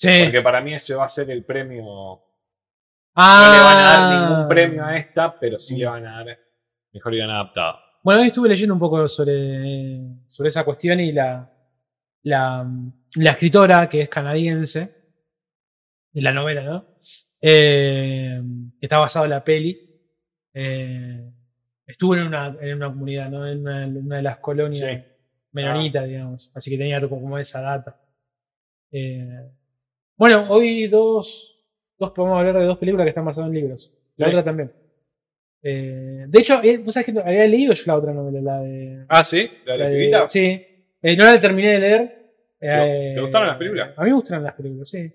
Sí. 0.02 0.22
Porque 0.24 0.42
para 0.42 0.62
mí 0.62 0.74
ese 0.74 0.96
va 0.96 1.06
a 1.06 1.10
ser 1.10 1.30
el 1.30 1.44
premio. 1.46 1.84
No 1.84 2.24
ah, 3.16 3.54
le 3.56 3.64
van 3.64 3.78
a 3.78 3.82
dar 3.84 4.30
ningún 4.30 4.48
premio 4.48 4.84
a 4.84 4.98
esta, 4.98 5.38
pero 5.40 5.60
sí 5.60 5.78
le 5.78 5.86
van 5.86 6.08
a 6.08 6.24
dar 6.24 6.40
mejor 6.92 7.14
guion 7.14 7.30
adaptado. 7.30 7.78
Bueno, 8.04 8.22
hoy 8.22 8.28
estuve 8.28 8.50
leyendo 8.50 8.74
un 8.74 8.80
poco 8.80 9.08
sobre, 9.08 10.02
sobre 10.26 10.48
esa 10.48 10.64
cuestión 10.64 11.00
y 11.02 11.12
la, 11.12 11.48
la, 12.24 12.68
la 13.16 13.30
escritora, 13.30 13.88
que 13.88 14.02
es 14.02 14.10
canadiense, 14.10 14.96
de 16.12 16.22
la 16.22 16.32
novela, 16.34 16.64
¿no? 16.64 16.96
Eh, 17.40 18.42
está 18.80 18.98
basado 18.98 19.26
en 19.26 19.32
la 19.32 19.44
peli. 19.44 19.80
eh, 20.54 21.32
estuvo 21.86 22.16
en 22.16 22.24
una, 22.28 22.56
en 22.60 22.76
una 22.76 22.88
comunidad, 22.88 23.30
¿no? 23.30 23.48
En 23.48 23.60
una, 23.60 24.16
de 24.18 24.22
las 24.24 24.38
colonias 24.38 24.90
Sí. 25.04 25.04
menonitas, 25.52 26.08
digamos. 26.08 26.52
Así 26.56 26.72
que 26.72 26.78
tenía 26.78 27.00
como, 27.02 27.22
como 27.22 27.38
esa 27.38 27.62
data. 27.62 28.02
Eh, 28.92 29.52
bueno, 30.18 30.46
hoy 30.50 30.88
dos, 30.88 31.74
dos 31.98 32.12
podemos 32.12 32.38
hablar 32.40 32.58
de 32.60 32.66
dos 32.66 32.78
películas 32.78 33.06
que 33.06 33.10
están 33.10 33.26
basadas 33.26 33.50
en 33.50 33.56
libros. 33.56 33.94
La 34.18 34.28
Sí. 34.28 34.32
otra 34.32 34.44
también. 34.44 34.72
Eh, 35.64 36.26
de 36.28 36.40
hecho, 36.40 36.60
eh, 36.64 36.78
vos 36.80 36.94
sabés 36.94 37.14
que 37.14 37.20
había 37.20 37.48
leído 37.48 37.74
yo 37.74 37.84
la 37.88 37.96
otra 37.98 38.14
novela, 38.14 38.42
la 38.42 38.60
de. 38.62 39.06
Ah, 39.10 39.24
sí, 39.24 39.50
la 39.66 39.74
de 39.74 39.80
la 39.80 39.86
la 39.86 40.22
de- 40.22 40.28
sí. 40.28 40.66
Eh, 41.04 41.16
no 41.16 41.26
la 41.26 41.40
terminé 41.40 41.70
de 41.70 41.80
leer. 41.80 42.18
¿Te- 42.60 43.14
te 43.16 43.22
gustaron 43.22 43.48
las 43.48 43.58
películas? 43.58 43.92
A 43.98 44.04
mí 44.04 44.10
me 44.10 44.16
gustan 44.16 44.44
las 44.44 44.54
películas, 44.54 44.90
sí. 44.90 45.12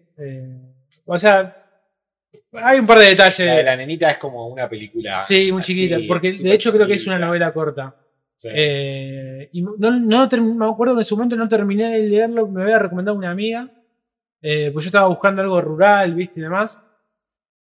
O 1.05 1.19
sea, 1.19 1.65
hay 2.53 2.79
un 2.81 2.87
par 2.87 2.99
de 2.99 3.07
detalles. 3.07 3.47
La 3.47 3.55
de 3.57 3.63
la 3.63 3.77
nenita 3.77 4.11
es 4.11 4.19
como 4.19 4.49
una 4.49 4.69
película. 4.69 5.23
Sí, 5.23 5.51
muy 5.53 5.61
así, 5.61 5.75
chiquita. 5.75 5.99
Porque 6.09 6.33
de 6.33 6.53
hecho 6.53 6.73
creo 6.73 6.87
que 6.87 6.95
es 6.95 7.07
una 7.07 7.19
novela 7.21 7.53
corta. 7.53 7.95
Sí. 8.35 8.49
Y 9.53 9.63
no, 9.63 9.91
no 9.99 10.29
me 10.55 10.67
acuerdo 10.67 10.95
que 10.95 11.01
en 11.01 11.05
su 11.05 11.17
momento 11.17 11.37
no 11.37 11.49
terminé 11.49 11.91
de 11.93 12.09
leerlo, 12.09 12.47
me 12.49 12.63
había 12.63 12.79
recomendado 12.81 13.17
una 13.17 13.31
amiga, 13.31 13.71
eh, 14.49 14.71
pues 14.71 14.85
yo 14.85 14.91
estaba 14.91 15.09
buscando 15.09 15.43
algo 15.43 15.61
rural, 15.61 16.15
viste, 16.15 16.39
y 16.39 16.45
demás. 16.45 16.81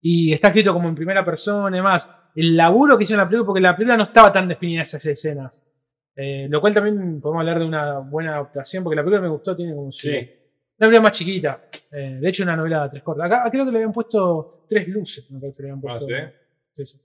Y 0.02 0.34
está 0.34 0.50
escrito 0.50 0.74
como 0.74 0.90
en 0.90 0.96
primera 0.96 1.24
persona 1.24 1.78
y 1.78 1.80
demás. 1.80 2.10
El 2.36 2.58
laburo 2.58 2.98
que 2.98 3.06
hizo 3.06 3.14
en 3.14 3.20
la 3.20 3.26
película, 3.30 3.46
porque 3.46 3.62
la 3.62 3.74
película 3.74 3.96
no 3.96 4.04
estaba 4.04 4.34
tan 4.34 4.50
definida 4.50 4.82
esas 4.82 5.06
escenas. 5.06 5.66
Eh, 6.14 6.48
lo 6.50 6.60
cual 6.60 6.74
también 6.74 7.22
podemos 7.22 7.40
hablar 7.40 7.60
de 7.60 7.66
una 7.66 8.00
buena 8.00 8.34
adaptación, 8.34 8.84
porque 8.84 8.98
la 8.98 9.02
película 9.02 9.22
me 9.22 9.30
gustó, 9.30 9.56
tiene 9.56 9.74
como 9.74 9.94
Sí. 9.94 10.10
Una 10.10 10.90
película 10.90 11.02
más 11.02 11.12
chiquita. 11.14 11.70
Eh, 11.90 12.18
de 12.20 12.30
hecho, 12.30 12.44
una 12.44 12.58
novela 12.58 12.84
de 12.84 12.90
tres 12.90 13.04
cortas. 13.04 13.28
Acá 13.28 13.50
creo 13.50 13.64
que 13.64 13.72
le 13.72 13.78
habían 13.78 13.94
puesto 13.94 14.66
tres 14.68 14.86
luces, 14.90 15.32
me 15.32 15.40
parece 15.40 15.58
que 15.58 15.64
le 15.64 15.70
habían 15.70 15.82
puesto. 15.82 16.06
¿sí? 16.06 16.14
Sí, 16.74 16.86
sí. 16.86 17.02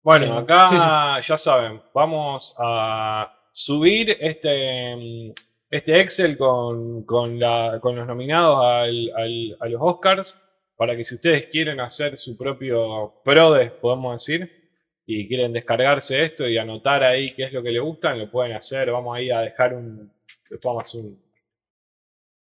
Bueno, 0.00 0.38
acá 0.38 1.20
ya 1.20 1.36
saben, 1.36 1.82
vamos 1.92 2.54
a 2.56 3.34
subir 3.50 4.16
este, 4.20 4.94
mm, 4.94 5.32
este 5.70 6.00
Excel 6.00 6.36
con, 6.38 7.04
los 7.06 8.06
nominados 8.06 8.60
al- 8.64 9.56
a 9.60 9.68
los 9.68 9.80
Oscars 9.82 10.40
para 10.76 10.96
que 10.96 11.04
si 11.04 11.16
ustedes 11.16 11.46
quieren 11.46 11.80
hacer 11.80 12.16
su 12.16 12.36
propio 12.36 13.20
PRODES, 13.24 13.72
podemos 13.72 14.24
decir, 14.24 14.70
y 15.04 15.26
quieren 15.26 15.52
descargarse 15.52 16.22
esto 16.22 16.46
y 16.48 16.58
anotar 16.58 17.02
ahí 17.02 17.26
qué 17.30 17.44
es 17.44 17.52
lo 17.52 17.62
que 17.62 17.70
les 17.70 17.82
gustan, 17.82 18.18
lo 18.18 18.30
pueden 18.30 18.54
hacer. 18.56 18.90
Vamos 18.90 19.16
ahí 19.16 19.30
a 19.30 19.40
dejar 19.40 19.74
un, 19.74 20.12
después 20.48 20.62
vamos 20.62 20.94
un, 20.94 21.22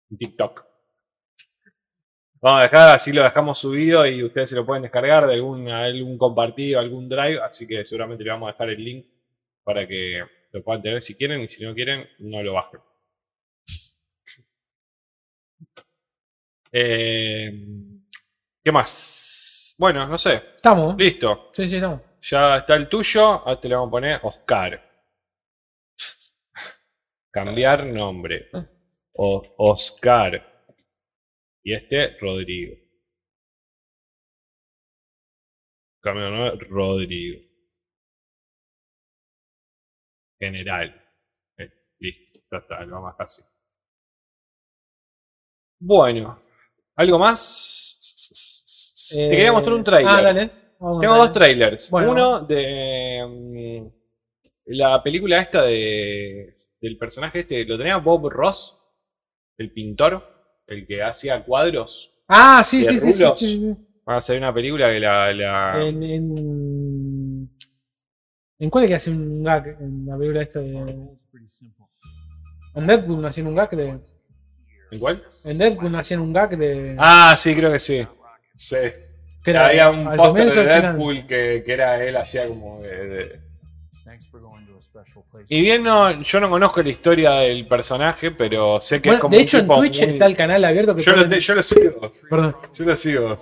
un 0.09 0.17
TikTok. 0.17 0.65
Vamos 2.41 2.61
a 2.61 2.63
dejar, 2.63 2.95
así 2.95 3.11
lo 3.13 3.23
dejamos 3.23 3.57
subido 3.57 4.05
y 4.05 4.23
ustedes 4.23 4.49
se 4.49 4.55
lo 4.55 4.65
pueden 4.65 4.83
descargar 4.83 5.25
de 5.27 5.33
algún, 5.33 5.67
algún 5.69 6.17
compartido, 6.17 6.79
algún 6.79 7.09
drive, 7.09 7.39
así 7.41 7.67
que 7.67 7.83
seguramente 7.83 8.23
le 8.23 8.29
vamos 8.29 8.49
a 8.49 8.51
dejar 8.53 8.69
el 8.69 8.83
link 8.83 9.05
para 9.63 9.87
que 9.87 10.23
lo 10.53 10.63
puedan 10.63 10.81
tener 10.81 11.01
si 11.01 11.15
quieren 11.15 11.41
y 11.41 11.47
si 11.47 11.63
no 11.63 11.73
quieren, 11.73 12.07
no 12.19 12.41
lo 12.43 12.53
bajen. 12.53 12.79
Eh, 16.71 17.51
¿Qué 18.63 18.71
más? 18.71 19.75
Bueno, 19.79 20.05
no 20.07 20.17
sé. 20.17 20.35
Estamos. 20.55 20.95
Listo. 20.97 21.49
Sí, 21.53 21.67
sí, 21.67 21.75
estamos. 21.75 22.01
Ya 22.21 22.57
está 22.57 22.75
el 22.75 22.89
tuyo. 22.89 23.21
Ahora 23.23 23.59
te 23.59 23.69
le 23.69 23.75
vamos 23.75 23.89
a 23.89 23.91
poner 23.91 24.19
Oscar. 24.23 24.83
Cambiar 27.31 27.85
nombre. 27.85 28.49
O- 29.13 29.55
Oscar. 29.57 30.65
Y 31.63 31.73
este, 31.73 32.17
Rodrigo. 32.19 32.75
Cambio 36.01 36.25
de 36.25 36.31
nombre, 36.31 36.67
Rodrigo. 36.69 37.39
General. 40.39 40.89
Eh, 41.57 41.69
Listo, 41.99 42.39
ya 42.51 42.57
está, 42.59 42.83
lo 42.85 42.95
vamos 43.01 43.15
casi. 43.17 43.41
Bueno, 45.79 46.37
¿algo 46.97 47.19
más? 47.19 49.07
Te 49.11 49.29
quería 49.29 49.51
mostrar 49.53 49.75
un 49.75 49.83
trailer. 49.83 50.11
Ah, 50.13 50.21
dale. 50.21 50.51
Vamos, 50.79 51.01
Tengo 51.01 51.15
dos 51.17 51.31
trailers. 51.33 51.89
Bueno. 51.89 52.11
Uno 52.11 52.39
de 52.41 53.25
mm, 53.27 53.87
la 54.67 55.01
película 55.01 55.39
esta 55.39 55.63
de 55.63 56.53
del 56.79 56.97
personaje 56.97 57.39
este, 57.39 57.65
lo 57.65 57.77
tenía 57.77 57.97
Bob 57.97 58.29
Ross, 58.29 58.77
el 59.57 59.71
pintor, 59.71 60.23
el 60.67 60.85
que 60.85 61.01
hacía 61.01 61.43
cuadros. 61.43 62.13
Ah, 62.27 62.61
sí, 62.63 62.83
de 62.83 62.89
sí, 62.89 62.99
sí, 62.99 63.13
sí, 63.13 63.23
rulos. 63.23 63.39
sí, 63.39 63.57
sí. 63.59 63.75
Va 64.07 64.13
a 64.15 64.17
hacer 64.17 64.37
una 64.37 64.53
película 64.53 64.89
que 64.91 64.99
la, 64.99 65.33
la- 65.33 65.81
En, 65.87 66.03
en, 66.03 67.49
¿En 68.59 68.69
cuál 68.69 68.83
es 68.85 68.89
que 68.89 68.95
hace 68.95 69.09
un 69.11 69.43
gag? 69.43 69.77
En 69.81 70.05
la 70.05 70.17
película 70.17 70.41
esta 70.43 70.59
de. 70.59 70.79
En 72.75 72.85
Deadpool 72.87 73.21
no 73.21 73.27
hacían 73.27 73.47
un 73.47 73.55
gag 73.55 73.69
de. 73.71 73.99
¿En 74.91 74.99
cuál? 74.99 75.23
En 75.43 75.57
Deadpool 75.57 75.95
hacían 75.95 76.21
un 76.21 76.33
gag 76.33 76.57
de. 76.57 76.95
Ah, 76.97 77.35
sí, 77.37 77.55
creo 77.55 77.71
que 77.71 77.79
sí. 77.79 78.05
Sí. 78.55 78.77
que 79.43 79.51
era 79.51 79.67
Había 79.67 79.89
un 79.89 80.15
póster 80.15 80.53
de. 80.53 80.63
Deadpool 80.63 81.27
que, 81.27 81.63
que 81.65 81.73
era 81.73 82.03
él 82.03 82.15
hacía 82.17 82.47
como 82.47 82.81
de, 82.81 83.07
de- 83.07 83.39
Y 85.49 85.61
bien 85.61 85.83
no, 85.83 86.19
yo 86.21 86.39
no 86.39 86.49
conozco 86.49 86.81
la 86.81 86.89
historia 86.89 87.31
del 87.31 87.67
personaje, 87.67 88.31
pero 88.31 88.81
sé 88.81 89.01
que 89.01 89.11
es 89.11 89.19
como 89.19 89.31
de 89.31 89.37
un 89.37 89.43
hecho, 89.43 89.59
en 89.59 89.67
Twitch 89.67 90.01
muy- 90.01 90.09
está 90.11 90.25
el 90.25 90.35
canal 90.35 90.63
abierto 90.65 90.95
que 90.95 91.01
yo, 91.03 91.11
lo 91.11 91.17
ponen- 91.23 91.29
te- 91.29 91.39
yo 91.39 91.55
lo 91.55 91.63
sigo. 91.63 92.11
Perdón. 92.29 92.55
Yo 92.73 92.85
lo 92.85 92.95
sigo. 92.95 93.37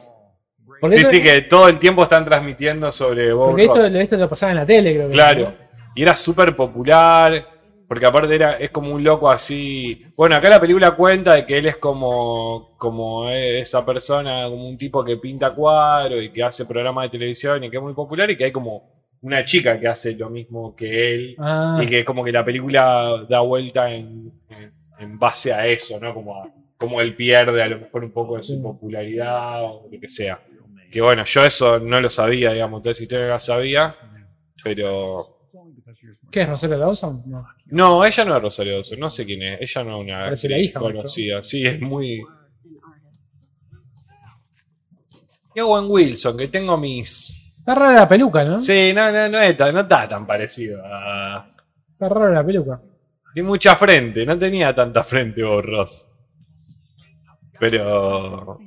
Porque 0.81 0.97
Sí, 0.97 1.01
esto, 1.03 1.11
sí, 1.15 1.23
que 1.23 1.41
todo 1.43 1.69
el 1.69 1.79
tiempo 1.79 2.03
están 2.03 2.25
transmitiendo 2.25 2.91
sobre 2.91 3.31
Bob 3.31 3.49
porque 3.49 3.63
esto, 3.63 3.75
Ross. 3.75 3.95
esto 3.95 4.17
lo 4.17 4.27
pasaba 4.29 4.51
en 4.51 4.57
la 4.57 4.65
tele, 4.65 4.93
creo 4.93 5.07
que. 5.07 5.13
Claro. 5.13 5.53
Y 5.95 6.01
era 6.03 6.15
súper 6.15 6.53
popular. 6.55 7.47
Porque 7.87 8.05
aparte 8.05 8.33
era, 8.33 8.53
es 8.57 8.71
como 8.71 8.93
un 8.93 9.03
loco 9.03 9.29
así. 9.29 10.05
Bueno, 10.15 10.35
acá 10.35 10.49
la 10.49 10.59
película 10.59 10.91
cuenta 10.95 11.33
de 11.35 11.45
que 11.45 11.57
él 11.59 11.67
es 11.67 11.77
como, 11.77 12.75
como 12.77 13.29
esa 13.29 13.85
persona, 13.85 14.45
como 14.49 14.67
un 14.67 14.77
tipo 14.77 15.03
que 15.03 15.17
pinta 15.17 15.51
cuadros 15.53 16.23
y 16.23 16.29
que 16.29 16.41
hace 16.43 16.65
programas 16.65 17.03
de 17.05 17.09
televisión 17.09 17.63
y 17.63 17.69
que 17.69 17.77
es 17.77 17.83
muy 17.83 17.93
popular 17.93 18.29
y 18.31 18.35
que 18.35 18.45
hay 18.45 18.51
como 18.51 18.91
una 19.21 19.45
chica 19.45 19.79
que 19.79 19.87
hace 19.87 20.15
lo 20.15 20.29
mismo 20.29 20.75
que 20.75 21.13
él. 21.13 21.35
Ah, 21.37 21.79
Y 21.83 21.85
que 21.87 22.03
como 22.03 22.23
que 22.23 22.31
la 22.31 22.43
película 22.43 23.25
da 23.29 23.41
vuelta 23.41 23.91
en, 23.91 24.31
en- 24.49 24.71
en 24.99 25.19
base 25.19 25.53
a 25.53 25.65
eso, 25.67 25.99
¿no? 25.99 26.13
Como, 26.13 26.41
a- 26.41 26.49
como 26.77 27.01
él 27.01 27.15
pierde 27.15 27.61
a 27.61 27.67
lo 27.67 27.79
mejor 27.79 28.03
un 28.03 28.11
poco 28.11 28.37
de 28.37 28.43
su 28.43 28.61
popularidad 28.63 29.63
o 29.63 29.87
lo 29.91 29.99
que 29.99 30.07
sea. 30.07 30.39
Que 30.91 31.01
bueno, 31.01 31.23
yo 31.25 31.43
eso 31.45 31.79
no 31.79 31.99
lo 32.01 32.09
sabía, 32.09 32.51
digamos, 32.53 32.79
entonces 32.79 33.07
si 33.07 33.13
la 33.13 33.39
sabía, 33.39 33.93
pero... 34.63 35.34
¿Qué 36.31 36.41
es 36.41 36.49
Rosario 36.49 36.77
Dawson? 36.77 37.23
No. 37.25 37.47
No, 37.67 38.05
ella 38.05 38.25
no 38.25 38.35
es 38.35 38.41
Rosario 38.41 38.75
Dawson, 38.75 38.99
no 38.99 39.09
sé 39.09 39.25
quién 39.25 39.41
es, 39.41 39.61
ella 39.61 39.83
no 39.83 39.97
es 39.97 40.03
una 40.03 40.19
Parece 40.25 40.49
la 40.49 40.55
actriz 40.55 40.69
hija, 40.69 40.79
maestro. 40.79 40.97
conocida, 41.01 41.41
sí, 41.41 41.65
es 41.65 41.81
muy... 41.81 42.23
Y 45.55 45.59
Owen 45.61 45.85
Wilson, 45.89 46.37
que 46.37 46.47
tengo 46.49 46.77
mis... 46.77 47.55
Está 47.59 47.75
rara 47.75 47.93
la 47.93 48.07
peluca, 48.07 48.43
¿no? 48.43 48.59
Sí, 48.59 48.91
no, 48.93 49.11
no, 49.11 49.29
no, 49.29 49.39
está, 49.39 49.71
no 49.71 49.79
está 49.79 50.07
tan 50.07 50.27
parecido 50.27 50.81
a... 50.85 51.47
Está 51.93 52.09
rara 52.09 52.33
la 52.33 52.45
peluca. 52.45 52.81
Tiene 53.33 53.47
mucha 53.47 53.75
frente, 53.75 54.25
no 54.25 54.37
tenía 54.37 54.73
tanta 54.73 55.03
frente 55.03 55.43
Bob 55.43 55.61
Ross. 55.61 56.05
Pero. 57.59 58.59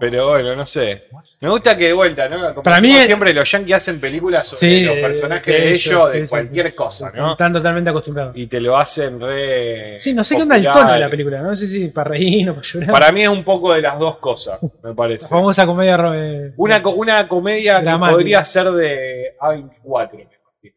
Pero 0.00 0.28
bueno, 0.28 0.54
no 0.54 0.64
sé. 0.66 1.08
Me 1.40 1.48
gusta 1.48 1.76
que 1.76 1.86
de 1.88 1.92
vuelta, 1.92 2.28
¿no? 2.28 2.38
Como 2.54 2.62
Para 2.62 2.80
mí 2.80 2.92
siempre 3.02 3.32
los 3.32 3.50
yankees 3.50 3.76
hacen 3.76 4.00
películas 4.00 4.46
sobre 4.48 4.58
Sí, 4.80 4.84
los 4.84 4.96
personajes 4.96 5.46
de 5.46 5.72
ellos, 5.72 6.12
de 6.12 6.22
sí, 6.26 6.30
cualquier 6.30 6.66
sí. 6.68 6.72
cosa, 6.72 7.12
¿no? 7.14 7.30
Están 7.32 7.52
totalmente 7.52 7.90
acostumbrados. 7.90 8.36
Y 8.36 8.46
te 8.48 8.60
lo 8.60 8.76
hacen 8.76 9.20
re. 9.20 9.98
Sí, 9.98 10.14
no 10.14 10.24
sé 10.24 10.34
qué 10.36 10.42
onda 10.42 10.56
el 10.56 10.62
popular. 10.62 10.82
tono 10.82 10.92
de 10.94 11.00
la 11.00 11.10
película. 11.10 11.40
No 11.40 11.54
sé 11.56 11.66
si 11.66 11.88
para 11.88 12.10
reír 12.10 12.50
o 12.50 12.54
para 12.54 12.66
llorar. 12.66 12.90
Para 12.90 13.12
mí 13.12 13.22
es 13.22 13.28
un 13.28 13.44
poco 13.44 13.72
de 13.72 13.82
las 13.82 13.98
dos 13.98 14.18
cosas, 14.18 14.60
me 14.62 14.70
La 14.90 14.94
parece. 14.94 15.28
famosa 15.28 15.64
comedia. 15.66 15.96
eh, 16.14 16.52
Una, 16.56 16.82
una 16.88 17.28
comedia 17.28 17.80
Dramática. 17.80 18.08
que 18.08 18.14
podría 18.14 18.44
ser 18.44 18.70
de 18.72 19.36
A24, 19.40 20.10
me 20.12 20.22
imagino, 20.22 20.30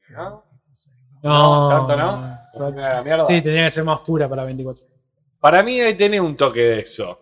¿no? 0.09 0.43
No, 1.23 1.69
tanto 1.69 1.95
no. 1.95 2.71
¿No 2.71 2.81
la? 2.81 3.27
Sí, 3.27 3.41
tenía 3.41 3.65
que 3.65 3.71
ser 3.71 3.83
más 3.83 3.97
oscura 3.97 4.27
para 4.27 4.43
24. 4.43 4.83
Para 5.39 5.63
mí 5.63 5.79
tener 5.97 6.21
un 6.21 6.35
toque 6.35 6.59
de 6.61 6.79
eso. 6.81 7.19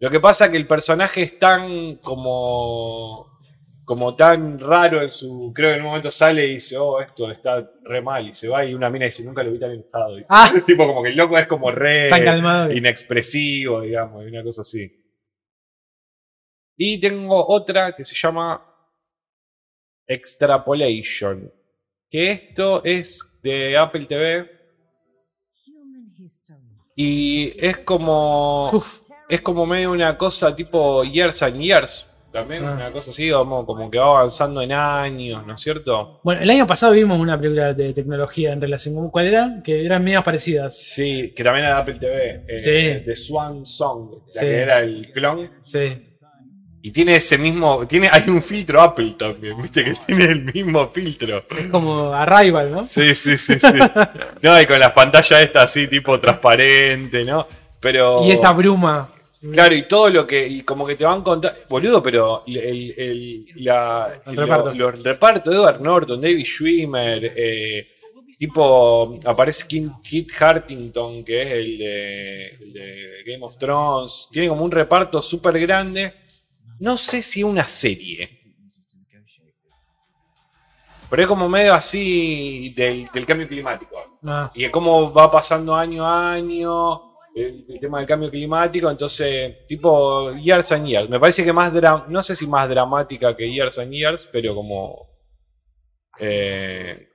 Lo 0.00 0.10
que 0.10 0.18
pasa 0.18 0.46
es 0.46 0.50
que 0.50 0.56
el 0.56 0.66
personaje 0.66 1.22
es 1.22 1.38
tan 1.38 1.96
como. 1.96 3.38
como 3.84 4.16
tan 4.16 4.58
raro 4.58 5.02
en 5.02 5.10
su. 5.10 5.52
Creo 5.54 5.70
que 5.70 5.74
en 5.74 5.80
un 5.82 5.88
momento 5.88 6.10
sale 6.10 6.46
y 6.46 6.54
dice, 6.54 6.78
oh, 6.78 7.00
esto 7.00 7.30
está 7.30 7.70
re 7.84 8.00
mal. 8.00 8.26
Y 8.26 8.32
se 8.32 8.48
va 8.48 8.64
y 8.64 8.72
una 8.72 8.88
mina 8.88 9.04
dice, 9.04 9.22
nunca 9.24 9.42
lo 9.42 9.52
vi 9.52 9.58
tan 9.60 9.72
enojado. 9.72 10.16
Dice. 10.16 10.28
Ah. 10.30 10.50
tipo 10.66 10.86
como 10.86 11.02
que 11.02 11.10
el 11.10 11.16
loco 11.16 11.36
es 11.36 11.46
como 11.46 11.70
re 11.70 12.08
Tan 12.08 12.24
calmado. 12.24 12.72
inexpresivo, 12.72 13.82
digamos, 13.82 14.24
y 14.24 14.28
una 14.28 14.42
cosa 14.42 14.62
así. 14.62 14.96
Y 16.78 16.98
tengo 16.98 17.46
otra 17.48 17.92
que 17.92 18.04
se 18.04 18.14
llama 18.14 18.66
Extrapolation. 20.06 21.52
Que 22.10 22.30
esto 22.32 22.82
es 22.84 23.38
de 23.42 23.76
Apple 23.76 24.06
TV. 24.06 24.50
Y 26.96 27.52
es 27.58 27.78
como. 27.78 28.70
Uf, 28.72 29.09
Es 29.30 29.40
como 29.40 29.64
medio 29.66 29.92
una 29.92 30.16
cosa 30.18 30.54
tipo 30.54 31.04
Years 31.04 31.42
and 31.42 31.60
Years. 31.60 32.06
También 32.32 32.64
Ah. 32.64 32.72
una 32.74 32.92
cosa 32.92 33.10
así, 33.10 33.28
como, 33.30 33.66
como 33.66 33.90
que 33.90 33.98
va 33.98 34.18
avanzando 34.18 34.62
en 34.62 34.70
años, 34.72 35.44
¿no 35.46 35.54
es 35.56 35.60
cierto? 35.60 36.20
Bueno, 36.22 36.42
el 36.42 36.50
año 36.50 36.64
pasado 36.66 36.92
vimos 36.92 37.18
una 37.18 37.36
película 37.40 37.72
de 37.74 37.92
tecnología 37.92 38.52
en 38.52 38.60
relación 38.60 38.94
con 38.94 39.10
cuál 39.10 39.26
era, 39.26 39.60
que 39.64 39.84
eran 39.84 40.04
medias 40.04 40.22
parecidas. 40.22 40.76
Sí, 40.80 41.32
que 41.34 41.42
también 41.42 41.66
era 41.66 41.76
de 41.76 41.80
Apple 41.82 41.94
TV. 41.98 42.44
eh, 42.48 42.60
Sí. 42.60 43.04
The 43.04 43.16
Swan 43.16 43.66
Song, 43.66 44.10
la 44.26 44.32
Sí. 44.32 44.38
que 44.40 44.56
era 44.60 44.80
el 44.80 45.10
clon. 45.12 45.50
Sí. 45.64 46.06
Y 46.82 46.92
tiene 46.92 47.16
ese 47.16 47.36
mismo. 47.36 47.84
Tiene, 47.86 48.08
hay 48.10 48.22
un 48.28 48.40
filtro 48.40 48.80
Apple 48.80 49.14
también, 49.18 49.60
viste 49.60 49.84
que 49.84 49.94
tiene 50.06 50.24
el 50.26 50.44
mismo 50.54 50.88
filtro. 50.88 51.38
Es 51.58 51.66
como 51.70 52.12
Arrival, 52.12 52.70
¿no? 52.70 52.84
Sí, 52.84 53.14
sí, 53.14 53.36
sí, 53.36 53.58
sí. 53.58 53.78
No, 54.40 54.58
y 54.60 54.66
con 54.66 54.78
las 54.80 54.92
pantallas 54.92 55.40
estas 55.42 55.64
así, 55.64 55.88
tipo 55.88 56.18
transparente, 56.20 57.24
¿no? 57.24 57.46
Pero. 57.80 58.24
Y 58.24 58.30
esa 58.30 58.52
bruma. 58.52 59.10
Claro, 59.52 59.74
y 59.74 59.88
todo 59.88 60.10
lo 60.10 60.26
que. 60.26 60.46
Y 60.46 60.62
como 60.62 60.86
que 60.86 60.96
te 60.96 61.04
van 61.04 61.22
contando. 61.22 61.56
Boludo, 61.68 62.02
pero 62.02 62.42
el, 62.46 62.56
el, 62.58 62.94
el- 62.98 63.46
la, 63.64 64.22
El 64.26 64.34
lo- 64.34 64.42
reparto. 64.42 64.74
los 64.74 65.02
repartos, 65.02 65.54
Edward 65.54 65.80
Norton, 65.80 66.20
David 66.20 66.44
Schwimmer, 66.44 67.32
eh, 67.36 67.88
tipo, 68.38 69.18
aparece 69.24 69.66
Kit 69.66 70.30
Hartington, 70.38 71.24
que 71.24 71.42
es 71.42 71.48
el 71.52 71.78
de, 71.78 72.46
el 72.48 72.72
de 72.74 73.22
Game 73.26 73.44
of 73.44 73.56
Thrones. 73.56 74.28
Tiene 74.30 74.48
como 74.48 74.62
un 74.64 74.70
reparto 74.70 75.22
súper 75.22 75.58
grande. 75.58 76.12
No 76.80 76.98
sé 76.98 77.22
si 77.22 77.42
una 77.42 77.66
serie. 77.66 78.38
Pero 81.08 81.22
es 81.22 81.28
como 81.28 81.48
medio 81.48 81.74
así 81.74 82.72
del, 82.76 83.04
del 83.12 83.26
cambio 83.26 83.48
climático. 83.48 84.18
Ah, 84.24 84.50
Y 84.54 84.62
de 84.62 84.70
cómo 84.70 85.12
va 85.12 85.30
pasando 85.30 85.74
año 85.74 86.06
a 86.06 86.32
año 86.34 87.09
el, 87.34 87.64
el 87.68 87.80
tema 87.80 87.98
del 87.98 88.06
cambio 88.08 88.30
climático. 88.30 88.90
Entonces, 88.90 89.66
tipo 89.66 90.32
Years 90.34 90.72
and 90.72 90.86
Years. 90.86 91.08
Me 91.08 91.20
parece 91.20 91.44
que 91.44 91.52
más 91.52 91.72
no 92.08 92.22
sé 92.22 92.34
si 92.34 92.46
más 92.46 92.68
dramática 92.68 93.36
que 93.36 93.50
Years 93.52 93.78
and 93.78 93.92
Years, 93.92 94.28
pero 94.30 94.54
como. 94.54 95.08
eh, 96.18 97.06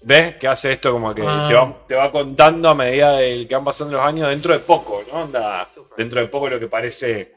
¿Ves? 0.00 0.36
Que 0.36 0.46
hace 0.46 0.72
esto 0.72 0.92
como 0.92 1.12
que 1.12 1.22
Ah. 1.26 1.46
te, 1.48 1.54
va, 1.54 1.86
te 1.88 1.94
va 1.96 2.12
contando 2.12 2.68
a 2.68 2.74
medida 2.74 3.12
del 3.16 3.48
que 3.48 3.54
van 3.56 3.64
pasando 3.64 3.94
los 3.94 4.02
años 4.02 4.28
dentro 4.28 4.52
de 4.52 4.60
poco, 4.60 5.02
¿no? 5.10 5.22
Onda, 5.24 5.68
dentro 5.96 6.20
de 6.20 6.28
poco 6.28 6.48
lo 6.48 6.58
que 6.60 6.68
parece. 6.68 7.32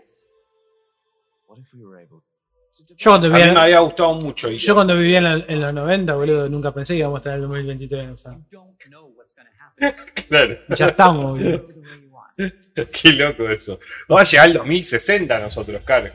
yo 2.98 3.11
cuando 3.11 3.27
A 3.27 3.30
mí 3.31 3.35
vivía, 3.38 3.53
me 3.53 3.60
había 3.61 3.80
gustado 3.80 4.14
mucho. 4.14 4.49
yo 4.52 4.73
cuando 4.76 4.95
vivía 4.95 5.18
en, 5.18 5.23
la- 5.23 5.45
en 5.48 5.60
los 5.60 5.73
90, 5.73 6.15
boludo, 6.15 6.48
nunca 6.49 6.72
pensé 6.72 6.93
que 6.93 6.99
íbamos 6.99 7.18
a 7.18 7.19
estar 7.19 7.31
en 7.34 7.35
el 7.38 7.41
2023. 7.49 8.10
O 8.11 8.18
sea, 8.18 8.38
Claro. 10.27 10.57
ya 10.69 10.87
estamos, 10.87 11.31
boludo. 11.39 11.67
Qué 12.91 13.11
loco 13.13 13.49
eso. 13.49 13.79
Vamos 14.07 14.27
a 14.27 14.31
llegar 14.31 14.45
al 14.47 14.53
2060 14.53 15.39
nosotros, 15.39 15.81
claro. 15.83 16.11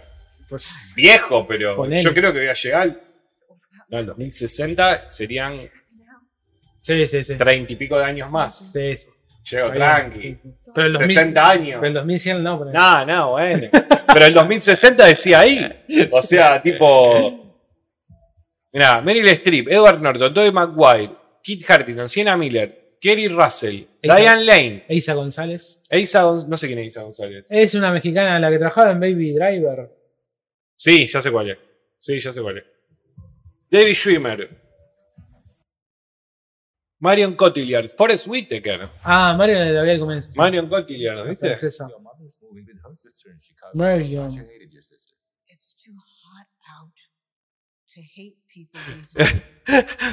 Pues, 0.48 0.92
Viejo, 0.96 1.46
pero 1.46 1.76
Ponele. 1.76 2.02
yo 2.02 2.14
creo 2.14 2.32
que 2.32 2.38
voy 2.40 2.48
a 2.48 2.54
llegar. 2.54 3.00
No, 3.88 3.98
el 3.98 4.06
2060 4.06 5.10
serían 5.10 5.60
sí, 6.80 7.06
sí, 7.06 7.22
sí. 7.24 7.34
30 7.36 7.72
y 7.72 7.76
pico 7.76 7.98
de 7.98 8.04
años 8.04 8.30
más. 8.30 8.72
Sí, 8.72 8.96
sí. 8.96 9.06
Llego 9.50 9.72
Está 9.72 9.96
tranqui. 9.96 10.38
Pero 10.74 10.86
el 10.88 10.92
2000, 10.94 11.08
60 11.16 11.50
años. 11.50 11.74
Pero 11.80 11.86
el 11.86 11.94
2100 11.94 12.42
no, 12.42 12.58
pero- 12.58 12.72
No, 12.72 13.06
no, 13.06 13.30
bueno. 13.32 13.68
Pero 14.06 14.26
el 14.26 14.34
2060 14.34 15.06
decía 15.06 15.40
ahí. 15.40 15.84
O 16.12 16.22
sea, 16.22 16.60
tipo. 16.62 17.54
Mirá, 18.72 19.00
Meryl 19.00 19.28
Streep, 19.28 19.68
Edward 19.68 20.00
Norton, 20.00 20.34
Tobey 20.34 20.50
Maguire, 20.52 21.10
Kit 21.42 21.68
Hartington, 21.68 22.08
Sienna 22.08 22.36
Miller, 22.36 22.85
Kerry 23.00 23.28
Russell, 23.28 23.84
Esa- 24.02 24.16
Diane 24.16 24.44
Lane, 24.44 24.84
Eisa 24.88 25.14
González. 25.14 25.82
Eisa 25.90 26.24
Gonz- 26.24 26.46
no 26.46 26.56
sé 26.56 26.66
quién 26.66 26.78
es 26.80 26.84
Eisa 26.86 27.02
González. 27.02 27.46
Es 27.50 27.74
una 27.74 27.90
mexicana 27.92 28.38
la 28.38 28.50
que 28.50 28.58
trabajaba 28.58 28.92
en 28.92 29.00
Baby 29.00 29.32
Driver. 29.34 29.90
Sí, 30.74 31.06
ya 31.06 31.20
sé 31.22 31.30
cuál 31.30 31.50
es. 31.50 31.58
Sí, 31.98 32.20
ya 32.20 32.32
sé 32.32 32.40
cuál 32.42 32.58
es. 32.58 32.64
David 33.70 33.94
Schwimmer. 33.94 34.66
Marion 36.98 37.34
Cotillard. 37.34 37.90
Forrest 37.90 38.26
Whitaker. 38.26 38.88
Ah, 39.02 39.34
Mario 39.36 39.58
la 39.64 39.80
había 39.80 39.98
comienzo. 39.98 40.30
Marion 40.36 40.68
Cotillard, 40.68 41.28
¿viste? 41.28 41.46
Francesa. 41.46 41.88
Marion. 43.74 44.46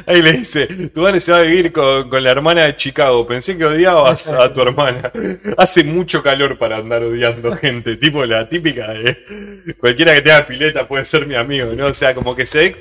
Ahí 0.07 0.21
le 0.21 0.34
dice, 0.34 0.65
tu 0.89 1.01
madre 1.01 1.19
se 1.19 1.31
va 1.31 1.39
a 1.39 1.41
vivir 1.43 1.71
con, 1.71 2.09
con 2.09 2.23
la 2.23 2.31
hermana 2.31 2.63
de 2.65 2.75
Chicago. 2.75 3.25
Pensé 3.27 3.57
que 3.57 3.65
odiabas 3.65 4.30
a 4.30 4.51
tu 4.51 4.61
hermana. 4.61 5.11
Hace 5.57 5.84
mucho 5.84 6.23
calor 6.23 6.57
para 6.57 6.77
andar 6.77 7.03
odiando 7.03 7.55
gente. 7.55 7.95
Tipo 7.97 8.25
la 8.25 8.47
típica 8.49 8.91
de 8.93 9.17
cualquiera 9.80 10.13
que 10.15 10.21
tenga 10.21 10.45
pileta 10.45 10.88
puede 10.88 11.05
ser 11.05 11.27
mi 11.27 11.35
amigo, 11.35 11.71
¿no? 11.73 11.88
O 11.88 11.93
sea, 11.93 12.15
como 12.15 12.35
que 12.35 12.45
se. 12.45 12.75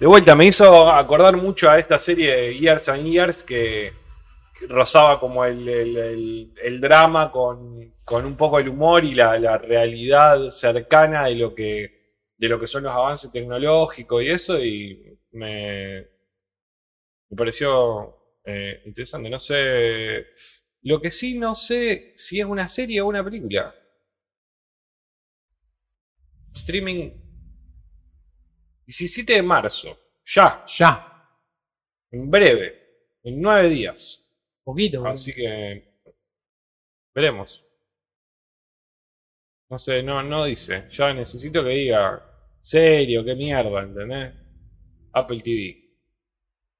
De 0.00 0.06
vuelta, 0.06 0.34
me 0.34 0.46
hizo 0.46 0.90
acordar 0.90 1.36
mucho 1.36 1.70
a 1.70 1.78
esta 1.78 1.98
serie 1.98 2.34
de 2.34 2.58
Years 2.58 2.88
and 2.88 3.04
Years 3.06 3.42
que, 3.42 3.92
que 4.58 4.66
rozaba 4.66 5.20
como 5.20 5.44
el, 5.44 5.68
el- 5.68 5.96
el- 5.96 6.52
el 6.64 6.80
drama 6.80 7.30
con, 7.30 7.92
con 8.04 8.24
un 8.24 8.34
poco 8.36 8.58
el 8.58 8.68
humor 8.70 9.04
y 9.04 9.14
la, 9.14 9.38
la 9.38 9.58
realidad 9.58 10.48
cercana 10.50 11.26
de 11.26 11.34
lo 11.34 11.54
que 11.54 11.98
de 12.38 12.48
lo 12.48 12.58
que 12.60 12.66
son 12.68 12.84
los 12.84 12.92
avances 12.92 13.30
tecnológicos 13.32 14.22
y 14.22 14.30
eso, 14.30 14.58
y 14.64 15.17
me, 15.32 16.00
me 17.30 17.36
pareció 17.36 18.38
eh, 18.44 18.82
interesante. 18.86 19.28
No 19.30 19.38
sé. 19.38 20.26
Lo 20.82 21.00
que 21.00 21.10
sí 21.10 21.38
no 21.38 21.54
sé 21.54 22.12
si 22.14 22.40
es 22.40 22.46
una 22.46 22.68
serie 22.68 23.00
o 23.00 23.06
una 23.06 23.24
película. 23.24 23.74
Streaming 26.54 27.10
17 28.86 29.32
de 29.34 29.42
marzo. 29.42 29.98
Ya, 30.24 30.64
Ya. 30.78 31.04
en 32.10 32.30
breve. 32.30 32.74
En 33.22 33.40
nueve 33.40 33.68
días. 33.68 34.24
Poquito. 34.64 35.06
Así 35.06 35.32
que. 35.32 36.00
Veremos. 37.14 37.64
No 39.70 39.76
sé, 39.78 40.02
no, 40.02 40.22
no 40.22 40.44
dice. 40.44 40.88
Ya 40.90 41.12
necesito 41.12 41.62
que 41.62 41.70
diga. 41.70 42.24
Serio, 42.60 43.24
qué 43.24 43.34
mierda, 43.34 43.82
¿entendés? 43.82 44.34
Apple 45.18 45.40
TV. 45.40 45.84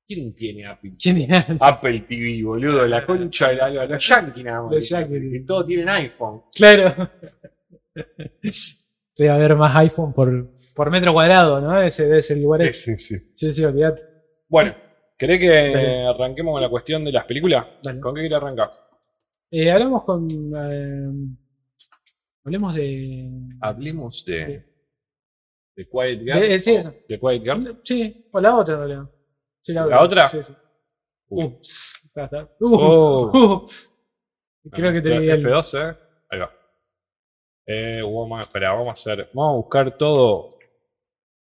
¿Quién 0.07 0.35
tiene 0.35 0.67
Apple 0.67 0.93
¿Quién? 1.01 1.29
Apple 1.61 2.01
TV, 2.01 2.43
boludo, 2.43 2.87
la 2.87 3.05
concha 3.05 3.51
de 3.51 3.57
la 3.57 3.69
lora. 3.69 3.87
Los 3.87 4.09
yankees 4.09 4.45
nada 4.45 4.63
más. 4.63 4.75
Los 4.75 4.89
yankees. 4.89 5.45
Todos 5.47 5.67
tienen 5.67 5.89
iPhone. 5.91 6.43
Claro. 6.55 7.11
Debe 9.17 9.31
haber 9.31 9.57
más 9.57 9.77
iPhone 9.77 10.13
por, 10.13 10.55
por 10.77 10.91
metro 10.91 11.13
cuadrado, 11.13 11.61
¿no? 11.61 11.83
Ese 11.83 12.05
debe 12.05 12.23
ser 12.23 12.37
el 12.37 12.45
lugar. 12.45 12.61
Sí, 12.73 12.97
sí, 12.97 12.99
sí. 12.99 13.31
Sí, 13.35 13.53
sí, 13.53 13.65
olvidate. 13.65 14.03
Bueno, 14.49 14.73
¿querés 15.19 15.41
que 15.41 15.49
Dale. 15.49 16.07
arranquemos 16.07 16.53
con 16.53 16.63
la 16.63 16.69
cuestión 16.71 17.05
de 17.05 17.13
las 17.13 17.25
películas? 17.25 17.67
Dale. 17.83 18.01
¿Con 18.01 18.15
qué 18.15 18.21
quiere 18.23 18.37
arrancar? 18.37 18.71
Eh, 19.51 19.71
hablamos 19.71 20.05
con. 20.05 20.29
eh, 20.31 21.11
hablemos 22.45 22.75
de. 22.75 23.29
Hablemos 23.61 24.25
de. 24.25 24.47
De 24.47 24.65
Quiet 25.87 26.21
Girl. 26.21 26.43
eh, 26.43 26.59
sí, 26.59 26.75
esa. 26.77 26.91
¿De 27.09 27.19
Quiet 27.21 27.43
Girl? 27.43 27.81
Sí, 27.85 28.29
o 28.33 28.41
la 28.41 28.57
otra, 28.57 28.75
en 28.75 28.81
realidad. 28.81 29.11
Sí, 29.61 29.73
la, 29.73 29.87
¿La 29.87 30.03
otra? 30.03 30.27
Sí, 30.29 30.43
sí. 30.43 30.53
Uy. 31.29 31.45
Ups, 31.45 32.01
está, 32.07 32.25
está. 32.25 32.45
Uh, 32.61 32.77
Oh. 32.81 33.31
uh. 33.35 33.67
Creo 34.73 34.93
que 34.93 35.01
te 35.01 35.19
vi 35.19 35.29
el- 35.31 35.45
F12, 35.45 35.91
¿eh? 35.93 35.97
Ahí 36.31 36.39
va. 36.39 36.53
Eh, 37.67 38.03
woman, 38.03 38.41
espera, 38.41 38.73
vamos 38.73 38.89
a 38.89 38.93
hacer. 38.93 39.31
Vamos 39.35 39.53
a 39.53 39.57
buscar 39.57 39.97
todo. 39.99 40.49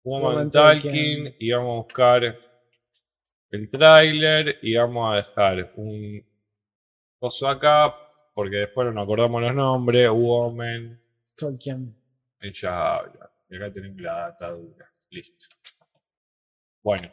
Woman, 0.03 0.31
Woman 0.31 0.49
Talking, 0.49 0.81
Talking. 1.23 1.35
y 1.39 1.51
vamos 1.51 1.71
a 1.73 1.83
buscar 1.83 2.37
el 3.51 3.69
tráiler 3.69 4.57
y 4.61 4.75
vamos 4.75 5.13
a 5.13 5.15
dejar 5.17 5.73
un 5.77 6.21
coso 7.19 7.47
acá 7.47 7.93
porque 8.33 8.57
después 8.57 8.85
no 8.87 8.93
nos 8.93 9.03
acordamos 9.03 9.41
los 9.41 9.53
nombres. 9.55 10.09
Woman, 10.09 11.01
Tolkien. 11.37 11.95
ella 12.39 12.95
habla. 12.97 13.31
Y 13.49 13.55
acá 13.55 13.71
tenemos 13.71 14.01
la 14.01 14.13
datadura. 14.13 14.89
Listo. 15.09 15.47
Bueno. 16.83 17.11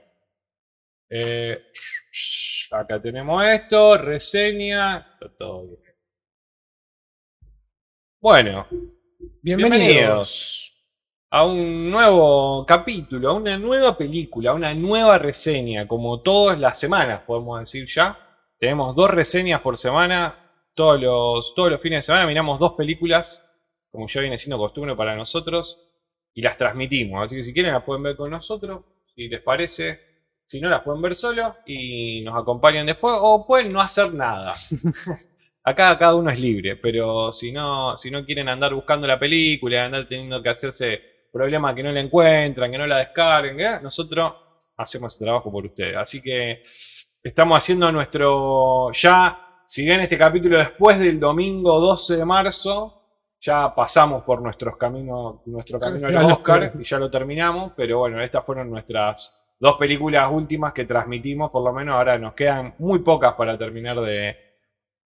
Eh, 1.09 1.63
acá 2.73 3.01
tenemos 3.01 3.45
esto, 3.45 3.97
reseña. 3.99 4.99
Está 5.13 5.29
todo 5.37 5.69
bien. 5.69 5.95
Bueno, 8.21 8.67
Bienvenidos. 9.43 9.79
bienvenidos 9.79 10.71
a 11.31 11.45
un 11.45 11.91
nuevo 11.91 12.65
capítulo, 12.67 13.31
a 13.31 13.33
una 13.35 13.59
nueva 13.59 13.97
película, 13.97 14.51
a 14.51 14.55
una 14.55 14.75
nueva 14.75 15.19
reseña, 15.19 15.87
como 15.87 16.21
todas 16.23 16.59
las 16.59 16.79
semanas, 16.79 17.23
podemos 17.27 17.61
decir 17.61 17.87
ya. 17.87 18.19
Tenemos 18.59 18.95
dos 18.95 19.11
reseñas 19.11 19.61
por 19.61 19.77
semana. 19.77 20.41
Todos 20.75 21.01
los, 21.01 21.55
todos 21.55 21.71
los 21.71 21.81
fines 21.81 21.99
de 21.99 22.03
semana 22.03 22.27
miramos 22.27 22.59
dos 22.59 22.73
películas, 22.73 23.49
como 23.91 24.09
ya 24.09 24.21
viene 24.21 24.39
siendo 24.39 24.59
costumbre 24.59 24.97
para 24.97 25.15
nosotros, 25.15 25.94
y 26.35 26.43
las 26.43 26.57
transmitimos. 26.57 27.25
Así 27.25 27.37
que 27.37 27.43
si 27.43 27.55
quieren 27.55 27.73
las 27.73 27.85
pueden 27.85 28.03
ver 28.03 28.17
con 28.17 28.31
nosotros, 28.31 28.83
si 29.15 29.29
les 29.29 29.41
parece. 29.41 30.13
Si 30.47 30.61
no, 30.61 30.69
las 30.69 30.83
pueden 30.83 31.01
ver 31.01 31.15
solo 31.15 31.57
y 31.65 32.21
nos 32.23 32.37
acompañan 32.37 32.85
después, 32.85 33.15
o 33.19 33.47
pueden 33.47 33.73
no 33.73 33.81
hacer 33.81 34.13
nada. 34.13 34.53
Acá 35.65 35.97
cada 35.99 36.15
uno 36.15 36.31
es 36.31 36.39
libre, 36.39 36.77
pero 36.77 37.33
si 37.33 37.51
no, 37.51 37.97
si 37.97 38.11
no 38.11 38.27
quieren 38.27 38.51
andar 38.51 38.75
buscando 38.75 39.07
la 39.07 39.19
película, 39.19 39.87
andar 39.87 40.07
teniendo 40.07 40.43
que 40.43 40.51
hacerse 40.51 41.01
problemas 41.33 41.75
que 41.75 41.83
no 41.83 41.91
la 41.91 42.01
encuentran, 42.01 42.71
que 42.71 42.77
no 42.77 42.87
la 42.87 42.99
descarguen, 42.99 43.57
¿qué? 43.57 43.79
nosotros 43.83 44.35
hacemos 44.77 45.15
ese 45.15 45.25
trabajo 45.25 45.51
por 45.51 45.65
ustedes. 45.65 45.97
Así 45.97 46.21
que 46.21 46.63
estamos 47.23 47.57
haciendo 47.57 47.91
nuestro 47.91 48.93
ya, 48.93 49.63
si 49.67 49.87
bien 49.87 50.01
este 50.01 50.19
capítulo 50.19 50.59
después 50.59 50.99
del 50.99 51.19
domingo 51.19 51.81
12 51.81 52.19
de 52.19 52.25
marzo, 52.27 53.04
ya 53.45 53.75
pasamos 53.75 54.23
por 54.25 54.41
nuestros 54.43 54.77
caminos, 54.77 55.47
nuestro 55.47 55.79
camino 55.79 56.09
Sí, 56.09 56.15
al 56.15 56.31
Oscar 56.31 56.73
y 56.79 56.85
ya 56.85 56.99
lo 56.99 57.11
terminamos, 57.11 57.73
pero 57.77 57.99
bueno, 58.01 58.23
estas 58.23 58.45
fueron 58.45 58.71
nuestras 58.71 59.41
dos 59.61 59.77
películas 59.77 60.31
últimas 60.33 60.73
que 60.73 60.85
transmitimos, 60.87 61.51
por 61.51 61.63
lo 61.65 61.73
menos 61.73 61.95
ahora 61.95 62.19
nos 62.19 62.35
quedan 62.35 62.75
muy 62.79 63.01
pocas 63.01 63.35
para 63.35 63.59
terminar 63.59 64.01
de, 64.01 64.37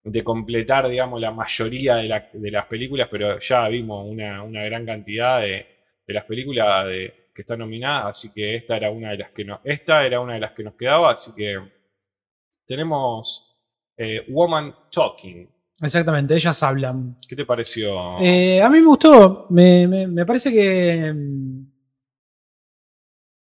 de 0.05 0.25
completar, 0.25 0.89
digamos, 0.89 1.21
la 1.21 1.31
mayoría 1.33 1.97
de, 1.97 2.05
la- 2.09 2.29
de 2.33 2.51
las 2.51 2.67
películas, 2.67 3.09
pero 3.11 3.39
ya 3.39 3.69
vimos 3.69 4.07
una, 4.07 4.43
una 4.43 4.65
gran 4.65 4.87
cantidad 4.87 5.41
de, 5.41 5.67
de 6.07 6.15
las 6.15 6.25
películas 6.25 6.87
de- 6.87 7.29
que 7.35 7.43
está 7.43 7.57
nominada, 7.57 8.09
así 8.09 8.33
que 8.35 8.57
esta 8.57 8.77
era 8.77 8.91
una 8.91 9.11
de 9.13 9.19
las 9.19 9.31
que 9.33 9.45
no, 9.45 9.61
esta 9.65 10.05
era 10.07 10.21
una 10.21 10.35
de 10.35 10.41
las 10.41 10.53
que 10.53 10.65
nos 10.65 10.75
quedaba, 10.75 11.13
así 11.13 11.33
que 11.37 11.59
tenemos 12.67 13.57
eh, 13.97 14.25
Woman 14.29 14.75
Talking. 14.91 15.49
Exactamente, 15.81 16.35
ellas 16.35 16.61
hablan. 16.63 17.17
¿Qué 17.29 17.37
te 17.37 17.45
pareció? 17.45 18.19
Eh, 18.21 18.61
a 18.61 18.69
mí 18.69 18.81
me 18.81 18.87
gustó. 18.87 19.47
Me, 19.51 19.87
me- 19.87 20.07
me 20.09 20.27
parece 20.27 20.53
que. 20.53 21.13
mm, 21.13 21.67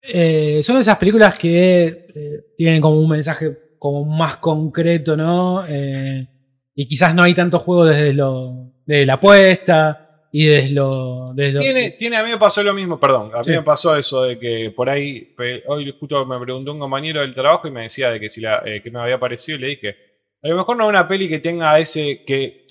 eh, 0.03 0.61
son 0.63 0.77
esas 0.77 0.97
películas 0.97 1.37
que 1.37 2.07
eh, 2.15 2.39
tienen 2.55 2.81
como 2.81 2.99
un 2.99 3.09
mensaje 3.09 3.57
como 3.79 4.05
más 4.05 4.37
concreto, 4.37 5.17
¿no? 5.17 5.65
Eh, 5.67 6.27
y 6.75 6.87
quizás 6.87 7.13
no 7.13 7.23
hay 7.23 7.33
tanto 7.33 7.59
juego 7.59 7.85
desde 7.85 8.13
lo. 8.13 8.71
desde 8.85 9.05
la 9.05 9.13
apuesta 9.13 10.27
y 10.31 10.45
desde 10.45 10.69
lo. 10.71 11.31
desde 11.33 11.53
lo- 11.53 11.59
Tiene, 11.61 11.91
tiene, 11.91 12.17
a 12.17 12.23
mí 12.23 12.29
me 12.29 12.37
pasó 12.37 12.61
lo 12.63 12.73
mismo, 12.73 12.99
perdón, 12.99 13.31
a 13.33 13.39
mí 13.39 13.43
Sí. 13.45 13.51
me 13.51 13.63
pasó 13.63 13.95
eso 13.95 14.23
de 14.23 14.37
que 14.37 14.71
por 14.75 14.89
ahí, 14.89 15.33
hoy 15.67 15.93
justo 15.99 16.23
me 16.25 16.39
preguntó 16.39 16.71
un 16.71 16.79
compañero 16.79 17.21
del 17.21 17.33
trabajo 17.33 17.67
y 17.67 17.71
me 17.71 17.81
decía 17.83 18.11
de 18.11 18.19
que 18.19 18.29
si 18.29 18.41
la, 18.41 18.61
eh, 18.65 18.81
que 18.83 18.91
me 18.91 18.99
había 18.99 19.19
parecido 19.19 19.57
y 19.57 19.61
le 19.61 19.67
dije, 19.67 19.95
a 20.47 20.51
lo 20.51 20.57
mejor 20.57 20.77
no 20.77 20.87
una 20.87 21.07
peli 21.07 21.27
que 21.29 21.39
tenga 21.39 21.77
ese, 21.79 22.23
que, 22.25 22.65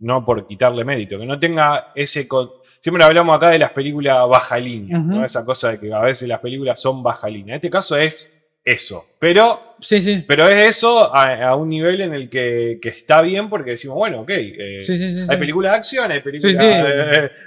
no 0.00 0.24
por 0.24 0.46
quitarle 0.46 0.84
mérito, 0.84 1.18
que 1.18 1.26
no 1.26 1.38
tenga 1.38 1.92
ese, 1.94 2.28
con- 2.28 2.50
siempre 2.80 3.02
hablamos 3.04 3.34
acá 3.36 3.50
de 3.50 3.58
las 3.58 3.70
películas 3.72 4.28
baja 4.28 4.58
línea, 4.58 4.98
¿no? 4.98 5.16
Ujú. 5.16 5.24
esa 5.24 5.44
cosa 5.44 5.70
de 5.72 5.80
que 5.80 5.92
a 5.92 6.00
veces 6.00 6.28
las 6.28 6.40
películas 6.40 6.80
son 6.80 7.02
baja 7.02 7.28
línea, 7.28 7.54
en 7.54 7.56
este 7.56 7.70
caso 7.70 7.96
es 7.96 8.30
eso, 8.64 9.06
pero 9.18 9.73
Sí, 9.84 10.00
sí. 10.00 10.24
pero 10.26 10.48
es 10.48 10.76
eso 10.78 11.14
a, 11.14 11.48
a 11.48 11.56
un 11.56 11.68
nivel 11.68 12.00
en 12.00 12.14
el 12.14 12.28
que, 12.30 12.78
que 12.80 12.88
está 12.88 13.20
bien 13.22 13.48
porque 13.48 13.72
decimos, 13.72 13.96
bueno, 13.96 14.22
ok, 14.22 14.30
eh, 14.30 14.80
Sí, 14.82 14.96
sí, 14.96 15.12
sí, 15.14 15.26
hay 15.28 15.36
películas 15.36 15.72
de 15.72 15.76
acción, 15.76 16.10
hay 16.10 16.20
películas 16.20 16.56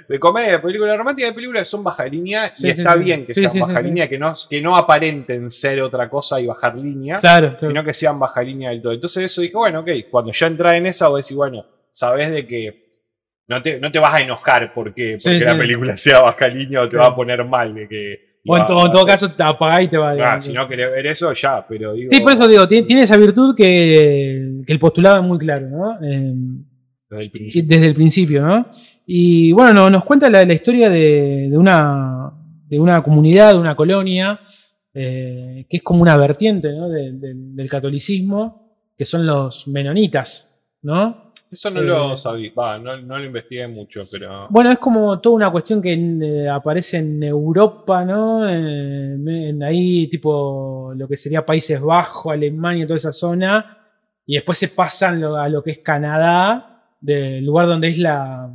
de 0.08 0.18
comedia, 0.18 0.52
hay 0.54 0.58
películas 0.58 0.96
románticas, 0.96 1.30
hay 1.30 1.34
películas 1.34 1.62
que 1.62 1.64
son 1.66 1.82
baja 1.84 2.04
línea 2.06 2.52
y 2.56 2.68
está 2.70 2.94
bien 2.94 3.26
que 3.26 3.34
sean 3.34 3.58
baja 3.58 3.80
línea, 3.82 4.08
que 4.08 4.18
no, 4.18 4.32
que 4.48 4.60
no 4.60 4.76
aparenten 4.76 5.50
ser 5.50 5.82
otra 5.82 6.08
cosa 6.08 6.40
y 6.40 6.46
bajar 6.46 6.76
línea, 6.76 7.18
Claro, 7.20 7.56
claro. 7.58 7.68
sino 7.68 7.84
que 7.84 7.92
sean 7.92 8.18
baja 8.18 8.42
línea 8.42 8.70
del 8.70 8.80
todo. 8.82 8.92
Entonces 8.92 9.24
eso 9.24 9.40
dije, 9.42 9.54
bueno, 9.56 9.80
ok, 9.80 9.90
cuando 10.10 10.30
ya 10.32 10.46
entra 10.46 10.76
en 10.76 10.86
esa, 10.86 11.08
vos 11.08 11.24
decís, 11.24 11.36
bueno, 11.36 11.66
sabes 11.90 12.30
de 12.30 12.46
que 12.46 12.88
no 13.48 13.62
te, 13.62 13.80
no 13.80 13.90
te 13.90 13.98
vas 13.98 14.14
a 14.14 14.20
enojar 14.20 14.72
porque, 14.74 15.18
porque 15.22 15.40
la 15.40 15.56
película 15.56 15.96
sea 15.96 16.20
baja 16.20 16.48
línea 16.48 16.82
o 16.82 16.88
te 16.88 16.96
va 16.96 17.06
a 17.06 17.16
poner 17.16 17.44
mal 17.44 17.74
de 17.74 17.88
que... 17.88 18.27
O 18.48 18.56
en, 18.56 18.66
todo 18.66 19.06
caso 19.06 19.30
te 19.30 19.42
apagás 19.42 19.82
y 19.82 19.88
te 19.88 19.96
va. 19.98 20.12
Ah, 20.24 20.40
si 20.40 20.52
no 20.52 20.66
querés 20.68 20.90
ver 20.90 21.06
eso, 21.06 21.32
ya, 21.32 21.64
pero 21.68 21.92
digo... 21.92 22.10
Sí, 22.12 22.20
por 22.20 22.32
eso 22.32 22.48
digo, 22.48 22.66
tiene, 22.66 22.86
tiene 22.86 23.02
esa 23.02 23.16
virtud 23.16 23.54
que, 23.54 24.62
que 24.66 24.72
el 24.72 24.78
postulado 24.78 25.18
es 25.18 25.22
muy 25.24 25.38
claro, 25.38 25.68
¿no? 25.68 25.98
Eh, 26.02 26.32
desde 27.10 27.22
el 27.24 27.30
principio. 27.30 27.68
desde 27.68 27.86
el 27.86 27.94
principio, 27.94 28.42
¿no? 28.42 28.66
Y 29.06 29.52
bueno, 29.52 29.72
no- 29.72 29.90
nos 29.90 30.04
cuenta 30.04 30.28
la, 30.28 30.44
la 30.44 30.52
historia 30.52 30.90
de, 30.90 31.48
de 31.50 31.56
una, 31.58 32.30
de 32.66 32.78
una 32.78 33.02
comunidad, 33.02 33.54
de 33.54 33.58
una 33.60 33.74
colonia, 33.74 34.38
eh, 34.92 35.66
que 35.68 35.76
es 35.78 35.82
como 35.82 36.02
una 36.02 36.16
vertiente 36.16 36.70
¿no? 36.72 36.88
de- 36.88 37.12
de- 37.12 37.34
del 37.34 37.68
catolicismo, 37.70 38.74
que 38.96 39.04
son 39.04 39.26
los 39.26 39.68
menonitas, 39.68 40.62
¿no? 40.82 41.27
Eso 41.50 41.70
no 41.70 41.80
Eh, 41.80 41.84
lo 41.84 42.16
sabía, 42.16 42.52
va, 42.58 42.78
no, 42.78 42.96
no 43.00 43.18
lo 43.18 43.24
investigué 43.24 43.66
mucho, 43.66 44.02
pero... 44.12 44.46
Bueno, 44.50 44.70
es 44.70 44.78
como 44.78 45.18
toda 45.20 45.36
una 45.36 45.50
cuestión 45.50 45.80
que 45.80 45.92
eh, 45.94 46.48
aparece 46.48 46.98
en 46.98 47.22
Europa, 47.22 48.04
¿no? 48.04 48.46
En, 48.48 49.26
en 49.26 49.62
ahí, 49.62 50.06
tipo, 50.08 50.92
lo 50.94 51.08
que 51.08 51.16
sería 51.16 51.46
Países 51.46 51.80
Bajos, 51.80 52.32
Alemania, 52.32 52.86
toda 52.86 52.96
esa 52.96 53.12
zona. 53.12 53.78
Y 54.26 54.34
después 54.34 54.58
se 54.58 54.68
pasan 54.68 55.20
lo- 55.20 55.36
a 55.36 55.48
lo 55.48 55.62
que 55.62 55.70
es 55.70 55.78
Canadá, 55.78 56.82
del 57.00 57.44
lugar 57.46 57.66
donde 57.66 57.88
es 57.88 57.98
la, 57.98 58.50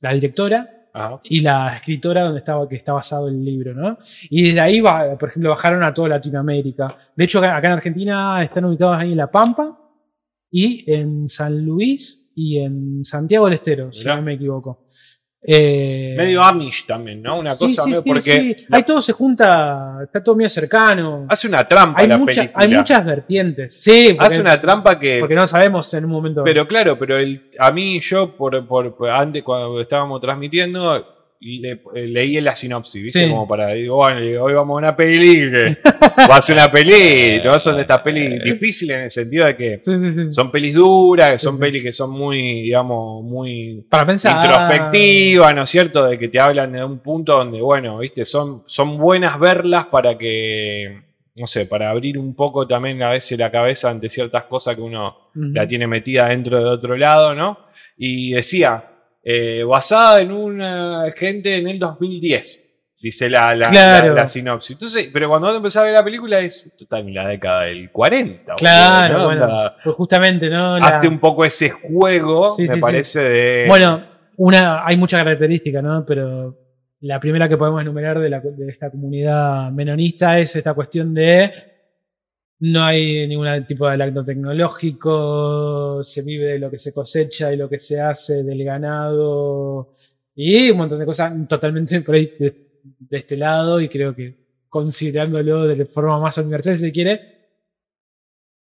la 0.00 0.12
directora 0.14 0.86
Ajá. 0.94 1.20
y 1.24 1.40
la 1.40 1.74
escritora 1.76 2.22
donde 2.22 2.38
estaba, 2.38 2.66
que 2.68 2.76
está 2.76 2.92
basado 2.94 3.28
el 3.28 3.44
libro, 3.44 3.74
¿no? 3.74 3.98
Y 4.30 4.44
desde 4.48 4.60
ahí, 4.60 4.80
va, 4.80 5.18
por 5.18 5.28
ejemplo, 5.28 5.50
bajaron 5.50 5.82
a 5.82 5.92
toda 5.92 6.08
Latinoamérica. 6.08 6.96
De 7.14 7.24
hecho, 7.24 7.38
acá 7.40 7.56
acá 7.56 7.66
en 7.66 7.72
Argentina 7.74 8.42
están 8.42 8.64
ubicados 8.64 8.96
ahí 8.98 9.10
en 9.12 9.18
La 9.18 9.30
Pampa 9.30 9.78
y 10.56 10.84
en 10.86 11.28
San 11.28 11.64
Luis 11.64 12.30
y 12.36 12.58
en 12.58 13.04
Santiago 13.04 13.46
del 13.46 13.54
Estero, 13.54 13.92
si 13.92 14.04
no 14.06 14.22
me 14.22 14.34
equivoco. 14.34 14.84
Eh, 15.46 16.14
Medio 16.16 16.42
Amish 16.42 16.86
también, 16.86 17.20
¿no? 17.20 17.38
Una 17.40 17.54
sí, 17.56 17.64
cosa 17.66 17.82
sí, 17.84 17.90
medio 17.90 18.02
sí, 18.02 18.08
porque. 18.08 18.56
Ahí 18.70 18.82
todo 18.84 19.02
se 19.02 19.12
junta, 19.12 19.98
está 20.04 20.22
todo 20.22 20.36
medio 20.36 20.48
cercano. 20.48 21.26
hace 21.28 21.48
una 21.48 21.66
trampa 21.66 22.00
Hay, 22.00 22.06
la 22.08 22.16
mucha- 22.18 22.42
película. 22.42 22.64
hay 22.64 22.68
muchas 22.74 23.04
vertientes. 23.04 23.74
Sí, 23.82 24.14
porque, 24.16 24.26
hace 24.26 24.40
una 24.40 24.60
trampa 24.60 24.98
que. 24.98 25.18
porque 25.18 25.34
no 25.34 25.46
sabemos 25.46 25.92
en 25.92 26.04
un 26.04 26.12
momento. 26.12 26.44
Pero 26.44 26.66
claro, 26.68 26.96
pero 26.96 27.18
el, 27.18 27.50
a 27.58 27.72
mí 27.72 27.98
yo, 28.00 28.34
por, 28.36 28.64
por- 28.66 29.10
antes 29.10 29.42
cuando 29.42 29.80
estábamos 29.80 30.20
transmitiendo, 30.20 31.04
le- 31.44 31.80
eh, 31.94 32.06
leí 32.06 32.40
la 32.40 32.54
sinopsis, 32.54 33.02
¿viste? 33.02 33.24
Sí. 33.24 33.30
Como 33.30 33.46
para, 33.46 33.68
digo, 33.74 33.96
bueno, 33.96 34.20
hoy 34.42 34.54
vamos 34.54 34.74
a 34.74 34.78
una 34.78 34.96
peli, 34.96 35.50
que 35.50 35.76
va 36.30 36.36
a 36.36 36.40
ser 36.40 36.56
una 36.56 36.70
peli, 36.70 37.40
no 37.44 37.58
son 37.58 37.76
de 37.76 37.82
estas 37.82 38.00
pelis 38.00 38.42
difíciles 38.42 38.96
en 38.96 39.02
el 39.04 39.10
sentido 39.10 39.46
de 39.46 39.56
que 39.56 39.78
Sí, 39.82 39.90
sí, 39.92 40.12
sí. 40.14 40.32
son 40.32 40.50
pelis 40.50 40.74
duras, 40.74 41.30
que 41.32 41.38
son 41.38 41.54
Sí, 41.54 41.58
sí. 41.58 41.60
pelis 41.60 41.82
que 41.82 41.92
son 41.92 42.10
muy, 42.12 42.62
digamos, 42.62 43.22
muy 43.24 43.84
Para 43.90 44.06
pensar. 44.06 44.42
introspectiva, 44.44 45.52
¿no 45.52 45.62
es 45.62 45.68
cierto? 45.70 46.04
De 46.06 46.18
que 46.18 46.28
te 46.28 46.40
hablan 46.40 46.72
de 46.72 46.84
un 46.84 46.98
punto 47.00 47.36
donde, 47.36 47.60
bueno, 47.60 47.98
viste, 47.98 48.24
son, 48.24 48.62
son 48.66 48.96
buenas 48.98 49.38
verlas 49.38 49.86
para 49.86 50.16
que, 50.16 51.00
no 51.36 51.46
sé, 51.46 51.66
para 51.66 51.90
abrir 51.90 52.18
un 52.18 52.34
poco 52.34 52.66
también 52.66 53.02
a 53.02 53.10
veces 53.10 53.38
la 53.38 53.50
cabeza 53.50 53.90
ante 53.90 54.08
ciertas 54.08 54.44
cosas 54.44 54.76
que 54.76 54.80
uno 54.82 55.16
la 55.34 55.66
tiene 55.66 55.86
metida 55.86 56.28
dentro 56.28 56.58
de 56.58 56.64
otro 56.70 56.96
lado, 56.96 57.34
¿no? 57.34 57.58
Y 57.98 58.32
decía, 58.32 58.84
eh, 59.24 59.64
basada 59.66 60.20
en 60.20 60.32
una 60.32 61.04
gente 61.16 61.56
en 61.56 61.68
el 61.68 61.78
2010, 61.78 62.60
dice 63.00 63.28
la, 63.30 63.54
la, 63.54 63.70
Claro. 63.70 64.14
la- 64.14 64.22
la 64.22 64.28
sinopsis. 64.28 64.72
Entonces, 64.72 65.10
pero 65.12 65.28
cuando 65.28 65.48
vos 65.48 65.56
empezás 65.56 65.82
a 65.82 65.84
ver 65.86 65.94
la 65.94 66.04
película 66.04 66.40
es 66.40 66.76
total 66.78 67.08
en 67.08 67.14
la 67.14 67.28
década 67.28 67.62
del 67.64 67.90
40. 67.90 68.54
Claro, 68.56 69.24
bueno. 69.24 69.72
Pues 69.82 69.96
justamente, 69.96 70.48
¿no? 70.50 70.76
Hace 70.76 71.08
un 71.08 71.18
poco 71.18 71.44
ese 71.44 71.70
juego, 71.70 72.54
Sí, 72.56 72.62
me 72.62 72.68
sí, 72.68 72.74
sí. 72.74 72.80
parece, 72.80 73.20
de... 73.20 73.64
Bueno, 73.68 74.04
una, 74.36 74.86
hay 74.86 74.96
muchas 74.96 75.22
características, 75.22 75.82
¿no? 75.82 76.04
Pero 76.06 76.58
la 77.00 77.20
primera 77.20 77.48
que 77.48 77.56
podemos 77.58 77.80
enumerar 77.82 78.18
de, 78.18 78.30
la- 78.30 78.40
de 78.40 78.68
esta 78.70 78.90
comunidad 78.90 79.70
menonista 79.70 80.38
es 80.38 80.56
esta 80.56 80.72
cuestión 80.74 81.12
de 81.14 81.52
no 82.72 82.82
hay 82.82 83.26
ningún 83.28 83.48
tipo 83.66 83.88
de 83.88 84.02
acto 84.02 84.24
tecnológico, 84.24 86.02
se 86.02 86.22
vive 86.22 86.52
de 86.52 86.58
lo 86.58 86.70
que 86.70 86.78
se 86.78 86.92
cosecha 86.92 87.52
y 87.52 87.56
lo 87.56 87.68
que 87.68 87.78
se 87.78 88.00
hace 88.00 88.42
del 88.42 88.64
ganado 88.64 89.94
y 90.34 90.70
un 90.70 90.78
montón 90.78 90.98
de 90.98 91.06
cosas 91.06 91.32
totalmente 91.48 92.00
por 92.00 92.14
ahí 92.14 92.32
de, 92.38 92.80
de 92.98 93.16
este 93.16 93.36
lado 93.36 93.80
y 93.80 93.88
creo 93.88 94.14
que 94.14 94.44
considerándolo 94.68 95.64
de 95.64 95.84
forma 95.84 96.18
más 96.20 96.36
universal 96.38 96.74
si 96.74 96.80
se 96.80 96.92
quiere, 96.92 97.20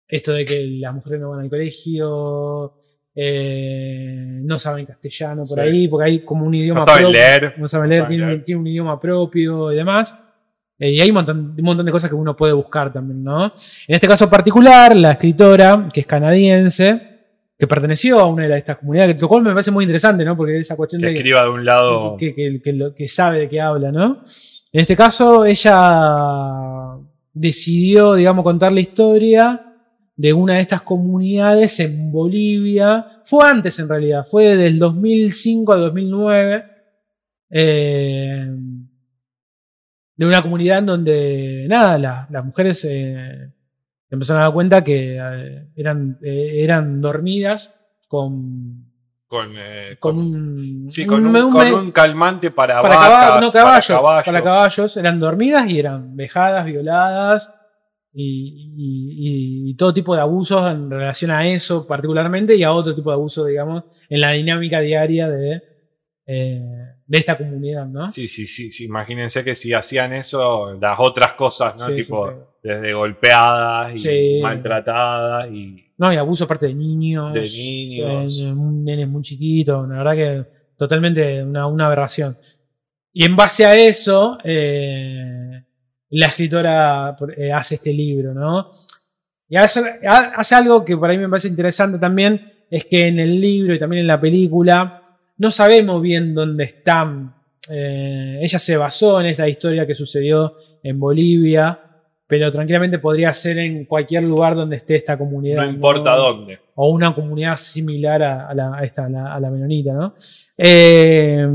esto 0.08 0.32
de 0.32 0.44
que 0.44 0.62
las 0.66 0.94
mujeres 0.94 1.20
no 1.20 1.30
van 1.30 1.40
al 1.40 1.50
colegio, 1.50 2.74
eh, 3.14 4.38
no 4.42 4.58
saben 4.58 4.86
castellano 4.86 5.44
por 5.44 5.58
Sí. 5.58 5.60
ahí, 5.60 5.88
porque 5.88 6.10
hay 6.10 6.18
como 6.20 6.44
un 6.46 6.54
idioma 6.54 6.80
no 6.80 6.86
saben 6.86 7.02
propio, 7.04 7.20
leer. 7.20 7.54
no 7.58 7.66
saben 7.66 7.90
leer, 7.90 8.02
saben 8.02 8.10
tiene, 8.10 8.24
un- 8.24 8.30
leer. 8.30 8.42
tiene 8.44 8.60
un 8.60 8.66
idioma 8.68 9.00
propio 9.00 9.72
y 9.72 9.76
demás. 9.76 10.25
Eh, 10.78 10.92
y 10.92 11.00
hay 11.00 11.08
un 11.08 11.14
montón, 11.14 11.54
un 11.56 11.64
montón 11.64 11.86
de 11.86 11.92
cosas 11.92 12.10
que 12.10 12.16
uno 12.16 12.36
puede 12.36 12.52
buscar 12.52 12.92
también, 12.92 13.24
¿no? 13.24 13.44
En 13.46 13.94
este 13.94 14.06
caso 14.06 14.28
particular, 14.28 14.94
la 14.94 15.12
escritora, 15.12 15.88
que 15.92 16.00
es 16.00 16.06
canadiense, 16.06 17.00
que 17.58 17.66
perteneció 17.66 18.20
a 18.20 18.26
una 18.26 18.46
de 18.46 18.58
estas 18.58 18.76
comunidades, 18.76 19.18
lo 19.20 19.28
cual 19.28 19.42
me 19.42 19.50
parece 19.52 19.70
muy 19.70 19.84
interesante, 19.84 20.22
¿no? 20.24 20.36
Porque 20.36 20.58
esa 20.60 20.76
cuestión 20.76 21.00
Que 21.00 21.08
de 21.08 21.14
escriba 21.14 21.42
de 21.44 21.48
un 21.48 21.64
lado... 21.64 22.16
que, 22.18 22.34
que- 22.34 22.60
que 22.62 22.72
lo- 22.74 22.94
que 22.94 23.08
sabe 23.08 23.38
de 23.38 23.48
qué 23.48 23.60
habla, 23.60 23.90
¿no? 23.90 24.20
En 24.72 24.80
este 24.82 24.94
caso, 24.94 25.46
ella 25.46 26.98
decidió, 27.32 28.14
digamos, 28.14 28.42
contar 28.44 28.72
la 28.72 28.80
historia 28.80 29.62
de 30.14 30.32
una 30.32 30.54
de 30.54 30.60
estas 30.60 30.82
comunidades 30.82 31.80
en 31.80 32.10
Bolivia. 32.12 33.06
Fue 33.24 33.46
antes, 33.48 33.78
en 33.78 33.88
realidad, 33.88 34.24
fue 34.30 34.56
del 34.56 34.78
2005 34.78 35.72
al 35.72 35.80
2009. 35.80 36.64
eh, 37.50 38.46
de 40.16 40.26
una 40.26 40.42
comunidad 40.42 40.78
en 40.78 40.86
donde, 40.86 41.66
nada, 41.68 41.98
la- 41.98 42.26
las 42.30 42.44
mujeres 42.44 42.84
eh, 42.88 43.52
empezaron 44.10 44.40
a 44.42 44.46
dar 44.46 44.54
cuenta 44.54 44.82
que 44.82 45.18
eh, 45.20 45.68
eran, 45.76 46.18
eh, 46.22 46.62
eran 46.64 47.00
dormidas 47.00 47.74
con, 48.08 48.86
Con, 49.26 49.52
eh, 49.58 49.96
con 49.98 50.16
un, 50.16 50.86
sí, 50.90 51.04
con 51.04 51.26
un, 51.26 51.36
un- 51.36 51.52
con 51.52 51.66
un- 51.66 51.74
un 51.74 51.92
calmante 51.92 52.50
para, 52.50 52.80
para, 52.80 52.96
vacas, 52.96 53.10
caba- 53.10 53.40
no, 53.40 53.50
caballos, 53.50 53.86
para 53.88 54.02
para 54.02 54.22
caballos. 54.22 54.44
caballos. 54.44 54.96
eran 54.96 55.20
dormidas 55.20 55.68
y 55.68 55.78
eran 55.80 56.16
vejadas, 56.16 56.64
violadas 56.64 57.52
y, 58.12 58.72
y- 58.76 59.70
y 59.70 59.74
todo 59.76 59.92
tipo 59.92 60.14
de 60.14 60.22
abusos 60.22 60.70
en 60.70 60.88
relación 60.90 61.30
a 61.32 61.46
eso 61.46 61.86
particularmente 61.86 62.54
y 62.56 62.62
a 62.62 62.72
otro 62.72 62.94
tipo 62.94 63.10
de 63.10 63.14
abuso, 63.14 63.44
digamos, 63.44 63.84
en 64.08 64.20
la 64.20 64.30
dinámica 64.32 64.80
diaria 64.80 65.28
de, 65.28 65.60
de 67.06 67.18
esta 67.18 67.36
comunidad, 67.38 67.86
¿no? 67.86 68.10
Sí, 68.10 68.26
sí, 68.26 68.46
sí, 68.46 68.70
sí, 68.72 68.84
Imagínense 68.84 69.44
que 69.44 69.54
si 69.54 69.72
hacían 69.72 70.12
eso, 70.12 70.72
las 70.80 70.98
otras 70.98 71.32
cosas, 71.34 71.76
¿no? 71.76 71.86
Sí, 71.86 71.96
tipo, 72.02 72.28
sí. 72.28 72.34
desde 72.64 72.92
golpeadas 72.94 74.04
y 74.04 74.40
maltratadas 74.42 75.50
y. 75.52 75.84
No, 75.98 76.12
y 76.12 76.16
abuso 76.16 76.44
aparte 76.44 76.66
de 76.66 76.74
niños. 76.74 77.32
De 77.32 77.42
niños. 77.42 78.40
eh, 78.40 78.52
un 78.52 78.84
nenes 78.84 79.08
muy 79.08 79.22
chiquitos, 79.22 79.88
la 79.88 79.98
verdad 79.98 80.14
que 80.14 80.44
totalmente 80.76 81.42
una, 81.42 81.66
una 81.66 81.86
aberración. 81.86 82.36
Y 83.12 83.24
en 83.24 83.34
base 83.34 83.64
a 83.64 83.74
eso, 83.74 84.36
eh, 84.44 85.62
la 86.10 86.26
escritora 86.26 87.16
eh, 87.36 87.50
hace 87.52 87.76
este 87.76 87.92
libro, 87.92 88.34
¿no? 88.34 88.70
Y 89.48 89.56
hace, 89.56 89.80
ha- 90.06 90.32
hace 90.36 90.54
algo 90.54 90.84
que 90.84 90.96
para 90.98 91.12
mí 91.14 91.20
me 91.20 91.28
parece 91.28 91.48
interesante 91.48 91.98
también, 91.98 92.42
es 92.70 92.84
que 92.84 93.06
en 93.06 93.20
el 93.20 93.40
libro 93.40 93.72
y 93.74 93.78
también 93.78 94.00
en 94.00 94.06
la 94.08 94.20
película 94.20 95.02
no 95.38 95.50
sabemos 95.50 96.00
bien 96.02 96.34
dónde 96.34 96.64
están. 96.64 97.34
Eh, 97.68 98.38
ella 98.42 98.58
se 98.58 98.76
basó 98.76 99.20
en 99.20 99.26
esta 99.26 99.48
historia 99.48 99.86
que 99.86 99.94
sucedió 99.94 100.54
en 100.82 100.98
Bolivia, 101.00 101.78
pero 102.26 102.50
tranquilamente 102.50 102.98
podría 102.98 103.32
ser 103.32 103.58
en 103.58 103.84
cualquier 103.86 104.22
lugar 104.24 104.54
donde 104.54 104.76
esté 104.76 104.96
esta 104.96 105.16
comunidad. 105.18 105.64
No 105.64 105.70
importa 105.70 106.14
dónde. 106.16 106.58
o 106.74 106.90
una 106.90 107.14
comunidad 107.14 107.56
similar 107.56 108.22
a, 108.22 108.48
a 108.48 108.54
la, 108.54 108.74
a 108.76 108.84
esta, 108.84 109.06
a 109.06 109.08
la, 109.08 109.34
a 109.34 109.40
la 109.40 109.50
menonita, 109.50 109.92
¿no? 109.94 110.14
Eh, 110.58 111.46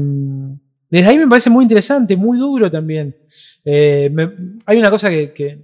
desde 0.90 1.10
ahí 1.10 1.18
me 1.18 1.28
parece 1.28 1.50
muy 1.50 1.64
interesante, 1.64 2.16
muy 2.18 2.38
duro 2.38 2.70
también. 2.70 3.16
Eh, 3.64 4.10
me- 4.12 4.32
hay 4.66 4.78
una 4.78 4.90
cosa 4.90 5.10
que, 5.10 5.60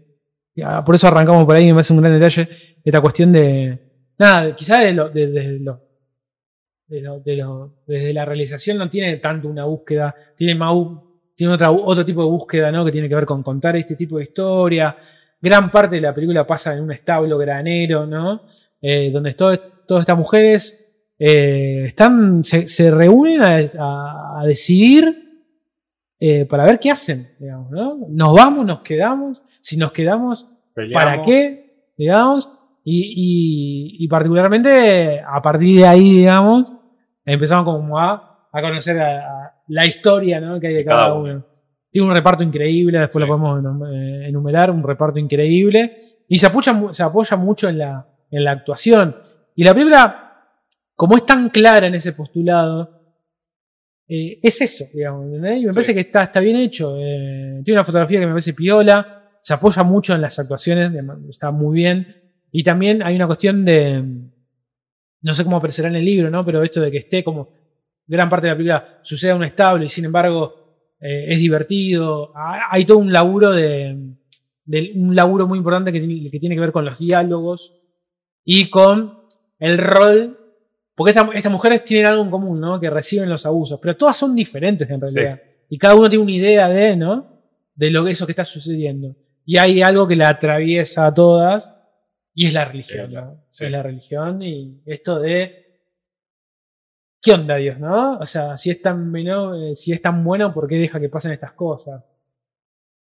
por 0.85 0.95
eso 0.95 1.07
arrancamos 1.07 1.45
por 1.45 1.56
ahí, 1.56 1.68
me 1.68 1.73
parece 1.73 1.94
un 1.94 2.02
gran 2.02 2.14
detalle, 2.14 2.48
esta 2.84 3.02
cuestión 3.02 3.31
de, 3.31 3.77
nada, 4.18 4.56
quizás 4.56 4.84
de 4.85 4.94
lo- 4.94 5.10
de- 5.10 5.27
de 5.27 5.60
lo- 5.60 5.81
de 6.88 7.02
lo- 7.02 7.20
de 7.20 7.36
lo- 7.38 7.74
desde 7.86 8.14
la 8.14 8.26
realización 8.26 8.78
no 8.78 8.90
tiene 8.90 9.18
tanto 9.18 9.48
una 9.48 9.66
búsqueda, 9.66 10.14
tiene 10.36 10.56
más, 10.56 10.74
bu- 10.74 11.02
tiene 11.36 11.54
otra, 11.54 11.70
otro 11.72 12.04
tipo 12.06 12.24
de 12.24 12.30
búsqueda, 12.30 12.72
¿no? 12.72 12.84
Que 12.86 12.92
tiene 12.92 13.08
que 13.10 13.16
ver 13.16 13.26
con 13.26 13.44
contar 13.44 13.76
este 13.76 13.96
tipo 13.96 14.18
de 14.18 14.24
historia. 14.24 14.96
Gran 15.42 15.70
parte 15.70 15.96
de 15.98 16.02
la 16.02 16.14
película 16.16 16.48
pasa 16.48 16.76
en 16.76 16.84
un 16.84 16.92
establo 16.92 17.38
granero, 17.38 18.06
¿no? 18.08 18.42
Eh, 18.82 19.12
donde 19.12 19.34
todo- 19.34 19.58
todas 19.86 20.02
estas 20.04 20.18
mujeres 20.18 20.84
eh, 21.20 21.84
están, 21.88 22.44
se, 22.44 22.68
se 22.68 22.92
reúnen 22.92 23.42
a, 23.42 23.58
a- 23.80 24.42
a 24.42 24.46
decidir 24.46 25.24
eh, 26.20 26.46
para 26.46 26.64
ver 26.66 26.80
qué 26.80 26.90
hacen, 26.92 27.28
digamos, 27.40 27.70
¿no? 27.72 27.98
Nos 28.10 28.34
vamos, 28.34 28.66
nos 28.66 28.80
quedamos, 28.82 29.42
si 29.60 29.78
nos 29.78 29.92
quedamos, 29.92 30.48
Peleamos. 30.74 31.04
¿para 31.04 31.24
qué? 31.26 31.92
Digamos, 31.98 32.52
y, 32.84 33.02
y- 34.00 34.04
y 34.04 34.08
particularmente 34.08 35.20
a 35.22 35.42
partir 35.42 35.80
de 35.80 35.88
ahí, 35.88 36.12
digamos, 36.20 36.72
empezamos 37.34 37.66
como 37.66 37.99
a, 37.99 38.48
a 38.52 38.62
conocer 38.62 38.99
a- 38.99 39.20
a 39.45 39.54
la 39.68 39.86
historia 39.86 40.40
¿no? 40.40 40.60
que 40.60 40.68
hay 40.68 40.74
de 40.76 40.86
cada, 40.86 40.99
Cada 41.02 41.14
uno. 41.14 41.45
Tiene 41.91 42.08
un 42.08 42.14
reparto 42.14 42.44
increíble, 42.44 42.99
después 42.99 43.24
Sí. 43.24 43.30
lo 43.30 43.38
podemos 43.38 43.90
eh, 43.91 44.28
enumerar, 44.28 44.72
un 44.72 44.84
reparto 44.84 45.20
increíble. 45.20 45.98
Y 46.28 46.38
se 46.38 46.48
apoya, 46.48 46.74
se 46.91 47.04
apoya 47.04 47.38
mucho 47.38 47.70
en 47.70 47.78
la, 47.80 48.08
en 48.30 48.44
la 48.44 48.52
actuación. 48.52 49.16
Y 49.56 49.64
la 49.64 49.74
película, 49.74 50.34
como 50.95 51.16
es 51.16 51.26
tan 51.26 51.49
clara 51.49 51.88
en 51.88 51.95
ese 51.95 52.14
postulado, 52.14 52.91
eh, 54.08 54.40
es 54.44 54.62
eso, 54.62 54.86
digamos. 54.94 55.26
¿entendés? 55.26 55.64
Y 55.64 55.66
me 55.66 55.74
parece 55.74 55.94
que 55.94 56.02
está, 56.02 56.24
está 56.24 56.40
bien 56.40 56.58
hecho. 56.58 56.95
eh, 56.98 57.62
tiene 57.64 57.78
una 57.80 57.86
fotografía 57.86 58.20
que 58.20 58.26
me 58.26 58.34
parece 58.34 58.54
piola. 58.54 59.24
Se 59.41 59.54
apoya 59.54 59.84
mucho 59.84 60.14
en 60.14 60.22
las 60.22 60.38
actuaciones, 60.40 60.91
está 61.30 61.52
muy 61.52 61.76
bien. 61.76 62.08
Y 62.52 62.64
también 62.64 63.02
hay 63.04 63.16
una 63.16 63.28
cuestión 63.28 63.64
de. 63.66 64.04
No 65.28 65.36
sé 65.36 65.44
cómo 65.44 65.58
aparecerá 65.58 65.88
en 65.90 65.95
el 65.98 66.06
libro, 66.06 66.30
¿no? 66.30 66.45
Pero 66.45 66.64
esto 66.64 66.80
de 66.82 66.90
que 66.91 66.98
esté 66.99 67.24
como 67.24 67.49
gran 68.06 68.30
parte 68.30 68.48
de 68.48 68.54
la 68.54 68.58
película 68.58 68.99
sucede 69.02 69.32
en 69.32 69.38
un 69.38 69.44
establo 69.44 69.84
y 69.84 69.90
sin 69.90 70.06
embargo 70.06 70.54
eh, 71.02 71.26
es 71.30 71.38
divertido. 71.40 72.32
Hay, 72.36 72.60
hay 72.72 72.86
todo 72.86 72.98
un 72.99 73.12
laburo 73.12 73.52
de, 73.52 74.16
de- 74.66 74.91
un 74.95 75.16
laburo 75.16 75.48
muy 75.48 75.58
importante 75.58 75.91
que 75.91 75.99
tiene, 75.99 76.32
que 76.32 76.40
tiene 76.40 76.56
que 76.56 76.62
ver 76.62 76.72
con 76.72 76.86
los 76.86 76.98
diálogos 76.98 77.80
y 78.45 78.70
con 78.70 79.20
el 79.60 79.78
rol. 79.78 80.40
Porque 80.95 81.12
esta- 81.12 81.30
estas 81.34 81.52
mujeres 81.52 81.84
tienen 81.84 82.08
algo 82.08 82.24
en 82.24 82.32
común, 82.32 82.60
¿no? 82.60 82.80
Que 82.80 82.90
reciben 82.90 83.30
los 83.30 83.45
abusos, 83.45 83.80
pero 83.82 83.95
todas 83.95 84.18
son 84.18 84.34
diferentes 84.36 84.90
en 84.90 84.99
realidad. 85.02 85.41
Y 85.70 85.78
cada 85.78 85.94
uno 85.95 86.10
tiene 86.10 86.24
una 86.24 86.32
idea 86.32 86.68
de, 86.70 86.95
¿no? 86.95 87.41
De 87.76 87.91
lo 87.91 88.04
que 88.06 88.12
eso 88.12 88.26
que 88.26 88.32
está 88.32 88.45
sucediendo. 88.45 89.16
Y 89.45 89.58
hay 89.58 89.82
algo 89.82 90.08
que 90.08 90.16
la 90.16 90.30
atraviesa 90.30 91.06
a 91.06 91.14
todas 91.14 91.70
y 92.40 92.46
es 92.46 92.54
la 92.54 92.66
religión, 92.66 93.12
¿no? 93.12 93.46
sí. 93.50 93.66
Es 93.66 93.72
la 93.72 93.82
religión 93.82 94.42
y 94.44 94.82
esto 94.86 95.20
de 95.20 95.64
¿Qué 97.20 97.34
onda 97.34 97.56
Dios, 97.56 97.80
no? 97.80 98.20
O 98.20 98.26
sea, 98.26 98.56
si 98.56 98.70
es 98.70 98.80
tan 98.82 99.12
bueno, 99.12 99.54
eh, 99.56 99.74
si 99.76 99.92
es 99.92 100.02
tan 100.02 100.24
bueno, 100.24 100.54
¿por 100.54 100.68
qué 100.68 100.76
deja 100.76 101.00
que 101.00 101.10
pasen 101.10 101.32
estas 101.32 101.52
cosas? 101.54 102.02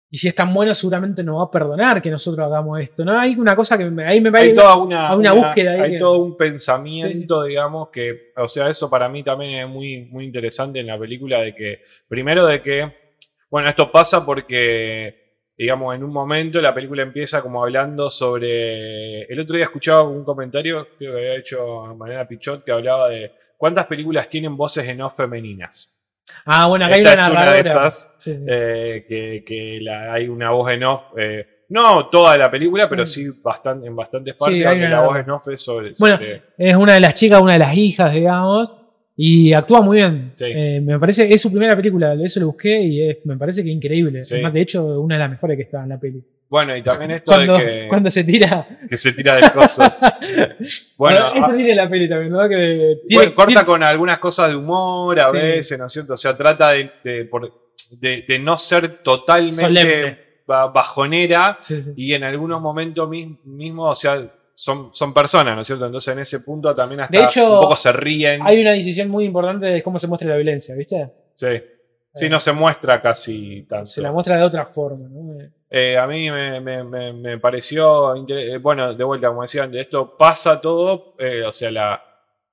Y 0.09 0.17
si 0.17 0.29
es 0.29 0.33
tan 0.35 0.53
bueno, 0.53 0.73
seguramente 0.73 1.21
nos 1.21 1.39
va 1.39 1.43
a 1.43 1.51
perdonar 1.51 2.01
que 2.01 2.09
nosotros 2.09 2.45
hagamos 2.47 2.79
esto, 2.79 3.03
¿no? 3.03 3.19
Hay 3.19 3.35
una 3.35 3.55
cosa 3.55 3.77
que 3.77 3.85
me- 3.91 4.05
ahí 4.05 4.21
me 4.21 4.29
Hay 4.29 4.33
parece. 4.33 4.55
toda 4.55 4.77
una, 4.77 5.09
hay 5.11 5.17
una 5.17 5.31
búsqueda 5.33 5.71
ahí 5.73 5.81
hay 5.81 5.91
que- 5.91 5.99
todo 5.99 6.23
un 6.23 6.37
pensamiento, 6.37 7.43
digamos, 7.43 7.89
que, 7.89 8.25
o 8.37 8.47
sea, 8.47 8.69
eso 8.69 8.89
para 8.89 9.09
mí 9.09 9.21
también 9.21 9.59
es 9.59 9.67
muy, 9.69 10.05
muy 10.05 10.23
interesante 10.23 10.79
en 10.79 10.87
la 10.87 10.97
película, 10.97 11.41
de 11.41 11.53
que, 11.53 11.81
primero 12.07 12.45
de 12.47 12.61
que, 12.61 12.95
bueno, 13.49 13.67
esto 13.67 13.91
pasa 13.91 14.25
porque, 14.25 15.24
digamos, 15.57 15.95
en 15.95 16.03
un 16.03 16.11
momento 16.11 16.61
la 16.61 16.73
película 16.73 17.01
empieza 17.03 17.41
como 17.41 17.63
hablando 17.63 18.09
sobre, 18.09 19.21
el 19.23 19.39
otro 19.39 19.55
día 19.55 19.65
escuchaba 19.65 20.03
un 20.03 20.23
comentario, 20.23 20.87
creo 20.97 21.13
que 21.13 21.17
había 21.19 21.35
hecho 21.35 21.95
Mariana 21.97 22.27
Pichot, 22.27 22.63
que 22.63 22.71
hablaba 22.71 23.09
de 23.09 23.31
cuántas 23.57 23.85
películas 23.85 24.27
tienen 24.29 24.55
voces 24.57 24.87
en 24.87 25.01
off 25.01 25.15
femeninas. 25.17 25.91
Ah, 26.45 26.65
bueno, 26.67 26.85
acá 26.85 26.95
hay 26.95 27.01
una 27.01 27.53
de 27.53 27.59
esas, 27.61 28.15
Sí, 28.19 28.33
sí. 28.35 28.43
eh, 28.47 29.05
que, 29.07 29.43
que 29.45 29.79
la- 29.81 30.13
hay 30.13 30.27
una 30.27 30.49
voz 30.51 30.71
en 30.71 30.83
off. 30.83 31.11
eh, 31.17 31.47
no 31.69 32.09
toda 32.09 32.37
la 32.37 32.49
película, 32.51 32.87
pero 32.89 33.03
Mm. 33.03 33.07
sí 33.07 33.27
bastante, 33.41 33.87
en 33.87 33.95
bastantes 33.95 34.35
partes. 34.35 34.57
hay 34.65 34.79
donde 34.79 34.85
una- 34.87 34.95
la 35.01 35.07
voz 35.07 35.17
en 35.19 35.29
off 35.31 35.47
es 35.47 35.61
sobre. 35.61 35.93
Bueno, 35.97 36.17
sobre- 36.17 36.41
Es 36.57 36.75
una 36.75 36.93
de 36.93 36.99
las 36.99 37.13
chicas, 37.15 37.41
una 37.41 37.53
de 37.53 37.59
las 37.59 37.75
hijas, 37.75 38.11
digamos, 38.13 38.75
y 39.17 39.53
actúa 39.53 39.81
muy 39.81 39.97
bien. 39.97 40.31
Sí. 40.33 40.45
Eh, 40.47 40.81
me 40.83 40.99
parece, 40.99 41.31
es 41.33 41.41
su 41.41 41.49
primera 41.49 41.75
película, 41.75 42.13
eso 42.21 42.39
lo 42.39 42.47
busqué 42.47 42.81
y 42.81 43.09
es- 43.09 43.17
me 43.25 43.37
parece 43.37 43.63
que 43.63 43.69
increíble. 43.69 44.23
Sí. 44.25 44.41
De 44.41 44.61
hecho, 44.61 44.99
una 44.99 45.15
de 45.15 45.19
las 45.19 45.29
mejores 45.29 45.55
que 45.57 45.63
está 45.63 45.83
en 45.83 45.89
la 45.89 45.99
peli. 45.99 46.21
bueno, 46.49 46.75
y 46.77 46.81
también 46.81 47.11
esto 47.11 47.31
Cuando, 47.31 47.57
de 47.57 47.65
que, 47.65 47.87
cuando 47.89 48.11
se 48.11 48.23
tira. 48.23 48.67
que 48.89 48.97
se 48.97 49.13
tira 49.13 49.35
del 49.35 49.51
coso. 49.51 49.81
bueno, 50.97 51.31
Bueno, 51.31 51.45
ah, 51.45 51.53
tiene 51.55 51.75
la 51.75 51.89
peli 51.89 52.07
también, 52.09 52.31
¿no? 52.31 52.47
Que 52.47 52.97
tiene- 53.07 53.23
bueno, 53.23 53.35
corta 53.35 53.47
tiene- 53.51 53.65
con 53.65 53.83
algunas 53.83 54.19
cosas 54.19 54.49
de 54.49 54.55
humor 54.55 55.19
a 55.19 55.31
Sí. 55.31 55.37
veces, 55.37 55.79
¿no 55.79 55.85
es 55.87 55.91
cierto? 55.93 56.13
O 56.13 56.17
sea, 56.17 56.35
trata 56.37 56.71
de, 56.73 56.91
de, 57.03 57.25
por- 57.25 57.51
de- 57.99 58.21
de 58.27 58.39
no 58.39 58.57
ser 58.57 59.01
totalmente 59.03 59.61
Solemne. 59.61 60.17
bajonera 60.47 61.57
y 61.95 62.13
en 62.13 62.23
algunos 62.23 62.61
momentos 62.61 63.09
mis- 63.09 63.43
mismo, 63.45 63.83
o 63.89 63.95
sea, 63.95 64.21
son, 64.55 64.89
son 64.93 65.13
personas, 65.13 65.53
¿no 65.55 65.61
es 65.61 65.67
cierto? 65.67 65.85
Entonces 65.85 66.13
en 66.13 66.19
ese 66.21 66.39
punto 66.39 66.73
también 66.73 67.01
hasta 67.01 67.15
De 67.17 67.23
hecho, 67.23 67.53
un 67.55 67.61
poco 67.61 67.75
se 67.75 67.91
ríen. 67.91 68.41
Hay 68.43 68.59
una 68.61 68.71
decisión 68.71 69.09
muy 69.09 69.25
importante 69.25 69.65
de 69.67 69.83
cómo 69.83 69.99
se 69.99 70.07
muestra 70.07 70.29
la 70.29 70.35
violencia, 70.37 70.73
¿viste? 70.75 71.11
Sí. 71.35 71.47
Sí, 72.17 72.29
no 72.29 72.39
se 72.39 72.53
muestra 72.53 73.01
casi 73.01 73.63
tanto. 73.63 73.87
Se 73.87 74.01
la 74.01 74.09
muestra 74.13 74.37
de 74.37 74.43
otra 74.43 74.65
forma, 74.65 75.09
¿no? 75.09 75.37
Eh, 75.69 75.97
a 75.97 76.07
mí 76.07 76.31
me, 76.31 76.61
me- 76.61 76.83
me- 76.85 77.11
me 77.11 77.37
pareció, 77.39 78.15
eh, 78.29 78.57
bueno, 78.59 78.93
de 78.93 79.03
vuelta, 79.03 79.27
como 79.27 79.41
decía 79.41 79.63
antes, 79.63 79.81
esto 79.81 80.15
pasa 80.17 80.61
todo, 80.61 81.15
eh, 81.19 81.43
o 81.43 81.51
sea, 81.51 81.69
la, 81.71 82.01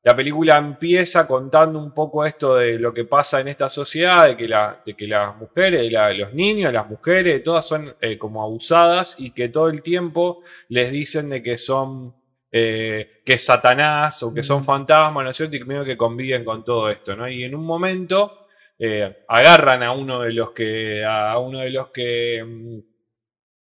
la 0.05 0.17
película 0.17 0.57
empieza 0.57 1.27
contando 1.29 1.79
un 1.79 1.93
poco 1.95 2.25
esto 2.27 2.57
de 2.57 2.79
lo 2.79 2.93
que 2.93 3.05
pasa 3.05 3.41
en 3.41 3.49
esta 3.49 3.69
sociedad, 3.69 4.27
de 4.27 4.37
que, 4.37 4.49
la, 4.49 4.83
de 4.85 4.95
que 4.97 5.07
las 5.07 5.37
mujeres, 5.37 5.91
la- 5.93 6.13
los 6.13 6.35
niños, 6.35 6.73
las 6.73 6.89
mujeres, 6.89 7.43
todas 7.45 7.65
son 7.67 7.95
eh, 8.01 8.19
como 8.19 8.43
abusadas 8.43 9.17
y 9.21 9.31
que 9.33 9.49
todo 9.49 9.69
el 9.69 9.83
tiempo 9.83 10.43
les 10.69 10.91
dicen 10.91 11.29
de 11.31 11.43
que 11.43 11.57
son, 11.57 12.15
eh, 12.51 13.23
que 13.25 13.35
es 13.35 13.45
Satanás 13.45 14.23
o 14.25 14.35
que 14.35 14.43
son 14.43 14.65
fantasmas, 14.65 15.23
¿no 15.25 15.31
es 15.31 15.37
cierto? 15.37 15.55
Y 15.57 15.61
que 15.61 15.65
medio 15.65 15.85
que 15.85 15.97
conviven 15.97 16.45
con 16.45 16.65
todo 16.65 16.91
esto, 16.91 17.15
¿no? 17.15 17.29
Y 17.29 17.45
en 17.45 17.55
un 17.55 17.65
momento 17.65 18.47
eh, 18.79 19.25
agarran 19.29 19.83
a 19.85 19.93
uno 19.93 20.23
de 20.23 20.33
los 20.33 20.51
que, 20.53 21.05
a 21.05 21.39
uno 21.39 21.61
de 21.61 21.71
los 21.71 21.91
que... 21.91 22.43
mm, 22.45 22.79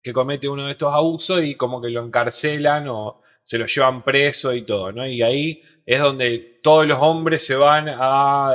que 0.02 0.14
comete 0.14 0.48
uno 0.48 0.66
de 0.66 0.72
estos 0.74 0.94
abusos 0.94 1.44
y 1.44 1.56
como 1.56 1.82
que 1.82 1.90
lo 1.90 2.03
encarcelan 2.06 2.88
o 2.90 3.22
se 3.44 3.57
lo 3.57 3.66
llevan 3.66 4.03
preso 4.03 4.53
y 4.53 4.62
todo, 4.64 4.91
¿no? 4.91 5.06
Y 5.07 5.22
ahí 5.22 5.62
es 5.86 5.99
donde 5.99 6.60
todos 6.64 6.88
los 6.88 6.98
hombres 6.99 7.45
se 7.45 7.56
van 7.56 7.88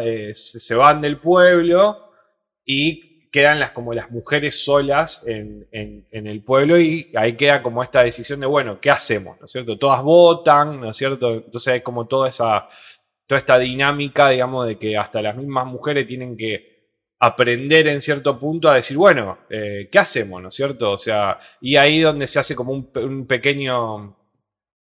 eh, 0.02 0.32
se 0.35 0.74
van 0.74 1.01
del 1.01 1.19
pueblo 1.19 2.11
y 2.65 3.28
quedan 3.31 3.61
las 3.61 3.70
como 3.70 3.94
las 3.94 4.11
mujeres 4.11 4.65
solas 4.65 5.24
en, 5.27 5.66
en- 5.70 6.27
el 6.27 6.43
pueblo 6.43 6.78
y 6.78 7.11
ahí 7.15 7.35
queda 7.35 7.62
como 7.62 7.82
esta 7.82 8.02
decisión 8.02 8.40
de 8.40 8.47
bueno, 8.47 8.81
¿qué 8.81 8.90
hacemos? 8.90 9.39
¿No 9.39 9.47
es 9.47 9.52
cierto? 9.52 9.78
Todas 9.78 10.02
votan, 10.02 10.81
¿no 10.81 10.90
es 10.90 10.97
cierto? 10.97 11.35
Entonces 11.35 11.74
hay 11.74 11.81
como 11.82 12.07
toda 12.07 12.28
esa 12.28 12.69
toda 13.27 13.39
esta 13.39 13.59
dinámica, 13.59 14.28
digamos, 14.31 14.66
de 14.66 14.77
que 14.78 14.97
hasta 14.97 15.23
las 15.23 15.36
mismas 15.36 15.65
mujeres 15.66 16.07
tienen 16.07 16.36
que 16.36 16.69
aprender 17.20 17.86
en 17.89 18.01
cierto 18.01 18.39
punto 18.40 18.69
a 18.69 18.74
decir, 18.77 18.97
bueno, 18.97 19.39
eh, 19.48 19.89
¿qué 19.93 19.98
hacemos? 20.01 20.43
¿No 20.43 20.48
es 20.48 20.55
cierto? 20.55 20.93
O 20.93 20.98
sea, 20.98 21.39
y 21.61 21.77
ahí 21.77 22.01
donde 22.01 22.27
se 22.27 22.40
hace 22.40 22.57
como 22.57 22.73
un 22.73 23.27
pequeño 23.27 24.16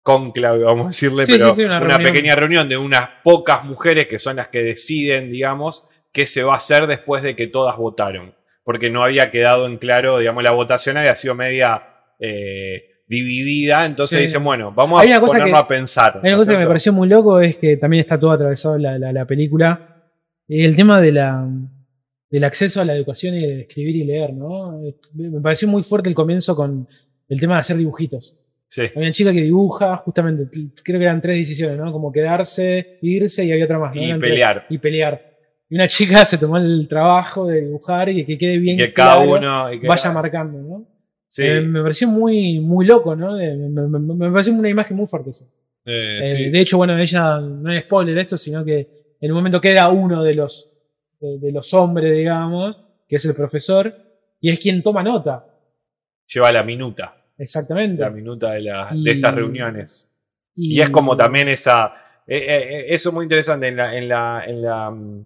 conclave, 0.07 0.63
vamos 0.63 0.85
a 0.85 0.89
decirle, 0.91 1.27
Sí, 1.27 1.33
pero 1.33 1.51
sí, 1.51 1.61
sí, 1.63 1.65
una 1.67 1.79
una, 1.79 1.89
reunión. 1.97 2.13
pequeña 2.13 2.35
reunión 2.37 2.69
de 2.69 2.77
unas 2.77 3.09
pocas 3.25 3.65
mujeres 3.65 4.07
que 4.07 4.21
son 4.21 4.37
las 4.37 4.49
que 4.49 4.63
deciden, 4.63 5.33
digamos, 5.33 5.89
qué 6.13 6.27
se 6.29 6.45
va 6.45 6.53
a 6.53 6.57
hacer 6.59 6.87
después 6.87 7.25
de 7.25 7.35
que 7.35 7.49
todas 7.49 7.77
votaron. 7.77 8.33
Porque 8.63 8.89
no 8.89 9.03
había 9.03 9.33
quedado 9.33 9.67
en 9.67 9.79
claro, 9.79 10.19
digamos, 10.19 10.45
la 10.45 10.53
votación 10.53 10.97
había 10.97 11.15
sido 11.17 11.35
media 11.35 11.83
eh, 12.21 12.85
dividida, 13.09 13.85
entonces 13.85 14.21
dicen, 14.21 14.45
bueno, 14.45 14.73
vamos 14.73 15.01
a 15.01 15.21
ponernos 15.21 15.51
que- 15.51 15.57
a 15.57 15.69
pensar. 15.69 16.13
Hay 16.15 16.21
una 16.21 16.31
¿no 16.33 16.37
cosa 16.39 16.53
que 16.53 16.59
me 16.59 16.67
pareció 16.67 16.93
muy 16.93 17.09
loco 17.09 17.41
es 17.41 17.57
que 17.59 17.77
también 17.77 18.01
está 18.03 18.19
todo 18.19 18.31
atravesado 18.31 18.79
la, 18.79 18.99
la- 18.99 19.13
la 19.13 19.27
película. 19.27 20.05
El 20.49 20.77
tema 20.77 21.01
de 21.01 21.11
la. 21.13 21.49
del 22.31 22.45
acceso 22.45 22.81
a 22.81 22.85
la 22.85 22.95
educación 22.95 23.35
y 23.35 23.41
de 23.41 23.61
escribir 23.63 23.97
y 23.97 24.05
leer, 24.05 24.33
¿no? 24.35 24.81
Me 25.15 25.41
pareció 25.41 25.67
muy 25.69 25.83
fuerte 25.83 26.09
el 26.09 26.15
comienzo 26.15 26.55
con 26.55 26.87
el 27.29 27.41
tema 27.41 27.55
de 27.55 27.61
hacer 27.61 27.77
dibujitos. 27.77 28.37
Sí. 28.69 28.83
Había 28.83 29.01
una 29.03 29.11
chica 29.13 29.33
que 29.33 29.43
dibuja, 29.43 29.97
justamente, 29.99 30.49
creo 30.83 30.99
que 30.99 31.05
eran 31.05 31.21
tres 31.21 31.37
decisiones, 31.37 31.79
¿no? 31.79 31.93
Como 31.93 32.11
quedarse, 32.13 32.99
irse 33.03 33.45
y 33.45 33.53
había 33.53 33.65
otra 33.65 33.79
más. 33.79 33.95
¿no? 33.95 34.01
Y 34.03 34.05
Eran 34.07 34.21
tres. 34.21 34.31
pelear. 34.33 34.67
Y 34.69 34.79
pelear. 34.79 35.37
Y 35.69 35.75
una 35.77 35.87
chica 35.87 36.25
se 36.25 36.39
tomó 36.39 36.57
el 36.59 36.87
trabajo 36.89 37.47
de 37.47 37.63
dibujar 37.63 38.09
y 38.09 38.25
que 38.25 38.37
quede 38.39 38.59
bien 38.59 38.77
que 38.77 38.93
cada 38.93 39.17
claro, 39.25 39.31
uno. 39.33 39.73
y 39.73 39.81
que 39.81 39.87
vaya 39.89 40.03
cada- 40.03 40.15
marcando, 40.15 40.59
¿no? 40.59 40.89
Sí, 41.29 41.43
Eh, 41.45 41.61
me 41.61 41.83
pareció 41.83 42.07
muy, 42.09 42.61
muy 42.61 42.87
loco, 42.87 43.15
¿no? 43.17 43.37
Me, 43.37 43.57
me- 43.57 43.99
me 43.99 44.31
pareció 44.31 44.53
una 44.53 44.69
imagen 44.69 44.97
muy 44.97 45.07
fuerte 45.07 45.31
eso. 45.31 45.45
eh, 45.85 46.21
Eh, 46.23 46.35
sí. 46.37 46.51
De 46.51 46.61
hecho, 46.61 46.77
bueno, 46.77 46.97
ella, 46.99 47.39
no 47.41 47.71
es 47.73 47.81
spoiler 47.83 48.17
esto, 48.19 48.37
sino 48.37 48.65
que 48.65 49.17
en 49.21 49.31
un 49.31 49.37
momento 49.37 49.61
queda 49.61 49.89
uno 49.89 50.23
de 50.23 50.35
los, 50.35 50.73
de, 51.21 51.39
de 51.39 51.53
los 51.53 51.73
hombres, 51.75 52.13
digamos, 52.17 52.81
que 53.09 53.17
es 53.17 53.25
el 53.25 53.35
profesor, 53.35 53.95
y 54.41 54.51
es 54.51 54.59
quien 54.59 54.83
toma 54.83 55.03
nota, 55.03 55.47
Lleva 56.33 56.51
la 56.53 56.63
minuta. 56.65 57.16
Exactamente. 57.39 58.03
La 58.03 58.11
minuta 58.11 58.53
de, 58.53 58.63
la- 58.63 58.89
Y- 58.93 59.05
de 59.05 59.11
estas 59.13 59.35
reuniones. 59.35 60.13
Y 60.55 60.81
es 60.81 60.91
como 60.91 61.17
también 61.17 61.49
esa. 61.49 61.93
eh, 62.27 62.39
eh, 62.39 62.79
eh, 62.81 62.85
eso 62.89 63.11
es 63.11 63.15
muy 63.15 63.25
interesante. 63.25 63.69
En, 63.69 63.77
la, 63.77 63.95
en, 63.97 64.09
la, 64.09 64.45
en, 64.47 64.63
la, 64.63 64.91
mm, 64.91 65.25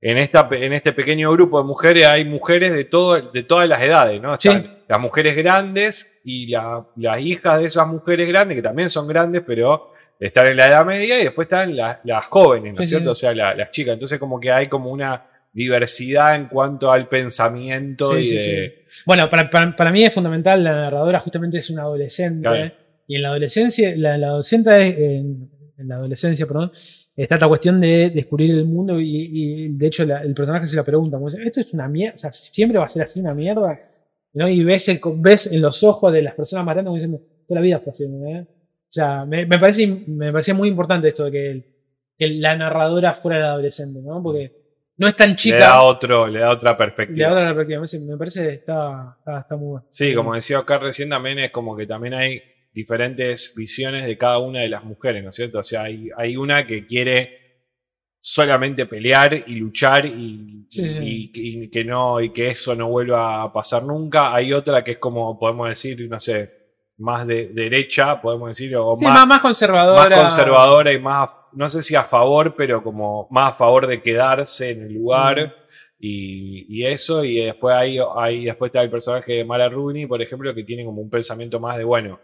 en, 0.00 0.18
esta, 0.18 0.48
en 0.52 0.72
este 0.72 0.92
pequeño 0.92 1.30
grupo 1.32 1.58
de 1.58 1.64
mujeres 1.64 2.06
hay 2.06 2.24
mujeres 2.24 2.72
de, 2.72 2.84
todo, 2.84 3.20
de 3.20 3.42
todas 3.44 3.68
las 3.68 3.80
edades, 3.82 4.20
¿no? 4.20 4.38
Sí. 4.38 4.48
Están 4.48 4.78
las 4.88 5.00
mujeres 5.00 5.36
grandes 5.36 6.20
y 6.24 6.48
la- 6.48 6.84
las 6.96 7.20
hijas 7.20 7.60
de 7.60 7.66
esas 7.66 7.86
mujeres 7.86 8.28
grandes, 8.28 8.56
que 8.56 8.62
también 8.62 8.90
son 8.90 9.06
grandes, 9.06 9.42
pero 9.46 9.92
están 10.18 10.46
en 10.48 10.56
la 10.56 10.66
edad 10.66 10.84
media, 10.84 11.20
y 11.20 11.24
después 11.24 11.46
están 11.46 11.76
las, 11.76 11.98
las 12.04 12.26
jóvenes, 12.26 12.74
¿no 12.74 12.82
es 12.82 12.88
Sí, 12.88 12.94
cierto? 12.96 13.14
sí. 13.14 13.26
O 13.26 13.28
sea, 13.28 13.34
la- 13.34 13.54
las 13.54 13.70
chicas. 13.70 13.94
Entonces, 13.94 14.18
como 14.18 14.40
que 14.40 14.50
hay 14.50 14.66
como 14.66 14.90
una 14.90 15.24
diversidad 15.56 16.36
en 16.36 16.46
cuanto 16.48 16.90
al 16.92 17.08
pensamiento 17.08 18.12
Sí, 18.14 18.20
y 18.20 18.24
sí, 18.28 18.34
de. 18.34 18.84
Bueno, 19.06 19.28
para, 19.28 19.48
para- 19.50 19.74
para 19.74 19.90
mí 19.90 20.04
es 20.04 20.12
fundamental, 20.14 20.62
la 20.62 20.72
narradora 20.72 21.18
justamente 21.18 21.58
es 21.58 21.70
una 21.70 21.82
adolescente. 21.82 22.46
Claro. 22.46 22.72
Y 23.08 23.16
en 23.16 23.22
la 23.22 23.28
adolescencia, 23.28 23.94
la, 23.96 24.18
la 24.18 24.28
adolescente 24.28 24.88
es- 24.88 24.98
en, 24.98 25.50
en 25.78 25.88
la 25.88 25.96
adolescencia, 25.96 26.46
perdón, 26.46 26.70
está 27.16 27.36
esta 27.36 27.48
cuestión 27.48 27.80
de 27.80 28.10
descubrir 28.10 28.50
el 28.50 28.66
mundo 28.66 29.00
y, 29.00 29.06
y, 29.32 29.68
de 29.68 29.86
hecho 29.86 30.04
la- 30.04 30.22
el 30.22 30.34
personaje 30.34 30.66
se 30.66 30.76
la 30.76 30.84
pregunta, 30.84 31.16
como 31.16 31.30
dice, 31.30 31.42
esto 31.42 31.60
es 31.60 31.72
una 31.72 31.88
mierda, 31.88 32.14
o 32.14 32.18
sea, 32.18 32.32
siempre 32.32 32.78
va 32.78 32.84
a 32.84 32.88
ser 32.88 33.02
así 33.02 33.20
una 33.20 33.34
mierda. 33.34 33.78
¿no? 34.34 34.48
Y 34.48 34.62
ves, 34.62 34.88
el- 34.90 35.00
ves 35.16 35.46
en 35.50 35.62
los 35.62 35.82
ojos 35.82 36.12
de 36.12 36.20
las 36.22 36.34
personas 36.34 36.64
grandes 36.66 36.84
como 36.84 36.96
diciendo, 36.96 37.20
toda 37.48 37.60
la 37.60 37.64
vida 37.64 37.78
fue 37.80 37.90
así. 37.92 38.06
¿no? 38.06 38.40
O 38.40 38.46
sea, 38.88 39.24
me, 39.24 39.46
me, 39.46 39.58
parece, 39.58 39.86
me 40.06 40.30
parecía 40.30 40.52
muy 40.54 40.68
importante 40.68 41.08
esto 41.08 41.24
de 41.24 41.30
que, 41.32 41.50
el- 41.50 41.64
que 42.18 42.28
la 42.28 42.54
narradora 42.56 43.14
fuera 43.14 43.38
la 43.40 43.52
adolescente, 43.52 44.00
¿no? 44.02 44.22
Porque 44.22 44.65
no 44.98 45.06
es 45.08 45.14
tan 45.16 45.30
Le 45.30 45.36
chica. 45.36 45.58
da, 45.58 45.82
otro, 45.82 46.26
le 46.26 46.40
da 46.40 46.50
otra 46.50 46.70
Le 46.72 46.76
perspectiva. 46.76 47.28
da 47.28 47.32
otra 47.34 47.54
perspectiva. 47.54 48.02
Me 48.12 48.16
parece- 48.18 48.46
que 48.48 48.54
está, 48.54 49.16
está, 49.18 49.40
está 49.40 49.56
muy 49.56 49.66
bueno. 49.68 49.86
Sí, 49.90 50.14
como 50.14 50.34
decía 50.34 50.58
Oscar 50.60 50.82
recién, 50.82 51.08
también 51.10 51.38
es 51.38 51.50
como 51.50 51.76
que 51.76 51.86
también 51.86 52.14
hay 52.14 52.42
diferentes 52.72 53.54
visiones 53.56 54.06
de 54.06 54.18
cada 54.18 54.38
una 54.38 54.60
de 54.60 54.68
las 54.68 54.84
mujeres, 54.84 55.22
¿no 55.24 55.30
es 55.30 55.36
cierto? 55.36 55.58
O 55.58 55.62
sea, 55.62 55.82
hay, 55.84 56.08
hay 56.16 56.36
una 56.36 56.66
que 56.66 56.84
quiere 56.84 57.44
solamente 58.20 58.86
pelear 58.86 59.34
y 59.46 59.54
luchar 59.54 60.04
y, 60.06 60.66
Sí, 60.68 60.82
sí. 60.84 60.98
y- 61.00 61.30
y 61.64 61.70
que 61.70 61.84
no 61.84 62.20
y 62.20 62.30
que 62.32 62.50
eso 62.50 62.74
no 62.74 62.88
vuelva 62.88 63.42
a 63.44 63.52
pasar 63.52 63.84
nunca. 63.84 64.34
Hay 64.34 64.52
otra 64.52 64.82
que 64.82 64.92
es 64.92 64.98
como 64.98 65.38
podemos 65.38 65.68
decir, 65.68 66.08
no 66.10 66.18
sé, 66.18 66.55
más 66.98 67.26
de 67.26 67.48
derecha, 67.48 68.20
podemos 68.20 68.48
decir, 68.48 68.74
o 68.76 68.94
Sí, 68.96 69.04
más, 69.04 69.40
conservadora. 69.40 70.16
más 70.16 70.34
conservadora 70.34 70.92
y 70.92 70.98
más, 70.98 71.30
no 71.52 71.68
sé 71.68 71.82
si 71.82 71.94
a 71.94 72.02
favor, 72.04 72.54
pero 72.56 72.82
como 72.82 73.26
más 73.30 73.52
a 73.52 73.54
favor 73.54 73.86
de 73.86 74.00
quedarse 74.00 74.70
en 74.70 74.82
el 74.84 74.94
lugar. 74.94 75.40
Mm. 75.48 75.52
Y, 75.98 76.66
y 76.68 76.86
eso, 76.86 77.24
y 77.24 77.36
después 77.40 77.74
hay, 77.74 77.98
hay, 78.16 78.44
después 78.44 78.68
está 78.70 78.82
el 78.82 78.90
personaje 78.90 79.32
de 79.34 79.44
Mara 79.44 79.68
Rubini, 79.68 80.06
por 80.06 80.20
ejemplo, 80.22 80.54
que 80.54 80.62
tiene 80.64 80.84
como 80.84 81.00
un 81.02 81.08
pensamiento 81.10 81.58
más 81.58 81.76
de, 81.78 81.84
bueno, 81.84 82.20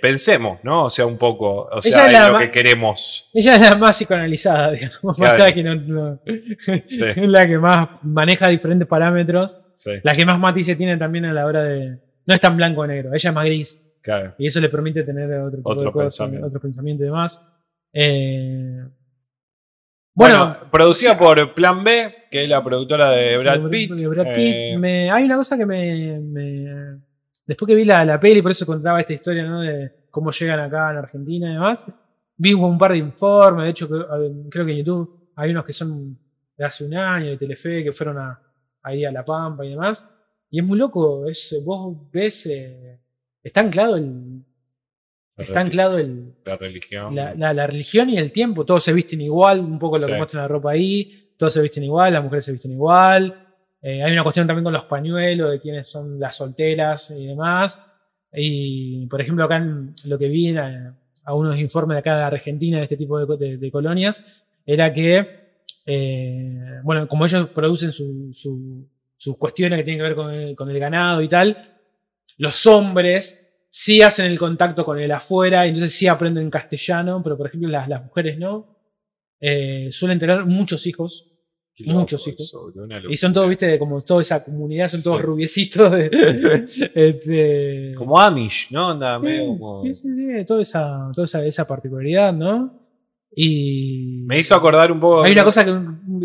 pensemos, 0.00 0.58
¿no? 0.62 0.84
O 0.84 0.90
sea, 0.90 1.06
un 1.06 1.16
poco, 1.16 1.68
o 1.72 1.80
sea, 1.82 2.06
es 2.26 2.32
lo 2.32 2.38
que 2.38 2.50
queremos. 2.50 3.30
Ella 3.32 3.54
es 3.56 3.60
la 3.70 3.76
más 3.76 3.96
psicoanalizada, 3.96 4.70
digamos. 4.72 5.16
Claro. 5.16 5.38
la 5.38 5.52
que 5.52 5.62
no- 5.62 5.74
no- 5.74 6.20
Es 6.26 6.98
la 7.16 7.46
que 7.46 7.58
más 7.58 7.88
maneja 8.02 8.48
diferentes 8.48 8.86
parámetros. 8.86 9.56
Sí, 9.74 9.92
La 10.02 10.12
que 10.12 10.26
más 10.26 10.38
matices 10.38 10.76
tiene 10.76 10.96
también 10.98 11.24
a 11.24 11.32
la 11.32 11.46
hora 11.46 11.62
de. 11.64 11.98
No 12.26 12.34
es 12.34 12.40
tan 12.40 12.56
blanco 12.56 12.80
o 12.82 12.86
negro, 12.86 13.10
ella 13.14 13.28
es 13.30 13.34
más 13.34 13.44
gris. 13.44 13.94
claro. 14.02 14.34
Y 14.38 14.46
eso 14.46 14.60
le 14.60 14.68
permite 14.68 15.02
tener 15.02 15.30
otro 15.40 15.58
tipo 15.58 15.70
Otro 15.70 15.82
de 15.84 15.92
cosas, 15.92 16.18
pensamiento. 16.18 16.46
otro 16.46 16.60
pensamiento 16.60 17.02
y 17.02 17.06
demás. 17.06 17.58
Eh, 17.92 18.84
Bueno, 20.14 20.38
bueno, 20.46 20.70
producida 20.70 21.16
por 21.16 21.54
Plan 21.54 21.82
B, 21.82 22.14
que 22.30 22.42
es 22.44 22.48
la 22.48 22.62
productora 22.62 23.10
de 23.10 23.38
Brad 23.38 23.68
Pitt. 23.70 23.92
de 23.92 24.06
Brad 24.08 24.34
Pitt. 24.34 24.54
Eh, 24.54 24.76
Me- 24.78 25.10
hay 25.10 25.24
una 25.24 25.36
cosa 25.36 25.56
que 25.56 25.64
me, 25.66 26.20
me- 26.20 27.00
Después 27.46 27.66
que 27.66 27.74
vi 27.74 27.84
la, 27.84 28.04
la 28.04 28.20
peli, 28.20 28.40
por 28.40 28.50
eso 28.52 28.64
contaba 28.66 29.00
esta 29.00 29.12
historia, 29.14 29.42
¿no? 29.44 29.62
De 29.62 30.06
cómo 30.10 30.30
llegan 30.30 30.60
acá 30.60 30.90
en 30.92 30.98
Argentina 30.98 31.50
y 31.50 31.54
demás. 31.54 31.84
Vi 32.36 32.52
un 32.54 32.78
par 32.78 32.92
de 32.92 32.98
informes, 32.98 33.64
de 33.64 33.70
hecho, 33.70 33.88
creo, 33.88 34.06
creo 34.48 34.64
que 34.66 34.72
en 34.72 34.78
YouTube 34.78 35.32
hay 35.36 35.50
unos 35.50 35.64
que 35.64 35.72
son 35.72 36.16
de 36.56 36.64
hace 36.64 36.84
un 36.84 36.94
año, 36.94 37.30
de 37.30 37.36
Telefe, 37.36 37.82
que 37.82 37.92
fueron 37.92 38.18
a, 38.18 38.40
ahí 38.82 39.04
a 39.04 39.10
La 39.10 39.24
Pampa 39.24 39.64
y 39.64 39.70
demás. 39.70 40.08
Y 40.52 40.60
es 40.60 40.66
muy 40.68 40.78
loco, 40.78 41.26
es, 41.28 41.56
vos 41.64 41.96
ves. 42.12 42.46
eh, 42.46 43.00
está 43.42 43.60
anclado 43.60 43.96
el. 43.96 44.44
Está 45.36 45.60
anclado 45.60 45.98
el, 45.98 46.34
la 46.44 46.56
religión. 46.56 47.14
la, 47.16 47.34
la- 47.34 47.54
la 47.54 47.66
religión 47.66 48.08
y 48.10 48.18
el 48.18 48.30
tiempo, 48.30 48.64
todos 48.66 48.84
se 48.84 48.92
visten 48.92 49.20
igual, 49.22 49.58
un 49.60 49.78
poco 49.78 49.96
lo 49.98 50.06
Sí. 50.06 50.12
que 50.12 50.18
muestra 50.18 50.42
la 50.42 50.48
ropa 50.48 50.72
ahí, 50.72 51.32
todos 51.38 51.54
se 51.54 51.62
visten 51.62 51.82
igual, 51.84 52.12
las 52.12 52.22
mujeres 52.22 52.44
se 52.44 52.52
visten 52.52 52.70
igual. 52.72 53.46
Eh, 53.80 54.02
hay 54.04 54.12
una 54.12 54.22
cuestión 54.22 54.46
también 54.46 54.62
con 54.62 54.72
los 54.74 54.84
pañuelos, 54.84 55.50
de 55.50 55.58
quiénes 55.60 55.88
son 55.88 56.20
las 56.20 56.36
solteras 56.36 57.10
y 57.10 57.26
demás. 57.26 57.78
Y, 58.32 59.06
por 59.06 59.20
ejemplo, 59.22 59.44
acá 59.44 59.56
en 59.56 59.94
lo 60.04 60.18
que 60.18 60.28
vi 60.28 60.48
en 60.48 60.58
a, 60.58 60.96
a 61.24 61.34
unos 61.34 61.58
informes 61.58 61.96
de 61.96 61.98
acá 62.00 62.16
de 62.18 62.22
Argentina, 62.24 62.76
de 62.76 62.82
este 62.84 62.96
tipo 62.98 63.18
de, 63.18 63.26
co- 63.26 63.36
de- 63.36 63.56
de 63.56 63.70
colonias, 63.72 64.44
era 64.66 64.92
que, 64.92 65.26
eh, 65.86 66.80
bueno, 66.84 67.08
como 67.08 67.24
ellos 67.24 67.48
producen 67.48 67.90
su- 67.90 68.32
su- 68.34 68.86
sus 69.22 69.36
cuestiones 69.36 69.78
que 69.78 69.84
tienen 69.84 69.98
que 70.00 70.08
ver 70.08 70.16
con 70.16 70.32
el, 70.34 70.56
con 70.56 70.68
el 70.68 70.78
ganado 70.80 71.22
y 71.22 71.28
tal, 71.28 71.78
los 72.38 72.66
hombres 72.66 73.38
sí 73.70 74.02
hacen 74.02 74.26
el 74.26 74.36
contacto 74.38 74.84
con 74.84 74.98
el 74.98 75.12
afuera, 75.12 75.64
y 75.64 75.68
entonces 75.68 75.94
sí 75.96 76.08
aprenden 76.08 76.50
castellano, 76.50 77.20
pero 77.22 77.36
por 77.38 77.46
ejemplo 77.46 77.68
las, 77.68 77.88
las 77.88 78.02
mujeres 78.04 78.36
no. 78.36 78.76
Eh, 79.40 79.88
suelen 79.92 80.18
tener 80.18 80.44
muchos 80.44 80.86
hijos, 80.88 81.28
Qué 81.74 81.84
loco 81.84 82.00
muchos 82.00 82.26
hijos. 82.26 82.52
y 83.08 83.16
son 83.16 83.32
todos, 83.32 83.48
viste, 83.48 83.78
como 83.78 84.00
toda 84.02 84.20
esa 84.22 84.44
comunidad, 84.44 84.88
son 84.88 85.02
todos 85.04 85.18
Sí. 85.18 85.22
rubiecitos. 85.22 85.90
de- 85.92 86.10
este, 86.94 87.92
Como 87.96 88.20
Amish, 88.20 88.72
¿no? 88.72 88.92
Sí, 88.92 89.22
medio 89.22 89.46
como- 89.46 89.82
sí, 89.84 89.94
sí, 89.94 90.08
sí, 90.16 90.44
toda 90.44 90.62
esa, 90.62 91.10
toda 91.14 91.24
esa, 91.26 91.46
esa 91.46 91.66
particularidad, 91.66 92.32
¿no? 92.34 92.81
Y 93.34 94.24
Me 94.26 94.38
hizo 94.38 94.54
acordar 94.54 94.92
un 94.92 95.00
poco. 95.00 95.22
hay 95.22 95.32
una 95.32 95.44
cosa 95.44 95.64
que, 95.64 95.72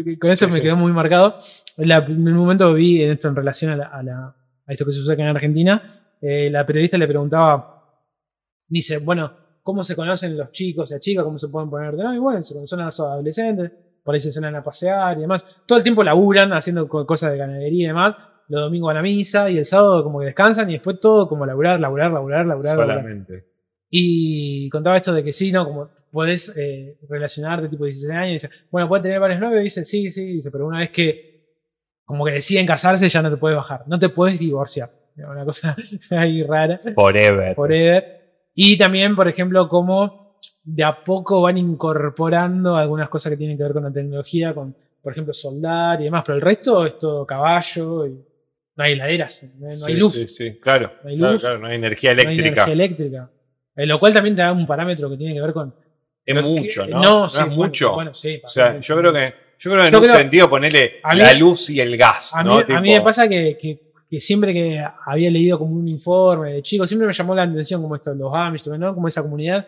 que 0.04 0.20
con 0.20 0.30
eso 0.30 0.46
Sí, 0.46 0.52
me 0.52 0.58
sí. 0.58 0.64
quedó 0.64 0.76
muy 0.76 0.92
marcado. 0.92 1.36
En, 1.78 1.88
la- 1.88 1.98
en 2.06 2.28
un 2.28 2.34
momento 2.34 2.74
vi 2.74 3.02
en 3.04 3.12
esto 3.12 3.28
en 3.30 3.36
relación 3.36 3.72
a, 3.72 3.76
la- 3.78 3.88
a 3.88 4.04
la- 4.04 4.36
a 4.66 4.72
esto 4.74 4.86
que 4.86 4.92
sucede 4.92 5.14
acá 5.14 5.24
en 5.24 5.30
Argentina. 5.30 5.82
eh, 6.22 6.50
la 6.50 6.66
periodista 6.66 6.98
le 6.98 7.08
preguntaba, 7.08 7.84
dice, 8.68 8.98
bueno, 8.98 9.32
¿cómo 9.64 9.84
se 9.84 9.96
conocen 9.96 10.36
los 10.38 10.52
chicos 10.52 10.90
y 10.90 10.94
las 10.96 11.02
chicas? 11.02 11.24
¿Cómo 11.24 11.38
se 11.38 11.48
pueden 11.48 11.70
poner 11.70 11.96
de 11.96 12.04
novio? 12.04 12.16
Y 12.18 12.20
bueno, 12.20 12.42
se 12.42 12.54
conocen 12.56 12.80
a 12.82 12.86
los 12.86 13.00
adolescentes, 13.00 13.72
por 14.04 14.14
ahí 14.16 14.20
se 14.20 14.32
salen 14.32 14.56
a 14.56 14.64
pasear 14.64 15.18
y 15.18 15.22
demás. 15.22 15.62
Todo 15.66 15.78
el 15.78 15.84
tiempo 15.84 16.04
laburan 16.04 16.52
haciendo 16.54 16.88
co- 16.90 17.06
cosas 17.06 17.32
de 17.32 17.38
ganadería 17.38 17.84
y 17.84 17.88
demás. 17.88 18.18
Los 18.50 18.62
domingos 18.62 18.88
van 18.88 18.98
a 18.98 19.02
misa 19.02 19.50
y 19.50 19.58
el 19.58 19.66
sábado 19.66 20.04
como 20.04 20.20
que 20.20 20.26
descansan 20.28 20.70
y 20.70 20.74
después 20.74 21.00
todo 21.00 21.28
como 21.30 21.46
laburar, 21.46 21.80
laburar, 21.80 22.12
laburar, 22.12 22.46
laburar. 22.46 22.78
laburar. 22.78 22.98
solamente. 23.00 23.46
Y 23.90 24.70
contaba 24.70 24.98
esto 24.98 25.14
de 25.14 25.24
que 25.24 25.32
sí, 25.32 25.52
¿no? 25.52 25.66
Como 25.66 25.90
podés 26.12 26.56
eh, 26.58 26.98
relacionarte 27.10 27.68
tipo 27.68 27.86
16 27.86 28.12
años 28.12 28.30
y 28.30 28.34
dice, 28.34 28.50
bueno, 28.72 28.88
pueden 28.88 29.04
tener 29.04 29.20
varios 29.20 29.40
novios, 29.40 29.62
y 29.62 29.64
dice, 29.66 29.84
sí, 29.84 30.10
sí, 30.10 30.34
dice, 30.34 30.52
pero 30.52 30.66
una 30.68 30.80
vez 30.80 30.90
que 30.90 31.28
como 32.06 32.24
que 32.26 32.32
deciden 32.32 32.66
casarse 32.66 33.10
ya 33.10 33.22
no 33.22 33.30
te 33.30 33.38
puedes 33.38 33.58
bajar, 33.58 33.84
no 33.88 34.00
te 34.00 34.10
puedes 34.10 34.40
divorciar. 34.40 34.90
Una 35.18 35.44
cosa 35.44 35.76
ahí 36.12 36.44
rara, 36.44 36.78
Forever. 36.94 37.56
forever. 37.56 38.22
Y 38.54 38.78
también, 38.78 39.16
por 39.16 39.28
ejemplo, 39.28 39.68
cómo 39.68 40.40
de 40.64 40.84
a 40.84 41.04
poco 41.04 41.42
van 41.42 41.58
incorporando 41.58 42.76
algunas 42.78 43.10
cosas 43.10 43.32
que 43.32 43.38
tienen 43.38 43.58
que 43.58 43.64
ver 43.64 43.74
con 43.74 43.84
la 43.84 43.92
tecnología, 43.92 44.54
con, 44.54 44.76
por 45.02 45.12
ejemplo, 45.12 45.34
soldar 45.34 46.00
y 46.02 46.06
demás, 46.06 46.24
pero 46.26 46.36
el 46.36 46.42
resto 46.42 46.86
es 46.86 46.98
todo 46.98 47.26
caballo 47.26 48.06
y 48.06 48.12
no 48.76 48.84
hay 48.84 48.94
heladeras, 48.94 49.44
no, 49.58 49.72
Sí, 49.72 49.92
hay 49.92 49.98
luz. 50.00 50.14
Sí, 50.14 50.28
sí, 50.28 50.60
claro. 50.60 50.92
No 51.04 51.10
hay 51.10 51.18
claro, 51.18 51.34
luz. 51.34 51.42
claro, 51.42 51.60
no 51.60 51.68
hay 51.68 51.76
energía 51.76 52.14
no 52.14 52.20
hay 52.22 52.26
eléctrica. 52.26 52.48
energía 52.64 52.74
eléctrica. 52.74 53.32
Eh, 53.76 53.86
lo 53.88 53.98
cual 54.00 54.14
también 54.14 54.36
te 54.36 54.42
da 54.44 54.52
un 54.52 54.68
parámetro 54.68 55.10
que 55.10 55.18
tiene 55.18 55.34
que 55.34 55.42
ver 55.42 55.54
con. 55.54 55.74
Es 56.28 56.44
que- 56.44 56.50
mucho, 56.50 56.88
¿no? 56.88 57.02
No, 57.02 57.30
sí, 57.30 57.38
es 57.40 57.46
bueno, 57.48 57.56
mucho. 57.64 57.94
Bueno, 57.94 58.14
sí. 58.14 58.42
o 58.44 58.50
sea, 58.50 58.80
yo 58.80 58.98
creo 58.98 59.14
que. 59.14 59.34
Yo 59.60 59.72
creo 59.72 59.82
que 59.84 59.88
en 59.88 59.92
Yo 59.94 59.98
un 60.00 60.04
creo- 60.04 60.16
sentido 60.18 60.50
ponerle 60.50 61.02
mí- 61.14 61.20
la 61.20 61.34
luz 61.34 61.70
y 61.72 61.80
el 61.80 61.98
gas. 61.98 62.36
A 62.36 62.44
mí, 62.44 62.50
¿no? 62.50 62.56
a 62.56 62.58
mí 62.60 62.66
Tipo, 62.66 62.82
me 62.82 63.02
pasa 63.02 63.28
que, 63.28 63.58
que- 63.60 63.92
que 64.10 64.20
siempre 64.20 64.54
que 64.54 64.86
había 65.06 65.32
leído 65.32 65.58
como 65.58 65.74
un 65.76 65.88
informe 65.88 66.54
de 66.54 66.62
chicos, 66.62 66.88
siempre 66.88 67.08
me 67.08 67.14
llamó 67.14 67.34
la 67.36 67.44
atención 67.44 67.82
como 67.82 67.96
esto, 67.96 68.14
los 68.14 68.32
Amish, 68.34 68.68
¿no? 68.68 68.94
Como 68.94 69.08
esa 69.08 69.22
comunidad. 69.24 69.68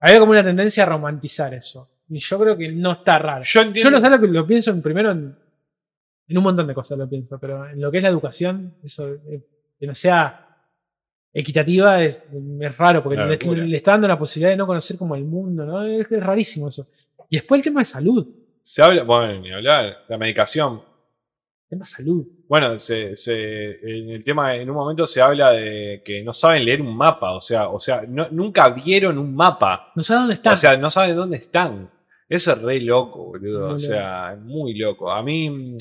Había 0.00 0.18
como 0.18 0.32
una 0.32 0.42
tendencia 0.42 0.82
a 0.82 0.86
romantizar 0.86 1.54
eso. 1.54 1.88
Y 2.08 2.18
yo 2.18 2.38
creo 2.38 2.58
que 2.58 2.72
no 2.72 2.92
está 2.92 3.18
raro. 3.18 3.42
Yo 3.44 3.60
entiendo. 3.62 3.98
lo 4.26 4.46
pienso 4.46 4.70
en- 4.72 4.82
primero 4.82 5.10
en, 5.12 5.36
En 6.26 6.38
un 6.38 6.42
montón 6.44 6.66
de 6.66 6.72
cosas 6.74 6.96
lo 6.98 7.06
pienso, 7.08 7.38
pero 7.38 7.68
en 7.68 7.78
lo 7.80 7.90
que 7.90 7.98
es 7.98 8.02
la 8.02 8.08
educación, 8.08 8.76
eso, 8.82 9.06
eh, 9.28 9.46
que 9.78 9.86
no 9.86 9.92
sea 9.94 10.43
equitativa 11.34 12.02
es, 12.02 12.22
es 12.60 12.78
raro, 12.78 13.02
porque 13.02 13.18
le, 13.18 13.66
le 13.66 13.76
está 13.76 13.90
dando 13.92 14.08
la 14.08 14.18
posibilidad 14.18 14.50
de 14.52 14.56
no 14.56 14.66
conocer 14.66 14.96
como 14.96 15.14
el 15.16 15.24
mundo, 15.24 15.66
¿no? 15.66 15.82
Es, 15.84 16.10
es 16.10 16.22
rarísimo 16.22 16.68
eso. 16.68 16.86
Y 17.28 17.36
después 17.36 17.58
el 17.58 17.64
tema 17.64 17.80
de 17.80 17.84
salud. 17.86 18.26
Se 18.62 18.82
habla, 18.82 19.02
bueno, 19.02 19.40
ni 19.40 19.52
hablar, 19.52 20.04
la 20.08 20.16
medicación. 20.16 20.74
El 21.64 21.68
tema 21.70 21.80
de 21.84 21.90
salud. 21.90 22.26
Bueno, 22.48 22.78
se, 22.78 23.16
se- 23.16 23.80
en 23.82 24.10
el 24.10 24.24
tema, 24.24 24.54
en 24.54 24.70
un 24.70 24.76
momento 24.76 25.06
se 25.06 25.20
habla 25.20 25.50
de 25.52 26.02
que 26.04 26.22
no 26.22 26.32
saben 26.32 26.64
leer 26.64 26.80
un 26.80 26.96
mapa, 26.96 27.32
o 27.32 27.40
sea, 27.40 27.68
o 27.68 27.80
sea, 27.80 28.04
no- 28.06 28.28
nunca 28.30 28.68
vieron 28.70 29.18
un 29.18 29.34
mapa. 29.34 29.90
No 29.96 30.02
sé 30.02 30.14
dónde 30.14 30.34
están. 30.34 30.52
O 30.52 30.56
sea, 30.56 30.76
no 30.76 30.88
saben 30.90 31.16
dónde 31.16 31.38
están. 31.38 31.90
Eso 32.28 32.52
es 32.52 32.62
re 32.62 32.80
loco, 32.80 33.24
boludo. 33.24 33.66
Muy 33.66 33.74
o 33.74 33.78
sea, 33.78 34.32
es 34.34 34.40
muy 34.40 34.74
loco. 34.78 35.10
A 35.10 35.22
mí, 35.22 35.76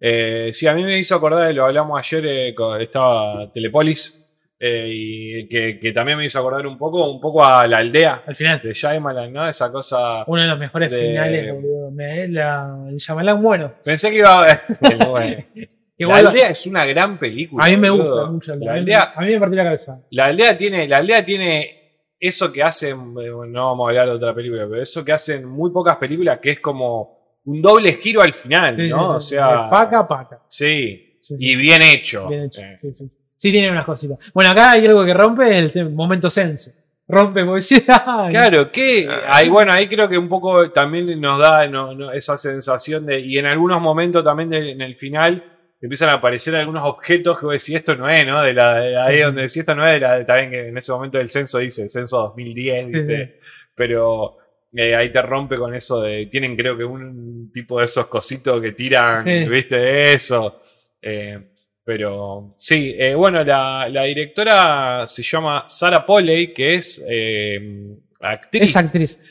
eh, 0.00 0.50
sí, 0.52 0.66
a 0.66 0.74
mí 0.74 0.84
me 0.84 0.98
hizo 0.98 1.14
acordar, 1.16 1.52
lo 1.54 1.64
hablamos 1.66 1.98
ayer, 1.98 2.26
eh, 2.26 2.54
estaba 2.80 3.50
Telepolis, 3.52 4.21
eh, 4.64 4.86
y 4.88 5.48
que, 5.48 5.80
que 5.80 5.90
también 5.92 6.16
me 6.18 6.24
hizo 6.24 6.38
acordar 6.38 6.64
un 6.68 6.78
poco, 6.78 7.10
un 7.10 7.20
poco 7.20 7.44
a 7.44 7.66
la 7.66 7.78
aldea 7.78 8.22
Al 8.24 8.36
final. 8.36 8.60
de 8.62 8.72
Shyamalan, 8.72 9.32
¿no? 9.32 9.48
Esa 9.48 9.72
cosa. 9.72 10.22
Uno 10.28 10.40
de 10.42 10.46
los 10.46 10.58
mejores 10.58 10.92
de- 10.92 11.00
finales, 11.00 11.52
boludo. 11.54 11.90
Me, 11.90 12.28
la, 12.28 12.86
el 12.88 12.96
Shyamalan 12.96 13.42
bueno. 13.42 13.74
Pensé 13.84 14.10
que 14.10 14.18
iba 14.18 14.50
a. 14.52 14.60
Bueno. 15.08 15.36
Que 15.98 16.04
La 16.06 16.14
vuelva- 16.14 16.30
aldea 16.30 16.48
es 16.50 16.66
una 16.66 16.84
gran 16.86 17.18
película. 17.18 17.64
a 17.64 17.68
mí 17.68 17.76
me 17.76 17.90
boludo. 17.90 18.30
gusta 18.32 18.54
mucho. 18.54 18.64
La 18.64 18.72
aldea, 18.74 19.12
a 19.14 19.20
mí 19.20 19.26
me 19.32 19.38
partió 19.40 19.56
la 19.58 19.64
cabeza. 19.64 20.00
la 20.10 20.24
aldea 20.26 20.56
tiene, 20.56 20.88
la 20.88 20.96
aldea 20.98 21.24
tiene 21.24 21.78
eso 22.18 22.50
que 22.52 22.62
hacen, 22.62 23.14
eh, 23.20 23.30
no 23.48 23.66
vamos 23.66 23.86
a 23.86 23.90
hablar 23.90 24.06
de 24.06 24.12
otra 24.12 24.34
película, 24.34 24.64
pero 24.68 24.80
eso 24.80 25.04
que 25.04 25.12
hacen 25.12 25.44
muy 25.44 25.70
pocas 25.70 25.96
películas, 25.96 26.38
que 26.38 26.52
es 26.52 26.60
como 26.60 27.40
un 27.44 27.60
doble 27.60 27.92
giro 28.00 28.22
al 28.22 28.32
final, 28.32 28.74
Sí, 28.76 28.88
¿no? 28.88 29.18
sí, 29.20 29.34
o 29.36 29.38
sea, 29.40 29.68
paca 29.68 30.06
paca. 30.08 30.42
sí, 30.48 31.16
Sí, 31.20 31.36
sí. 31.36 31.50
y 31.52 31.56
bien 31.56 31.82
hecho. 31.82 32.28
Bien 32.28 32.44
hecho. 32.44 32.62
Eh, 32.62 32.76
Sí, 32.76 32.92
sí, 32.94 33.08
sí. 33.08 33.18
Sí, 33.42 33.50
tiene 33.50 33.72
unas 33.72 33.84
cositas. 33.84 34.20
Bueno, 34.32 34.50
acá 34.50 34.70
hay 34.70 34.86
algo 34.86 35.04
que 35.04 35.12
rompe, 35.12 35.58
el 35.58 35.90
momento 35.90 36.30
censo. 36.30 36.70
Rompe, 37.08 37.44
porque 37.44 37.60
sí, 37.60 37.84
ay, 37.88 38.30
Claro, 38.32 38.70
que 38.70 39.08
ahí, 39.26 39.48
bueno, 39.48 39.72
ahí 39.72 39.88
creo 39.88 40.08
que 40.08 40.16
un 40.16 40.28
poco 40.28 40.70
también 40.70 41.20
nos 41.20 41.40
da 41.40 41.66
no, 41.66 41.92
no, 41.92 42.12
esa 42.12 42.36
sensación 42.38 43.04
de, 43.04 43.18
y 43.18 43.38
en 43.38 43.46
algunos 43.46 43.80
momentos 43.80 44.22
también 44.22 44.48
de- 44.50 44.70
en 44.70 44.80
el 44.80 44.94
final 44.94 45.42
empiezan 45.80 46.10
a 46.10 46.12
aparecer 46.12 46.54
algunos 46.54 46.86
objetos 46.88 47.36
que 47.40 47.46
vos 47.46 47.54
decís, 47.54 47.74
esto 47.74 47.96
no 47.96 48.08
es, 48.08 48.24
¿no? 48.24 48.40
De 48.42 48.54
la, 48.54 48.74
de 48.78 48.96
ahí 48.96 49.16
Sí. 49.16 49.22
donde 49.22 49.40
decís, 49.42 49.56
esto 49.56 49.74
no 49.74 49.84
es, 49.84 49.94
de 49.94 49.98
la, 50.00 50.24
también 50.24 50.50
que 50.52 50.68
en 50.68 50.78
ese 50.78 50.92
momento 50.92 51.18
del 51.18 51.28
censo 51.28 51.58
dice, 51.58 51.88
censo 51.88 52.18
2010, 52.18 52.86
Sí, 52.86 52.92
dice, 52.92 53.40
pero 53.74 54.36
eh, 54.72 54.94
ahí 54.94 55.10
te 55.10 55.20
rompe 55.20 55.56
con 55.56 55.74
eso 55.74 56.00
de, 56.00 56.26
tienen 56.26 56.56
creo 56.56 56.76
que 56.78 56.84
un 56.84 57.50
tipo 57.52 57.80
de 57.80 57.86
esos 57.86 58.06
cositos 58.06 58.62
que 58.62 58.70
tiran, 58.70 59.24
viste, 59.50 60.12
eso. 60.12 60.60
Eh, 61.04 61.48
pero 61.84 62.54
sí, 62.58 62.94
eh, 62.96 63.14
bueno, 63.14 63.42
la, 63.44 63.88
la 63.90 64.02
directora 64.04 65.06
se 65.08 65.22
llama 65.22 65.64
Sarah 65.66 66.04
Polley, 66.06 66.52
que 66.52 66.74
es 66.76 67.04
eh, 67.10 67.96
actriz. 68.20 68.62
es 68.62 68.76
actriz. 68.76 69.24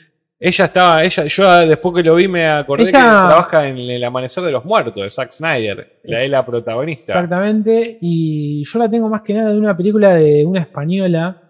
Ella 0.44 0.64
estaba, 0.64 1.04
ella, 1.04 1.24
yo 1.26 1.66
después 1.68 1.94
que 1.94 2.02
lo 2.02 2.16
vi 2.16 2.26
me 2.26 2.48
acordé 2.48 2.82
Ella- 2.82 2.90
que 2.92 2.98
trabaja 2.98 3.68
en 3.68 3.78
El 3.78 4.02
Amanecer 4.02 4.42
de 4.42 4.50
los 4.50 4.64
Muertos, 4.64 5.00
de 5.00 5.08
Zack 5.08 5.30
Snyder. 5.30 6.00
La 6.02 6.22
es 6.24 6.28
la 6.30 6.44
protagonista. 6.44 7.12
Exactamente. 7.12 7.98
Y 8.00 8.64
yo 8.64 8.78
la 8.80 8.90
tengo 8.90 9.08
más 9.08 9.22
que 9.22 9.34
nada 9.34 9.52
de 9.52 9.58
una 9.58 9.76
película 9.76 10.14
de 10.14 10.44
una 10.44 10.60
española, 10.62 11.40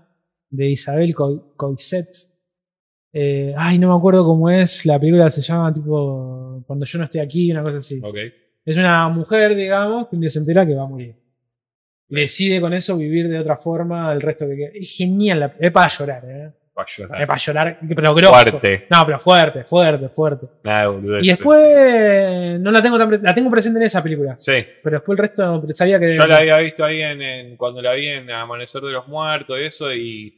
de 0.50 0.68
Isabel 0.70 1.14
Co- 1.14 1.54
Coixet. 1.56 2.06
Eh, 3.14 3.54
ay, 3.56 3.78
no 3.78 3.88
me 3.88 3.96
acuerdo 3.96 4.24
cómo 4.26 4.50
es. 4.50 4.84
La 4.84 4.98
película 5.00 5.30
se 5.30 5.40
llama 5.40 5.72
tipo 5.72 6.62
Cuando 6.66 6.84
yo 6.84 6.98
no 6.98 7.04
estoy 7.06 7.22
aquí, 7.22 7.50
una 7.50 7.62
cosa 7.62 7.78
así. 7.78 7.98
Ok. 8.04 8.16
Es 8.64 8.76
una 8.76 9.08
mujer, 9.08 9.54
digamos, 9.54 10.08
que 10.08 10.16
un 10.16 10.20
día 10.20 10.30
se 10.30 10.38
entera 10.38 10.64
que 10.66 10.74
va 10.74 10.82
a 10.84 10.86
morir. 10.86 11.14
Decide 12.08 12.60
con 12.60 12.72
eso 12.74 12.96
vivir 12.96 13.28
de 13.28 13.38
otra 13.38 13.56
forma 13.56 14.12
el 14.12 14.20
resto 14.20 14.46
que 14.46 14.56
queda. 14.56 14.68
Es 14.74 14.94
genial, 14.96 15.40
la- 15.40 15.54
es 15.58 15.70
para 15.70 15.88
llorar, 15.88 16.22
¿eh? 16.26 16.52
Va 16.78 16.82
a 16.82 16.86
llorar. 16.86 17.20
Es 17.20 17.26
para 17.26 17.38
llorar, 17.38 17.78
pero 17.94 18.14
grosso. 18.14 18.32
Fuerte. 18.32 18.86
No, 18.90 19.04
pero 19.06 19.18
fuerte, 19.18 19.64
fuerte, 19.64 20.08
fuerte. 20.08 20.46
Nada, 20.64 20.88
boludez. 20.88 21.24
Y 21.24 21.28
después 21.28 22.60
no 22.60 22.70
la 22.70 22.82
tengo 22.82 22.98
tan 22.98 23.10
pres- 23.10 23.22
la 23.22 23.34
tengo 23.34 23.50
presente 23.50 23.78
en 23.78 23.84
esa 23.86 24.02
película. 24.02 24.36
Sí. 24.38 24.64
Pero 24.82 24.96
después 24.98 25.18
el 25.18 25.22
resto 25.22 25.62
sabía 25.74 25.98
que. 25.98 26.14
Yo 26.16 26.26
la 26.26 26.38
había 26.38 26.58
visto 26.58 26.84
ahí 26.84 27.02
en, 27.02 27.20
en- 27.22 27.56
cuando 27.56 27.80
la 27.82 27.92
vi 27.94 28.08
en 28.08 28.30
Amanecer 28.30 28.80
de 28.82 28.90
los 28.92 29.06
Muertos 29.08 29.58
y 29.60 29.64
eso, 29.64 29.92
y 29.92 30.34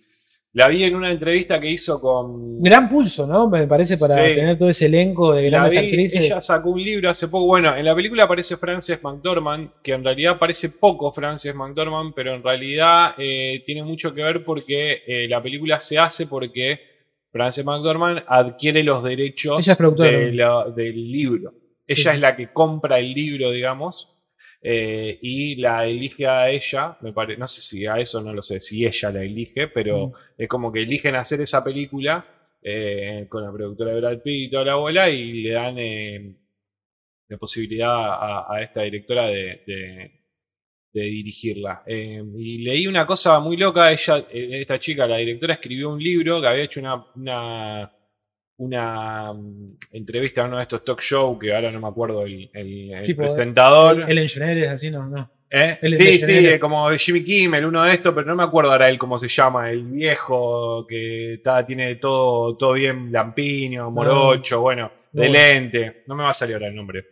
la 0.54 0.68
vi 0.68 0.84
en 0.84 0.94
una 0.94 1.10
entrevista 1.10 1.60
que 1.60 1.68
hizo 1.70 2.00
con. 2.00 2.62
Gran 2.62 2.88
pulso, 2.88 3.26
¿no? 3.26 3.48
Me 3.48 3.66
parece 3.66 3.98
para 3.98 4.16
Sí. 4.26 4.34
tener 4.36 4.56
todo 4.56 4.68
ese 4.68 4.86
elenco 4.86 5.32
de 5.34 5.42
La 5.50 5.58
grandes 5.58 5.72
vi, 5.72 5.86
actrices. 5.88 6.20
ella 6.22 6.40
sacó 6.40 6.70
un 6.70 6.82
libro 6.82 7.10
hace 7.10 7.28
poco. 7.28 7.46
Bueno, 7.46 7.76
en 7.76 7.84
la 7.84 7.94
película 7.94 8.24
aparece 8.24 8.56
Frances 8.56 9.02
McDormand, 9.02 9.70
que 9.82 9.92
en 9.92 10.04
realidad 10.04 10.38
parece 10.38 10.70
poco 10.70 11.10
Frances 11.12 11.54
McDormand, 11.54 12.14
pero 12.14 12.34
en 12.34 12.42
realidad 12.42 13.14
eh, 13.18 13.62
tiene 13.66 13.82
mucho 13.82 14.14
que 14.14 14.22
ver 14.22 14.42
porque 14.44 15.02
eh, 15.06 15.26
la 15.28 15.42
película 15.42 15.78
se 15.80 15.98
hace 15.98 16.26
porque 16.28 16.80
Frances 17.32 17.64
McDormand 17.64 18.22
adquiere 18.28 18.84
los 18.84 19.02
derechos 19.02 19.66
de 19.66 20.32
la- 20.32 20.66
del 20.74 21.10
libro. 21.10 21.52
Ella 21.86 22.02
Sí. 22.12 22.16
es 22.16 22.20
la 22.20 22.36
que 22.36 22.52
compra 22.52 22.98
el 23.00 23.12
libro, 23.12 23.50
digamos, 23.50 24.13
eh, 24.66 25.18
y 25.20 25.56
la 25.56 25.86
elige 25.86 26.26
a 26.26 26.48
ella. 26.50 26.96
Me 27.02 27.12
pare- 27.12 27.36
no 27.36 27.46
sé 27.46 27.60
si 27.60 27.84
a 27.86 27.98
eso 28.00 28.20
no 28.22 28.32
lo 28.32 28.40
sé, 28.42 28.60
si 28.60 28.84
ella 28.86 29.10
la 29.10 29.22
elige, 29.22 29.68
pero 29.68 30.08
Mm. 30.08 30.12
es 30.38 30.48
como 30.48 30.72
que 30.72 30.82
eligen 30.82 31.14
hacer 31.16 31.40
esa 31.42 31.62
película 31.62 32.26
eh, 32.66 33.26
con 33.28 33.44
la 33.44 33.52
productora 33.52 33.92
de 33.92 34.00
Brad 34.00 34.22
Pitt 34.22 34.48
y 34.48 34.50
toda 34.50 34.64
la 34.64 34.74
bola 34.76 35.10
y 35.10 35.42
le 35.42 35.50
dan 35.52 35.74
eh, 35.78 36.34
la 37.28 37.36
posibilidad 37.36 37.90
a, 37.94 38.46
a 38.54 38.62
esta 38.62 38.80
directora 38.82 39.26
de, 39.26 39.62
de- 39.66 40.10
de 40.94 41.02
dirigirla. 41.02 41.82
Y 41.86 42.58
leí 42.62 42.86
una 42.86 43.04
cosa 43.04 43.40
muy 43.40 43.56
loca, 43.56 43.90
ella, 43.92 44.24
esta 44.32 44.78
chica, 44.78 45.06
la 45.08 45.16
directora, 45.18 45.54
escribió 45.54 45.90
un 45.90 46.00
libro 46.02 46.40
que 46.40 46.46
había 46.46 46.62
hecho 46.64 46.78
una, 46.80 47.04
una, 47.16 47.92
una, 48.56 49.32
mm, 49.32 49.76
entrevista 49.92 50.42
a 50.42 50.46
uno 50.46 50.56
de 50.56 50.62
estos 50.62 50.84
talk 50.84 51.00
show, 51.00 51.38
que 51.38 51.54
ahora 51.54 51.70
no 51.70 51.80
me 51.80 51.88
acuerdo 51.88 52.22
el, 52.24 52.50
el- 52.54 52.92
el 52.94 53.04
Tipo, 53.04 53.22
presentador. 53.22 54.04
El 54.08 54.18
engineer 54.18 54.68
así, 54.68 54.90
no, 54.90 55.06
no. 55.06 55.30
¿Eh? 55.50 55.78
Es 55.82 55.92
Sí, 55.92 55.98
sí, 55.98 56.18
Chanel. 56.18 56.58
como 56.58 56.90
Jimmy 56.98 57.22
Kimmel, 57.22 57.64
uno 57.66 57.84
de 57.84 57.92
estos, 57.94 58.12
pero 58.14 58.26
no 58.26 58.34
me 58.34 58.42
acuerdo 58.42 58.72
ahora 58.72 58.88
él 58.88 58.98
cómo 58.98 59.18
se 59.18 59.28
llama, 59.28 59.70
el 59.70 59.84
viejo 59.84 60.84
que 60.88 61.34
está, 61.34 61.64
tiene 61.64 61.94
todo, 61.96 62.56
todo 62.56 62.72
bien 62.72 63.12
lampiño, 63.12 63.90
morocho, 63.90 64.60
bueno, 64.62 64.90
de 65.12 65.26
No. 65.28 65.32
lente, 65.32 66.02
no 66.08 66.16
me 66.16 66.24
va 66.24 66.30
a 66.30 66.34
salir 66.34 66.54
ahora 66.54 66.68
el 66.68 66.74
nombre. 66.74 67.04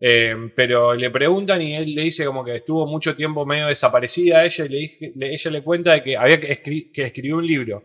Eh, 0.00 0.34
pero 0.56 0.92
le 0.94 1.08
preguntan 1.10 1.62
y 1.62 1.76
él 1.76 1.94
le 1.94 2.02
dice 2.02 2.24
como 2.24 2.44
que 2.44 2.56
estuvo 2.56 2.84
mucho 2.86 3.14
tiempo 3.14 3.46
medio 3.46 3.68
desaparecida 3.68 4.38
a 4.40 4.44
ella 4.44 4.64
y 4.64 4.68
le 4.68 4.76
dice, 4.78 5.12
le- 5.14 5.32
ella 5.32 5.50
le 5.52 5.62
cuenta 5.62 5.92
de 5.92 6.02
que 6.02 6.16
había 6.16 6.40
que, 6.40 6.62
escri- 6.62 6.90
que 6.92 7.04
escribió 7.04 7.36
un 7.36 7.46
libro 7.46 7.82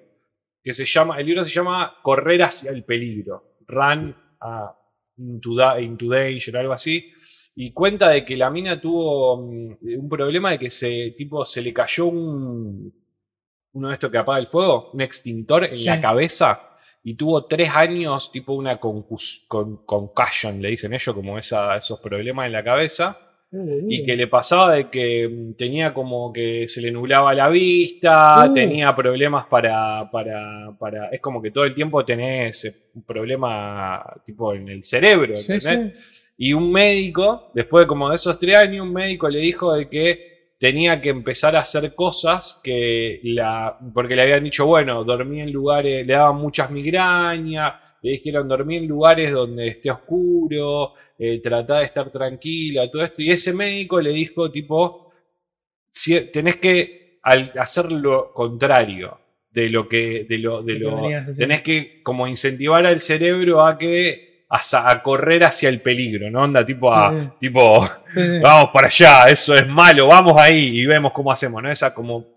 que 0.69 0.73
se 0.75 0.85
llama, 0.85 1.19
el 1.19 1.25
libro 1.25 1.43
se 1.43 1.49
llama 1.49 1.95
Correr 2.03 2.43
hacia 2.43 2.69
el 2.69 2.83
peligro, 2.83 3.55
Run 3.67 4.15
a 4.39 4.75
into, 5.17 5.55
da- 5.55 5.81
into 5.81 6.07
Danger, 6.09 6.57
algo 6.57 6.73
así, 6.73 7.11
y 7.55 7.71
cuenta 7.73 8.09
de 8.09 8.23
que 8.23 8.37
la 8.37 8.51
mina 8.51 8.79
tuvo 8.79 9.37
mm, 9.41 9.77
un 9.97 10.07
problema 10.09 10.51
de 10.51 10.59
que 10.59 10.69
se, 10.69 11.11
tipo, 11.17 11.43
se 11.43 11.63
le 11.63 11.73
cayó 11.73 12.05
un, 12.05 12.93
uno 13.73 13.87
de 13.87 13.93
estos 13.95 14.11
que 14.11 14.19
apaga 14.19 14.37
el 14.37 14.45
fuego, 14.45 14.91
un 14.93 15.01
extintor 15.01 15.65
en 15.65 15.75
Sí. 15.75 15.85
la 15.85 15.99
cabeza, 15.99 16.77
y 17.03 17.15
tuvo 17.15 17.45
tres 17.45 17.69
años, 17.75 18.31
tipo 18.31 18.53
una 18.53 18.79
concus, 18.79 19.45
con, 19.47 19.77
concussion, 19.87 20.61
le 20.61 20.69
dicen 20.69 20.93
ellos, 20.93 21.15
como 21.15 21.39
esa, 21.39 21.77
esos 21.77 21.99
problemas 21.99 22.45
en 22.45 22.51
la 22.53 22.63
cabeza 22.63 23.17
y 23.51 24.05
que 24.05 24.15
le 24.15 24.27
pasaba 24.27 24.73
de 24.73 24.89
que 24.89 25.27
mm, 25.27 25.53
tenía 25.53 25.93
como 25.93 26.31
que 26.31 26.67
se 26.67 26.81
le 26.81 26.91
nublaba 26.91 27.34
la 27.34 27.49
vista, 27.49 28.45
Uh. 28.47 28.53
tenía 28.53 28.95
problemas 28.95 29.47
para, 29.47 30.09
para, 30.11 30.76
para. 30.77 31.09
Es 31.09 31.19
como 31.19 31.41
que 31.41 31.51
todo 31.51 31.63
el 31.63 31.73
tiempo 31.73 32.05
tenés 32.05 32.65
eh, 32.65 32.73
un 32.93 33.03
problema 33.03 34.03
tipo 34.23 34.53
en 34.53 34.69
el 34.69 34.84
cerebro. 34.84 35.35
Sí. 35.38 35.57
Y 36.38 36.53
un 36.53 36.71
médico, 36.71 37.51
después 37.53 37.84
de 37.84 37.88
como 37.88 38.09
de 38.09 38.15
esos 38.15 38.39
tres 38.39 38.55
años, 38.55 38.85
un 38.85 38.93
médico 38.93 39.27
le 39.27 39.39
dijo 39.39 39.73
de 39.73 39.89
que 39.89 40.30
tenía 40.59 41.01
que 41.01 41.09
empezar 41.09 41.55
a 41.55 41.61
hacer 41.61 41.95
cosas 41.95 42.61
que 42.63 43.19
la. 43.23 43.77
Porque 43.93 44.15
le 44.15 44.21
habían 44.21 44.43
dicho, 44.43 44.67
bueno, 44.67 45.03
dormí 45.03 45.41
en 45.41 45.51
lugares, 45.51 46.05
le 46.05 46.13
daban 46.13 46.38
muchas 46.38 46.69
migrañas, 46.69 47.73
le 48.01 48.11
dijeron 48.11 48.47
dormí 48.47 48.77
en 48.77 48.88
lugares 48.88 49.31
donde 49.31 49.69
esté 49.69 49.89
oscuro, 49.89 50.93
eh, 51.19 51.39
tratá 51.43 51.79
de 51.79 51.85
estar 51.85 52.09
tranquila, 52.11 52.89
todo 52.89 53.03
esto. 53.03 53.21
Y 53.21 53.29
ese 53.31 53.53
médico 53.53 53.99
le 54.01 54.11
dijo, 54.11 54.49
tipo, 54.49 55.11
si- 55.91 56.31
tenés 56.31 56.55
que 56.57 57.19
al- 57.23 57.51
hacer 57.59 57.91
lo 57.91 58.31
contrario 58.33 59.19
de 59.51 59.69
lo 59.69 59.87
que. 59.87 60.25
De 60.29 60.37
lo, 60.37 60.63
de 60.63 60.75
Lo 60.79 61.01
tenés 61.35 61.61
que 61.61 62.01
como 62.03 62.27
incentivar 62.27 62.85
al 62.85 62.99
cerebro 62.99 63.65
a 63.65 63.77
que 63.77 64.29
a, 64.51 65.03
correr 65.03 65.43
hacia 65.43 65.69
el 65.69 65.79
peligro, 65.81 66.31
¿no? 66.31 66.41
Onda 66.43 66.65
tipo 66.65 66.91
a, 66.91 67.11
Sí, 67.11 67.17
sí. 67.21 67.31
tipo, 67.39 67.87
Sí, 68.13 68.21
vamos 68.41 68.71
para 68.73 68.87
allá, 68.87 69.25
eso 69.29 69.53
es 69.53 69.67
malo, 69.67 70.07
vamos 70.07 70.33
ahí 70.37 70.79
y 70.81 70.85
vemos 70.87 71.11
cómo 71.13 71.31
hacemos, 71.31 71.61
¿no? 71.61 71.69
Esa 71.69 71.93
como 71.93 72.35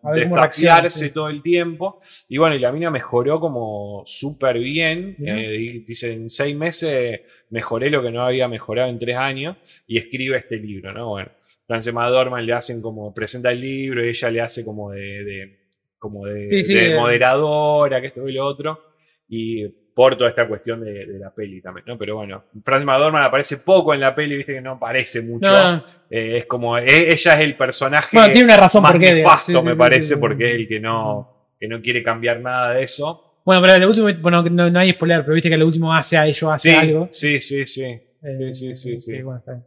sí. 1.08 1.10
todo 1.14 1.28
el 1.30 1.40
tiempo. 1.42 1.98
Y 2.28 2.36
bueno, 2.36 2.54
y 2.54 2.58
la 2.58 2.70
mina 2.72 2.90
mejoró 2.90 3.40
como 3.40 4.02
súper 4.04 4.58
bien. 4.58 5.16
Eh, 5.24 5.56
y 5.58 5.78
dice, 5.84 6.12
en 6.12 6.28
seis 6.28 6.54
meses 6.54 7.20
mejoré 7.52 7.88
lo 7.90 8.02
que 8.02 8.10
no 8.10 8.22
había 8.22 8.48
mejorado 8.48 8.88
en 8.90 8.98
tres 8.98 9.16
años 9.16 9.56
y 9.86 9.98
escribe 9.98 10.36
este 10.38 10.56
libro, 10.56 10.92
¿no? 10.92 11.08
Bueno, 11.10 11.30
McDormand 11.68 12.44
le 12.44 12.52
hacen 12.54 12.82
como, 12.82 13.14
presenta 13.14 13.52
el 13.52 13.60
libro 13.60 14.04
y 14.04 14.08
ella 14.08 14.30
le 14.30 14.40
hace 14.40 14.64
como 14.64 14.90
de, 14.90 15.00
de- 15.24 15.58
como 15.98 16.26
de, 16.26 16.42
Sí, 16.42 16.64
sí, 16.64 16.74
de 16.74 16.88
de- 16.88 16.96
moderadora, 16.96 18.00
que 18.00 18.08
esto 18.08 18.28
y 18.28 18.32
lo 18.32 18.44
otro. 18.44 18.92
Y 19.28 19.66
por 19.94 20.16
toda 20.16 20.30
esta 20.30 20.48
cuestión 20.48 20.82
de, 20.84 21.06
de 21.06 21.18
la 21.18 21.32
peli 21.34 21.60
también, 21.60 21.84
¿no? 21.86 21.96
Pero 21.98 22.16
bueno, 22.16 22.44
Frances 22.64 22.84
McDormand 22.86 23.26
aparece 23.26 23.58
poco 23.58 23.92
en 23.94 24.00
la 24.00 24.14
peli, 24.14 24.36
viste 24.36 24.54
que 24.54 24.60
no 24.60 24.72
aparece 24.72 25.20
mucho. 25.22 25.48
No. 25.50 25.84
Eh, 26.10 26.38
es 26.38 26.46
como, 26.46 26.76
e- 26.78 27.12
ella 27.12 27.34
es 27.34 27.40
el 27.44 27.56
personaje 27.56 28.16
Bueno, 28.16 28.32
tiene 28.32 28.46
una 28.46 28.56
razón 28.56 28.82
más 28.82 28.92
por 28.92 29.00
qué. 29.00 29.12
nefasto, 29.14 29.60
Sí, 29.60 29.64
me 29.66 29.76
parece, 29.76 30.16
porque 30.16 30.50
es 30.50 30.54
el 30.56 30.68
que 30.68 30.80
no, 30.80 31.52
que 31.60 31.68
no 31.68 31.80
quiere 31.80 32.02
cambiar 32.02 32.40
nada 32.40 32.72
de 32.74 32.82
eso. 32.82 33.31
Bueno, 33.44 33.60
pero 33.62 33.74
el 33.74 33.84
último, 33.84 34.08
bueno, 34.20 34.42
no, 34.42 34.70
no 34.70 34.78
hay 34.78 34.92
spoiler, 34.92 35.22
pero 35.22 35.34
viste 35.34 35.48
que 35.48 35.54
el 35.56 35.62
último 35.64 35.92
hace 35.92 36.16
a 36.16 36.26
ello, 36.26 36.50
hace 36.50 36.70
Sí, 36.70 36.76
algo. 36.76 37.08
sí, 37.10 37.40
sí, 37.40 37.66
sí. 37.66 37.82
Eh, 37.84 38.34
sí, 38.34 38.54
sí, 38.54 38.74
sí, 38.76 38.98
sí. 38.98 39.22
bueno, 39.22 39.38
está 39.40 39.52
bien. 39.52 39.64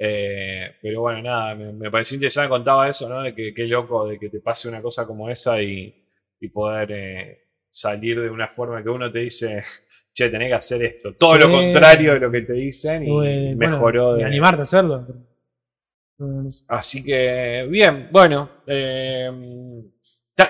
Eh, 0.00 0.76
pero 0.80 1.00
bueno, 1.00 1.22
nada, 1.22 1.54
me, 1.56 1.72
me 1.72 1.90
pareció 1.90 2.14
interesante, 2.14 2.48
contaba 2.48 2.88
eso, 2.88 3.08
¿no? 3.08 3.22
De 3.22 3.34
que 3.34 3.52
qué 3.52 3.64
loco 3.66 4.06
de 4.06 4.18
que 4.18 4.28
te 4.28 4.38
pase 4.40 4.68
una 4.68 4.80
cosa 4.80 5.04
como 5.06 5.28
esa 5.28 5.60
y, 5.60 5.92
y 6.40 6.48
poder 6.48 6.92
eh, 6.92 7.38
salir 7.68 8.20
de 8.20 8.30
una 8.30 8.46
forma 8.46 8.80
que 8.82 8.88
uno 8.88 9.10
te 9.10 9.18
dice, 9.20 9.64
che, 10.14 10.28
tenés 10.28 10.48
que 10.50 10.54
hacer 10.54 10.84
esto. 10.84 11.14
Todo 11.14 11.36
lo 11.38 11.46
Sí. 11.46 11.52
contrario 11.52 12.12
de 12.14 12.20
lo 12.20 12.30
que 12.30 12.42
te 12.42 12.52
dicen 12.52 13.02
y 13.02 13.06
Eh, 13.26 13.54
bueno, 13.56 13.72
mejoró. 13.72 14.14
y 14.16 14.20
de- 14.20 14.26
animarte 14.26 14.60
a 14.60 14.62
hacerlo. 14.62 15.06
Así 16.68 17.04
que, 17.04 17.66
bien, 17.70 18.08
bueno. 18.12 18.50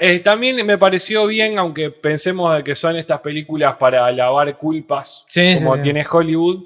Eh, 0.00 0.18
ta- 0.18 0.30
también 0.32 0.64
me 0.66 0.78
pareció 0.78 1.26
bien, 1.26 1.58
aunque 1.58 1.90
pensemos 1.90 2.54
de 2.56 2.62
que 2.64 2.74
son 2.74 2.96
estas 2.96 3.20
películas 3.20 3.76
para 3.76 4.10
lavar 4.12 4.56
culpas, 4.58 5.24
Sí, 5.28 5.56
como 5.58 5.76
sí. 5.76 5.82
tiene 5.82 6.04
Hollywood, 6.10 6.64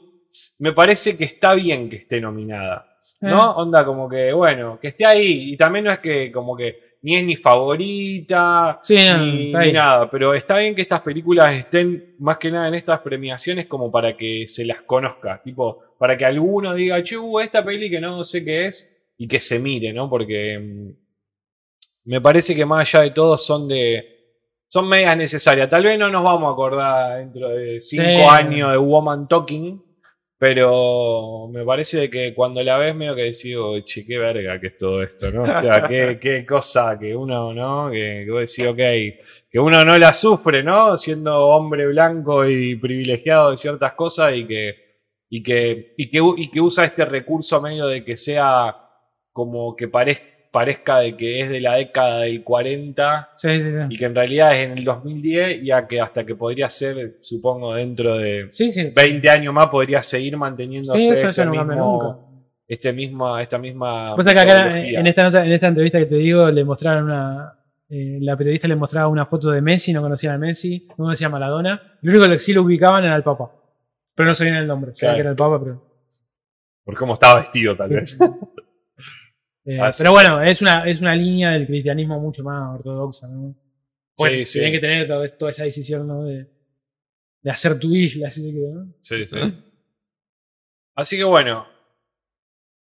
me 0.59 0.73
parece 0.73 1.17
que 1.17 1.25
está 1.25 1.55
bien 1.55 1.89
que 1.91 1.97
esté 1.97 2.21
nominada. 2.21 2.89
¿No? 3.21 3.51
Eh. 3.51 3.55
Onda 3.57 3.85
como 3.85 4.09
que, 4.09 4.33
bueno, 4.33 4.79
que 4.81 4.89
esté 4.89 5.05
ahí. 5.07 5.53
Y 5.53 5.57
también 5.57 5.85
no 5.85 5.93
es 5.93 5.99
que 5.99 6.31
como 6.33 6.57
que 6.57 6.99
ni 7.03 7.17
es 7.17 7.25
ni 7.25 7.35
favorita, 7.37 8.81
no, 8.89 9.19
ni, 9.25 9.73
nada. 9.73 10.09
Pero 10.11 10.35
está 10.35 10.59
bien 10.59 10.75
que 10.75 10.83
estas 10.83 11.01
películas 11.01 11.55
estén 11.55 12.15
más 12.19 12.39
que 12.39 12.51
nada 12.51 12.69
en 12.69 12.75
estas 12.75 13.01
premiaciones 13.01 13.67
como 13.67 13.91
para 13.91 14.17
que 14.17 14.45
se 14.47 14.65
las 14.65 14.83
conozca. 14.83 15.41
Tipo, 15.43 15.81
para 15.99 16.17
que 16.17 16.25
alguno 16.25 16.75
diga, 16.75 17.03
che, 17.03 17.17
hubo 17.17 17.41
esta 17.41 17.65
peli 17.65 17.91
que 17.91 18.01
no 18.01 18.25
sé 18.25 18.45
qué 18.45 18.67
es. 18.67 18.89
Y 19.19 19.29
que 19.29 19.41
se 19.41 19.59
mire, 19.59 19.93
¿no? 19.93 20.09
Porque 20.09 20.59
mm, 20.59 20.91
me 22.05 22.21
parece 22.21 22.55
que 22.55 22.65
más 22.65 22.81
allá 22.95 23.05
de 23.05 23.11
todo 23.11 23.37
son 23.39 23.69
de... 23.69 24.09
Son 24.69 24.89
medias 24.89 25.17
necesarias. 25.17 25.69
Tal 25.69 25.85
vez 25.85 25.99
no 25.99 26.09
nos 26.09 26.25
vamos 26.25 26.49
a 26.49 26.53
acordar 26.53 27.19
dentro 27.19 27.49
de 27.51 27.79
cinco 27.81 28.05
Sí. 28.05 28.23
años 28.31 28.71
de 28.73 28.79
Woman 28.79 29.29
Talking. 29.29 29.83
Pero 30.39 31.47
me 31.53 31.65
parece 31.65 32.11
que 32.11 32.35
cuando 32.35 32.65
la 32.65 32.77
ves 32.77 32.97
medio 32.97 33.15
que 33.15 33.23
decís, 33.23 33.55
"Oh, 33.57 33.79
che, 33.85 34.05
qué 34.05 34.19
verga 34.19 34.59
que 34.61 34.67
es 34.69 34.77
todo 34.77 35.01
esto, 35.01 35.31
¿no? 35.31 35.45
O 35.45 35.47
sea, 35.47 35.87
qué, 35.87 36.19
qué 36.21 36.45
cosa 36.45 36.99
que 36.99 37.15
uno, 37.15 37.55
¿no? 37.55 37.89
Que, 37.93 38.25
que 38.27 38.31
vos 38.33 38.41
decís, 38.41 38.67
ok, 38.67 38.77
que 39.49 39.59
uno 39.61 39.85
no 39.85 39.97
la 39.99 40.13
sufre, 40.13 40.65
¿no? 40.65 40.99
Siendo 40.99 41.47
hombre 41.47 41.87
blanco 41.87 42.45
y 42.49 42.75
privilegiado 42.75 43.53
de 43.53 43.57
ciertas 43.57 43.93
cosas 43.93 44.35
y 44.35 44.45
que, 44.47 44.75
y 45.31 45.43
que, 45.45 45.95
y 45.97 46.11
que, 46.11 46.19
y 46.37 46.51
que 46.51 46.61
usa 46.61 46.87
este 46.87 47.05
recurso 47.05 47.61
medio 47.63 47.87
de 47.87 48.05
que 48.05 48.17
sea 48.17 48.77
como 49.31 49.77
que 49.77 49.89
parez- 49.89 50.32
parezca 50.53 50.99
de 51.01 51.17
que 51.17 51.41
es 51.41 51.49
de 51.49 51.61
la 51.61 51.75
década 51.77 52.21
del 52.21 52.45
40 52.45 53.31
Sí, 53.35 53.59
sí, 53.59 53.69
y 53.89 53.97
que 53.99 54.05
en 54.05 54.15
realidad 54.15 54.53
es 54.55 54.61
en 54.71 54.79
el 54.79 54.85
2010 54.85 55.63
ya 55.65 55.87
que 55.89 56.01
hasta 56.01 56.25
que 56.25 56.35
podría 56.37 56.69
ser, 56.71 57.17
supongo, 57.23 57.75
dentro 57.75 58.19
de 58.19 58.47
Sí, 58.51 58.71
sí. 58.73 58.93
20 58.95 59.29
años 59.31 59.53
más 59.55 59.67
podría 59.69 60.03
seguir 60.03 60.37
manteniéndose 60.37 61.09
este, 61.29 61.45
no 61.47 61.53
mismo- 61.53 62.29
este 62.69 62.93
mismo, 62.93 63.39
esta 63.39 63.59
misma. 63.59 64.15
Que 64.17 64.31
acá 64.31 64.79
en 64.81 65.07
esta, 65.07 65.45
en 65.45 65.53
esta 65.53 65.67
entrevista 65.69 65.99
que 65.99 66.07
te 66.07 66.15
digo, 66.17 66.51
le 66.51 66.65
mostraron 66.65 67.05
una. 67.05 67.59
eh, 67.91 68.19
la 68.21 68.37
periodista 68.37 68.67
le 68.69 68.77
mostraba 68.77 69.09
una 69.09 69.27
foto 69.27 69.51
de 69.51 69.61
Messi, 69.61 69.93
no 69.93 70.01
conocían 70.01 70.35
a 70.35 70.39
Messi, 70.39 70.87
no 70.91 70.97
conocía 70.97 71.27
a 71.27 71.31
Maradona. 71.31 71.99
Lo 72.03 72.11
único 72.13 72.29
que 72.31 72.39
sí 72.39 72.53
lo 72.55 72.63
ubicaban 72.63 73.05
era 73.05 73.15
el 73.17 73.23
Papa. 73.23 73.51
Pero 74.15 74.29
no 74.29 74.35
sabían 74.35 74.57
el 74.57 74.67
nombre. 74.67 74.95
Sabían 74.95 75.15
Claro. 75.15 75.17
que 75.17 75.21
era 75.21 75.31
el 75.31 75.37
Papa, 75.37 75.61
pero. 75.63 75.83
Por 76.85 76.97
cómo 76.97 77.15
estaba 77.15 77.41
vestido, 77.41 77.77
tal 77.77 77.91
vez. 77.91 78.17
eh, 79.65 79.81
pero 79.99 80.13
bueno, 80.13 80.43
es 80.43 80.61
una, 80.63 80.85
es 80.87 81.01
una 81.01 81.15
línea 81.15 81.51
del 81.53 81.67
cristianismo 81.67 82.19
mucho 82.21 82.43
más 82.43 82.75
ortodoxa, 82.77 83.29
¿no? 83.29 83.55
Bueno, 84.19 84.37
Sí, 84.37 84.47
sí. 84.47 84.53
tienen 84.59 84.73
que 84.73 84.81
tener 84.81 85.33
toda 85.39 85.51
esa 85.51 85.65
decisión, 85.65 86.07
¿no? 86.07 86.25
De, 86.25 86.47
de 87.43 87.51
hacer 87.51 87.79
tu 87.79 87.95
isla, 87.95 88.29
así 88.29 88.43
que, 88.53 88.59
¿no? 88.61 88.93
Sí, 89.01 89.27
sí. 89.27 89.37
Así 90.95 91.17
que 91.17 91.25
bueno. 91.25 91.67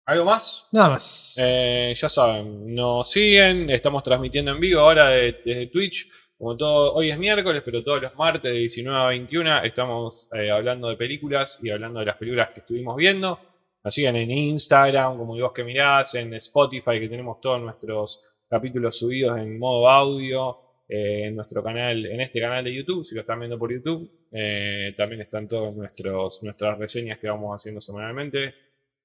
¿Algo 0.06 0.26
más? 0.26 0.68
Nada 0.74 0.90
más. 0.90 1.38
Eh, 1.40 1.94
ya 1.96 2.10
saben, 2.10 2.76
nos 2.76 3.10
siguen, 3.10 3.70
estamos 3.70 4.04
transmitiendo 4.04 4.52
en 4.52 4.60
vivo 4.60 4.82
ahora 4.82 5.08
de- 5.10 5.40
desde 5.46 5.68
Twitch. 5.68 6.10
Como 6.38 6.58
todo, 6.58 6.94
hoy 6.96 7.10
es 7.10 7.18
miércoles, 7.18 7.62
pero 7.64 7.82
todos 7.84 8.02
los 8.02 8.14
martes 8.16 8.52
de 8.52 8.58
19 8.60 9.00
a 9.00 9.08
21 9.08 9.64
estamos 9.64 10.28
eh, 10.34 10.52
hablando 10.52 10.90
de 10.90 10.98
películas 10.98 11.58
y 11.64 11.70
hablando 11.70 12.02
de 12.02 12.06
las 12.08 12.18
películas 12.18 12.50
que 12.54 12.60
estuvimos 12.60 12.98
viendo. 12.98 13.40
Nos 13.84 13.94
siguen 13.94 14.16
en 14.16 14.32
Instagram, 14.32 15.18
como 15.18 15.38
vos 15.38 15.52
que 15.52 15.64
mirás, 15.64 16.16
en 16.16 16.34
Spotify, 16.36 17.00
que 17.00 17.10
tenemos 17.10 17.42
todos 17.42 17.62
nuestros 17.62 18.24
capítulos 18.48 18.98
subidos 18.98 19.38
en 19.38 19.60
modo 19.60 19.90
audio, 19.90 20.60
eh, 20.88 21.28
en 21.28 21.36
nuestro 21.36 21.62
canal, 21.62 22.06
en 22.06 22.22
este 22.22 22.40
canal 22.40 22.64
de 22.64 22.74
YouTube, 22.74 23.04
si 23.04 23.14
lo 23.16 23.22
están 23.22 23.40
viendo 23.40 23.60
por 23.60 23.72
YouTube. 23.72 24.10
Eh, 24.32 24.94
también 24.96 25.22
están 25.22 25.48
todas 25.48 25.76
nuestros, 25.76 26.42
nuestras 26.44 26.78
reseñas 26.78 27.20
que 27.20 27.28
vamos 27.28 27.56
haciendo 27.56 27.82
semanalmente. 27.82 28.56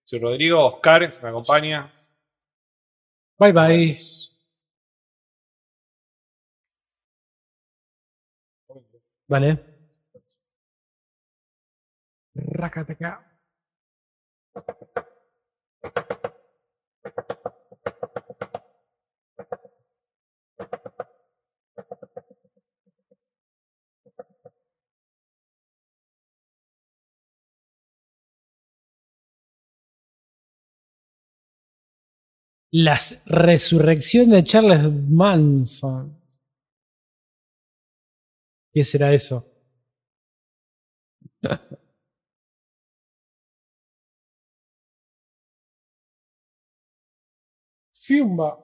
Soy 0.04 0.20
Rodrigo, 0.20 0.64
Oscar 0.66 1.12
me 1.22 1.28
acompaña. 1.28 1.92
Bye 3.38 3.52
bye. 3.52 3.96
Vale. 9.28 9.58
Racataca. 12.34 13.27
La 32.70 32.98
resurrección 33.24 34.28
de 34.28 34.44
Charles 34.44 34.92
Manson. 35.08 36.20
¿Qué 38.72 38.84
será 38.84 39.12
eso? 39.14 39.50
filma 48.08 48.56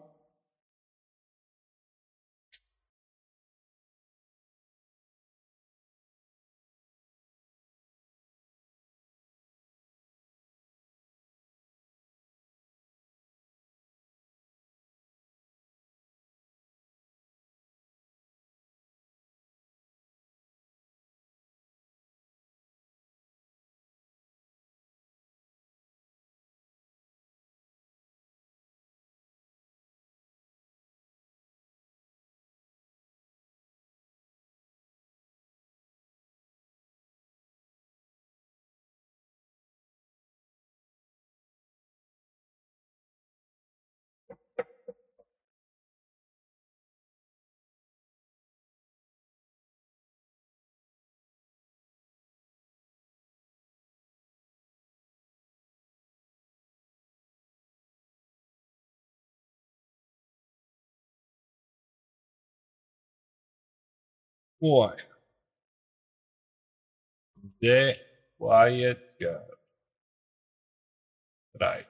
Bueno. 64.65 64.97
The 67.61 68.01
Quiet 68.39 69.17
Girl. 69.19 69.59
Trae. 71.53 71.87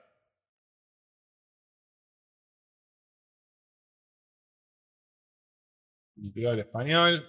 Subtitulado 6.17 6.55
al 6.55 6.61
español. 6.61 7.25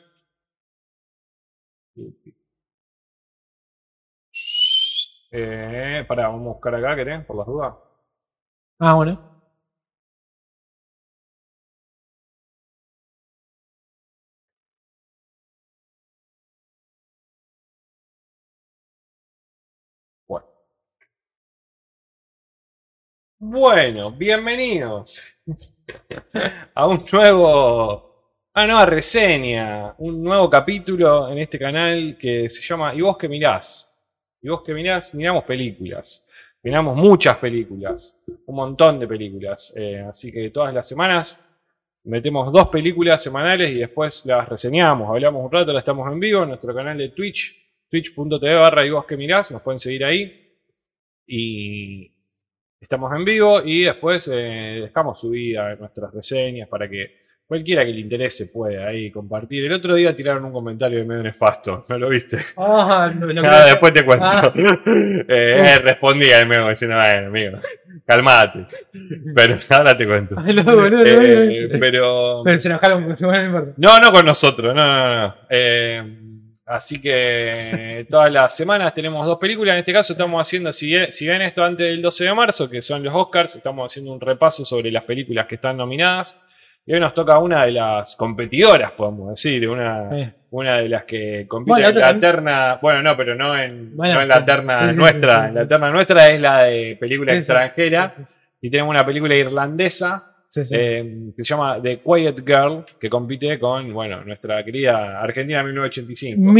Eh, 5.32 6.04
pará, 6.08 6.28
vamos 6.30 6.42
a 6.48 6.54
buscar 6.54 6.74
acá, 6.76 6.96
¿querés? 6.96 7.24
Por 7.26 7.38
las 7.38 7.46
dudas. 7.46 7.76
Ah. 8.80 8.94
Bueno. 8.96 9.35
Bueno, 23.38 24.14
bienvenidos 24.14 25.38
a 26.74 26.88
un 26.88 27.04
nuevo, 27.12 28.32
a 28.54 28.66
nueva 28.66 28.86
reseña, 28.86 29.94
un 29.98 30.24
nuevo 30.24 30.50
capítulo 30.50 31.30
en 31.30 31.40
este 31.40 31.60
canal 31.60 32.18
que 32.18 32.50
se 32.50 32.62
llama 32.66 32.96
¿Y 32.96 33.02
vos 33.02 33.18
qué 33.18 33.28
mirás? 33.28 34.02
¿Y 34.42 34.48
vos 34.48 34.64
qué 34.66 34.74
mirás? 34.74 35.14
Miramos 35.14 35.44
películas. 35.44 36.30
Miramos 36.64 36.96
muchas 36.96 37.38
películas, 37.38 38.24
un 38.46 38.56
montón 38.56 39.00
de 39.02 39.08
películas. 39.08 39.74
Eh, 39.76 40.00
así 40.08 40.32
que 40.32 40.50
todas 40.50 40.74
las 40.74 40.88
semanas 40.88 41.46
metemos 42.06 42.54
dos 42.54 42.70
películas 42.70 43.22
semanales 43.22 43.70
y 43.70 43.80
después 43.80 44.26
las 44.26 44.48
reseñamos, 44.48 45.10
hablamos 45.10 45.44
un 45.44 45.52
rato, 45.52 45.74
las 45.74 45.82
estamos 45.82 46.10
en 46.10 46.22
vivo 46.22 46.44
en 46.44 46.50
nuestro 46.50 46.74
canal 46.74 46.98
de 46.98 47.10
Twitch, 47.10 47.54
twitch.tv 47.90 48.56
barra 48.56 48.86
y 48.86 48.92
vos 48.92 49.06
que 49.06 49.18
mirás, 49.18 49.52
nos 49.52 49.62
pueden 49.62 49.80
seguir 49.80 50.06
ahí. 50.06 50.42
Y 51.28 52.15
estamos 52.86 53.12
en 53.16 53.26
vivo 53.26 53.62
y 53.66 53.84
después 53.84 54.30
eh, 54.34 54.80
dejamos 54.84 55.20
subida 55.20 55.76
nuestras 55.76 56.14
reseñas 56.14 56.68
para 56.70 56.88
que 56.88 57.24
cualquiera 57.48 57.86
que 57.86 57.92
le 57.92 58.00
interese 58.00 58.48
pueda 58.54 58.88
ahí 58.88 59.12
compartir. 59.12 59.66
El 59.66 59.74
otro 59.74 59.94
día 59.94 60.16
tiraron 60.16 60.46
un 60.46 60.52
comentario 60.54 61.00
de 61.00 61.06
medio 61.06 61.22
nefasto, 61.24 61.82
¿no 61.90 61.98
lo 62.00 62.10
viste? 62.10 62.38
Ah, 62.58 63.12
no, 63.20 63.28
no 63.32 63.42
Ah, 63.44 63.50
creo- 63.50 63.66
después 63.66 63.94
te 63.94 64.06
cuento. 64.06 64.26
Ah. 64.26 64.54
Eh, 65.28 65.64
eh, 65.66 65.80
respondí 65.80 66.32
al 66.32 66.48
medio 66.48 66.70
diciendo, 66.70 66.98
bueno, 66.98 67.28
amigo, 67.28 67.58
calmate. 68.06 68.66
Pero 69.36 69.58
ahora 69.72 69.98
te 69.98 70.06
cuento. 70.06 70.36
Ay, 70.38 70.54
no, 70.56 70.64
boludo, 70.64 70.90
no, 70.90 71.04
Eh, 71.04 71.70
no. 71.72 71.80
pero. 71.80 72.42
Pero 72.44 72.60
se 72.60 72.68
enojaron, 72.70 73.18
se 73.18 73.26
importa. 73.26 73.74
No, 73.78 74.00
no 74.00 74.12
con 74.12 74.26
nosotros, 74.26 74.76
no, 74.76 74.84
no, 74.86 75.28
no. 75.28 75.36
Eh, 75.50 76.20
así 76.66 77.02
que 77.02 78.06
todas 78.10 78.32
las 78.32 78.56
semanas 78.56 78.94
tenemos 78.94 79.26
dos 79.26 79.38
películas. 79.38 79.74
En 79.74 79.80
este 79.80 79.94
caso 79.94 80.14
estamos 80.14 80.42
haciendo, 80.42 80.72
si, 80.72 80.96
si 81.12 81.28
ven 81.28 81.42
esto 81.42 81.64
antes 81.64 81.86
del 81.88 82.02
12 82.02 82.24
de 82.26 82.34
marzo, 82.34 82.70
que 82.70 82.82
son 82.82 83.04
los 83.04 83.14
Oscars, 83.14 83.56
estamos 83.56 83.92
haciendo 83.92 84.12
un 84.14 84.20
repaso 84.22 84.66
sobre 84.66 84.92
las 84.92 85.04
películas 85.06 85.46
que 85.48 85.56
están 85.56 85.78
nominadas. 85.78 86.42
Y 86.88 86.94
hoy 86.94 87.00
nos 87.00 87.16
toca 87.16 87.40
una 87.40 87.66
de 87.66 87.72
las 87.72 88.16
competidoras, 88.16 88.92
podemos 88.92 89.30
decir, 89.32 89.68
una, 89.68 90.08
Sí. 90.12 90.32
una 90.52 90.78
de 90.78 90.90
las 90.90 91.04
que 91.06 91.48
compite 91.48 91.72
Bueno, 91.82 91.88
en 91.90 92.00
la 92.00 92.20
terna, 92.20 92.80
bueno, 92.80 93.02
no, 93.02 93.18
pero 93.18 93.34
no 93.34 93.58
en, 93.58 93.96
Bueno, 93.96 94.14
no 94.16 94.22
en 94.22 94.28
la 94.28 94.46
terna 94.46 94.92
Sí, 94.92 94.98
nuestra. 94.98 95.36
sí, 95.46 95.48
sí. 95.50 95.54
La 95.56 95.68
terna 95.68 95.90
nuestra 95.90 96.30
es 96.30 96.40
la 96.40 96.64
de 96.64 96.96
película 97.00 97.34
extranjera. 97.34 98.12
Y 98.62 98.70
tenemos 98.70 98.92
una 98.92 99.04
película 99.06 99.36
irlandesa 99.36 100.35
sí, 100.64 100.66
sí. 100.66 100.76
eh, 100.78 101.18
que 101.36 101.44
se 101.44 101.50
llama 101.54 101.82
The 101.82 102.00
Quiet 102.00 102.44
Girl, 102.46 102.86
que 103.00 103.10
compite 103.10 103.60
con, 103.60 103.94
bueno, 103.94 104.24
nuestra 104.24 104.64
querida 104.64 105.22
Argentina 105.22 105.64
1985. 105.64 106.36
Que 106.36 106.40
es 106.40 106.46
la 106.46 106.52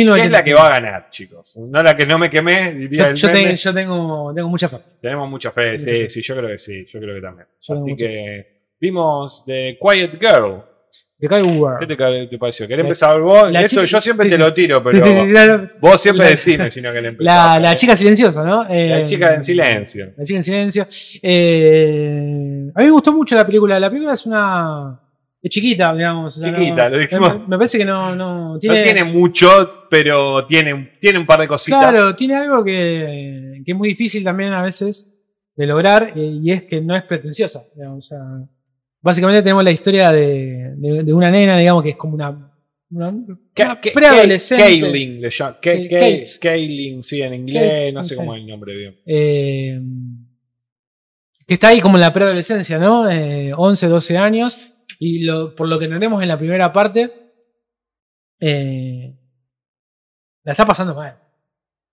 1985. 0.42 0.44
que 0.46 0.54
va 0.54 0.68
a 0.68 0.70
ganar, 0.80 1.10
chicos. 1.10 1.58
No 1.58 1.82
la 1.84 1.96
que 1.96 2.06
no 2.06 2.18
me 2.18 2.30
quemé, 2.30 2.74
diría 2.74 3.04
yo, 3.04 3.10
el 3.10 3.16
yo 3.16 3.28
meme. 3.30 3.44
te- 3.50 3.56
yo 3.56 3.74
tengo, 3.74 4.34
tengo 4.36 4.50
mucha 4.50 4.68
fe. 4.68 4.78
Tenemos 5.02 5.30
mucha 5.30 5.52
fe, 5.52 5.78
sí, 5.78 6.10
sí, 6.10 6.22
yo 6.22 6.36
creo 6.36 6.50
que 6.50 6.58
sí, 6.58 6.86
yo 6.92 7.00
creo 7.00 7.16
que 7.16 7.22
también. 7.22 7.48
Yo 7.62 7.74
Así 7.76 7.96
que 7.96 8.48
vimos 8.80 9.44
The 9.46 9.78
Quiet 9.82 10.20
Girl. 10.20 10.64
The 11.18 11.28
Kai 11.30 11.42
War. 11.44 11.80
¿Qué 11.80 11.88
te, 11.88 12.28
te 12.28 12.38
pareció? 12.38 12.68
¿Querés 12.68 12.84
La- 12.84 12.88
empezar 12.88 13.22
vos? 13.22 13.50
Esto 13.54 13.68
chica- 13.68 13.86
yo 13.86 14.02
siempre 14.02 14.26
sí, 14.26 14.32
te 14.32 14.38
lo 14.38 14.54
tiro, 14.54 14.84
pero 14.84 15.06
sí, 15.06 15.12
sí, 15.26 15.30
claro. 15.32 15.68
vos 15.80 16.02
siempre 16.02 16.26
La- 16.26 16.30
decime 16.32 16.70
si 16.72 16.82
no 16.82 16.92
que 16.92 17.02
le 17.02 17.16
La, 17.20 17.74
chica 17.76 17.96
silenciosa, 17.96 18.44
¿no? 18.44 18.64
La 18.66 19.00
Eh, 19.02 19.06
chica 19.06 19.34
en 19.34 19.44
silencio. 19.44 20.14
La 20.18 20.24
chica 20.26 20.38
en 20.38 20.44
silencio. 20.44 20.86
Eh, 21.22 22.72
a 22.74 22.80
mí 22.80 22.86
me 22.86 22.92
gustó 22.92 23.14
mucho 23.14 23.36
la 23.36 23.46
película. 23.46 23.80
La 23.80 23.90
película 23.90 24.14
es 24.14 24.26
una. 24.26 25.00
Es 25.42 25.50
chiquita, 25.52 25.94
digamos. 25.94 26.38
no- 26.40 26.58
Chiquita, 26.60 26.90
lo 26.90 26.98
dijimos. 26.98 27.40
Me, 27.42 27.48
me 27.48 27.58
parece 27.58 27.78
que 27.78 27.86
no. 27.86 28.16
No 28.16 28.58
tiene, 28.60 28.78
no 28.78 28.84
tiene 28.84 29.04
mucho, 29.06 29.86
pero 29.90 30.46
tiene, 30.46 30.94
tiene 31.00 31.20
un 31.20 31.26
par 31.26 31.40
de 31.40 31.48
cositas. 31.48 31.80
Claro, 31.80 32.16
tiene 32.16 32.36
algo 32.36 32.64
que, 32.64 33.62
que 33.64 33.72
es 33.72 33.78
muy 33.78 33.90
difícil 33.90 34.24
también 34.24 34.54
a 34.54 34.62
veces 34.64 35.12
de 35.56 35.66
lograr 35.68 36.12
eh, 36.16 36.20
y 36.42 36.52
es 36.52 36.64
que 36.64 36.82
no 36.82 36.96
es 36.96 37.04
pretenciosa. 37.04 37.64
digamos, 37.76 38.00
o 38.06 38.08
sea, 38.10 38.20
básicamente 39.06 39.42
tenemos 39.44 39.64
la 39.64 39.72
historia 39.72 40.12
de, 40.12 40.74
de- 40.76 41.04
de 41.04 41.14
una 41.14 41.30
nena, 41.32 41.58
digamos, 41.58 41.84
que 41.84 41.92
es 41.92 41.96
como 41.96 42.16
una, 42.16 42.52
preadolescente. 43.94 44.64
Kaylin, 44.64 45.22
le 45.22 45.32
Sí, 47.04 47.22
en 47.22 47.34
inglés, 47.36 47.72
Kate, 47.72 47.92
no 47.94 48.04
sé 48.04 48.16
cómo 48.16 48.36
es 48.36 48.42
el 48.42 48.48
nombre 48.48 48.76
bien. 48.76 49.00
eh, 49.06 49.80
que 51.48 51.54
está 51.54 51.68
ahí 51.68 51.80
como 51.80 51.96
en 51.98 52.02
la 52.02 52.12
preadolescencia, 52.12 52.80
¿no? 52.80 53.08
Eh, 53.10 53.54
11, 53.56 53.88
12 53.88 54.18
años. 54.18 54.72
Y 55.00 55.20
lo- 55.20 55.54
por 55.54 55.68
lo 55.68 55.78
que 55.78 55.88
tenemos 55.88 56.22
en 56.24 56.28
la 56.30 56.38
primera 56.40 56.74
parte, 56.74 57.12
eh, 58.40 59.16
la 60.44 60.52
está 60.52 60.66
pasando 60.66 60.96
mal. 60.96 61.20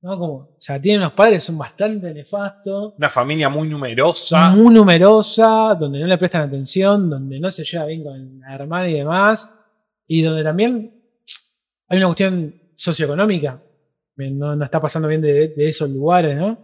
¿No? 0.03 0.19
Como, 0.19 0.35
o 0.35 0.57
sea, 0.59 0.81
tiene 0.81 0.99
unos 0.99 1.13
padres 1.13 1.45
son 1.45 1.57
bastante 1.59 2.13
nefastos. 2.13 2.95
Una 2.99 3.09
familia 3.09 3.49
muy 3.49 3.69
numerosa. 3.69 4.51
muy 4.51 4.75
numerosa, 4.75 5.75
donde 5.79 6.01
no 6.01 6.07
le 6.07 6.19
prestan 6.19 6.43
atención, 6.43 7.09
donde 7.09 7.39
no 7.41 7.51
se 7.51 7.65
lleva 7.65 7.87
bien 7.87 8.03
con 8.03 8.41
la 8.41 8.55
hermana 8.55 8.89
y 8.89 8.95
demás, 8.95 9.59
y 10.07 10.23
donde 10.23 10.43
también 10.43 10.93
hay 11.89 11.99
una 11.99 12.07
cuestión 12.07 12.55
socioeconómica, 12.75 13.63
no, 14.17 14.55
no 14.57 14.65
está 14.65 14.81
pasando 14.81 15.09
bien 15.09 15.21
de, 15.21 15.49
de 15.49 15.69
esos 15.69 15.89
lugares, 15.91 16.37
¿no? 16.37 16.59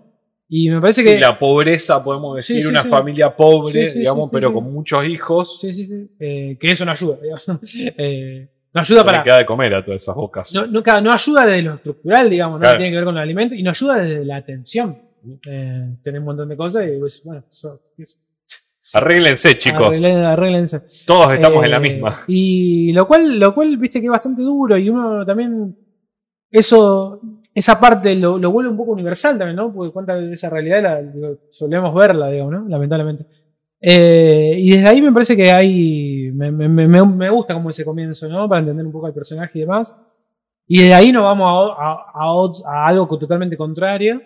Y 0.51 0.70
me 0.70 0.81
parece 0.81 1.02
Sí, 1.02 1.09
que... 1.09 1.20
la 1.20 1.39
pobreza, 1.39 2.02
podemos 2.02 2.35
decir, 2.36 2.56
Sí, 2.56 2.62
sí, 2.62 2.69
una 2.69 2.82
familia 2.85 3.35
pobre, 3.36 3.93
digamos, 3.93 4.31
pero 4.32 4.52
con 4.52 4.73
muchos 4.73 5.05
hijos. 5.05 5.60
Sí, 5.60 5.73
sí, 5.74 5.86
sí, 5.86 6.10
eh, 6.19 6.56
que 6.59 6.70
eso 6.70 6.85
no 6.86 6.93
ayuda, 6.93 7.19
digamos. 7.23 7.47
Eh, 7.98 8.48
no 8.74 8.81
ayuda 8.81 9.05
para... 9.05 9.23
queda 9.23 9.39
de 9.39 9.47
comer 9.47 9.74
a 9.74 9.85
todas 9.85 10.03
esas 10.03 10.15
bocas. 10.15 10.55
No, 10.55 10.66
no, 10.66 11.01
no 11.01 11.12
ayuda 11.12 11.47
desde 11.47 11.62
lo 11.62 11.74
estructural, 11.74 12.28
digamos, 12.31 12.59
no 12.59 12.62
Claro. 12.62 12.78
tiene 12.78 12.90
que 12.90 12.97
ver 12.97 13.05
con 13.05 13.15
los 13.15 13.23
alimentos, 13.23 13.59
y 13.59 13.62
no 13.62 13.70
ayuda 13.70 13.97
desde 13.97 14.24
la 14.24 14.36
atención. 14.36 14.99
Eh, 15.47 15.97
tener 16.03 16.20
un 16.20 16.27
montón 16.27 16.49
de 16.49 16.57
cosas 16.57 16.86
y 16.86 16.99
pues, 16.99 17.23
bueno, 17.24 17.43
eso- 17.51 17.81
eso- 17.99 18.19
Arréglense, 18.95 19.59
chicos. 19.59 19.99
Arreglen- 19.99 20.24
arréglense. 20.24 20.81
Todos 21.07 21.32
estamos 21.35 21.65
en 21.65 21.70
la 21.70 21.77
Eh, 21.77 21.81
misma. 21.81 22.20
Y 22.28 22.93
lo 22.93 23.07
cual, 23.07 23.39
lo 23.39 23.55
cual, 23.55 23.77
viste 23.77 24.01
que 24.01 24.07
es 24.07 24.11
bastante 24.11 24.43
duro 24.43 24.78
y 24.78 24.89
uno 24.89 25.27
también, 25.27 25.77
eso, 26.51 27.20
esa 27.55 27.78
parte 27.78 28.15
lo, 28.15 28.39
lo 28.39 28.51
vuelve 28.51 28.70
un 28.70 28.77
poco 28.77 28.93
universal 28.93 29.36
también, 29.36 29.57
¿no? 29.57 29.73
Porque 29.73 29.93
cuenta 29.93 30.15
de 30.15 30.32
esa 30.32 30.49
realidad, 30.49 30.82
la, 30.82 31.03
solemos 31.51 31.95
verla, 31.95 32.28
digamos, 32.31 32.53
¿no? 32.53 32.69
Lamentablemente. 32.69 33.27
Eh, 33.80 34.56
y 34.59 34.70
desde 34.72 34.88
ahí 34.88 35.00
me 35.02 35.12
parece 35.12 35.36
que 35.36 35.50
hay, 35.52 36.30
me, 36.34 36.50
me- 36.50 36.68
me- 36.68 37.05
me 37.05 37.30
gusta 37.30 37.55
como 37.55 37.70
ese 37.70 37.84
comienzo, 37.84 38.28
¿no? 38.28 38.48
Para 38.48 38.60
entender 38.60 38.84
un 38.84 38.92
poco 38.92 39.06
al 39.06 39.14
personaje 39.14 39.59
y 39.59 39.60
demás. 39.62 40.05
Y 40.66 40.82
de 40.82 40.94
ahí 40.94 41.12
nos 41.12 41.22
vamos 41.22 41.72
a, 41.78 41.82
a- 41.82 42.05
a 42.14 42.84
a 42.84 42.86
algo 42.88 43.06
totalmente 43.18 43.56
contrario, 43.56 44.20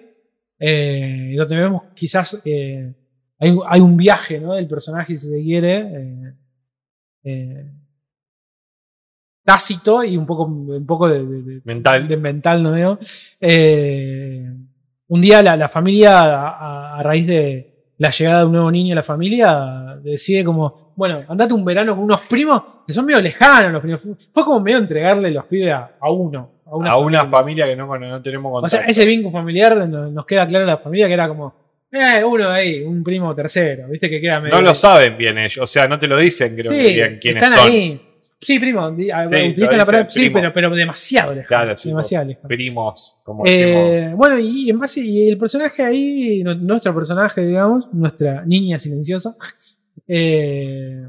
eh, 0.59 1.35
donde 1.37 1.57
vemos 1.57 1.83
quizás 1.95 2.41
eh, 2.47 2.95
hay, 3.39 3.51
un- 3.51 3.63
hay 3.67 3.81
un 3.81 3.97
viaje 3.97 4.41
¿no? 4.41 4.55
del 4.55 4.67
personaje, 4.69 5.17
si 5.17 5.29
se 5.29 5.43
quiere, 5.43 6.35
eh, 7.25 7.71
tácito 9.45 10.03
y 10.05 10.17
un 10.17 10.25
poco, 10.27 10.45
un 10.45 10.87
poco 10.87 11.09
de, 11.09 11.61
Mental. 11.65 12.09
de 12.09 12.17
mental, 12.17 12.63
¿no? 12.63 12.99
Un 15.09 15.21
día 15.21 15.43
la, 15.43 15.57
la 15.57 15.69
familia, 15.69 16.21
a, 16.23 16.99
a 16.99 17.03
raíz 17.03 17.27
de 17.27 17.72
la 18.03 18.11
llegada 18.11 18.41
de 18.41 18.47
un 18.47 18.53
nuevo 18.53 18.71
niño 18.71 18.93
a 18.93 18.97
la 18.97 19.03
familia, 19.03 19.97
decide 20.03 20.45
como, 20.45 20.93
bueno, 20.97 21.21
andate 21.29 21.55
un 21.55 21.65
verano 21.65 21.95
con 21.95 22.05
unos 22.05 22.21
primos 22.23 22.63
que 22.87 22.93
son 22.93 23.07
medio 23.07 23.21
lejanos 23.21 23.73
los 23.73 23.81
primos. 23.83 24.09
Fue- 24.33 24.45
como 24.45 24.61
medio 24.61 24.79
entregarle 24.79 25.31
los 25.31 25.45
pibes 25.47 25.71
a, 25.73 25.93
a 26.01 26.11
uno. 26.11 26.51
A 26.67 26.77
una, 26.77 26.91
a 26.93 26.97
una 26.99 27.19
familia. 27.21 27.39
familia 27.39 27.67
que 27.67 27.77
no, 27.77 27.99
no 27.99 28.23
tenemos 28.23 28.51
O 28.51 28.53
contacto. 28.55 28.77
sea, 28.77 28.87
ese 28.87 29.05
vínculo 29.07 29.31
familiar 29.33 29.77
no- 29.89 30.11
nos 30.11 30.27
queda 30.27 30.47
claro 30.47 30.65
en 30.65 30.71
la 30.71 30.79
familia 30.79 31.07
que 31.07 31.13
era 31.15 31.29
como, 31.29 31.55
eh, 31.93 32.25
uno 32.25 32.49
de 32.51 32.55
ahí, 32.57 32.81
un 32.83 33.05
primo 33.05 33.35
tercero, 33.35 33.87
viste 33.89 34.09
que 34.11 34.21
queda 34.21 34.41
medio. 34.41 34.55
no 34.57 34.63
lo 34.63 34.75
saben 34.75 35.17
bien 35.17 35.39
ellos, 35.39 35.59
o 35.59 35.67
sea, 35.67 35.87
no 35.87 35.99
te 35.99 36.07
lo 36.09 36.17
dicen, 36.17 36.57
creo 36.57 36.71
que 36.73 37.19
quiénes 37.21 37.43
están 37.43 37.59
son. 37.59 37.71
ahí. 37.71 38.01
Sí, 38.45 38.59
primo, 38.59 38.91
di- 38.91 39.09
a- 39.11 39.23
lo 39.23 39.29
utilizan 39.29 39.55
dicen, 39.55 39.79
la 39.79 39.85
palabra, 39.85 40.11
sí, 40.11 40.31
pero, 40.31 40.53
pero 40.53 40.71
demasiado 40.75 41.31
lejano. 41.33 41.47
Claro, 41.47 41.77
sí, 41.77 41.89
demasiado 41.91 42.27
lejano. 42.27 42.49
Primos, 42.49 43.21
como. 43.25 43.45
Eh, 43.47 44.13
bueno, 44.17 44.37
y 44.39 44.69
en 44.69 44.81
base, 44.81 45.01
y 45.01 45.29
el 45.29 45.39
personaje 45.39 45.83
ahí, 45.85 46.43
nu- 46.43 46.57
nuestro 46.57 46.93
personaje, 46.93 47.47
digamos, 47.47 47.93
nuestra 47.95 48.45
niña 48.45 48.79
silenciosa, 48.81 49.37
eh, 50.09 51.07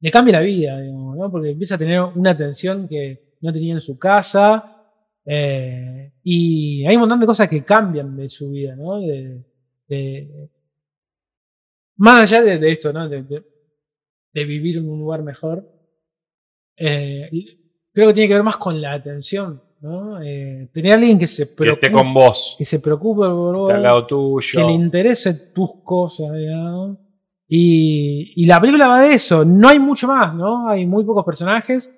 le 0.00 0.10
cambia 0.10 0.32
la 0.32 0.40
vida, 0.40 0.80
digamos, 0.80 1.16
¿no? 1.18 1.30
Porque 1.30 1.50
empieza 1.50 1.74
a 1.74 1.78
tener 1.78 2.00
una 2.00 2.30
atención 2.30 2.88
que, 2.88 3.36
no 3.42 3.52
tenía 3.52 3.74
en 3.74 3.80
su 3.82 3.98
casa. 3.98 4.64
eh, 5.26 6.12
y 6.22 6.84
hay 6.86 6.94
un 6.96 7.00
montón 7.00 7.20
de 7.20 7.26
cosas 7.26 7.48
que 7.48 7.62
cambian 7.62 8.16
de 8.16 8.28
su 8.30 8.50
vida, 8.50 8.74
¿no? 8.74 9.00
De, 9.00 9.44
de- 9.86 10.48
más 11.98 12.22
allá 12.32 12.42
de, 12.42 12.58
de 12.58 12.72
esto, 12.72 12.92
¿no? 12.92 13.06
De 13.08 13.42
vivir 14.44 14.78
en 14.78 14.88
un 14.88 14.98
lugar 14.98 15.22
mejor. 15.22 15.70
Eh, 16.76 17.30
creo 17.92 18.08
que 18.08 18.14
tiene 18.14 18.28
que 18.28 18.34
ver 18.34 18.42
más 18.42 18.56
con 18.56 18.80
la 18.80 18.92
atención, 18.92 19.62
¿no? 19.80 20.20
Eh, 20.22 20.68
tener 20.72 20.92
a 20.92 20.94
alguien 20.96 21.18
que 21.18 21.26
se 21.26 21.48
Que 21.48 21.54
preocupe, 21.56 21.86
esté 21.86 21.96
con 21.96 22.12
vos, 22.14 22.54
que 22.58 22.64
se 22.64 22.80
preocupe 22.80 23.22
por 23.28 23.56
vos, 23.56 23.72
al 23.72 23.82
lado 23.82 24.02
que 24.06 24.08
tuyo. 24.10 24.66
le 24.66 24.72
interese 24.72 25.34
tus 25.54 25.70
cosas. 25.84 26.28
Y, 27.48 28.32
y 28.42 28.46
la 28.46 28.60
película 28.60 28.88
va 28.88 29.02
de 29.02 29.14
eso. 29.14 29.44
No 29.44 29.68
hay 29.68 29.78
mucho 29.78 30.08
más, 30.08 30.34
¿no? 30.34 30.68
Hay 30.68 30.84
muy 30.86 31.04
pocos 31.04 31.24
personajes. 31.24 31.92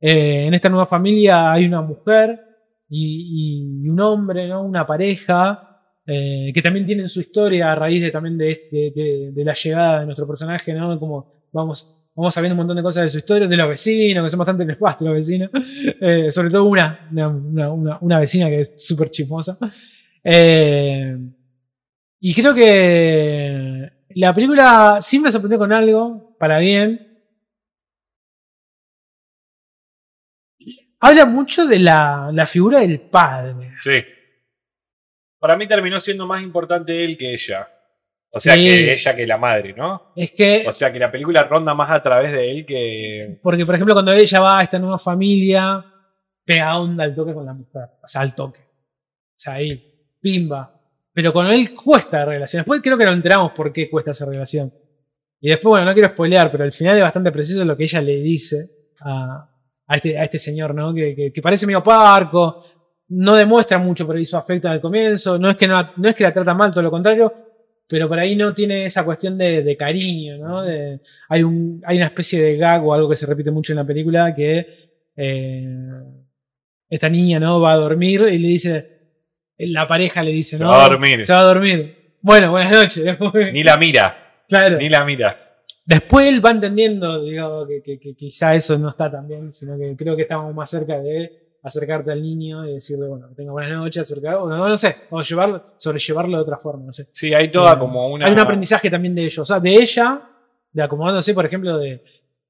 Eh, 0.00 0.46
en 0.46 0.54
esta 0.54 0.68
nueva 0.68 0.86
familia 0.86 1.52
hay 1.52 1.66
una 1.66 1.80
mujer 1.80 2.40
y, 2.88 3.84
y 3.84 3.88
un 3.88 4.00
hombre, 4.00 4.48
¿no? 4.48 4.62
Una 4.64 4.84
pareja. 4.84 5.68
eh, 6.04 6.50
que 6.52 6.60
también 6.60 6.84
tienen 6.84 7.08
su 7.08 7.20
historia 7.20 7.70
a 7.70 7.74
raíz 7.76 8.02
de 8.02 8.10
también 8.10 8.36
de, 8.36 8.68
de- 8.72 8.92
de- 8.94 9.30
de 9.32 9.44
la 9.44 9.52
llegada 9.54 10.00
de 10.00 10.06
nuestro 10.06 10.26
personaje, 10.26 10.74
¿no? 10.74 10.98
Como 10.98 11.46
vamos, 11.52 11.96
vamos 12.14 12.34
sabiendo 12.34 12.54
un 12.54 12.58
montón 12.58 12.76
de 12.76 12.82
cosas 12.82 13.04
de 13.04 13.08
su 13.10 13.18
historia, 13.18 13.46
de 13.46 13.56
los 13.56 13.68
vecinos, 13.68 14.24
que 14.24 14.30
son 14.30 14.38
bastante 14.38 14.64
nefastos 14.64 15.06
los 15.06 15.16
vecinos. 15.16 15.50
Eh, 16.00 16.30
sobre 16.30 16.50
todo 16.50 16.64
una, 16.64 17.08
una, 17.12 17.98
una- 18.00 18.18
vecina 18.20 18.48
que 18.48 18.60
es 18.60 18.74
súper 18.84 19.10
chismosa. 19.10 19.56
Eh, 20.24 21.16
y 22.20 22.34
creo 22.34 22.54
que 22.54 23.90
la 24.16 24.34
película 24.34 24.98
siempre 25.00 25.30
sorprendió 25.32 25.58
con 25.58 25.72
algo, 25.72 26.36
para 26.38 26.58
bien. 26.58 27.08
Habla 31.00 31.26
mucho 31.26 31.66
de 31.66 31.78
la, 31.80 32.30
la 32.32 32.46
figura 32.46 32.80
del 32.80 33.00
padre. 33.00 33.72
Sí. 33.80 34.02
Para 35.38 35.56
mí 35.56 35.66
terminó 35.66 35.98
siendo 35.98 36.26
más 36.26 36.42
importante 36.42 37.04
él 37.04 37.16
que 37.16 37.32
ella. 37.34 37.68
O 38.34 38.40
sea, 38.40 38.54
Sí. 38.54 38.60
que 38.64 38.92
ella 38.92 39.14
que 39.16 39.26
la 39.26 39.36
madre, 39.36 39.74
¿no? 39.76 40.12
Es 40.16 40.32
que, 40.32 40.64
O 40.66 40.72
sea, 40.72 40.90
que 40.92 40.98
la 40.98 41.10
película 41.12 41.42
ronda 41.44 41.74
más 41.74 41.90
a 41.90 42.00
través 42.02 42.32
de 42.32 42.50
él 42.50 42.66
que. 42.66 43.38
porque 43.42 43.66
por 43.66 43.74
ejemplo, 43.74 43.94
cuando 43.94 44.12
ella 44.12 44.40
va 44.40 44.58
a 44.58 44.62
esta 44.62 44.78
nueva 44.78 44.98
familia, 44.98 45.84
pega 46.44 46.78
onda 46.78 47.04
al 47.04 47.14
toque 47.14 47.34
con 47.34 47.44
la 47.44 47.52
mujer. 47.54 47.82
O 48.02 48.08
sea, 48.08 48.22
al 48.22 48.34
toque. 48.34 48.60
O 48.60 49.34
sea, 49.36 49.54
ahí, 49.54 49.82
pimba. 50.20 50.78
Pero 51.12 51.32
con 51.32 51.46
él 51.48 51.74
cuesta 51.74 52.20
la 52.20 52.24
relación. 52.24 52.60
Después 52.60 52.80
creo 52.82 52.96
que 52.96 53.04
nos 53.04 53.14
enteramos 53.14 53.52
por 53.52 53.70
qué 53.72 53.90
cuesta 53.90 54.12
esa 54.12 54.24
relación. 54.24 54.72
Y 55.40 55.50
después, 55.50 55.70
bueno, 55.70 55.84
no 55.84 55.92
quiero 55.92 56.08
spoilear, 56.08 56.50
pero 56.50 56.64
al 56.64 56.72
final 56.72 56.96
es 56.96 57.02
bastante 57.02 57.30
preciso 57.32 57.64
lo 57.64 57.76
que 57.76 57.82
ella 57.82 58.00
le 58.00 58.16
dice 58.22 58.70
a, 59.00 59.46
a 59.88 59.94
este, 59.96 60.16
a 60.16 60.22
este 60.24 60.38
señor, 60.38 60.74
¿no? 60.74 60.94
Que, 60.94 61.14
que- 61.14 61.32
que 61.32 61.42
parece 61.42 61.66
medio 61.66 61.82
parco, 61.82 62.62
no 63.08 63.34
demuestra 63.34 63.76
mucho 63.78 64.06
por 64.06 64.16
ahí 64.16 64.24
su 64.24 64.36
afecto 64.38 64.68
al 64.68 64.80
comienzo, 64.80 65.38
no 65.38 65.50
es 65.50 65.56
que, 65.56 65.66
no, 65.68 65.86
no 65.96 66.08
es 66.08 66.14
que 66.14 66.22
la 66.24 66.32
trata 66.32 66.54
mal, 66.54 66.70
todo 66.70 66.82
lo 66.82 66.90
contrario, 66.90 67.30
pero 67.92 68.08
por 68.08 68.18
ahí 68.18 68.34
no 68.34 68.54
tiene 68.54 68.86
esa 68.86 69.04
cuestión 69.04 69.36
de, 69.36 69.62
de 69.62 69.76
cariño, 69.76 70.38
¿no? 70.38 70.62
De- 70.62 71.00
hay, 71.28 71.42
un, 71.42 71.82
hay 71.84 71.98
una 71.98 72.06
especie 72.06 72.40
de 72.42 72.56
gag 72.56 72.82
o 72.86 72.94
algo 72.94 73.08
que 73.08 73.16
se 73.16 73.26
repite 73.26 73.50
mucho 73.50 73.72
en 73.74 73.76
la 73.76 73.84
película 73.86 74.34
que 74.34 74.66
eh, 75.14 75.68
esta 76.88 77.08
niña, 77.10 77.38
¿no? 77.38 77.60
Va 77.60 77.72
a 77.72 77.76
dormir 77.76 78.22
y 78.32 78.38
le 78.38 78.48
dice, 78.48 78.90
la 79.58 79.86
pareja 79.86 80.22
le 80.22 80.32
dice, 80.32 80.56
Se 80.56 80.62
¿no? 80.64 80.70
va 80.70 80.86
a 80.86 80.88
dormir. 80.88 81.22
Se 81.24 81.32
va 81.34 81.40
a 81.40 81.44
dormir. 81.44 82.16
Bueno, 82.22 82.50
buenas 82.50 82.72
noches. 82.72 83.18
Ni 83.52 83.62
la 83.62 83.76
mira. 83.76 84.42
claro. 84.48 84.78
Ni 84.78 84.88
la 84.88 85.04
mira. 85.04 85.36
Después 85.84 86.28
él 86.32 86.44
va 86.44 86.52
entendiendo, 86.52 87.22
digo, 87.24 87.66
que, 87.66 87.82
que- 87.82 87.98
que 87.98 88.14
quizá 88.14 88.54
eso 88.54 88.78
no 88.78 88.88
está 88.90 89.10
tan 89.10 89.26
bien, 89.28 89.52
sino 89.52 89.76
que 89.78 89.94
creo 89.96 90.16
que 90.16 90.22
estamos 90.22 90.54
más 90.54 90.70
cerca 90.70 90.98
de 90.98 91.41
acercarte 91.62 92.10
al 92.10 92.20
niño 92.22 92.66
y 92.68 92.74
decirle, 92.74 93.06
bueno, 93.06 93.28
que 93.28 93.34
tenga 93.36 93.52
buenas 93.52 93.72
noches, 93.72 94.02
acercar, 94.02 94.34
o 94.36 94.48
no, 94.48 94.68
no 94.68 94.76
sé, 94.76 94.96
o 95.10 95.22
llevarlo, 95.22 95.64
sobrellevarlo 95.76 96.36
de 96.36 96.42
otra 96.42 96.58
forma, 96.58 96.86
no 96.86 96.92
sé. 96.92 97.08
Sí, 97.12 97.32
hay 97.32 97.50
toda 97.50 97.74
Eh, 97.74 97.78
como 97.78 98.08
una. 98.12 98.26
Hay 98.26 98.32
un 98.32 98.40
aprendizaje 98.40 98.90
también 98.90 99.14
de 99.14 99.22
ellos, 99.22 99.38
o 99.38 99.44
sea, 99.44 99.60
de 99.60 99.74
ella, 99.74 100.22
de 100.72 100.82
acomodándose, 100.82 101.34
por 101.34 101.46
ejemplo, 101.46 101.78
de, 101.78 102.02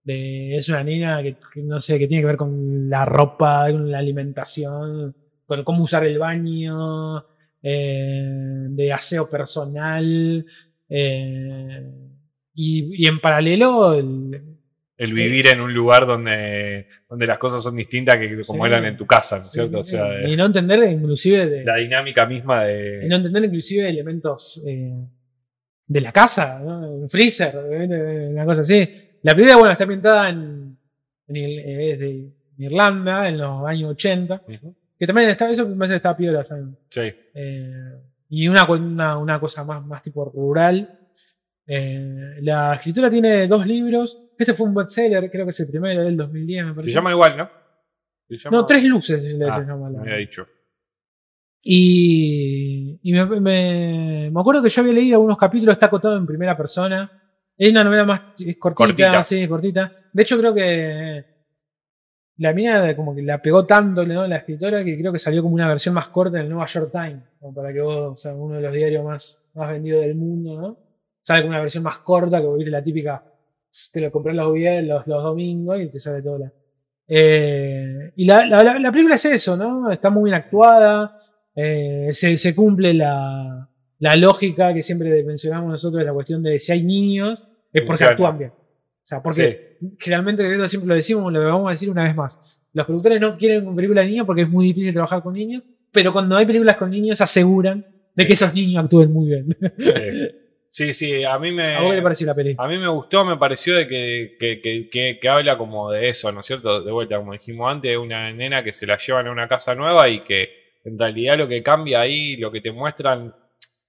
de- 0.05 0.57
es 0.57 0.69
una 0.71 0.83
niña 0.83 1.23
que, 1.23 1.37
que 1.53 1.63
no 1.63 1.79
sé, 1.79 1.99
que 1.99 2.07
tiene 2.07 2.23
que 2.23 2.27
ver 2.27 2.37
con 2.37 2.89
la 2.89 3.05
ropa, 3.05 3.67
con 3.71 3.91
la 3.91 3.99
alimentación, 3.99 5.15
con 5.47 5.63
cómo 5.65 5.83
usar 5.83 6.05
el 6.05 6.19
baño, 6.19 7.25
eh, 7.63 8.67
de 8.71 8.93
aseo 8.93 9.29
personal, 9.29 10.47
eh, 10.89 11.91
y, 12.55 13.05
y 13.05 13.07
en 13.07 13.21
paralelo, 13.21 13.95
el- 13.95 14.52
El 15.03 15.13
vivir 15.15 15.47
en 15.49 15.61
un 15.61 15.73
lugar 15.75 16.07
donde, 16.07 16.87
donde 17.09 17.27
las 17.27 17.39
cosas 17.39 17.63
son 17.63 17.77
distintas 17.77 18.19
que 18.19 18.41
como 18.47 18.65
Sí. 18.65 18.71
eran 18.71 18.85
en 18.85 18.97
tu 18.97 19.07
casa, 19.07 19.37
¿no 19.39 19.43
es 19.43 19.51
cierto? 19.51 19.79
O 19.81 19.85
sea, 19.85 20.29
y 20.29 20.37
no 20.37 20.47
entender 20.47 20.91
inclusive 20.91 21.47
de, 21.47 21.65
la 21.65 21.77
dinámica 21.77 22.25
misma 22.27 22.71
y 22.71 22.75
de. 22.75 23.07
no 23.09 23.17
entender 23.17 23.45
inclusive 23.45 23.89
elementos 23.89 24.63
eh, 24.67 24.93
de 25.87 26.01
la 26.01 26.13
casa, 26.13 26.61
¿no? 26.65 26.91
un 26.93 27.09
freezer, 27.09 27.55
una 28.31 28.45
cosa 28.45 28.61
así. 28.63 28.89
La 29.23 29.33
película, 29.35 29.57
bueno, 29.57 29.73
está 29.73 29.85
ambientada 29.85 30.29
en, 30.31 30.77
en 31.29 32.33
Irlanda, 32.59 33.29
en 33.29 33.39
los 33.39 33.67
años 33.67 33.91
80, 33.93 34.43
Ujú. 34.47 34.75
que 34.99 35.07
también 35.07 35.31
está, 35.31 35.51
eso 35.51 35.69
me 35.69 35.77
parece 35.77 35.95
que 35.95 35.97
está 35.97 36.17
piola 36.17 36.45
también. 36.45 36.77
Sí. 36.89 37.13
Eh, 37.35 37.93
y 38.31 38.49
una, 38.49 38.65
una, 38.71 39.19
una 39.19 39.39
cosa 39.41 39.65
más, 39.65 39.85
más 39.85 40.01
tipo 40.03 40.25
rural. 40.25 40.99
Eh, 41.67 42.39
la 42.43 42.75
escritora 42.75 43.09
tiene 43.09 43.47
dos 43.47 43.67
libros. 43.67 44.31
Ese 44.39 44.55
fue 44.55 44.67
un 44.67 44.75
bestseller, 44.75 45.31
creo 45.31 45.45
que 45.47 45.51
es 45.51 45.61
el 45.61 45.69
primero 45.69 46.03
del 46.03 46.17
2010, 46.17 46.65
me 46.65 46.71
Se 46.71 46.75
parece. 46.75 46.93
llama 46.95 47.11
igual, 47.13 47.37
¿no? 47.37 47.51
Se 48.29 48.37
llama- 48.39 48.57
No, 48.57 48.67
tres 48.67 48.85
luces 48.85 49.23
le 49.25 49.45
Ah, 49.49 49.61
se 49.61 49.67
llama 49.67 49.91
la- 49.91 50.01
me 50.01 50.11
había 50.11 50.17
dicho. 50.21 50.47
Y, 51.65 52.99
y 53.03 53.13
me, 53.13 53.25
me- 53.41 54.31
me 54.33 54.41
acuerdo 54.41 54.63
que 54.63 54.69
yo 54.69 54.83
había 54.83 54.95
leído 54.95 55.17
algunos 55.17 55.37
capítulos, 55.37 55.75
está 55.75 55.87
acotado 55.87 56.17
en 56.17 56.27
primera 56.27 56.57
persona. 56.57 57.11
Es 57.57 57.71
una 57.71 57.85
novela 57.85 58.05
más 58.05 58.21
es 58.45 58.57
cortita, 58.57 58.75
Cortita. 58.87 59.23
sí, 59.23 59.47
cortita. 59.47 59.93
De 60.13 60.23
hecho, 60.23 60.39
creo 60.39 60.53
que 60.55 61.25
la 62.39 62.53
mía 62.53 62.97
como 62.97 63.15
que 63.15 63.23
la 63.23 63.41
pegó 63.41 63.65
tanto 63.65 64.05
¿no? 64.05 64.27
la 64.27 64.37
escritora 64.39 64.83
que 64.83 64.99
creo 64.99 65.13
que 65.13 65.19
salió 65.21 65.43
como 65.43 65.55
una 65.55 65.69
versión 65.69 65.95
más 65.95 66.09
corta 66.09 66.39
en 66.39 66.45
el 66.45 66.49
New 66.51 66.65
York 66.67 66.91
Times, 66.91 67.23
como 67.39 67.55
para 67.55 67.73
que 67.73 67.81
vos, 67.81 68.13
o 68.13 68.17
sea, 68.17 68.35
uno 68.35 68.57
de 68.57 68.63
los 68.63 68.73
diarios 68.73 69.05
más, 69.05 69.49
más 69.55 69.71
vendidos 69.71 70.01
del 70.01 70.17
mundo, 70.17 70.61
¿no? 70.61 70.79
Sale 71.23 71.43
con 71.43 71.51
una 71.51 71.61
versión 71.61 71.85
más 71.85 71.99
corta, 72.01 72.41
que 72.41 72.49
viste 72.57 72.71
la 72.71 72.83
típica, 72.83 73.25
te 73.93 74.01
lo 74.01 74.11
compré 74.13 74.35
los, 74.35 74.53
viernes, 74.53 74.87
los, 74.89 75.07
los 75.07 75.23
domingos 75.23 75.81
y 75.81 75.89
te 75.89 75.99
sale 76.01 76.21
toda 76.23 76.41
la. 76.41 76.53
Eh, 77.07 78.11
y 78.17 78.25
la, 78.25 78.45
la- 78.47 78.63
la- 78.65 78.79
la 78.79 78.91
película 78.93 79.15
es 79.15 79.25
eso, 79.27 79.57
¿no? 79.57 79.91
Está 79.91 80.11
muy 80.11 80.25
bien 80.31 80.35
actuada, 80.35 81.17
eh, 81.55 82.09
se, 82.11 82.37
se 82.37 82.55
cumple 82.55 82.95
la, 82.95 83.69
la 83.99 84.17
lógica 84.17 84.73
que 84.75 84.83
siempre 84.83 85.23
mencionamos 85.25 85.71
nosotros, 85.71 86.03
la 86.05 86.13
cuestión 86.13 86.43
de 86.43 86.59
si 86.59 86.73
hay 86.73 86.83
niños, 86.83 87.41
es 87.73 87.83
porque 87.83 87.87
Funciona. 87.87 88.13
actúan 88.13 88.39
bien. 88.39 88.51
O 88.51 89.05
sea, 89.05 89.23
porque 89.23 89.79
generalmente 89.99 90.51
esto 90.51 90.67
siempre 90.69 90.89
lo 90.89 90.95
decimos, 90.95 91.33
lo 91.33 91.45
vamos 91.45 91.69
a 91.69 91.71
decir 91.73 91.91
una 91.91 92.05
vez 92.05 92.15
más. 92.15 92.63
Los 92.73 92.87
productores 92.87 93.21
no 93.21 93.37
quieren 93.37 93.75
películas 93.75 94.05
de 94.05 94.11
niños 94.11 94.27
porque 94.27 94.43
es 94.43 94.49
muy 94.49 94.65
difícil 94.67 94.93
trabajar 94.93 95.23
con 95.23 95.35
niños, 95.35 95.63
pero 95.91 96.13
cuando 96.13 96.37
hay 96.37 96.47
películas 96.47 96.77
con 96.77 96.91
niños 96.91 97.21
aseguran 97.21 97.85
de 98.15 98.27
que 98.27 98.33
esos 98.33 98.55
niños 98.55 98.83
actúen 98.85 99.13
muy 99.13 99.27
bien. 99.29 99.49
Sí. 99.79 100.37
Sí, 100.75 100.95
sí, 100.95 101.23
a 101.23 101.39
mí 101.39 101.53
me. 101.53 101.75
¿A 101.75 101.81
vos 101.81 101.91
qué 101.91 101.97
le 101.97 102.03
pareció 102.03 102.27
la 102.27 102.35
película? 102.35 102.65
A 102.65 102.71
mí 102.71 102.79
me 102.79 102.89
gustó, 102.89 103.27
me 103.27 103.37
pareció 103.37 103.77
de 103.77 103.87
que, 103.87 104.37
que, 104.41 104.59
que- 104.63 104.89
que- 104.89 105.19
que 105.21 105.29
habla 105.29 105.59
como 105.59 105.91
de 105.91 106.09
eso, 106.09 106.33
¿no 106.33 106.41
es 106.41 106.47
cierto? 106.47 106.81
De 106.83 106.91
vuelta, 106.91 107.19
como 107.19 107.33
dijimos 107.35 107.71
antes, 107.71 107.95
una 107.99 108.33
nena 108.33 108.65
que 108.65 108.73
se 108.73 108.87
la 108.87 108.97
llevan 108.97 109.27
a 109.27 109.33
una 109.33 109.47
casa 109.47 109.75
nueva 109.75 110.09
y 110.09 110.21
que 110.21 110.49
en 110.87 110.99
realidad 110.99 111.37
lo 111.37 111.47
que 111.47 111.63
cambia 111.63 112.01
ahí, 112.01 112.39
lo 112.39 112.51
que 112.51 112.63
te 112.63 112.73
muestran, 112.73 113.35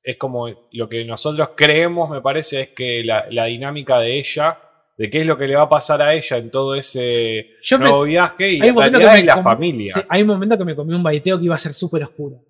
es 0.03 0.17
como 0.17 0.49
lo 0.73 0.89
que 0.89 1.05
nosotros 1.05 1.51
creemos, 1.55 2.09
me 2.09 2.19
parece, 2.19 2.59
es 2.63 2.69
que 2.71 3.01
la, 3.05 3.27
la 3.29 3.45
dinámica 3.45 3.99
de 3.99 4.19
ella, 4.19 4.57
de 4.97 5.09
qué 5.09 5.21
es 5.21 5.25
lo 5.25 5.37
que 5.37 5.47
le 5.47 5.55
va 5.55 5.61
a 5.61 5.69
pasar 5.69 6.01
a 6.01 6.13
ella 6.13 6.35
en 6.35 6.51
todo 6.51 6.75
ese 6.75 7.51
Yo 7.61 7.79
me- 7.79 7.85
nuevo 7.85 8.03
viaje 8.03 8.51
y 8.51 8.61
hay 8.61 8.69
un 8.71 8.77
realidad 8.77 9.13
que 9.15 9.21
me 9.21 9.23
la 9.23 9.41
familia. 9.41 9.93
Sí, 9.93 10.01
hay 10.09 10.21
un 10.23 10.27
momento 10.27 10.57
que 10.57 10.65
me 10.65 10.75
comí 10.75 10.93
un 10.93 11.01
baiteo 11.01 11.39
que 11.39 11.45
iba 11.45 11.55
a 11.55 11.57
ser 11.57 11.71
súper 11.71 12.03
oscuro. 12.03 12.41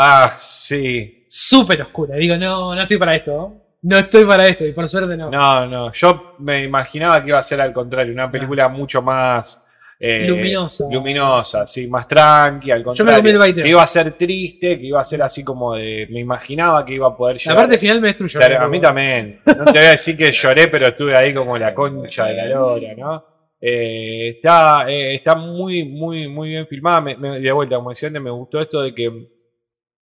Ah, 0.00 0.32
sí. 0.38 1.24
Súper 1.28 1.82
oscura. 1.82 2.14
Digo, 2.16 2.36
no, 2.36 2.74
no 2.74 2.80
estoy 2.82 2.96
para 2.98 3.16
esto. 3.16 3.54
¿no? 3.82 3.98
Estoy 3.98 4.24
para 4.24 4.46
esto. 4.46 4.64
Y 4.64 4.72
por 4.72 4.86
suerte 4.88 5.16
no. 5.16 5.28
No, 5.30 5.66
no, 5.66 5.92
yo 5.92 6.34
me 6.38 6.62
imaginaba 6.64 7.20
que 7.22 7.30
iba 7.30 7.38
a 7.38 7.42
ser 7.42 7.60
al 7.60 7.72
contrario, 7.72 8.12
una 8.12 8.30
película 8.30 8.68
mucho 8.68 9.02
más 9.02 9.64
eh, 10.00 10.26
Luminosa. 10.28 10.84
luminosa, 10.90 11.66
sí, 11.66 11.88
más 11.88 12.06
tranqui, 12.06 12.70
al 12.70 12.78
Yo 12.78 12.82
me 12.82 12.84
contrario. 12.96 13.16
comí 13.18 13.30
el 13.30 13.38
baiteo. 13.38 13.64
que 13.64 13.70
iba 13.70 13.82
a 13.82 13.86
ser 13.88 14.12
triste, 14.12 14.78
que 14.78 14.86
iba 14.86 15.00
a 15.00 15.04
ser 15.04 15.20
así 15.22 15.42
como 15.44 15.74
de. 15.74 16.06
Me 16.10 16.20
imaginaba 16.20 16.84
que 16.84 16.94
iba 16.94 17.08
a 17.08 17.16
poder 17.16 17.34
La 17.36 17.40
llegar. 17.40 17.56
parte 17.56 17.78
final 17.78 18.00
me 18.00 18.06
destruyó. 18.08 18.38
Claro, 18.38 18.60
a 18.64 18.68
mí 18.68 18.80
también. 18.80 19.40
No 19.46 19.64
te 19.64 19.72
voy 19.72 19.86
a 19.88 19.90
decir 19.90 20.16
que 20.16 20.30
lloré, 20.30 20.68
pero 20.68 20.86
estuve 20.88 21.16
ahí 21.16 21.34
como 21.34 21.58
la 21.58 21.74
concha 21.74 22.26
de 22.26 22.34
la 22.34 22.46
lora, 22.46 22.94
¿no? 22.96 23.24
Eh, 23.60 24.34
está, 24.36 24.88
eh, 24.88 25.16
está 25.16 25.34
muy, 25.34 25.84
muy, 25.84 26.28
muy 26.28 26.50
bien 26.50 26.66
filmada. 26.68 27.00
Me- 27.00 27.16
me- 27.16 27.40
de 27.40 27.50
vuelta, 27.52 27.74
como 27.76 27.88
decía 27.90 28.06
antes, 28.06 28.22
me 28.22 28.30
gustó 28.30 28.60
esto 28.60 28.82
de 28.82 28.94
que 28.94 29.28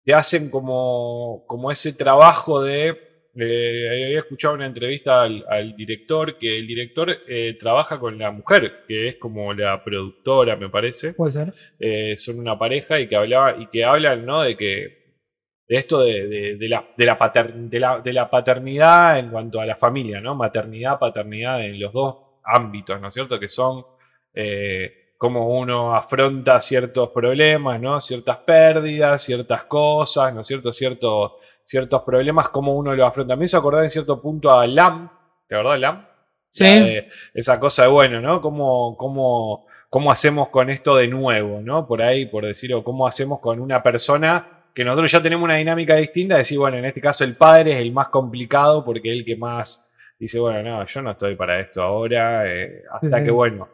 te 0.08 0.14
hacen 0.14 0.50
como, 0.50 1.44
como 1.48 1.70
ese 1.70 1.92
trabajo 1.92 2.64
de 2.64 2.98
eh, 3.36 3.90
había 4.06 4.20
escuchado 4.20 4.54
una 4.54 4.66
entrevista 4.66 5.22
al, 5.24 5.44
al 5.50 5.76
director, 5.76 6.38
que 6.38 6.58
el 6.58 6.66
director 6.66 7.10
eh, 7.28 7.58
trabaja 7.60 8.00
con 8.00 8.18
la 8.18 8.32
mujer, 8.32 8.86
que 8.88 9.10
es 9.10 9.16
como 9.18 9.54
la 9.54 9.84
productora, 9.84 10.56
me 10.56 10.70
parece. 10.70 11.14
Puede 11.14 11.32
ser. 11.34 11.54
Eh, 11.78 12.16
son 12.16 12.40
una 12.40 12.58
pareja 12.58 12.98
y 13.02 13.08
que 13.10 13.18
hablaba, 13.18 13.58
y 13.60 13.68
que 13.68 13.84
hablan, 13.84 14.26
¿no? 14.26 14.44
De 14.44 14.56
que. 14.56 14.74
De 15.68 15.76
esto 15.76 16.02
de, 16.02 16.26
de- 16.28 16.56
de 16.56 16.70
la, 16.70 16.88
de, 16.98 17.06
la 17.06 17.18
pater- 17.20 17.54
de, 17.54 17.80
la, 17.82 18.00
de 18.00 18.14
la 18.14 18.30
paternidad 18.30 19.20
en 19.20 19.30
cuanto 19.30 19.60
a 19.60 19.66
la 19.66 19.76
familia, 19.76 20.22
¿no? 20.22 20.34
Maternidad, 20.34 20.98
paternidad 20.98 21.66
en 21.66 21.82
los 21.82 21.92
dos 21.92 22.16
ámbitos, 22.46 23.02
¿no 23.02 23.10
es 23.10 23.14
cierto? 23.14 23.38
Que 23.38 23.50
son 23.50 23.84
eh, 24.34 25.07
cómo 25.18 25.49
uno 25.57 25.95
afronta 25.95 26.60
ciertos 26.61 27.10
problemas, 27.10 27.80
¿no? 27.81 27.99
Ciertas 27.99 28.38
pérdidas, 28.38 29.23
ciertas 29.23 29.64
cosas, 29.64 30.34
¿no 30.34 30.41
es 30.41 30.48
cierto? 30.48 30.72
Ciertos, 30.72 31.34
ciertos 31.64 32.03
problemas, 32.03 32.49
cómo 32.49 32.76
uno 32.76 32.94
lo 32.95 33.06
afronta. 33.06 33.35
Me 33.35 33.45
hizo 33.45 33.57
acordar 33.57 33.84
en 33.84 33.89
cierto 33.89 34.22
punto 34.22 34.52
a 34.52 34.65
Lam, 34.68 35.10
¿te 35.48 35.56
acordás 35.56 35.73
de 35.73 35.80
Lam? 35.80 36.06
Sí. 36.49 36.64
De- 36.65 37.07
esa 37.34 37.60
cosa 37.60 37.84
de, 37.84 37.89
bueno, 37.89 38.22
¿no? 38.22 38.39
¿Cómo, 38.41 38.95
cómo, 38.98 39.65
cómo 39.89 40.11
hacemos 40.11 40.49
con 40.49 40.69
esto 40.69 40.95
de 40.95 41.07
nuevo, 41.07 41.60
¿no? 41.61 41.88
Por 41.88 42.02
ahí, 42.02 42.26
por 42.27 42.45
decirlo, 42.45 42.84
¿cómo 42.84 43.07
hacemos 43.07 43.39
con 43.39 43.60
una 43.60 43.81
persona 43.81 44.64
que 44.73 44.85
nosotros 44.85 45.11
ya 45.11 45.22
tenemos 45.22 45.44
una 45.45 45.56
dinámica 45.56 45.95
distinta? 45.95 46.38
Decir, 46.38 46.60
bueno, 46.60 46.77
en 46.77 46.85
este 46.85 47.02
caso 47.02 47.23
el 47.23 47.35
padre 47.35 47.73
es 47.73 47.80
el 47.80 47.91
más 47.91 48.10
complicado 48.10 48.85
porque 48.85 49.11
es 49.11 49.18
el 49.19 49.26
que 49.26 49.35
más 49.35 49.91
dice, 50.19 50.39
bueno, 50.39 50.61
no, 50.64 50.85
yo 50.85 51.02
no 51.02 51.11
estoy 51.11 51.35
para 51.35 51.60
esto 51.60 51.81
ahora, 51.81 52.44
eh, 52.52 52.84
hasta 52.91 53.07
Sí, 53.10 53.15
sí. 53.18 53.23
que, 53.26 53.31
bueno, 53.31 53.69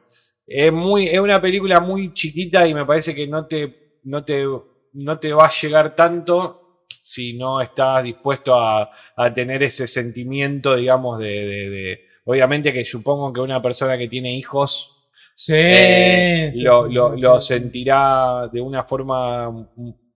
es, 0.47 0.71
muy, 0.71 1.07
es 1.07 1.19
una 1.19 1.41
película 1.41 1.79
muy 1.79 2.13
chiquita 2.13 2.67
y 2.67 2.73
me 2.73 2.85
parece 2.85 3.15
que 3.15 3.27
no 3.27 3.45
te, 3.47 3.99
no 4.03 4.23
te, 4.23 4.45
no 4.93 5.19
te 5.19 5.33
va 5.33 5.45
a 5.45 5.51
llegar 5.51 5.95
tanto 5.95 6.59
si 7.01 7.33
no 7.37 7.61
estás 7.61 8.03
dispuesto 8.03 8.55
a, 8.55 8.89
a 9.15 9.33
tener 9.33 9.63
ese 9.63 9.87
sentimiento, 9.87 10.75
digamos, 10.75 11.19
de, 11.19 11.25
de- 11.27 11.69
de- 11.69 11.99
Obviamente 12.25 12.71
que 12.71 12.85
supongo 12.85 13.33
que 13.33 13.41
una 13.41 13.61
persona 13.61 13.97
que 13.97 14.07
tiene 14.07 14.33
hijos 14.37 14.89
Sí. 15.35 15.51
eh, 15.57 16.51
sí, 16.53 16.61
lo, 16.61 16.87
sí, 16.87 16.93
lo- 16.93 17.39
sentirá 17.39 18.47
de 18.51 18.61
una 18.61 18.83
forma, 18.83 19.49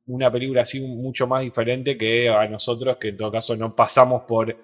una 0.08 0.32
película 0.32 0.62
así 0.62 0.80
mucho 0.80 1.28
más 1.28 1.42
diferente 1.42 1.98
que 1.98 2.30
a 2.30 2.48
nosotros, 2.48 2.98
que 2.98 3.10
en 3.10 3.18
todo 3.18 3.32
caso 3.32 3.56
no 3.56 3.76
pasamos 3.76 4.24
por 4.28 4.56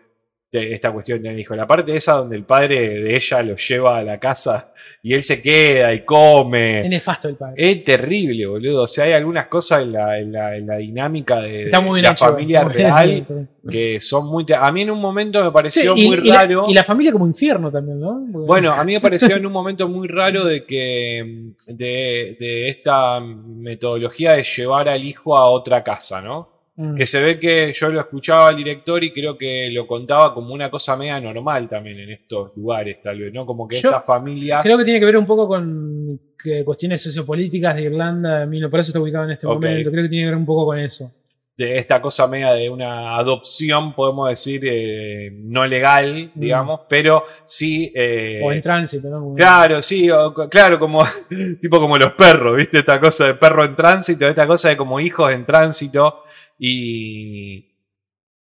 de 0.59 0.73
esta 0.73 0.91
cuestión 0.91 1.17
de 1.19 1.23
tener 1.29 1.39
hijos. 1.39 1.57
La 1.57 1.65
parte 1.67 1.95
esa 1.95 2.13
donde 2.13 2.35
el 2.35 2.43
padre 2.45 3.01
de 3.01 3.15
ella 3.15 3.41
lo 3.43 3.55
lleva 3.55 3.97
a 3.97 4.03
la 4.03 4.19
casa 4.19 4.71
y 5.01 5.13
él 5.13 5.23
se 5.23 5.41
queda 5.41 5.93
y 5.93 6.05
come. 6.05 6.81
Es 6.81 6.89
nefasto 6.89 7.27
el 7.27 7.35
padre. 7.35 7.55
Es 7.57 7.83
terrible, 7.83 8.45
boludo. 8.45 8.83
O 8.83 8.87
sea, 8.87 9.05
hay 9.05 9.13
algunas 9.13 9.47
cosas 9.47 9.81
en 9.81 9.91
la, 9.93 10.19
en 10.19 10.31
la- 10.31 10.55
en 10.55 10.67
la 10.67 10.77
dinámica 10.77 11.41
de, 11.41 11.65
la 11.71 11.79
hecho, 12.11 12.25
familia 12.25 12.63
real 12.65 13.25
que 13.69 13.99
son 13.99 14.27
muy... 14.27 14.45
A 14.55 14.71
mí 14.71 14.81
en 14.83 14.91
un 14.91 14.99
momento 15.01 15.39
me 15.41 15.47
Sí, 15.47 15.53
pareció 15.53 15.95
y, 15.97 16.07
muy 16.07 16.17
y 16.17 16.29
la, 16.29 16.41
raro. 16.41 16.65
y 16.69 16.73
la 16.73 16.83
familia 16.83 17.11
como 17.11 17.25
infierno 17.25 17.71
también, 17.71 17.99
¿no? 17.99 18.21
Porque- 18.31 18.45
Bueno, 18.47 18.71
a 18.73 18.83
mí 18.83 18.93
me 18.93 18.99
pareció 19.01 19.35
en 19.37 19.45
un 19.45 19.51
momento 19.53 19.87
muy 19.89 20.07
raro 20.07 20.45
de 20.45 20.65
que 20.65 21.51
de, 21.67 22.37
de 22.39 22.69
esta 22.69 23.19
metodología 23.21 24.33
de 24.33 24.43
llevar 24.43 24.89
al 24.89 25.03
hijo 25.03 25.35
a 25.35 25.45
otra 25.49 25.83
casa, 25.83 26.21
¿no? 26.21 26.52
Mm. 26.75 26.95
Que 26.95 27.05
se 27.05 27.21
ve 27.23 27.37
que 27.37 27.71
yo 27.71 27.89
lo 27.89 27.99
escuchaba 27.99 28.47
al 28.47 28.57
director 28.57 29.03
y 29.03 29.11
creo 29.11 29.37
que 29.37 29.69
lo 29.71 29.85
contaba 29.85 30.33
como 30.33 30.53
una 30.53 30.71
cosa 30.71 30.95
media 30.97 31.19
normal 31.21 31.69
también 31.69 31.99
en 31.99 32.09
estos 32.11 32.51
lugares, 32.55 32.97
tal 33.03 33.19
vez, 33.19 33.31
¿no? 33.31 33.45
Como 33.45 33.67
que 33.67 33.79
Yo 33.79 33.89
estas 33.89 34.05
familias. 34.05 34.63
Creo 34.63 34.77
que 34.79 34.83
tiene 34.83 34.99
que 34.99 35.05
ver 35.05 35.17
un 35.17 35.27
poco 35.27 35.47
con 35.47 36.19
cuestiones 36.65 37.01
sociopolíticas 37.01 37.75
de 37.75 37.83
Irlanda, 37.83 38.47
por 38.69 38.79
eso 38.79 38.89
está 38.89 38.99
ubicado 38.99 39.25
en 39.25 39.31
este 39.31 39.47
momento. 39.47 39.91
Creo 39.91 40.03
que 40.03 40.09
tiene 40.09 40.23
que 40.25 40.29
ver 40.31 40.35
un 40.37 40.45
poco 40.45 40.65
con 40.65 40.79
eso. 40.79 41.11
de 41.55 41.77
esta 41.77 42.01
cosa 42.01 42.25
media 42.27 42.51
de 42.53 42.67
una 42.67 43.15
adopción, 43.15 43.93
podemos 43.93 44.27
decir, 44.27 44.61
eh, 44.65 45.29
no 45.31 45.67
legal, 45.67 46.31
digamos, 46.33 46.81
pero 46.89 47.23
sí. 47.45 47.91
eh, 47.95 48.39
Mm. 48.41 48.45
o 48.45 48.51
en 48.51 48.61
tránsito, 48.61 49.07
¿no? 49.09 49.35
Claro, 49.35 49.79
sí, 49.83 50.09
o 50.09 50.33
claro, 50.49 50.79
como 50.79 51.03
tipo 51.61 51.79
como 51.79 51.95
los 51.99 52.13
perros, 52.13 52.57
¿viste? 52.57 52.79
Esta 52.79 52.99
cosa 52.99 53.27
de 53.27 53.35
perro 53.35 53.63
en 53.63 53.75
tránsito, 53.75 54.27
esta 54.27 54.47
cosa 54.47 54.69
de 54.69 54.77
como 54.77 54.99
hijos 54.99 55.31
en 55.31 55.45
tránsito 55.45 56.23
y 56.57 57.69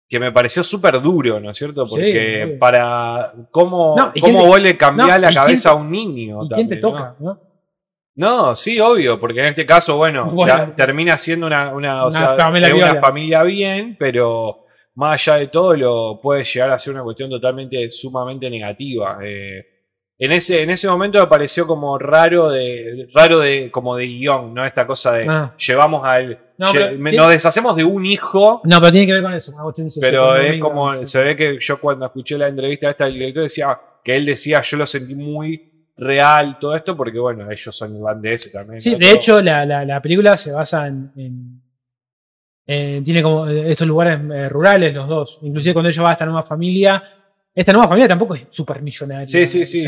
que 0.09 0.18
me 0.18 0.32
pareció 0.32 0.62
súper 0.62 1.01
duro, 1.02 1.39
¿no 1.39 1.51
es 1.51 1.56
cierto? 1.59 1.86
Sí, 1.86 1.94
Porque 1.94 2.56
para 2.59 3.32
cómo, 3.51 3.94
No, 3.97 4.10
¿y 4.14 4.20
cómo 4.20 4.47
vos 4.47 4.60
le 4.60 4.76
cambiás 4.76 5.18
no, 5.18 5.26
la 5.26 5.30
¿y 5.30 5.35
cabeza 5.35 5.70
a 5.70 5.74
un 5.74 5.90
niño. 5.90 6.44
¿Y 6.44 6.48
quién 6.48 6.68
te 6.68 6.76
también, 6.76 6.80
¿no? 6.80 6.89
toca? 6.98 7.16
¿no? 7.20 7.40
No, 8.16 8.56
sí, 8.56 8.80
obvio, 8.80 9.20
porque 9.20 9.40
en 9.40 9.47
este 9.47 9.66
caso, 9.66 9.97
bueno, 9.97 10.24
Bueno. 10.32 10.56
la- 10.56 10.74
termina 10.74 11.16
siendo 11.18 11.47
una, 11.47 11.72
una, 11.74 12.05
o 12.05 12.09
Una 12.09 12.10
sea, 12.36 12.36
familia 12.36 12.74
una 12.74 13.01
familia 13.01 13.43
bien, 13.43 13.97
pero 13.98 14.64
más 14.94 15.28
allá 15.28 15.39
de 15.40 15.48
todo 15.48 15.76
lo 15.76 16.20
puede 16.20 16.43
llegar 16.43 16.70
a 16.70 16.78
ser 16.78 16.94
una 16.94 17.02
cuestión 17.05 17.28
totalmente 17.30 17.90
sumamente 17.90 18.48
negativa. 18.51 19.18
Eh, 19.22 19.64
en, 20.20 20.32
ese, 20.32 20.62
en 20.62 20.70
ese 20.70 20.88
momento 20.88 21.20
me 21.20 21.26
pareció 21.28 21.66
como 21.66 21.96
raro 21.98 22.50
de, 22.50 23.08
raro 23.14 23.38
de, 23.38 23.70
como 23.70 23.94
de 23.96 24.06
guion, 24.06 24.52
¿no? 24.52 24.64
Esta 24.66 24.86
cosa 24.86 25.12
de 25.12 25.26
Ah. 25.28 25.54
llevamos 25.56 26.04
al. 26.04 26.38
No, 26.58 26.70
lle- 26.70 26.72
pero 26.72 26.98
me- 26.98 27.10
tiene- 27.10 27.24
nos 27.24 27.32
deshacemos 27.32 27.76
de 27.76 27.84
un 27.84 28.04
hijo. 28.04 28.60
No, 28.64 28.80
pero 28.80 28.90
tiene 28.90 29.06
que 29.06 29.12
ver 29.12 29.22
con 29.22 29.32
eso. 29.32 29.52
Pero 30.00 30.36
es 30.36 30.60
como, 30.60 30.96
sí. 30.96 31.06
se 31.06 31.22
ve 31.22 31.36
que 31.36 31.56
yo 31.60 31.80
cuando 31.80 32.06
escuché 32.06 32.36
la 32.36 32.48
entrevista 32.48 32.90
esta 32.90 33.04
del 33.04 33.14
director 33.14 33.42
decía 33.44 33.78
que 34.02 34.16
él 34.16 34.26
decía, 34.26 34.60
yo 34.62 34.76
lo 34.76 34.86
sentí 34.86 35.14
muy 35.14 35.90
real 35.96 36.58
todo 36.60 36.74
esto, 36.76 36.96
porque 36.96 37.18
bueno, 37.18 37.48
ellos 37.50 37.76
son 37.76 37.94
irlandeses 37.96 38.52
también. 38.52 38.80
Sí, 38.80 38.96
de 38.96 39.06
Todo- 39.06 39.10
hecho, 39.14 39.40
la, 39.42 39.64
la- 39.64 39.84
la 39.84 40.02
película 40.02 40.36
se 40.36 40.50
basa 40.52 40.86
en. 40.88 41.12
en- 41.16 41.62
en- 42.66 43.02
tiene 43.04 43.22
como 43.22 43.48
eh, 43.48 43.70
estos 43.70 43.86
lugares 43.86 44.18
eh, 44.32 44.48
rurales, 44.48 44.92
los 44.94 45.08
dos. 45.08 45.38
Inclusive 45.42 45.72
cuando 45.74 45.88
ella 45.90 46.02
va 46.02 46.10
a 46.10 46.12
esta 46.12 46.26
nueva 46.26 46.42
familia. 46.42 47.02
Esta 47.54 47.72
nueva 47.72 47.88
familia 47.88 48.08
tampoco 48.08 48.34
es 48.34 48.42
súper 48.50 48.80
millonaria. 48.82 49.26
Sí, 49.26 49.46
sí, 49.46 49.64
sí. 49.64 49.84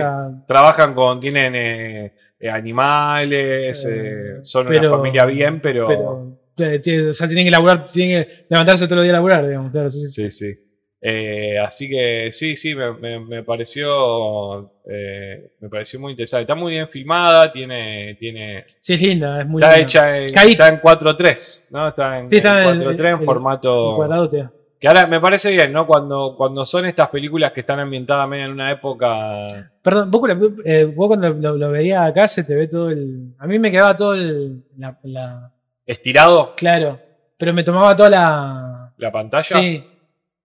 Trabajan 0.46 0.92
con, 0.94 1.20
tienen 1.20 1.54
eh, 1.54 2.12
eh, 2.38 2.50
animales, 2.50 3.84
Eh, 3.84 3.90
eh, 4.38 4.38
son 4.42 4.66
pero- 4.66 4.88
una 4.88 4.98
familia 4.98 5.24
bien, 5.26 5.60
pero... 5.60 5.86
o 5.88 6.36
sea, 6.56 7.26
tienen 7.28 7.44
que 7.44 7.50
laburar, 7.50 7.84
tienen 7.84 8.24
que 8.24 8.46
levantarse 8.48 8.86
todos 8.86 8.96
los 8.96 9.04
días 9.04 9.12
a 9.14 9.18
laburar, 9.18 9.46
digamos. 9.46 9.70
Claro, 9.70 9.90
sí, 9.90 10.00
sí. 10.08 10.30
Sí, 10.30 10.30
sí. 10.30 10.58
Eh, 11.02 11.58
así 11.58 11.88
que 11.88 12.28
sí, 12.30 12.56
sí, 12.56 12.74
me, 12.74 12.92
me- 12.92 13.20
me 13.20 13.42
pareció 13.42 14.70
eh, 14.86 15.52
me 15.60 15.68
pareció 15.70 15.98
muy 15.98 16.10
interesante. 16.12 16.42
Está 16.42 16.54
muy 16.54 16.72
bien 16.72 16.88
filmada, 16.88 17.50
tiene, 17.50 18.16
tiene 18.20 18.64
Sí, 18.80 18.94
es 18.94 19.00
linda, 19.02 19.40
es 19.40 19.46
muy 19.46 19.62
está 19.62 19.76
linda. 19.76 19.82
hecha 19.82 20.18
en, 20.18 20.24
está 20.50 20.68
en 20.68 20.76
4.3, 20.76 21.68
¿no? 21.70 21.88
Está 21.88 22.18
en, 22.18 22.26
Sí, 22.26 22.36
en 22.36 22.46
en- 22.46 22.52
4.3 22.82 22.98
en, 23.00 23.06
en- 23.06 23.24
formato 23.24 23.90
El 23.92 23.96
cuadradote. 23.96 24.48
Que 24.80 24.88
ahora 24.88 25.06
me 25.06 25.20
parece 25.20 25.50
bien, 25.52 25.72
¿no? 25.72 25.86
Cuando, 25.86 26.34
cuando 26.36 26.64
son 26.64 26.86
estas 26.86 27.08
películas 27.10 27.52
que 27.52 27.60
están 27.60 27.78
ambientadas 27.80 28.26
medio 28.28 28.46
en 28.46 28.52
una 28.52 28.70
época 28.70 29.70
Perdón, 29.82 30.10
vos, 30.10 30.30
eh, 30.64 30.84
vos 30.86 31.08
cuando 31.08 31.28
lo, 31.34 31.56
lo 31.56 31.70
veías 31.70 32.02
acá 32.08 32.26
se 32.26 32.44
te 32.44 32.54
ve 32.54 32.66
todo 32.66 32.88
el. 32.90 33.34
A 33.38 33.46
mí 33.46 33.58
me 33.58 33.70
quedaba 33.70 33.94
todo 33.96 34.14
el. 34.14 34.64
La, 34.78 34.98
la- 35.04 35.52
estirado 35.86 36.54
claro, 36.56 36.98
pero 37.36 37.52
me 37.52 37.62
tomaba 37.62 37.94
toda 37.94 38.10
la. 38.10 38.92
la 38.96 39.12
pantalla, 39.12 39.42
Sí, 39.44 39.84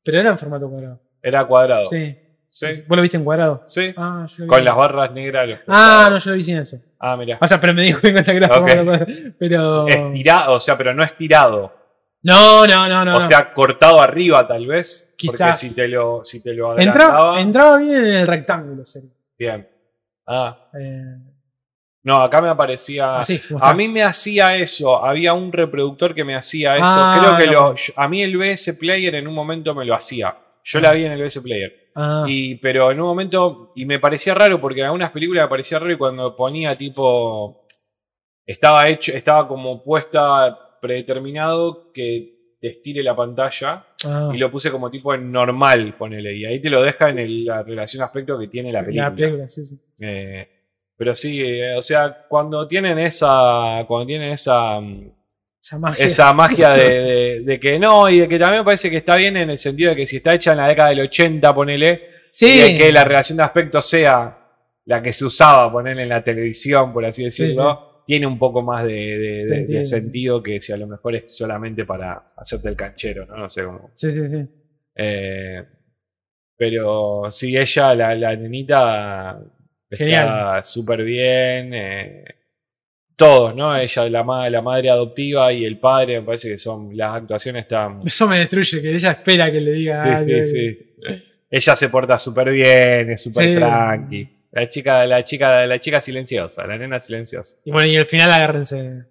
pero 0.03 0.19
era 0.19 0.29
en 0.31 0.37
formato 0.37 0.69
cuadrado. 0.69 0.99
era 1.21 1.45
cuadrado. 1.45 1.85
Sí. 1.89 2.17
Sí, 2.49 2.67
¿Vos 2.87 2.95
lo 2.95 3.01
viste 3.01 3.17
en 3.17 3.25
cuadrado? 3.25 3.63
sí. 3.67 3.93
Ah, 3.97 4.25
yo 4.29 4.35
lo 4.39 4.43
vi 4.45 4.49
Con 4.49 4.59
en- 4.59 4.65
las 4.65 4.75
barras 4.77 5.11
negras. 5.11 5.47
los 5.49 5.59
Ah, 5.67 6.07
no, 6.09 6.17
yo 6.17 6.29
lo 6.31 6.35
vi 6.37 6.41
sin 6.43 6.57
eso. 6.57 6.77
Ah, 6.99 7.17
mira. 7.17 7.37
O 7.41 7.47
sea, 7.47 7.59
pero 7.59 7.73
me 7.73 7.81
dijo 7.83 7.99
en 8.03 8.13
cuenta 8.13 8.31
que 8.31 8.37
era 8.37 8.47
Ok. 8.47 8.53
formato 8.53 8.85
cuadrado. 8.85 9.05
Pero. 9.37 9.87
Estirado, 9.89 10.53
o 10.53 10.59
sea, 10.61 10.77
pero 10.77 10.93
no 10.93 11.03
estirado. 11.03 11.73
No, 12.25 12.65
no, 12.65 12.89
no, 12.89 13.05
no. 13.05 13.17
o 13.17 13.21
sea, 13.21 13.53
cortado 13.53 14.01
arriba 14.01 14.47
tal 14.47 14.65
vez. 14.67 15.13
Quizás. 15.17 15.39
Porque 15.39 15.53
si 15.69 15.75
te 15.75 15.87
lo, 15.87 16.23
si 16.23 16.41
te 16.43 16.53
lo 16.53 16.77
entraba, 16.77 17.13
agrandaba. 17.13 17.41
entraba 17.41 17.77
bien 17.77 17.97
en 18.05 18.13
el 18.13 18.27
rectángulo, 18.27 18.83
serio. 18.85 19.09
Bien. 19.37 19.67
Ah, 20.27 20.57
Eh, 20.73 21.17
no, 22.03 22.21
acá 22.21 22.41
me 22.41 22.49
aparecía. 22.49 23.19
así, 23.19 23.39
como 23.39 23.63
A 23.63 23.73
mí 23.73 23.87
me 23.87 24.03
hacía 24.03 24.55
eso. 24.55 25.03
Había 25.03 25.33
un 25.33 25.51
reproductor 25.51 26.13
que 26.13 26.23
me 26.23 26.35
hacía 26.35 26.75
eso. 26.75 26.85
Ah, 26.85 27.17
Creo 27.19 27.37
que 27.37 27.45
no. 27.47 27.69
lo, 27.71 27.75
a 27.95 28.07
mí 28.07 28.21
el 28.21 28.37
BS 28.37 28.73
Player 28.79 29.15
en 29.15 29.27
un 29.27 29.33
momento 29.33 29.73
me 29.73 29.85
lo 29.85 29.95
hacía. 29.95 30.35
Yo 30.63 30.79
la 30.79 30.93
vi 30.93 31.05
en 31.05 31.11
el 31.13 31.21
BS 31.23 31.41
Player. 31.41 31.89
Ah, 31.95 32.23
Y, 32.27 32.55
pero 32.55 32.91
en 32.91 32.99
un 32.99 33.07
momento, 33.07 33.71
y 33.75 33.85
me 33.85 33.99
parecía 33.99 34.33
raro 34.33 34.59
porque 34.59 34.79
en 34.81 34.85
algunas 34.87 35.11
películas 35.11 35.45
me 35.45 35.49
parecía 35.49 35.79
raro 35.79 35.91
y 35.93 35.97
cuando 35.97 36.35
ponía 36.35 36.75
tipo, 36.75 37.65
estaba 38.45 38.87
hecho, 38.87 39.13
estaba 39.13 39.47
como 39.47 39.81
puesta 39.83 40.59
predeterminado 40.85 41.91
que 41.93 42.33
te 42.61 42.69
estire 42.69 43.03
la 43.03 43.15
pantalla 43.15 43.85
ah, 44.05 44.31
y 44.33 44.37
lo 44.37 44.49
puse 44.49 44.71
como 44.71 44.89
tipo 44.89 45.13
en 45.13 45.31
normal, 45.31 45.95
ponele, 45.97 46.35
y 46.35 46.45
ahí 46.45 46.59
te 46.61 46.69
lo 46.69 46.81
deja 46.81 47.09
en 47.09 47.19
el- 47.19 47.45
la 47.45 47.63
relación 47.63 48.03
aspecto 48.03 48.37
que 48.39 48.47
tiene 48.47 48.71
la 48.71 48.83
película. 48.83 49.09
la 49.09 49.15
película, 49.15 49.49
sí, 49.49 49.63
sí. 49.65 49.77
Eh, 50.01 50.47
pero 50.97 51.13
sí, 51.15 51.41
eh, 51.43 51.75
o 51.77 51.81
sea, 51.81 52.25
cuando 52.27 52.67
tienen 52.67 52.97
esa, 52.99 53.83
cuando 53.87 54.05
tienen 54.07 54.31
esa, 54.31 54.79
mm, 54.79 55.11
Esa 55.61 55.79
magia. 55.79 56.05
esa 56.05 56.33
magia 56.33 56.69
de, 56.73 56.89
de- 57.09 57.39
de 57.41 57.59
que 57.59 57.77
no, 57.79 58.09
y 58.09 58.19
de 58.19 58.27
que 58.27 58.39
también 58.39 58.61
me 58.61 58.65
parece 58.65 58.89
que 58.89 58.97
está 58.97 59.15
bien 59.15 59.35
en 59.37 59.49
el 59.49 59.57
sentido 59.57 59.89
de 59.89 59.95
que 59.97 60.07
si 60.07 60.17
está 60.17 60.33
hecha 60.33 60.51
en 60.53 60.57
la 60.59 60.67
década 60.67 60.89
del 60.89 61.01
80, 61.01 61.53
ponele, 61.53 62.01
Sí. 62.31 62.47
y 62.47 62.57
de 62.59 62.77
que 62.77 62.91
la 62.91 63.03
relación 63.03 63.37
de 63.37 63.43
aspecto 63.43 63.81
sea 63.81 64.37
la 64.85 65.01
que 65.01 65.11
se 65.13 65.25
usaba, 65.25 65.71
ponerle 65.71 66.03
en 66.03 66.09
la 66.09 66.23
televisión, 66.23 66.93
por 66.93 67.03
así 67.05 67.29
Sí, 67.31 67.43
decirlo, 67.43 67.94
tiene 68.05 68.27
un 68.27 68.37
poco 68.39 68.61
más 68.61 68.83
de, 68.85 68.93
de- 68.93 69.45
de- 69.45 69.63
de 69.65 69.83
Sentido. 69.83 70.41
que 70.43 70.59
si 70.61 70.71
a 70.71 70.77
lo 70.77 70.87
mejor 70.87 71.15
es 71.15 71.23
solamente 71.37 71.85
para 71.85 72.23
hacerte 72.37 72.69
el 72.69 72.75
canchero, 72.75 73.25
¿no? 73.25 73.35
No 73.37 73.49
sé 73.49 73.63
cómo. 73.63 73.89
Sí, 73.93 74.11
sí, 74.11 74.27
sí. 74.27 74.47
Eh, 74.95 75.63
Pero 76.57 77.27
sí, 77.31 77.57
ella, 77.57 77.93
la, 77.95 78.15
la 78.15 78.35
nenita, 78.35 79.39
está 79.89 80.63
súper 80.63 81.03
bien. 81.03 81.73
eh, 81.73 82.23
todos, 83.17 83.55
¿no? 83.55 83.75
Ella, 83.77 84.09
la, 84.09 84.49
la 84.49 84.61
madre 84.61 84.89
adoptiva 84.89 85.51
y 85.53 85.63
el 85.65 85.79
padre, 85.79 86.19
me 86.19 86.25
parece 86.25 86.49
que 86.49 86.57
son. 86.57 86.95
Las 86.95 87.15
actuaciones 87.15 87.61
están. 87.63 87.99
Eso 88.05 88.27
me 88.27 88.39
destruye, 88.39 88.81
que 88.81 88.93
ella 88.95 89.11
espera 89.11 89.51
que 89.51 89.61
le 89.61 89.71
diga. 89.71 90.03
Sí, 90.17 90.31
algo. 90.33 90.45
sí, 90.45 90.73
sí. 90.75 91.23
Ella 91.49 91.75
se 91.77 91.89
porta 91.89 92.17
súper 92.17 92.51
bien, 92.51 93.11
es 93.11 93.21
súper 93.23 93.45
Sí. 93.49 93.55
tranqui. 93.55 94.29
La 94.55 94.69
chica, 94.69 95.05
la 95.05 95.21
chica, 95.25 95.67
la 95.67 95.79
chica 95.79 95.99
silenciosa, 95.99 96.65
la 96.65 96.77
nena 96.77 96.97
silenciosa. 96.97 97.57
Y 97.65 97.71
bueno, 97.71 97.89
y 97.89 97.97
al 97.97 98.05
final 98.05 98.31
agárrense. 98.31 99.03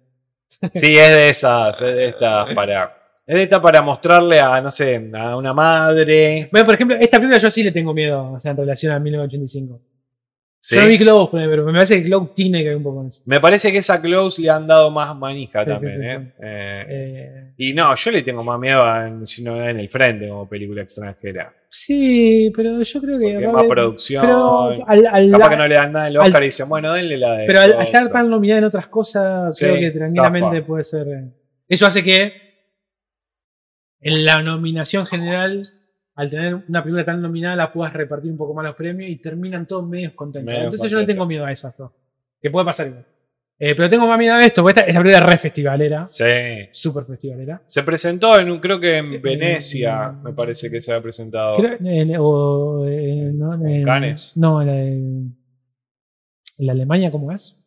Sí, 0.73 0.97
es 0.97 1.13
de 1.15 1.29
esas, 1.29 1.79
es 1.83 1.95
de 1.95 2.07
estas 2.07 2.51
para. 2.55 3.11
Es 3.27 3.35
de 3.35 3.43
estas 3.43 3.59
para 3.59 3.81
mostrarle 3.83 4.39
a, 4.39 4.59
no 4.59 4.71
sé, 4.71 5.09
a 5.13 5.37
una 5.37 5.53
madre. 5.53 6.49
Bueno, 6.51 6.65
por 6.65 6.73
ejemplo, 6.73 6.97
esta 6.97 7.17
película 7.17 7.37
yo 7.37 7.51
sí 7.51 7.61
le 7.61 7.71
tengo 7.71 7.93
miedo, 7.93 8.33
o 8.33 8.39
sea, 8.39 8.51
en 8.51 8.57
relación 8.57 8.91
a 8.93 8.99
1985. 8.99 9.81
¿sí? 10.59 10.75
Yo 10.75 10.81
no 10.81 10.87
vi 10.87 10.97
Close, 10.97 11.29
pero 11.31 11.63
me 11.65 11.73
parece 11.73 11.97
que 12.01 12.05
Close 12.05 12.31
tiene 12.33 12.63
que 12.63 12.69
ver 12.69 12.77
un 12.77 12.83
poco 12.83 12.97
con 12.97 13.07
eso. 13.07 13.21
Me 13.27 13.39
parece 13.39 13.71
que 13.71 13.77
esa 13.79 14.01
Close 14.01 14.41
le 14.41 14.49
han 14.49 14.65
dado 14.65 14.89
más 14.89 15.15
manija 15.15 15.63
Sí, 15.63 15.69
también, 15.69 15.93
sí, 15.93 16.07
¿eh? 16.07 16.33
Eh, 16.39 16.85
Eh, 16.89 17.53
Y 17.57 17.73
no, 17.73 17.93
yo 17.93 18.11
le 18.11 18.23
tengo 18.23 18.43
más 18.43 18.59
miedo 18.59 18.83
a 18.83 19.11
Si 19.25 19.43
no 19.43 19.63
en 19.63 19.79
el 19.79 19.89
frente 19.89 20.27
como 20.27 20.49
película 20.49 20.81
extranjera. 20.81 21.53
Sí, 21.77 22.51
pero 22.55 22.81
yo 22.81 23.01
creo 23.01 23.19
que. 23.19 23.33
Porque 23.33 23.47
más 23.47 23.63
producción. 23.63 24.21
Pero 24.25 24.61
al, 24.87 25.05
al- 25.07 25.31
Capaz 25.31 25.49
que 25.49 25.57
no 25.57 25.67
le 25.67 25.75
dan 25.75 25.91
nada 25.91 26.05
el 26.07 26.17
al- 26.17 26.27
Oscar 26.27 26.43
y 26.43 26.45
dicen, 26.47 26.69
bueno, 26.69 26.93
denle 26.93 27.17
la 27.17 27.33
de. 27.37 27.45
pero 27.47 27.59
al, 27.61 27.81
estar 27.81 28.09
tan 28.11 28.29
nominada 28.29 28.59
en 28.59 28.63
otras 28.65 28.87
cosas, 28.87 29.57
Sí, 29.57 29.65
creo 29.65 29.77
que 29.79 29.91
tranquilamente 29.91 30.57
zapa. 30.57 30.67
puede 30.67 30.83
ser. 30.83 31.07
eh, 31.07 31.31
Eso 31.67 31.85
hace 31.85 32.03
que 32.03 32.33
en 34.01 34.25
la 34.25 34.41
nominación 34.41 35.05
general, 35.05 35.63
al 36.15 36.29
tener 36.29 36.55
una 36.67 36.83
película 36.83 37.03
tan 37.05 37.21
nominada, 37.21 37.55
la 37.55 37.73
puedas 37.73 37.93
repartir 37.93 38.31
un 38.31 38.37
poco 38.37 38.53
más 38.53 38.65
los 38.65 38.75
premios 38.75 39.09
y 39.09 39.15
terminan 39.17 39.65
todos 39.67 39.87
medios 39.87 40.13
contentos. 40.13 40.53
Entonces 40.55 40.89
yo 40.91 40.99
no 40.99 41.05
tengo 41.05 41.25
miedo 41.25 41.45
a 41.45 41.51
esas 41.51 41.75
dos. 41.77 41.91
Que 42.41 42.49
puede 42.51 42.65
pasar 42.65 42.87
igual. 42.87 43.05
Eh, 43.57 43.73
pero 43.73 43.87
tengo 43.87 44.05
más 44.05 44.17
miedo 44.19 44.33
a 44.35 44.45
esto, 44.45 44.61
porque 44.61 44.79
esta, 44.81 44.89
esta 44.89 45.01
película 45.01 45.25
es 45.25 45.31
re 45.31 45.37
festivalera. 45.37 46.07
Sí. 46.07 46.23
Súper 46.71 47.05
festivalera. 47.05 47.61
Se 47.65 47.83
presentó 47.83 48.37
en 48.37 48.51
un, 48.51 48.59
creo 48.59 48.79
que 48.79 48.97
en 48.97 49.21
Venecia, 49.21 50.11
me 50.11 50.33
parece 50.33 50.69
que 50.69 50.81
se 50.81 50.91
ha 50.93 51.01
presentado. 51.01 51.55
Creo- 51.57 51.77
en- 51.79 52.15
o, 52.19 52.85
eh, 52.85 53.31
no, 53.33 53.53
en- 53.65 53.85
Cannes? 53.85 54.33
No, 54.35 54.61
en, 54.61 54.69
en- 54.69 55.37
en 56.57 56.65
la 56.65 56.73
Alemania, 56.73 57.09
¿cómo 57.11 57.31
es? 57.31 57.61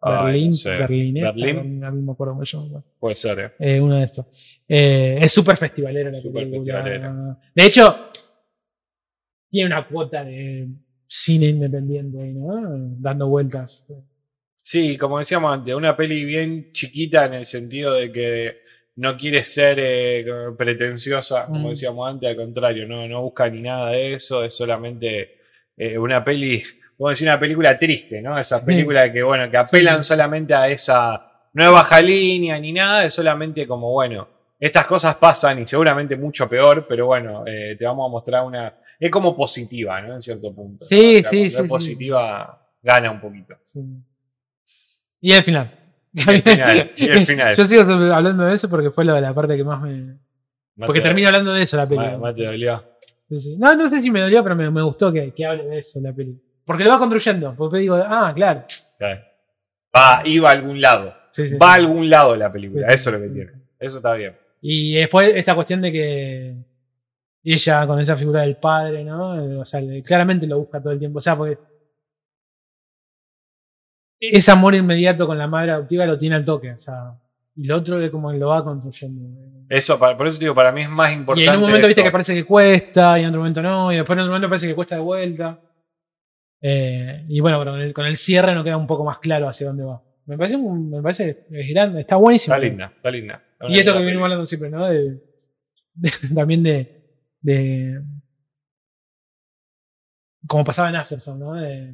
Ay, 0.00 0.24
Berlín, 0.26 0.50
no 0.50 0.56
sé. 0.56 0.70
Berlín, 0.76 1.16
esta, 1.16 1.32
Berlín, 1.32 1.80
mí 1.80 2.02
me 2.02 2.12
acuerdo 2.12 2.34
cómo 2.34 2.46
se 2.46 2.56
llama. 2.56 2.84
puede 3.00 3.14
ser, 3.16 3.38
¿eh? 3.40 3.52
Eh, 3.58 3.80
uno 3.80 3.96
de 3.96 4.04
estos. 4.04 4.60
Eh, 4.68 5.18
es 5.20 5.32
súper 5.32 5.56
festivalera 5.56 6.10
la 6.10 6.18
película. 6.22 6.46
festivalera. 6.50 7.38
De 7.52 7.64
hecho, 7.66 8.10
tiene 9.50 9.66
una 9.68 9.88
cuota 9.88 10.24
de 10.24 10.68
cine 11.06 11.46
independiente 11.48 12.20
ahí, 12.22 12.32
¿no? 12.34 12.60
Dando 13.00 13.26
vueltas. 13.28 13.84
Sí, 14.68 14.96
como 14.98 15.20
decíamos 15.20 15.52
antes, 15.54 15.72
una 15.76 15.96
peli 15.96 16.24
bien 16.24 16.72
chiquita 16.72 17.26
en 17.26 17.34
el 17.34 17.46
sentido 17.46 17.94
de 17.94 18.10
que 18.10 18.56
no 18.96 19.16
quiere 19.16 19.44
ser 19.44 19.78
eh, 19.80 20.26
pretenciosa, 20.58 21.46
como 21.46 21.68
Mm. 21.68 21.70
decíamos 21.70 22.10
antes, 22.10 22.28
al 22.30 22.34
contrario, 22.34 22.84
no, 22.88 23.06
no 23.06 23.22
busca 23.22 23.48
ni 23.48 23.62
nada 23.62 23.90
de 23.90 24.14
eso, 24.14 24.42
es 24.42 24.52
solamente 24.56 25.36
eh, 25.76 25.96
una 25.96 26.24
peli, 26.24 26.64
vamos 26.98 27.10
a 27.10 27.12
decir, 27.12 27.28
una 27.28 27.38
película 27.38 27.78
triste, 27.78 28.20
¿no? 28.20 28.36
Esas 28.36 28.58
Sí. 28.58 28.66
películas 28.66 29.12
que, 29.12 29.22
bueno, 29.22 29.48
que 29.48 29.56
apelan 29.56 30.02
Sí. 30.02 30.08
solamente 30.08 30.52
a 30.52 30.68
esa, 30.68 31.48
no 31.52 31.62
es 31.64 31.70
baja 31.70 32.00
línea 32.00 32.58
ni 32.58 32.72
nada, 32.72 33.04
es 33.04 33.14
solamente 33.14 33.68
como, 33.68 33.92
bueno, 33.92 34.26
estas 34.58 34.84
cosas 34.86 35.14
pasan 35.14 35.62
y 35.62 35.66
seguramente 35.68 36.16
mucho 36.16 36.48
peor, 36.48 36.86
pero 36.88 37.06
bueno, 37.06 37.44
eh, 37.46 37.76
te 37.78 37.84
vamos 37.84 38.08
a 38.08 38.10
mostrar 38.10 38.42
una, 38.44 38.74
es 38.98 39.10
como 39.12 39.36
positiva, 39.36 40.00
¿no? 40.02 40.14
En 40.14 40.20
cierto 40.22 40.52
punto. 40.52 40.84
¿no? 40.84 40.88
Sí, 40.88 41.18
O 41.18 41.22
sea, 41.22 41.30
sí, 41.30 41.36
sí, 41.38 41.44
es 41.44 41.54
sí. 41.54 41.68
positiva, 41.68 42.66
gana 42.82 43.12
un 43.12 43.20
poquito. 43.20 43.54
Y 45.26 45.32
el 45.32 45.42
final. 45.42 45.68
Y 46.12 46.20
el 46.20 46.40
final, 46.40 46.92
y 46.94 47.08
el 47.08 47.26
final. 47.26 47.56
Yo 47.56 47.66
sigo 47.66 47.82
hablando 47.82 48.44
de 48.44 48.54
eso 48.54 48.70
porque 48.70 48.92
fue 48.92 49.04
la, 49.04 49.20
la 49.20 49.34
parte 49.34 49.56
que 49.56 49.64
más 49.64 49.82
me. 49.82 50.18
Porque 50.78 51.00
termino 51.00 51.26
hablando 51.26 51.52
de 51.52 51.62
eso 51.64 51.76
la 51.76 51.88
película. 51.88 52.16
Mate 52.16 52.44
dolió. 52.44 52.84
Sí, 53.28 53.40
sí. 53.40 53.56
No, 53.58 53.74
no 53.74 53.90
sé 53.90 54.00
si 54.00 54.08
me 54.08 54.20
dolió, 54.20 54.44
pero 54.44 54.54
me, 54.54 54.70
me 54.70 54.82
gustó 54.82 55.12
que, 55.12 55.34
que 55.34 55.44
hable 55.44 55.64
de 55.64 55.80
eso 55.80 55.98
la 56.00 56.12
peli. 56.12 56.40
Porque 56.64 56.84
lo 56.84 56.90
va 56.90 56.98
construyendo. 57.00 57.56
Porque 57.56 57.78
digo, 57.78 57.96
ah, 57.96 58.32
claro. 58.36 58.62
Claro. 58.96 59.20
Va, 59.96 60.22
iba 60.24 60.48
a 60.48 60.52
algún 60.52 60.80
lado. 60.80 61.12
Sí, 61.32 61.56
Va 61.56 61.72
a 61.72 61.74
algún 61.74 62.08
lado 62.08 62.36
la 62.36 62.48
película. 62.48 62.86
Eso 62.86 63.10
es 63.10 63.16
lo 63.16 63.22
que 63.22 63.28
tiene. 63.28 63.50
Eso 63.80 63.96
está 63.96 64.14
bien. 64.14 64.36
Y 64.60 64.94
después 64.94 65.32
esta 65.34 65.56
cuestión 65.56 65.82
de 65.82 65.90
que 65.90 66.54
ella 67.42 67.84
con 67.84 67.98
esa 67.98 68.16
figura 68.16 68.42
del 68.42 68.58
padre, 68.58 69.02
¿no? 69.02 69.58
O 69.58 69.64
sea, 69.64 69.80
claramente 70.04 70.46
lo 70.46 70.60
busca 70.60 70.80
todo 70.80 70.92
el 70.92 71.00
tiempo. 71.00 71.18
O 71.18 71.20
sea, 71.20 71.34
porque 71.34 71.58
ese 74.20 74.50
amor 74.50 74.74
inmediato 74.74 75.26
con 75.26 75.36
la 75.38 75.46
madre 75.46 75.72
adoptiva 75.72 76.06
lo 76.06 76.16
tiene 76.18 76.36
al 76.36 76.44
toque. 76.44 76.72
O 76.72 76.78
sea, 76.78 77.12
y 77.54 77.64
lo 77.66 77.76
otro 77.76 78.00
es 78.00 78.10
como 78.10 78.30
que 78.30 78.38
lo 78.38 78.48
va 78.48 78.64
construyendo. 78.64 79.40
Eso, 79.68 79.98
por 79.98 80.26
eso 80.26 80.38
digo, 80.38 80.54
para 80.54 80.70
mí 80.72 80.82
es 80.82 80.88
más 80.88 81.10
Y 81.10 81.14
importante. 81.14 81.48
en 81.50 81.56
un 81.56 81.60
momento 81.62 81.86
viste 81.88 82.00
esto. 82.00 82.08
que 82.08 82.12
parece 82.12 82.34
que 82.34 82.44
cuesta, 82.44 83.18
y 83.18 83.22
en 83.22 83.28
otro 83.28 83.40
momento 83.40 83.62
no, 83.62 83.92
y 83.92 83.96
después 83.96 84.14
en 84.16 84.20
otro 84.20 84.30
momento 84.32 84.48
parece 84.48 84.68
que 84.68 84.74
cuesta 84.74 84.94
de 84.96 85.00
vuelta. 85.00 85.60
Eh, 86.60 87.24
y 87.28 87.40
bueno, 87.40 87.58
con 87.58 87.80
el, 87.80 87.92
con 87.92 88.06
el 88.06 88.16
cierre 88.16 88.54
nos 88.54 88.64
queda 88.64 88.76
un 88.76 88.86
poco 88.86 89.04
más 89.04 89.18
claro 89.18 89.48
hacia 89.48 89.66
dónde 89.66 89.84
va. 89.84 90.02
Me 90.26 90.36
parece, 90.38 90.56
un- 90.56 90.90
me 90.90 91.02
parece 91.02 91.46
es 91.50 91.68
grande, 91.70 92.00
está 92.00 92.16
buenísimo. 92.16 92.54
Está 92.54 92.66
linda, 92.66 92.92
está 92.96 93.10
linda. 93.10 93.42
Está 93.52 93.68
Y 93.68 93.78
esto 93.78 93.92
que 93.92 93.98
venimos 94.04 94.22
hablando 94.24 94.46
siempre, 94.46 94.70
¿no? 94.70 94.86
De, 94.86 95.20
de- 95.94 96.10
también 96.34 96.62
de, 96.62 97.04
de. 97.40 98.02
Como 100.46 100.64
pasaba 100.64 100.88
en 100.90 100.96
Afterson, 100.96 101.38
¿no? 101.38 101.54
De, 101.54 101.92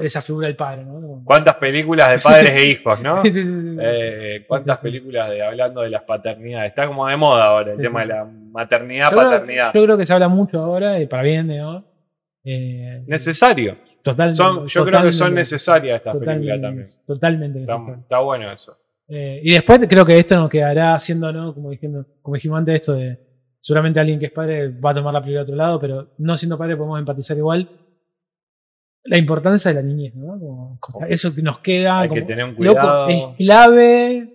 esa 0.00 0.20
figura 0.20 0.46
del 0.46 0.56
padre, 0.56 0.84
¿no? 0.84 1.22
¿Cuántas 1.24 1.54
películas 1.56 2.10
de 2.10 2.18
padres 2.18 2.50
e 2.56 2.68
hijos, 2.68 3.00
no? 3.00 3.22
Sí, 3.22 3.32
sí, 3.32 3.42
sí. 3.42 3.76
Eh, 3.80 4.44
¿Cuántas 4.46 4.78
películas 4.78 5.30
de 5.30 5.42
hablando 5.42 5.80
de 5.80 5.90
las 5.90 6.02
paternidades? 6.02 6.70
Está 6.70 6.86
como 6.86 7.06
de 7.06 7.16
moda 7.16 7.44
ahora 7.44 7.72
el 7.72 7.78
tema 7.78 8.00
de 8.00 8.06
la 8.06 8.24
maternidad, 8.24 9.10
yo, 9.10 9.16
creo, 9.16 9.30
paternidad. 9.30 9.72
yo 9.72 9.84
creo 9.84 9.96
que 9.96 10.06
se 10.06 10.12
habla 10.12 10.28
mucho 10.28 10.60
ahora, 10.60 11.00
y 11.00 11.06
para 11.06 11.22
bien, 11.22 11.48
¿no? 11.48 11.84
Eh, 12.44 13.02
Necesario. 13.06 13.78
Son, 14.32 14.66
yo 14.66 14.84
creo 14.84 15.02
que 15.02 15.12
son 15.12 15.34
necesarias 15.34 15.96
estas 15.96 16.16
películas 16.16 16.60
también. 16.60 16.86
totalmente 17.06 17.60
Está, 17.60 17.78
está 18.00 18.18
bueno 18.20 18.50
eso. 18.52 18.76
Eh, 19.08 19.40
y 19.42 19.52
después 19.52 19.80
creo 19.88 20.04
que 20.04 20.18
esto 20.18 20.36
nos 20.36 20.50
quedará 20.50 20.94
haciendo, 20.94 21.32
¿no? 21.32 21.54
Como, 21.54 21.70
diciendo, 21.70 22.04
como 22.20 22.34
dijimos 22.34 22.58
antes, 22.58 22.74
esto 22.74 22.94
de 22.94 23.18
seguramente 23.60 24.00
alguien 24.00 24.18
que 24.20 24.26
es 24.26 24.32
padre 24.32 24.68
va 24.68 24.90
a 24.90 24.94
tomar 24.94 25.14
la 25.14 25.20
película 25.20 25.40
de 25.40 25.44
otro 25.44 25.56
lado, 25.56 25.80
pero 25.80 26.10
no 26.18 26.36
siendo 26.36 26.58
padre 26.58 26.76
podemos 26.76 26.98
empatizar 26.98 27.36
igual. 27.36 27.68
La 29.04 29.16
importancia 29.16 29.72
de 29.72 29.74
la 29.76 29.82
niñez, 29.82 30.14
¿no? 30.14 30.76
Como- 30.80 31.06
eso 31.06 31.34
que 31.34 31.42
nos 31.42 31.58
queda. 31.60 32.00
Hay 32.00 32.08
que 32.10 32.22
tener 32.22 32.44
un 32.44 32.50
loco, 32.58 32.80
cuidado. 32.80 33.08
es 33.08 33.36
clave. 33.36 34.34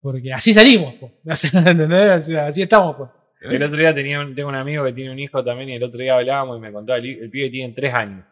Porque 0.00 0.32
así 0.32 0.52
salimos. 0.52 0.94
O 1.28 1.34
sea, 1.34 2.46
así 2.46 2.62
estamos, 2.62 2.96
po. 2.96 3.12
El 3.40 3.62
otro 3.62 3.76
día 3.76 3.94
tenía 3.94 4.26
tengo 4.34 4.48
un 4.48 4.54
amigo 4.54 4.84
que 4.84 4.92
tiene 4.92 5.10
un 5.10 5.18
hijo 5.18 5.44
también 5.44 5.68
y 5.68 5.74
el 5.74 5.82
otro 5.82 6.00
día 6.00 6.14
hablábamos 6.14 6.58
y 6.58 6.60
me 6.60 6.72
contaba, 6.72 6.98
el, 6.98 7.06
el 7.06 7.30
pibe 7.30 7.50
tiene 7.50 7.72
tres 7.74 7.92
años. 7.94 8.24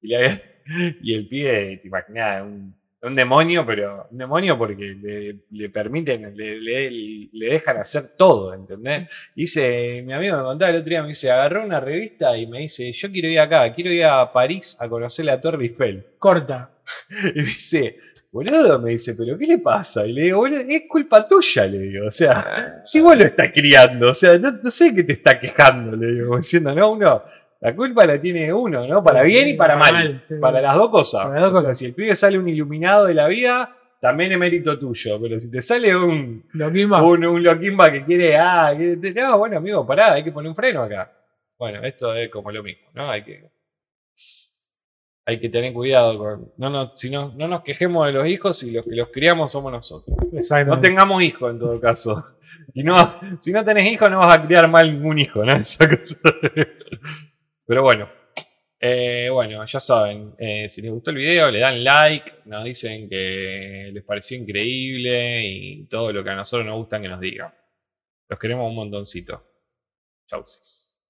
Y 0.00 0.14
el 1.14 1.28
pibe, 1.28 1.78
te 1.82 1.88
imaginas, 1.88 2.42
un, 2.42 2.74
un 3.02 3.14
demonio, 3.14 3.64
pero 3.64 4.08
un 4.10 4.18
demonio 4.18 4.58
porque 4.58 4.96
le, 5.00 5.36
le 5.50 5.70
permiten, 5.70 6.34
le, 6.36 6.60
le- 6.60 7.28
le 7.32 7.46
dejan 7.46 7.76
hacer 7.78 8.16
todo, 8.16 8.52
¿entendés? 8.54 9.08
Dice, 9.36 10.02
mi 10.04 10.12
amigo 10.12 10.36
me 10.36 10.42
contaba 10.42 10.70
el 10.70 10.76
otro 10.78 10.90
día, 10.90 11.02
me 11.02 11.08
dice, 11.08 11.30
agarró 11.30 11.64
una 11.64 11.78
revista 11.80 12.36
y 12.36 12.46
me 12.46 12.60
dice, 12.60 12.92
yo 12.92 13.10
quiero 13.12 13.28
ir 13.28 13.38
acá, 13.40 13.72
quiero 13.72 13.92
ir 13.92 14.04
a 14.04 14.32
París 14.32 14.76
a 14.80 14.88
conocer 14.88 15.24
la 15.26 15.40
Torre 15.40 15.64
Eiffel. 15.64 16.04
Corta. 16.18 16.70
Y 17.34 17.38
me 17.38 17.44
dice, 17.44 17.98
boludo, 18.32 18.80
me 18.80 18.90
dice, 18.92 19.14
¿pero 19.14 19.38
qué 19.38 19.46
le 19.46 19.58
pasa? 19.58 20.06
Y 20.06 20.12
le 20.12 20.22
digo, 20.22 20.38
boludo, 20.38 20.60
es 20.68 20.82
culpa 20.88 21.26
tuya, 21.28 21.66
le 21.66 21.78
digo. 21.78 22.06
O 22.06 22.10
sea, 22.10 22.80
si 22.84 23.00
vos 23.00 23.16
lo 23.16 23.24
estás 23.24 23.52
criando, 23.52 24.10
o 24.10 24.14
sea, 24.14 24.38
no, 24.38 24.50
no 24.62 24.70
sé 24.70 24.94
qué 24.94 25.04
te 25.04 25.12
está 25.12 25.38
quejando, 25.38 25.96
le 25.96 26.12
digo, 26.14 26.36
diciendo, 26.36 26.74
no, 26.74 26.92
uno, 26.92 27.22
la 27.60 27.74
culpa 27.74 28.06
la 28.06 28.20
tiene 28.20 28.52
uno, 28.52 28.86
¿no? 28.86 29.02
Para 29.02 29.22
bien 29.22 29.48
y 29.48 29.54
para 29.54 29.76
mal. 29.76 30.20
sí. 30.22 30.34
Para 30.40 30.60
las 30.60 30.76
dos 30.76 30.90
cosas. 30.90 31.26
Para 31.26 31.40
las 31.40 31.50
dos 31.50 31.58
O 31.58 31.62
sea, 31.62 31.68
cosas. 31.70 31.78
si 31.78 31.84
el 31.86 31.94
pibe 31.94 32.14
sale 32.14 32.38
un 32.38 32.48
iluminado 32.48 33.06
de 33.06 33.14
la 33.14 33.26
vida, 33.26 33.74
también 34.00 34.30
es 34.32 34.38
mérito 34.38 34.78
tuyo. 34.78 35.20
Pero 35.20 35.40
si 35.40 35.50
te 35.50 35.60
sale 35.60 35.96
un, 35.96 36.44
Lo 36.52 36.70
mismo. 36.70 36.96
un, 37.04 37.24
un 37.24 37.42
loquimba 37.42 37.90
que 37.90 38.04
quiere, 38.04 38.36
ah, 38.36 38.72
no, 39.14 39.38
bueno, 39.38 39.56
amigo, 39.58 39.84
pará, 39.86 40.12
hay 40.12 40.22
que 40.22 40.30
poner 40.30 40.48
un 40.48 40.54
freno 40.54 40.82
acá. 40.84 41.12
Bueno, 41.58 41.82
esto 41.82 42.14
es 42.14 42.30
como 42.30 42.52
lo 42.52 42.62
mismo, 42.62 42.86
¿no? 42.94 43.10
Hay 43.10 43.24
que, 43.24 43.50
hay 45.26 45.40
que 45.40 45.48
tener 45.48 45.72
cuidado 45.72 46.16
con. 46.16 46.52
No, 46.58 46.70
no, 46.70 46.94
si 46.94 47.10
no, 47.10 47.34
no 47.36 47.48
nos 47.48 47.62
quejemos 47.62 48.06
de 48.06 48.12
los 48.12 48.28
hijos 48.28 48.62
y 48.62 48.70
los 48.70 48.84
que 48.84 48.94
los 48.94 49.08
criamos 49.08 49.50
somos 49.50 49.72
nosotros. 49.72 50.16
No 50.66 50.80
tengamos 50.80 51.20
hijos 51.22 51.50
en 51.50 51.58
todo 51.58 51.80
caso. 51.80 52.22
Y 52.74 52.82
no, 52.84 53.18
si 53.40 53.50
no 53.50 53.64
tenés 53.64 53.90
hijos, 53.90 54.10
no 54.10 54.18
vas 54.18 54.36
a 54.36 54.46
criar 54.46 54.68
mal 54.68 54.92
ningún 54.92 55.18
hijo, 55.18 55.42
¿no? 55.42 55.52
Esa 55.56 55.88
cosa. 55.88 56.16
Pero 57.68 57.82
bueno. 57.82 58.08
Eh, 58.80 59.28
bueno, 59.30 59.64
ya 59.66 59.80
saben, 59.80 60.34
eh, 60.38 60.68
si 60.68 60.80
les 60.80 60.90
gustó 60.92 61.10
el 61.10 61.16
video, 61.16 61.50
le 61.50 61.58
dan 61.58 61.82
like, 61.84 62.32
nos 62.46 62.64
dicen 62.64 63.08
que 63.08 63.90
les 63.92 64.04
pareció 64.04 64.38
increíble 64.38 65.42
y 65.46 65.84
todo 65.86 66.12
lo 66.12 66.22
que 66.24 66.30
a 66.30 66.36
nosotros 66.36 66.64
nos 66.64 66.76
gusta 66.76 67.00
que 67.00 67.08
nos 67.08 67.20
digan. 67.20 67.52
Los 68.28 68.38
queremos 68.38 68.68
un 68.68 68.76
montoncito. 68.76 69.44
Chausis. 70.28 71.04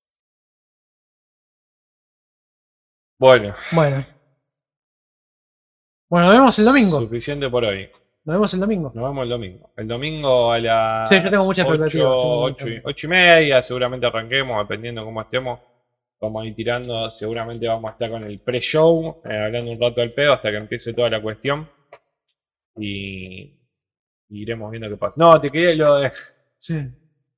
Bueno, 3.19 3.55
Bueno. 3.73 4.05
Bueno, 6.11 6.27
nos 6.29 6.35
vemos 6.37 6.59
el 6.59 6.65
domingo. 6.65 7.01
suficiente 7.01 7.51
por 7.51 7.65
hoy. 7.67 7.91
Nos 8.25 8.35
vemos 8.37 8.55
el 8.55 8.61
domingo. 8.61 8.93
Nos 8.95 9.05
vemos 9.05 9.23
el 9.25 9.29
domingo. 9.29 9.71
El 9.77 9.89
domingo 9.89 10.53
a 10.53 10.59
las 10.59 11.11
Sí, 11.11 11.17
yo 11.23 11.31
tengo 11.31 11.45
mucha 11.45 11.63
expectativa, 11.63 12.05
tengo 12.11 12.41
mucha 12.49 12.65
8, 12.65 12.69
y- 12.69 12.81
ocho 12.85 13.07
y 13.07 13.11
media, 13.11 13.63
seguramente 13.63 14.07
arranquemos, 14.07 14.67
dependiendo 14.67 15.05
cómo 15.05 15.21
estemos. 15.21 15.61
Vamos 16.21 16.43
a 16.43 16.47
ir 16.47 16.55
tirando, 16.55 17.11
seguramente 17.11 17.67
vamos 17.69 17.89
a 17.91 17.93
estar 17.93 18.11
con 18.11 18.25
el 18.25 18.41
pre-show, 18.41 19.23
eh, 19.25 19.37
hablando 19.47 19.71
un 19.71 19.81
rato 19.81 20.01
del 20.01 20.13
pedo 20.13 20.33
hasta 20.33 20.51
que 20.51 20.57
empiece 20.57 20.93
toda 20.93 21.09
la 21.11 21.23
cuestión. 21.23 21.69
Y, 22.77 23.43
y 24.29 24.43
iremos 24.43 24.71
viendo 24.71 24.89
qué 24.89 24.97
pasa. 24.97 25.15
No, 25.19 25.41
te 25.41 25.51
quería 25.51 25.75
lo 25.75 25.97
de. 25.99 26.11
Sí. 26.59 26.77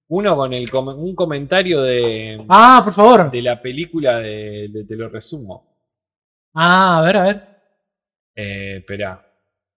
Uno 0.08 0.34
con 0.34 0.52
el 0.54 0.70
com- 0.70 0.88
un 0.98 1.14
comentario 1.14 1.82
de, 1.82 2.44
Ah, 2.48 2.80
por 2.82 2.92
favor. 2.92 3.30
de 3.30 3.42
la 3.42 3.60
película 3.60 4.18
de, 4.18 4.68
de 4.72 4.84
Te 4.84 4.96
lo 4.96 5.08
resumo. 5.08 5.76
Ah, 6.54 6.98
a 6.98 7.02
ver, 7.02 7.16
a 7.18 7.22
ver. 7.24 7.48
Eh, 8.34 8.76
esperá. 8.78 9.24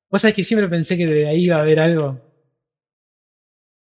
Vos 0.10 0.22
sabés 0.22 0.36
que 0.36 0.44
siempre 0.44 0.68
pensé 0.70 0.98
que 0.98 1.06
de 1.08 1.28
ahí 1.28 1.46
iba 1.46 1.58
a 1.58 1.62
haber 1.62 1.80
algo. 1.80 2.20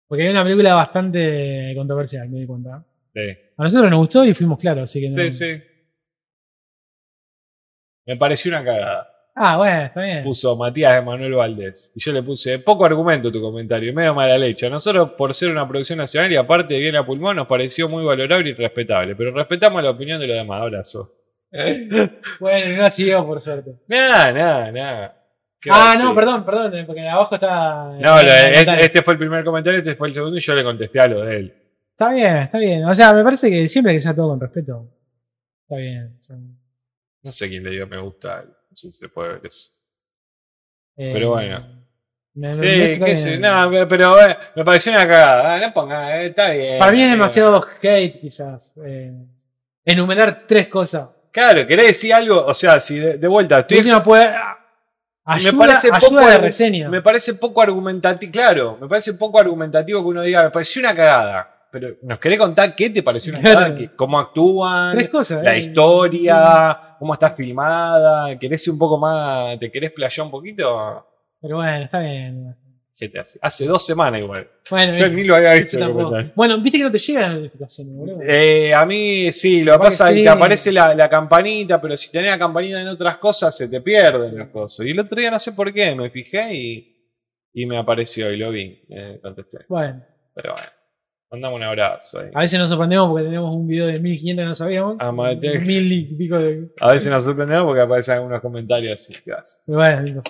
Porque 0.06 0.24
hay 0.24 0.30
una 0.30 0.42
película 0.44 0.74
bastante 0.74 1.72
controversial, 1.76 2.28
me 2.28 2.40
di 2.40 2.46
cuenta. 2.46 2.84
Sí. 3.14 3.20
A 3.56 3.62
nosotros 3.64 3.90
nos 3.90 3.98
gustó 3.98 4.24
y 4.24 4.34
fuimos 4.34 4.58
claros, 4.58 4.84
así 4.84 5.00
que 5.00 5.10
no. 5.10 5.20
sí, 5.22 5.32
sí. 5.32 5.62
Me 8.06 8.16
pareció 8.16 8.50
una 8.50 8.64
cagada. 8.64 9.06
Ah, 9.34 9.56
bueno, 9.56 9.82
está 9.86 10.02
bien. 10.02 10.24
puso 10.24 10.56
Matías 10.56 10.92
de 10.94 11.02
Manuel 11.02 11.32
Valdés. 11.34 11.92
Y 11.94 12.00
yo 12.00 12.12
le 12.12 12.22
puse 12.22 12.58
poco 12.58 12.84
argumento 12.84 13.30
tu 13.30 13.40
comentario, 13.40 13.92
medio 13.94 14.14
mala 14.14 14.36
leche. 14.36 14.66
A 14.66 14.70
nosotros, 14.70 15.10
por 15.16 15.32
ser 15.32 15.50
una 15.50 15.66
producción 15.66 15.98
nacional 15.98 16.30
y 16.32 16.36
aparte 16.36 16.74
de 16.74 16.80
bien 16.80 16.96
a 16.96 17.06
pulmón, 17.06 17.36
nos 17.36 17.46
pareció 17.46 17.88
muy 17.88 18.04
valorable 18.04 18.50
y 18.50 18.54
respetable. 18.54 19.14
Pero 19.14 19.32
respetamos 19.32 19.82
la 19.82 19.90
opinión 19.90 20.20
de 20.20 20.26
los 20.26 20.36
demás. 20.36 20.62
Abrazo. 20.62 21.12
Bueno, 22.40 22.76
no 22.76 22.82
la 22.82 22.90
siguió, 22.90 23.24
por 23.26 23.40
suerte. 23.40 23.72
Nada, 23.86 24.32
nada, 24.32 24.72
nada. 24.72 25.16
¿Qué 25.60 25.70
va 25.70 25.76
a 25.76 25.88
Ah, 25.88 25.92
decir? 25.92 26.06
no, 26.06 26.14
perdón, 26.14 26.44
perdón, 26.44 26.74
eh, 26.74 26.84
porque 26.84 27.08
abajo 27.08 27.34
está. 27.34 27.84
No, 27.98 28.22
lo- 28.22 28.28
este, 28.32 28.80
este 28.84 29.02
fue 29.02 29.14
el 29.14 29.18
primer 29.18 29.44
comentario, 29.44 29.78
este 29.78 29.94
fue 29.94 30.08
el 30.08 30.14
segundo 30.14 30.36
y 30.38 30.40
yo 30.40 30.54
le 30.54 30.64
contesté 30.64 31.00
a 31.00 31.06
lo 31.06 31.20
de 31.22 31.36
él. 31.36 31.54
Está 32.00 32.14
bien, 32.14 32.36
está 32.38 32.56
bien. 32.58 32.84
O 32.86 32.94
sea, 32.94 33.12
me 33.12 33.22
parece 33.22 33.50
que 33.50 33.68
siempre 33.68 33.92
que 33.92 34.00
sea 34.00 34.14
todo 34.14 34.28
con 34.30 34.40
respeto. 34.40 34.88
Está 35.68 35.76
bien. 35.76 36.16
No 37.22 37.30
sé 37.30 37.46
quién 37.50 37.62
le 37.62 37.70
dio 37.72 37.86
me 37.86 37.98
gusta. 37.98 38.42
No 38.42 38.74
sé 38.76 38.90
si 38.90 38.98
se 39.00 39.08
puede 39.10 39.34
ver 39.34 39.46
eso. 39.46 39.68
eh, 40.96 41.10
Pero 41.12 41.28
bueno. 41.32 41.60
me- 42.32 42.54
Sí, 42.56 42.62
me- 42.62 43.04
qué 43.04 43.16
sé, 43.18 43.36
no, 43.36 43.70
pero 43.86 44.18
eh, 44.18 44.34
me 44.56 44.64
pareció 44.64 44.92
una 44.92 45.06
cagada. 45.06 45.54
Ah, 45.56 45.60
no 45.60 45.74
ponga, 45.74 46.22
eh, 46.22 46.26
está 46.28 46.48
bien. 46.52 46.78
Para 46.78 46.90
mí 46.92 47.02
es 47.02 47.08
Eh, 47.08 47.10
demasiado 47.10 47.66
hate, 47.82 48.18
quizás. 48.18 48.72
eh, 48.82 49.12
enumerar 49.84 50.44
tres 50.48 50.68
cosas. 50.68 51.06
Claro, 51.30 51.66
¿querés 51.66 51.88
decir 51.88 52.14
algo? 52.14 52.46
O 52.46 52.54
sea, 52.54 52.80
si 52.80 52.98
de, 52.98 53.18
de 53.18 53.28
vuelta 53.28 53.58
estoy 53.60 53.76
última 53.78 54.02
puede. 54.02 54.34
Ayuda, 55.26 55.52
me 55.52 55.58
parece 55.58 55.88
ayuda 55.92 56.00
poco 56.00 56.30
de 56.30 56.38
reseña. 56.38 56.88
Me 56.88 57.02
parece 57.02 57.34
poco 57.34 57.60
argumentativo, 57.60 58.32
claro, 58.32 58.78
me 58.80 58.88
parece 58.88 59.12
poco 59.14 59.38
argumentativo 59.38 60.00
que 60.00 60.08
uno 60.08 60.22
diga, 60.22 60.44
me 60.44 60.50
pareció 60.50 60.80
una 60.80 60.96
cagada. 60.96 61.56
Pero, 61.72 61.96
¿nos 62.02 62.18
querés 62.18 62.38
contar 62.38 62.74
qué 62.74 62.90
te 62.90 63.02
pareció 63.02 63.32
una 63.32 63.42
Claro. 63.42 63.76
¿Cómo 63.96 64.18
actúan? 64.18 64.92
Tres 64.92 65.08
cosas. 65.08 65.42
La 65.44 65.56
eh. 65.56 65.60
historia, 65.60 66.96
cómo 66.98 67.14
está 67.14 67.30
filmada, 67.30 68.38
¿querés 68.38 68.66
ir 68.66 68.72
un 68.72 68.78
poco 68.78 68.98
más, 68.98 69.58
te 69.58 69.70
querés 69.70 69.92
playar 69.92 70.26
un 70.26 70.30
poquito? 70.30 71.06
Pero 71.40 71.56
bueno, 71.56 71.84
está 71.84 72.00
bien. 72.00 72.56
¿Qué 73.00 73.08
te 73.08 73.18
hace? 73.18 73.38
Hace 73.40 73.64
dos 73.64 73.86
semanas 73.86 74.20
igual. 74.20 74.46
Bueno, 74.68 74.94
Yo 74.94 75.08
ni 75.08 75.24
lo 75.24 75.34
había 75.34 75.54
visto 75.54 75.78
bueno, 76.34 76.60
viste 76.60 76.76
que 76.76 76.84
no 76.84 76.92
te 76.92 76.98
llegan 76.98 77.22
las 77.22 77.34
notificaciones, 77.34 77.94
boludo. 77.94 78.20
Eh, 78.22 78.74
a 78.74 78.84
mí 78.84 79.32
sí, 79.32 79.64
lo 79.64 79.72
que 79.72 79.78
pasa 79.78 80.10
es 80.10 80.16
que 80.16 80.22
te 80.24 80.28
aparece 80.28 80.70
la, 80.70 80.94
la 80.94 81.08
campanita, 81.08 81.80
pero 81.80 81.96
si 81.96 82.12
tenés 82.12 82.32
la 82.32 82.38
campanita 82.38 82.78
en 82.78 82.88
otras 82.88 83.16
cosas 83.16 83.56
se 83.56 83.68
te 83.68 83.80
pierden 83.80 84.36
las 84.36 84.48
cosas. 84.48 84.84
Y 84.84 84.90
el 84.90 85.00
otro 85.00 85.18
día 85.18 85.30
no 85.30 85.38
sé 85.38 85.52
por 85.52 85.72
qué, 85.72 85.94
me 85.94 86.10
fijé 86.10 86.54
y, 86.54 86.96
y 87.54 87.64
me 87.64 87.78
apareció 87.78 88.30
y 88.30 88.36
lo 88.36 88.50
vi, 88.50 88.82
eh, 88.90 89.18
contesté. 89.22 89.64
Bueno, 89.66 90.04
Pero 90.34 90.52
bueno, 90.52 90.68
mandame 91.30 91.54
un 91.54 91.62
abrazo 91.62 92.20
ahí. 92.20 92.30
a 92.34 92.40
veces 92.40 92.58
nos 92.58 92.68
sorprendemos 92.68 93.08
porque 93.08 93.24
tenemos 93.24 93.54
un 93.54 93.66
video 93.66 93.86
de 93.86 94.00
1500 94.00 94.42
que 94.42 94.46
no 94.46 94.54
sabíamos. 94.54 94.96
Amateur. 94.98 95.60
Mil 95.60 95.92
y 95.92 96.04
pico 96.16 96.38
de. 96.38 96.70
A 96.80 96.92
veces 96.92 97.10
nos 97.10 97.24
sorprendemos 97.24 97.64
porque 97.64 97.80
aparecen 97.80 98.14
algunos 98.16 98.40
comentarios 98.40 99.00
así. 99.00 99.14
bueno, 99.66 100.02
lindo. 100.02 100.22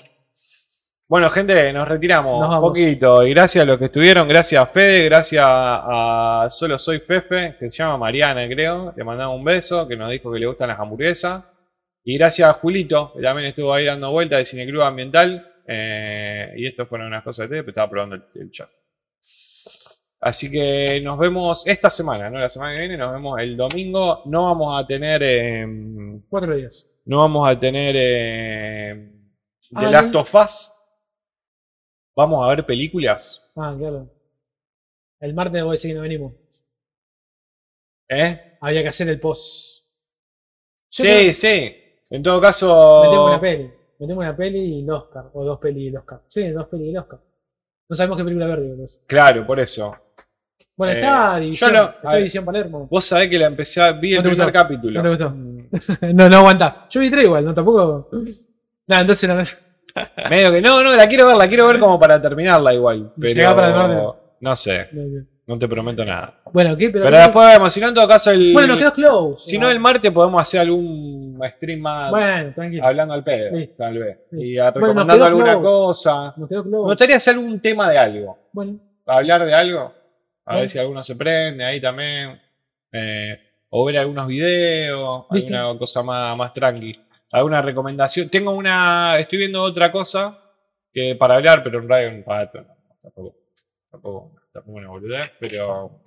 Bueno, 1.10 1.28
gente, 1.30 1.72
nos 1.72 1.88
retiramos 1.88 2.48
un 2.48 2.60
poquito. 2.60 3.26
Y 3.26 3.30
gracias 3.30 3.62
a 3.62 3.66
los 3.66 3.78
que 3.80 3.86
estuvieron, 3.86 4.28
gracias 4.28 4.62
a 4.62 4.66
Fede, 4.66 5.06
gracias 5.06 5.44
a 5.44 6.46
Solo 6.48 6.78
Soy 6.78 7.00
Fefe, 7.00 7.56
que 7.58 7.68
se 7.68 7.78
llama 7.78 7.98
Mariana, 7.98 8.46
creo. 8.46 8.94
Le 8.96 9.02
mandamos 9.02 9.36
un 9.36 9.44
beso, 9.44 9.88
que 9.88 9.96
nos 9.96 10.08
dijo 10.08 10.30
que 10.30 10.38
le 10.38 10.46
gustan 10.46 10.68
las 10.68 10.78
hamburguesas. 10.78 11.44
Y 12.04 12.16
gracias 12.16 12.48
a 12.48 12.52
Julito, 12.52 13.12
que 13.12 13.22
también 13.22 13.48
estuvo 13.48 13.74
ahí 13.74 13.86
dando 13.86 14.12
vueltas 14.12 14.38
de 14.38 14.44
Cineclub 14.44 14.82
Ambiental. 14.82 15.52
Eh, 15.66 16.54
y 16.56 16.66
esto 16.68 16.86
fueron 16.86 17.08
unas 17.08 17.24
cosas 17.24 17.50
de 17.50 17.56
TV, 17.56 17.62
pero 17.64 17.70
estaba 17.70 17.90
probando 17.90 18.14
el, 18.14 18.22
el 18.36 18.50
chat. 18.52 18.68
Así 20.22 20.50
que 20.50 21.00
nos 21.02 21.18
vemos 21.18 21.66
esta 21.66 21.88
semana, 21.88 22.28
¿no? 22.28 22.38
La 22.38 22.50
semana 22.50 22.74
que 22.74 22.80
viene 22.80 22.96
nos 22.98 23.12
vemos 23.12 23.40
el 23.40 23.56
domingo. 23.56 24.22
No 24.26 24.44
vamos 24.46 24.78
a 24.82 24.86
tener. 24.86 25.22
em, 25.22 26.20
Cuatro 26.28 26.54
días. 26.56 26.86
no 27.06 27.18
vamos 27.18 27.48
a 27.48 27.58
tener 27.58 27.94
eh, 27.98 29.12
The 29.70 29.86
Ah, 29.86 29.90
Last 29.90 30.08
no. 30.12 30.20
of 30.20 30.34
Us. 30.34 30.72
Vamos 32.16 32.44
a 32.44 32.48
ver 32.54 32.66
películas. 32.66 33.50
Ah, 33.56 33.74
claro. 33.78 34.10
El 35.20 35.32
martes 35.34 35.62
voy 35.62 35.70
a 35.70 35.72
decir 35.72 35.90
que 35.92 35.94
no 35.96 36.02
venimos. 36.02 36.32
¿Eh? 38.08 38.56
Había 38.60 38.82
que 38.82 38.88
hacer 38.88 39.08
el 39.08 39.20
post. 39.20 39.86
Yo 40.90 41.02
Sí, 41.04 41.08
creo- 41.08 41.32
sí. 41.32 41.76
En 42.10 42.22
todo 42.22 42.40
caso. 42.40 43.02
Metemos 43.04 43.28
una 43.30 43.40
peli. 43.40 43.70
Metemos 44.00 44.22
una 44.24 44.36
peli 44.36 44.58
y 44.58 44.82
el 44.82 44.90
Oscar. 44.90 45.30
O 45.32 45.44
dos 45.44 45.58
pelis 45.60 45.84
y 45.84 45.88
el 45.88 45.96
Oscar. 45.96 46.22
Sí, 46.26 46.48
dos 46.48 46.66
pelis 46.68 46.86
y 46.88 46.90
el 46.90 46.98
Oscar. 46.98 47.20
No 47.90 47.96
sabemos 47.96 48.16
qué 48.16 48.24
película 48.24 48.46
ver, 48.46 48.62
digo. 48.62 48.76
Claro, 49.06 49.44
por 49.46 49.58
eso. 49.60 49.94
Bueno, 50.76 50.92
Eh, 50.94 50.96
está 50.96 51.36
División. 51.38 51.70
yo 51.72 51.76
no- 51.76 51.84
está 51.90 52.08
ver. 52.08 52.16
División 52.18 52.44
Palermo. 52.44 52.88
Vos 52.90 53.04
sabés 53.04 53.28
que 53.28 53.38
la 53.38 53.46
empecé 53.46 53.82
a 53.82 53.92
vi 53.92 54.12
el 54.12 54.16
¿No 54.18 54.22
te 54.22 54.28
primer 54.30 54.46
gustó? 54.46 54.58
capítulo. 54.58 55.02
¿No 55.02 55.16
te 55.16 55.24
gustó? 55.24 56.06
No, 56.14 56.28
no 56.28 56.36
aguanta. 56.38 56.86
Yo 56.88 57.00
vi 57.00 57.10
tres 57.10 57.24
igual, 57.24 57.44
¿no? 57.44 57.52
Tampoco. 57.52 58.08
No, 58.86 58.98
entonces 59.00 59.28
no. 59.28 59.34
Medio 60.30 60.52
que 60.52 60.60
no, 60.62 60.82
no, 60.82 60.94
la 60.96 61.08
quiero 61.08 61.26
ver, 61.26 61.36
la 61.36 61.48
quiero 61.48 61.66
ver 61.66 61.78
como 61.80 61.98
para 61.98 62.22
terminarla 62.22 62.72
igual. 62.72 63.12
Para 63.20 63.32
Pero 63.34 63.88
norte. 63.88 64.18
no 64.40 64.56
sé, 64.56 64.88
no 65.46 65.58
te 65.58 65.66
prometo 65.68 66.04
nada. 66.04 66.39
Bueno, 66.52 66.76
¿qué? 66.76 66.90
Pero, 66.90 67.04
Pero 67.04 67.16
después 67.18 67.48
vemos, 67.52 67.72
si 67.72 67.80
no 67.80 67.88
en 67.88 67.94
todo 67.94 68.08
caso 68.08 68.30
el. 68.30 68.52
Bueno, 68.52 68.68
nos 68.68 68.78
quedó 68.78 68.92
close. 68.92 69.50
Si 69.50 69.58
no 69.58 69.70
el 69.70 69.78
martes 69.80 70.10
podemos 70.10 70.40
hacer 70.40 70.60
algún 70.60 71.40
stream 71.56 71.80
más 71.80 72.10
Bueno, 72.10 72.52
tranquilo. 72.54 72.84
hablando 72.86 73.14
al 73.14 73.24
pedo, 73.24 73.56
Listo. 73.56 73.78
tal 73.78 73.98
vez. 73.98 74.18
Y 74.32 74.36
Listo. 74.36 74.64
a- 74.64 74.70
Bueno, 74.72 74.86
nos 74.94 75.06
recomendando 75.06 75.14
quedó 75.14 75.24
alguna 75.26 75.50
close. 75.60 75.64
cosa. 75.76 76.34
Nos 76.36 76.48
quedó 76.48 76.64
Me 76.64 76.70
close. 76.70 76.84
gustaría 76.86 77.16
hacer 77.16 77.34
algún 77.34 77.60
tema 77.60 77.90
de 77.90 77.98
algo. 77.98 78.38
Bueno, 78.52 78.78
hablar 79.06 79.44
de 79.44 79.54
algo. 79.54 79.80
A 79.80 79.92
Bueno. 80.52 80.60
ver 80.60 80.68
si 80.68 80.78
alguno 80.78 81.02
se 81.04 81.16
prende 81.16 81.64
ahí 81.64 81.80
también. 81.80 82.40
Eh, 82.92 83.38
o 83.70 83.84
ver 83.84 83.98
algunos 83.98 84.26
videos. 84.26 85.26
Alguna 85.30 85.78
cosa 85.78 86.02
más, 86.02 86.36
más 86.36 86.52
tranqui. 86.52 86.92
Alguna 87.32 87.62
recomendación. 87.62 88.28
Tengo 88.28 88.50
una. 88.52 89.16
Estoy 89.18 89.38
viendo 89.38 89.62
otra 89.62 89.92
cosa 89.92 90.36
que 90.92 91.14
para 91.14 91.36
hablar, 91.36 91.62
pero 91.62 91.78
en 91.78 91.88
rato. 91.88 92.60
No, 92.62 92.74
tampoco. 93.00 93.36
Tampoco. 93.90 94.32
Tampoco 94.52 94.76
una 94.78 94.88
boludez. 94.88 95.30
Pero. 95.38 96.00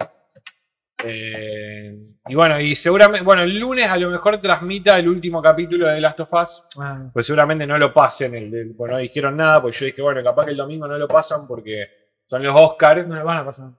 Eh, 1.06 1.98
y 2.28 2.36
bueno, 2.36 2.60
y 2.60 2.76
seguramente. 2.76 3.24
Bueno, 3.26 3.44
el 3.44 3.58
lunes 3.60 3.88
a 3.90 3.98
lo 3.98 4.10
mejor 4.10 4.38
transmita 4.38 4.98
el 4.98 5.08
último 5.10 5.42
capítulo 5.42 5.88
de 5.88 5.96
The 5.96 6.02
Last 6.02 6.20
of 6.22 6.34
Us. 6.34 6.64
ah, 6.80 7.10
Pues 7.14 7.26
seguramente 7.26 7.66
no 7.68 7.78
lo 7.78 7.94
pasen. 7.94 8.34
El, 8.36 8.50
del- 8.52 8.76
pues 8.76 8.92
no 8.92 8.98
dijeron 8.98 9.36
nada. 9.38 9.62
Pues 9.62 9.78
yo 9.80 9.86
dije, 9.86 10.02
bueno, 10.02 10.24
capaz 10.24 10.46
que 10.46 10.52
el 10.52 10.58
domingo 10.58 10.88
no 10.88 10.98
lo 10.98 11.08
pasan 11.08 11.48
porque 11.48 11.88
son 12.28 12.44
los 12.44 12.60
Oscars. 12.60 13.08
no 13.08 13.16
lo 13.16 13.26
van 13.26 13.38
a 13.40 13.46
pasar. 13.46 13.70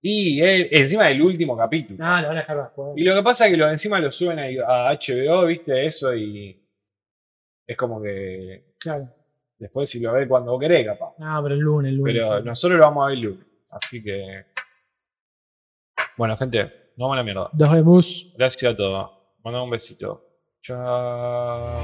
Y 0.00 0.40
el- 0.40 0.68
encima 0.70 1.06
del 1.06 1.20
último 1.22 1.56
capítulo. 1.56 1.98
No, 2.04 2.20
lo 2.20 2.28
van 2.28 2.36
a 2.36 2.40
dejar 2.40 2.56
después. 2.62 2.88
Y 2.96 3.02
lo 3.04 3.14
que 3.14 3.22
pasa 3.22 3.46
es 3.46 3.50
que 3.50 3.56
lo, 3.56 3.68
encima 3.68 3.98
lo 3.98 4.12
suben 4.12 4.38
a, 4.38 4.88
a 4.88 4.92
HBO, 4.94 5.46
¿viste? 5.46 5.84
Eso 5.86 6.14
y. 6.14 6.64
Es 7.66 7.76
como 7.76 8.00
que. 8.00 8.74
Claro. 8.78 9.08
Después 9.58 9.90
si 9.90 10.00
lo 10.00 10.12
ves 10.12 10.28
cuando 10.28 10.56
querés, 10.56 10.86
capaz. 10.86 11.14
No, 11.18 11.42
pero 11.42 11.54
el 11.56 11.60
lunes, 11.60 11.90
el 11.90 11.96
lunes. 11.96 12.14
Pero 12.14 12.40
nosotros 12.42 12.78
lo 12.78 12.84
vamos 12.84 13.04
a 13.04 13.08
ver 13.08 13.16
el 13.18 13.24
lunes. 13.24 13.46
Así 13.72 14.02
que. 14.02 14.44
Bueno, 16.18 16.36
gente, 16.36 16.64
nos 16.96 17.08
vamos 17.08 17.14
a 17.14 17.16
la 17.18 17.22
mierda. 17.22 17.48
Nos 17.52 17.70
vemos. 17.70 18.32
Gracias 18.36 18.72
a 18.72 18.76
todos. 18.76 19.10
Mandamos 19.44 19.66
un 19.66 19.70
besito. 19.70 20.24
Chao. 20.60 21.78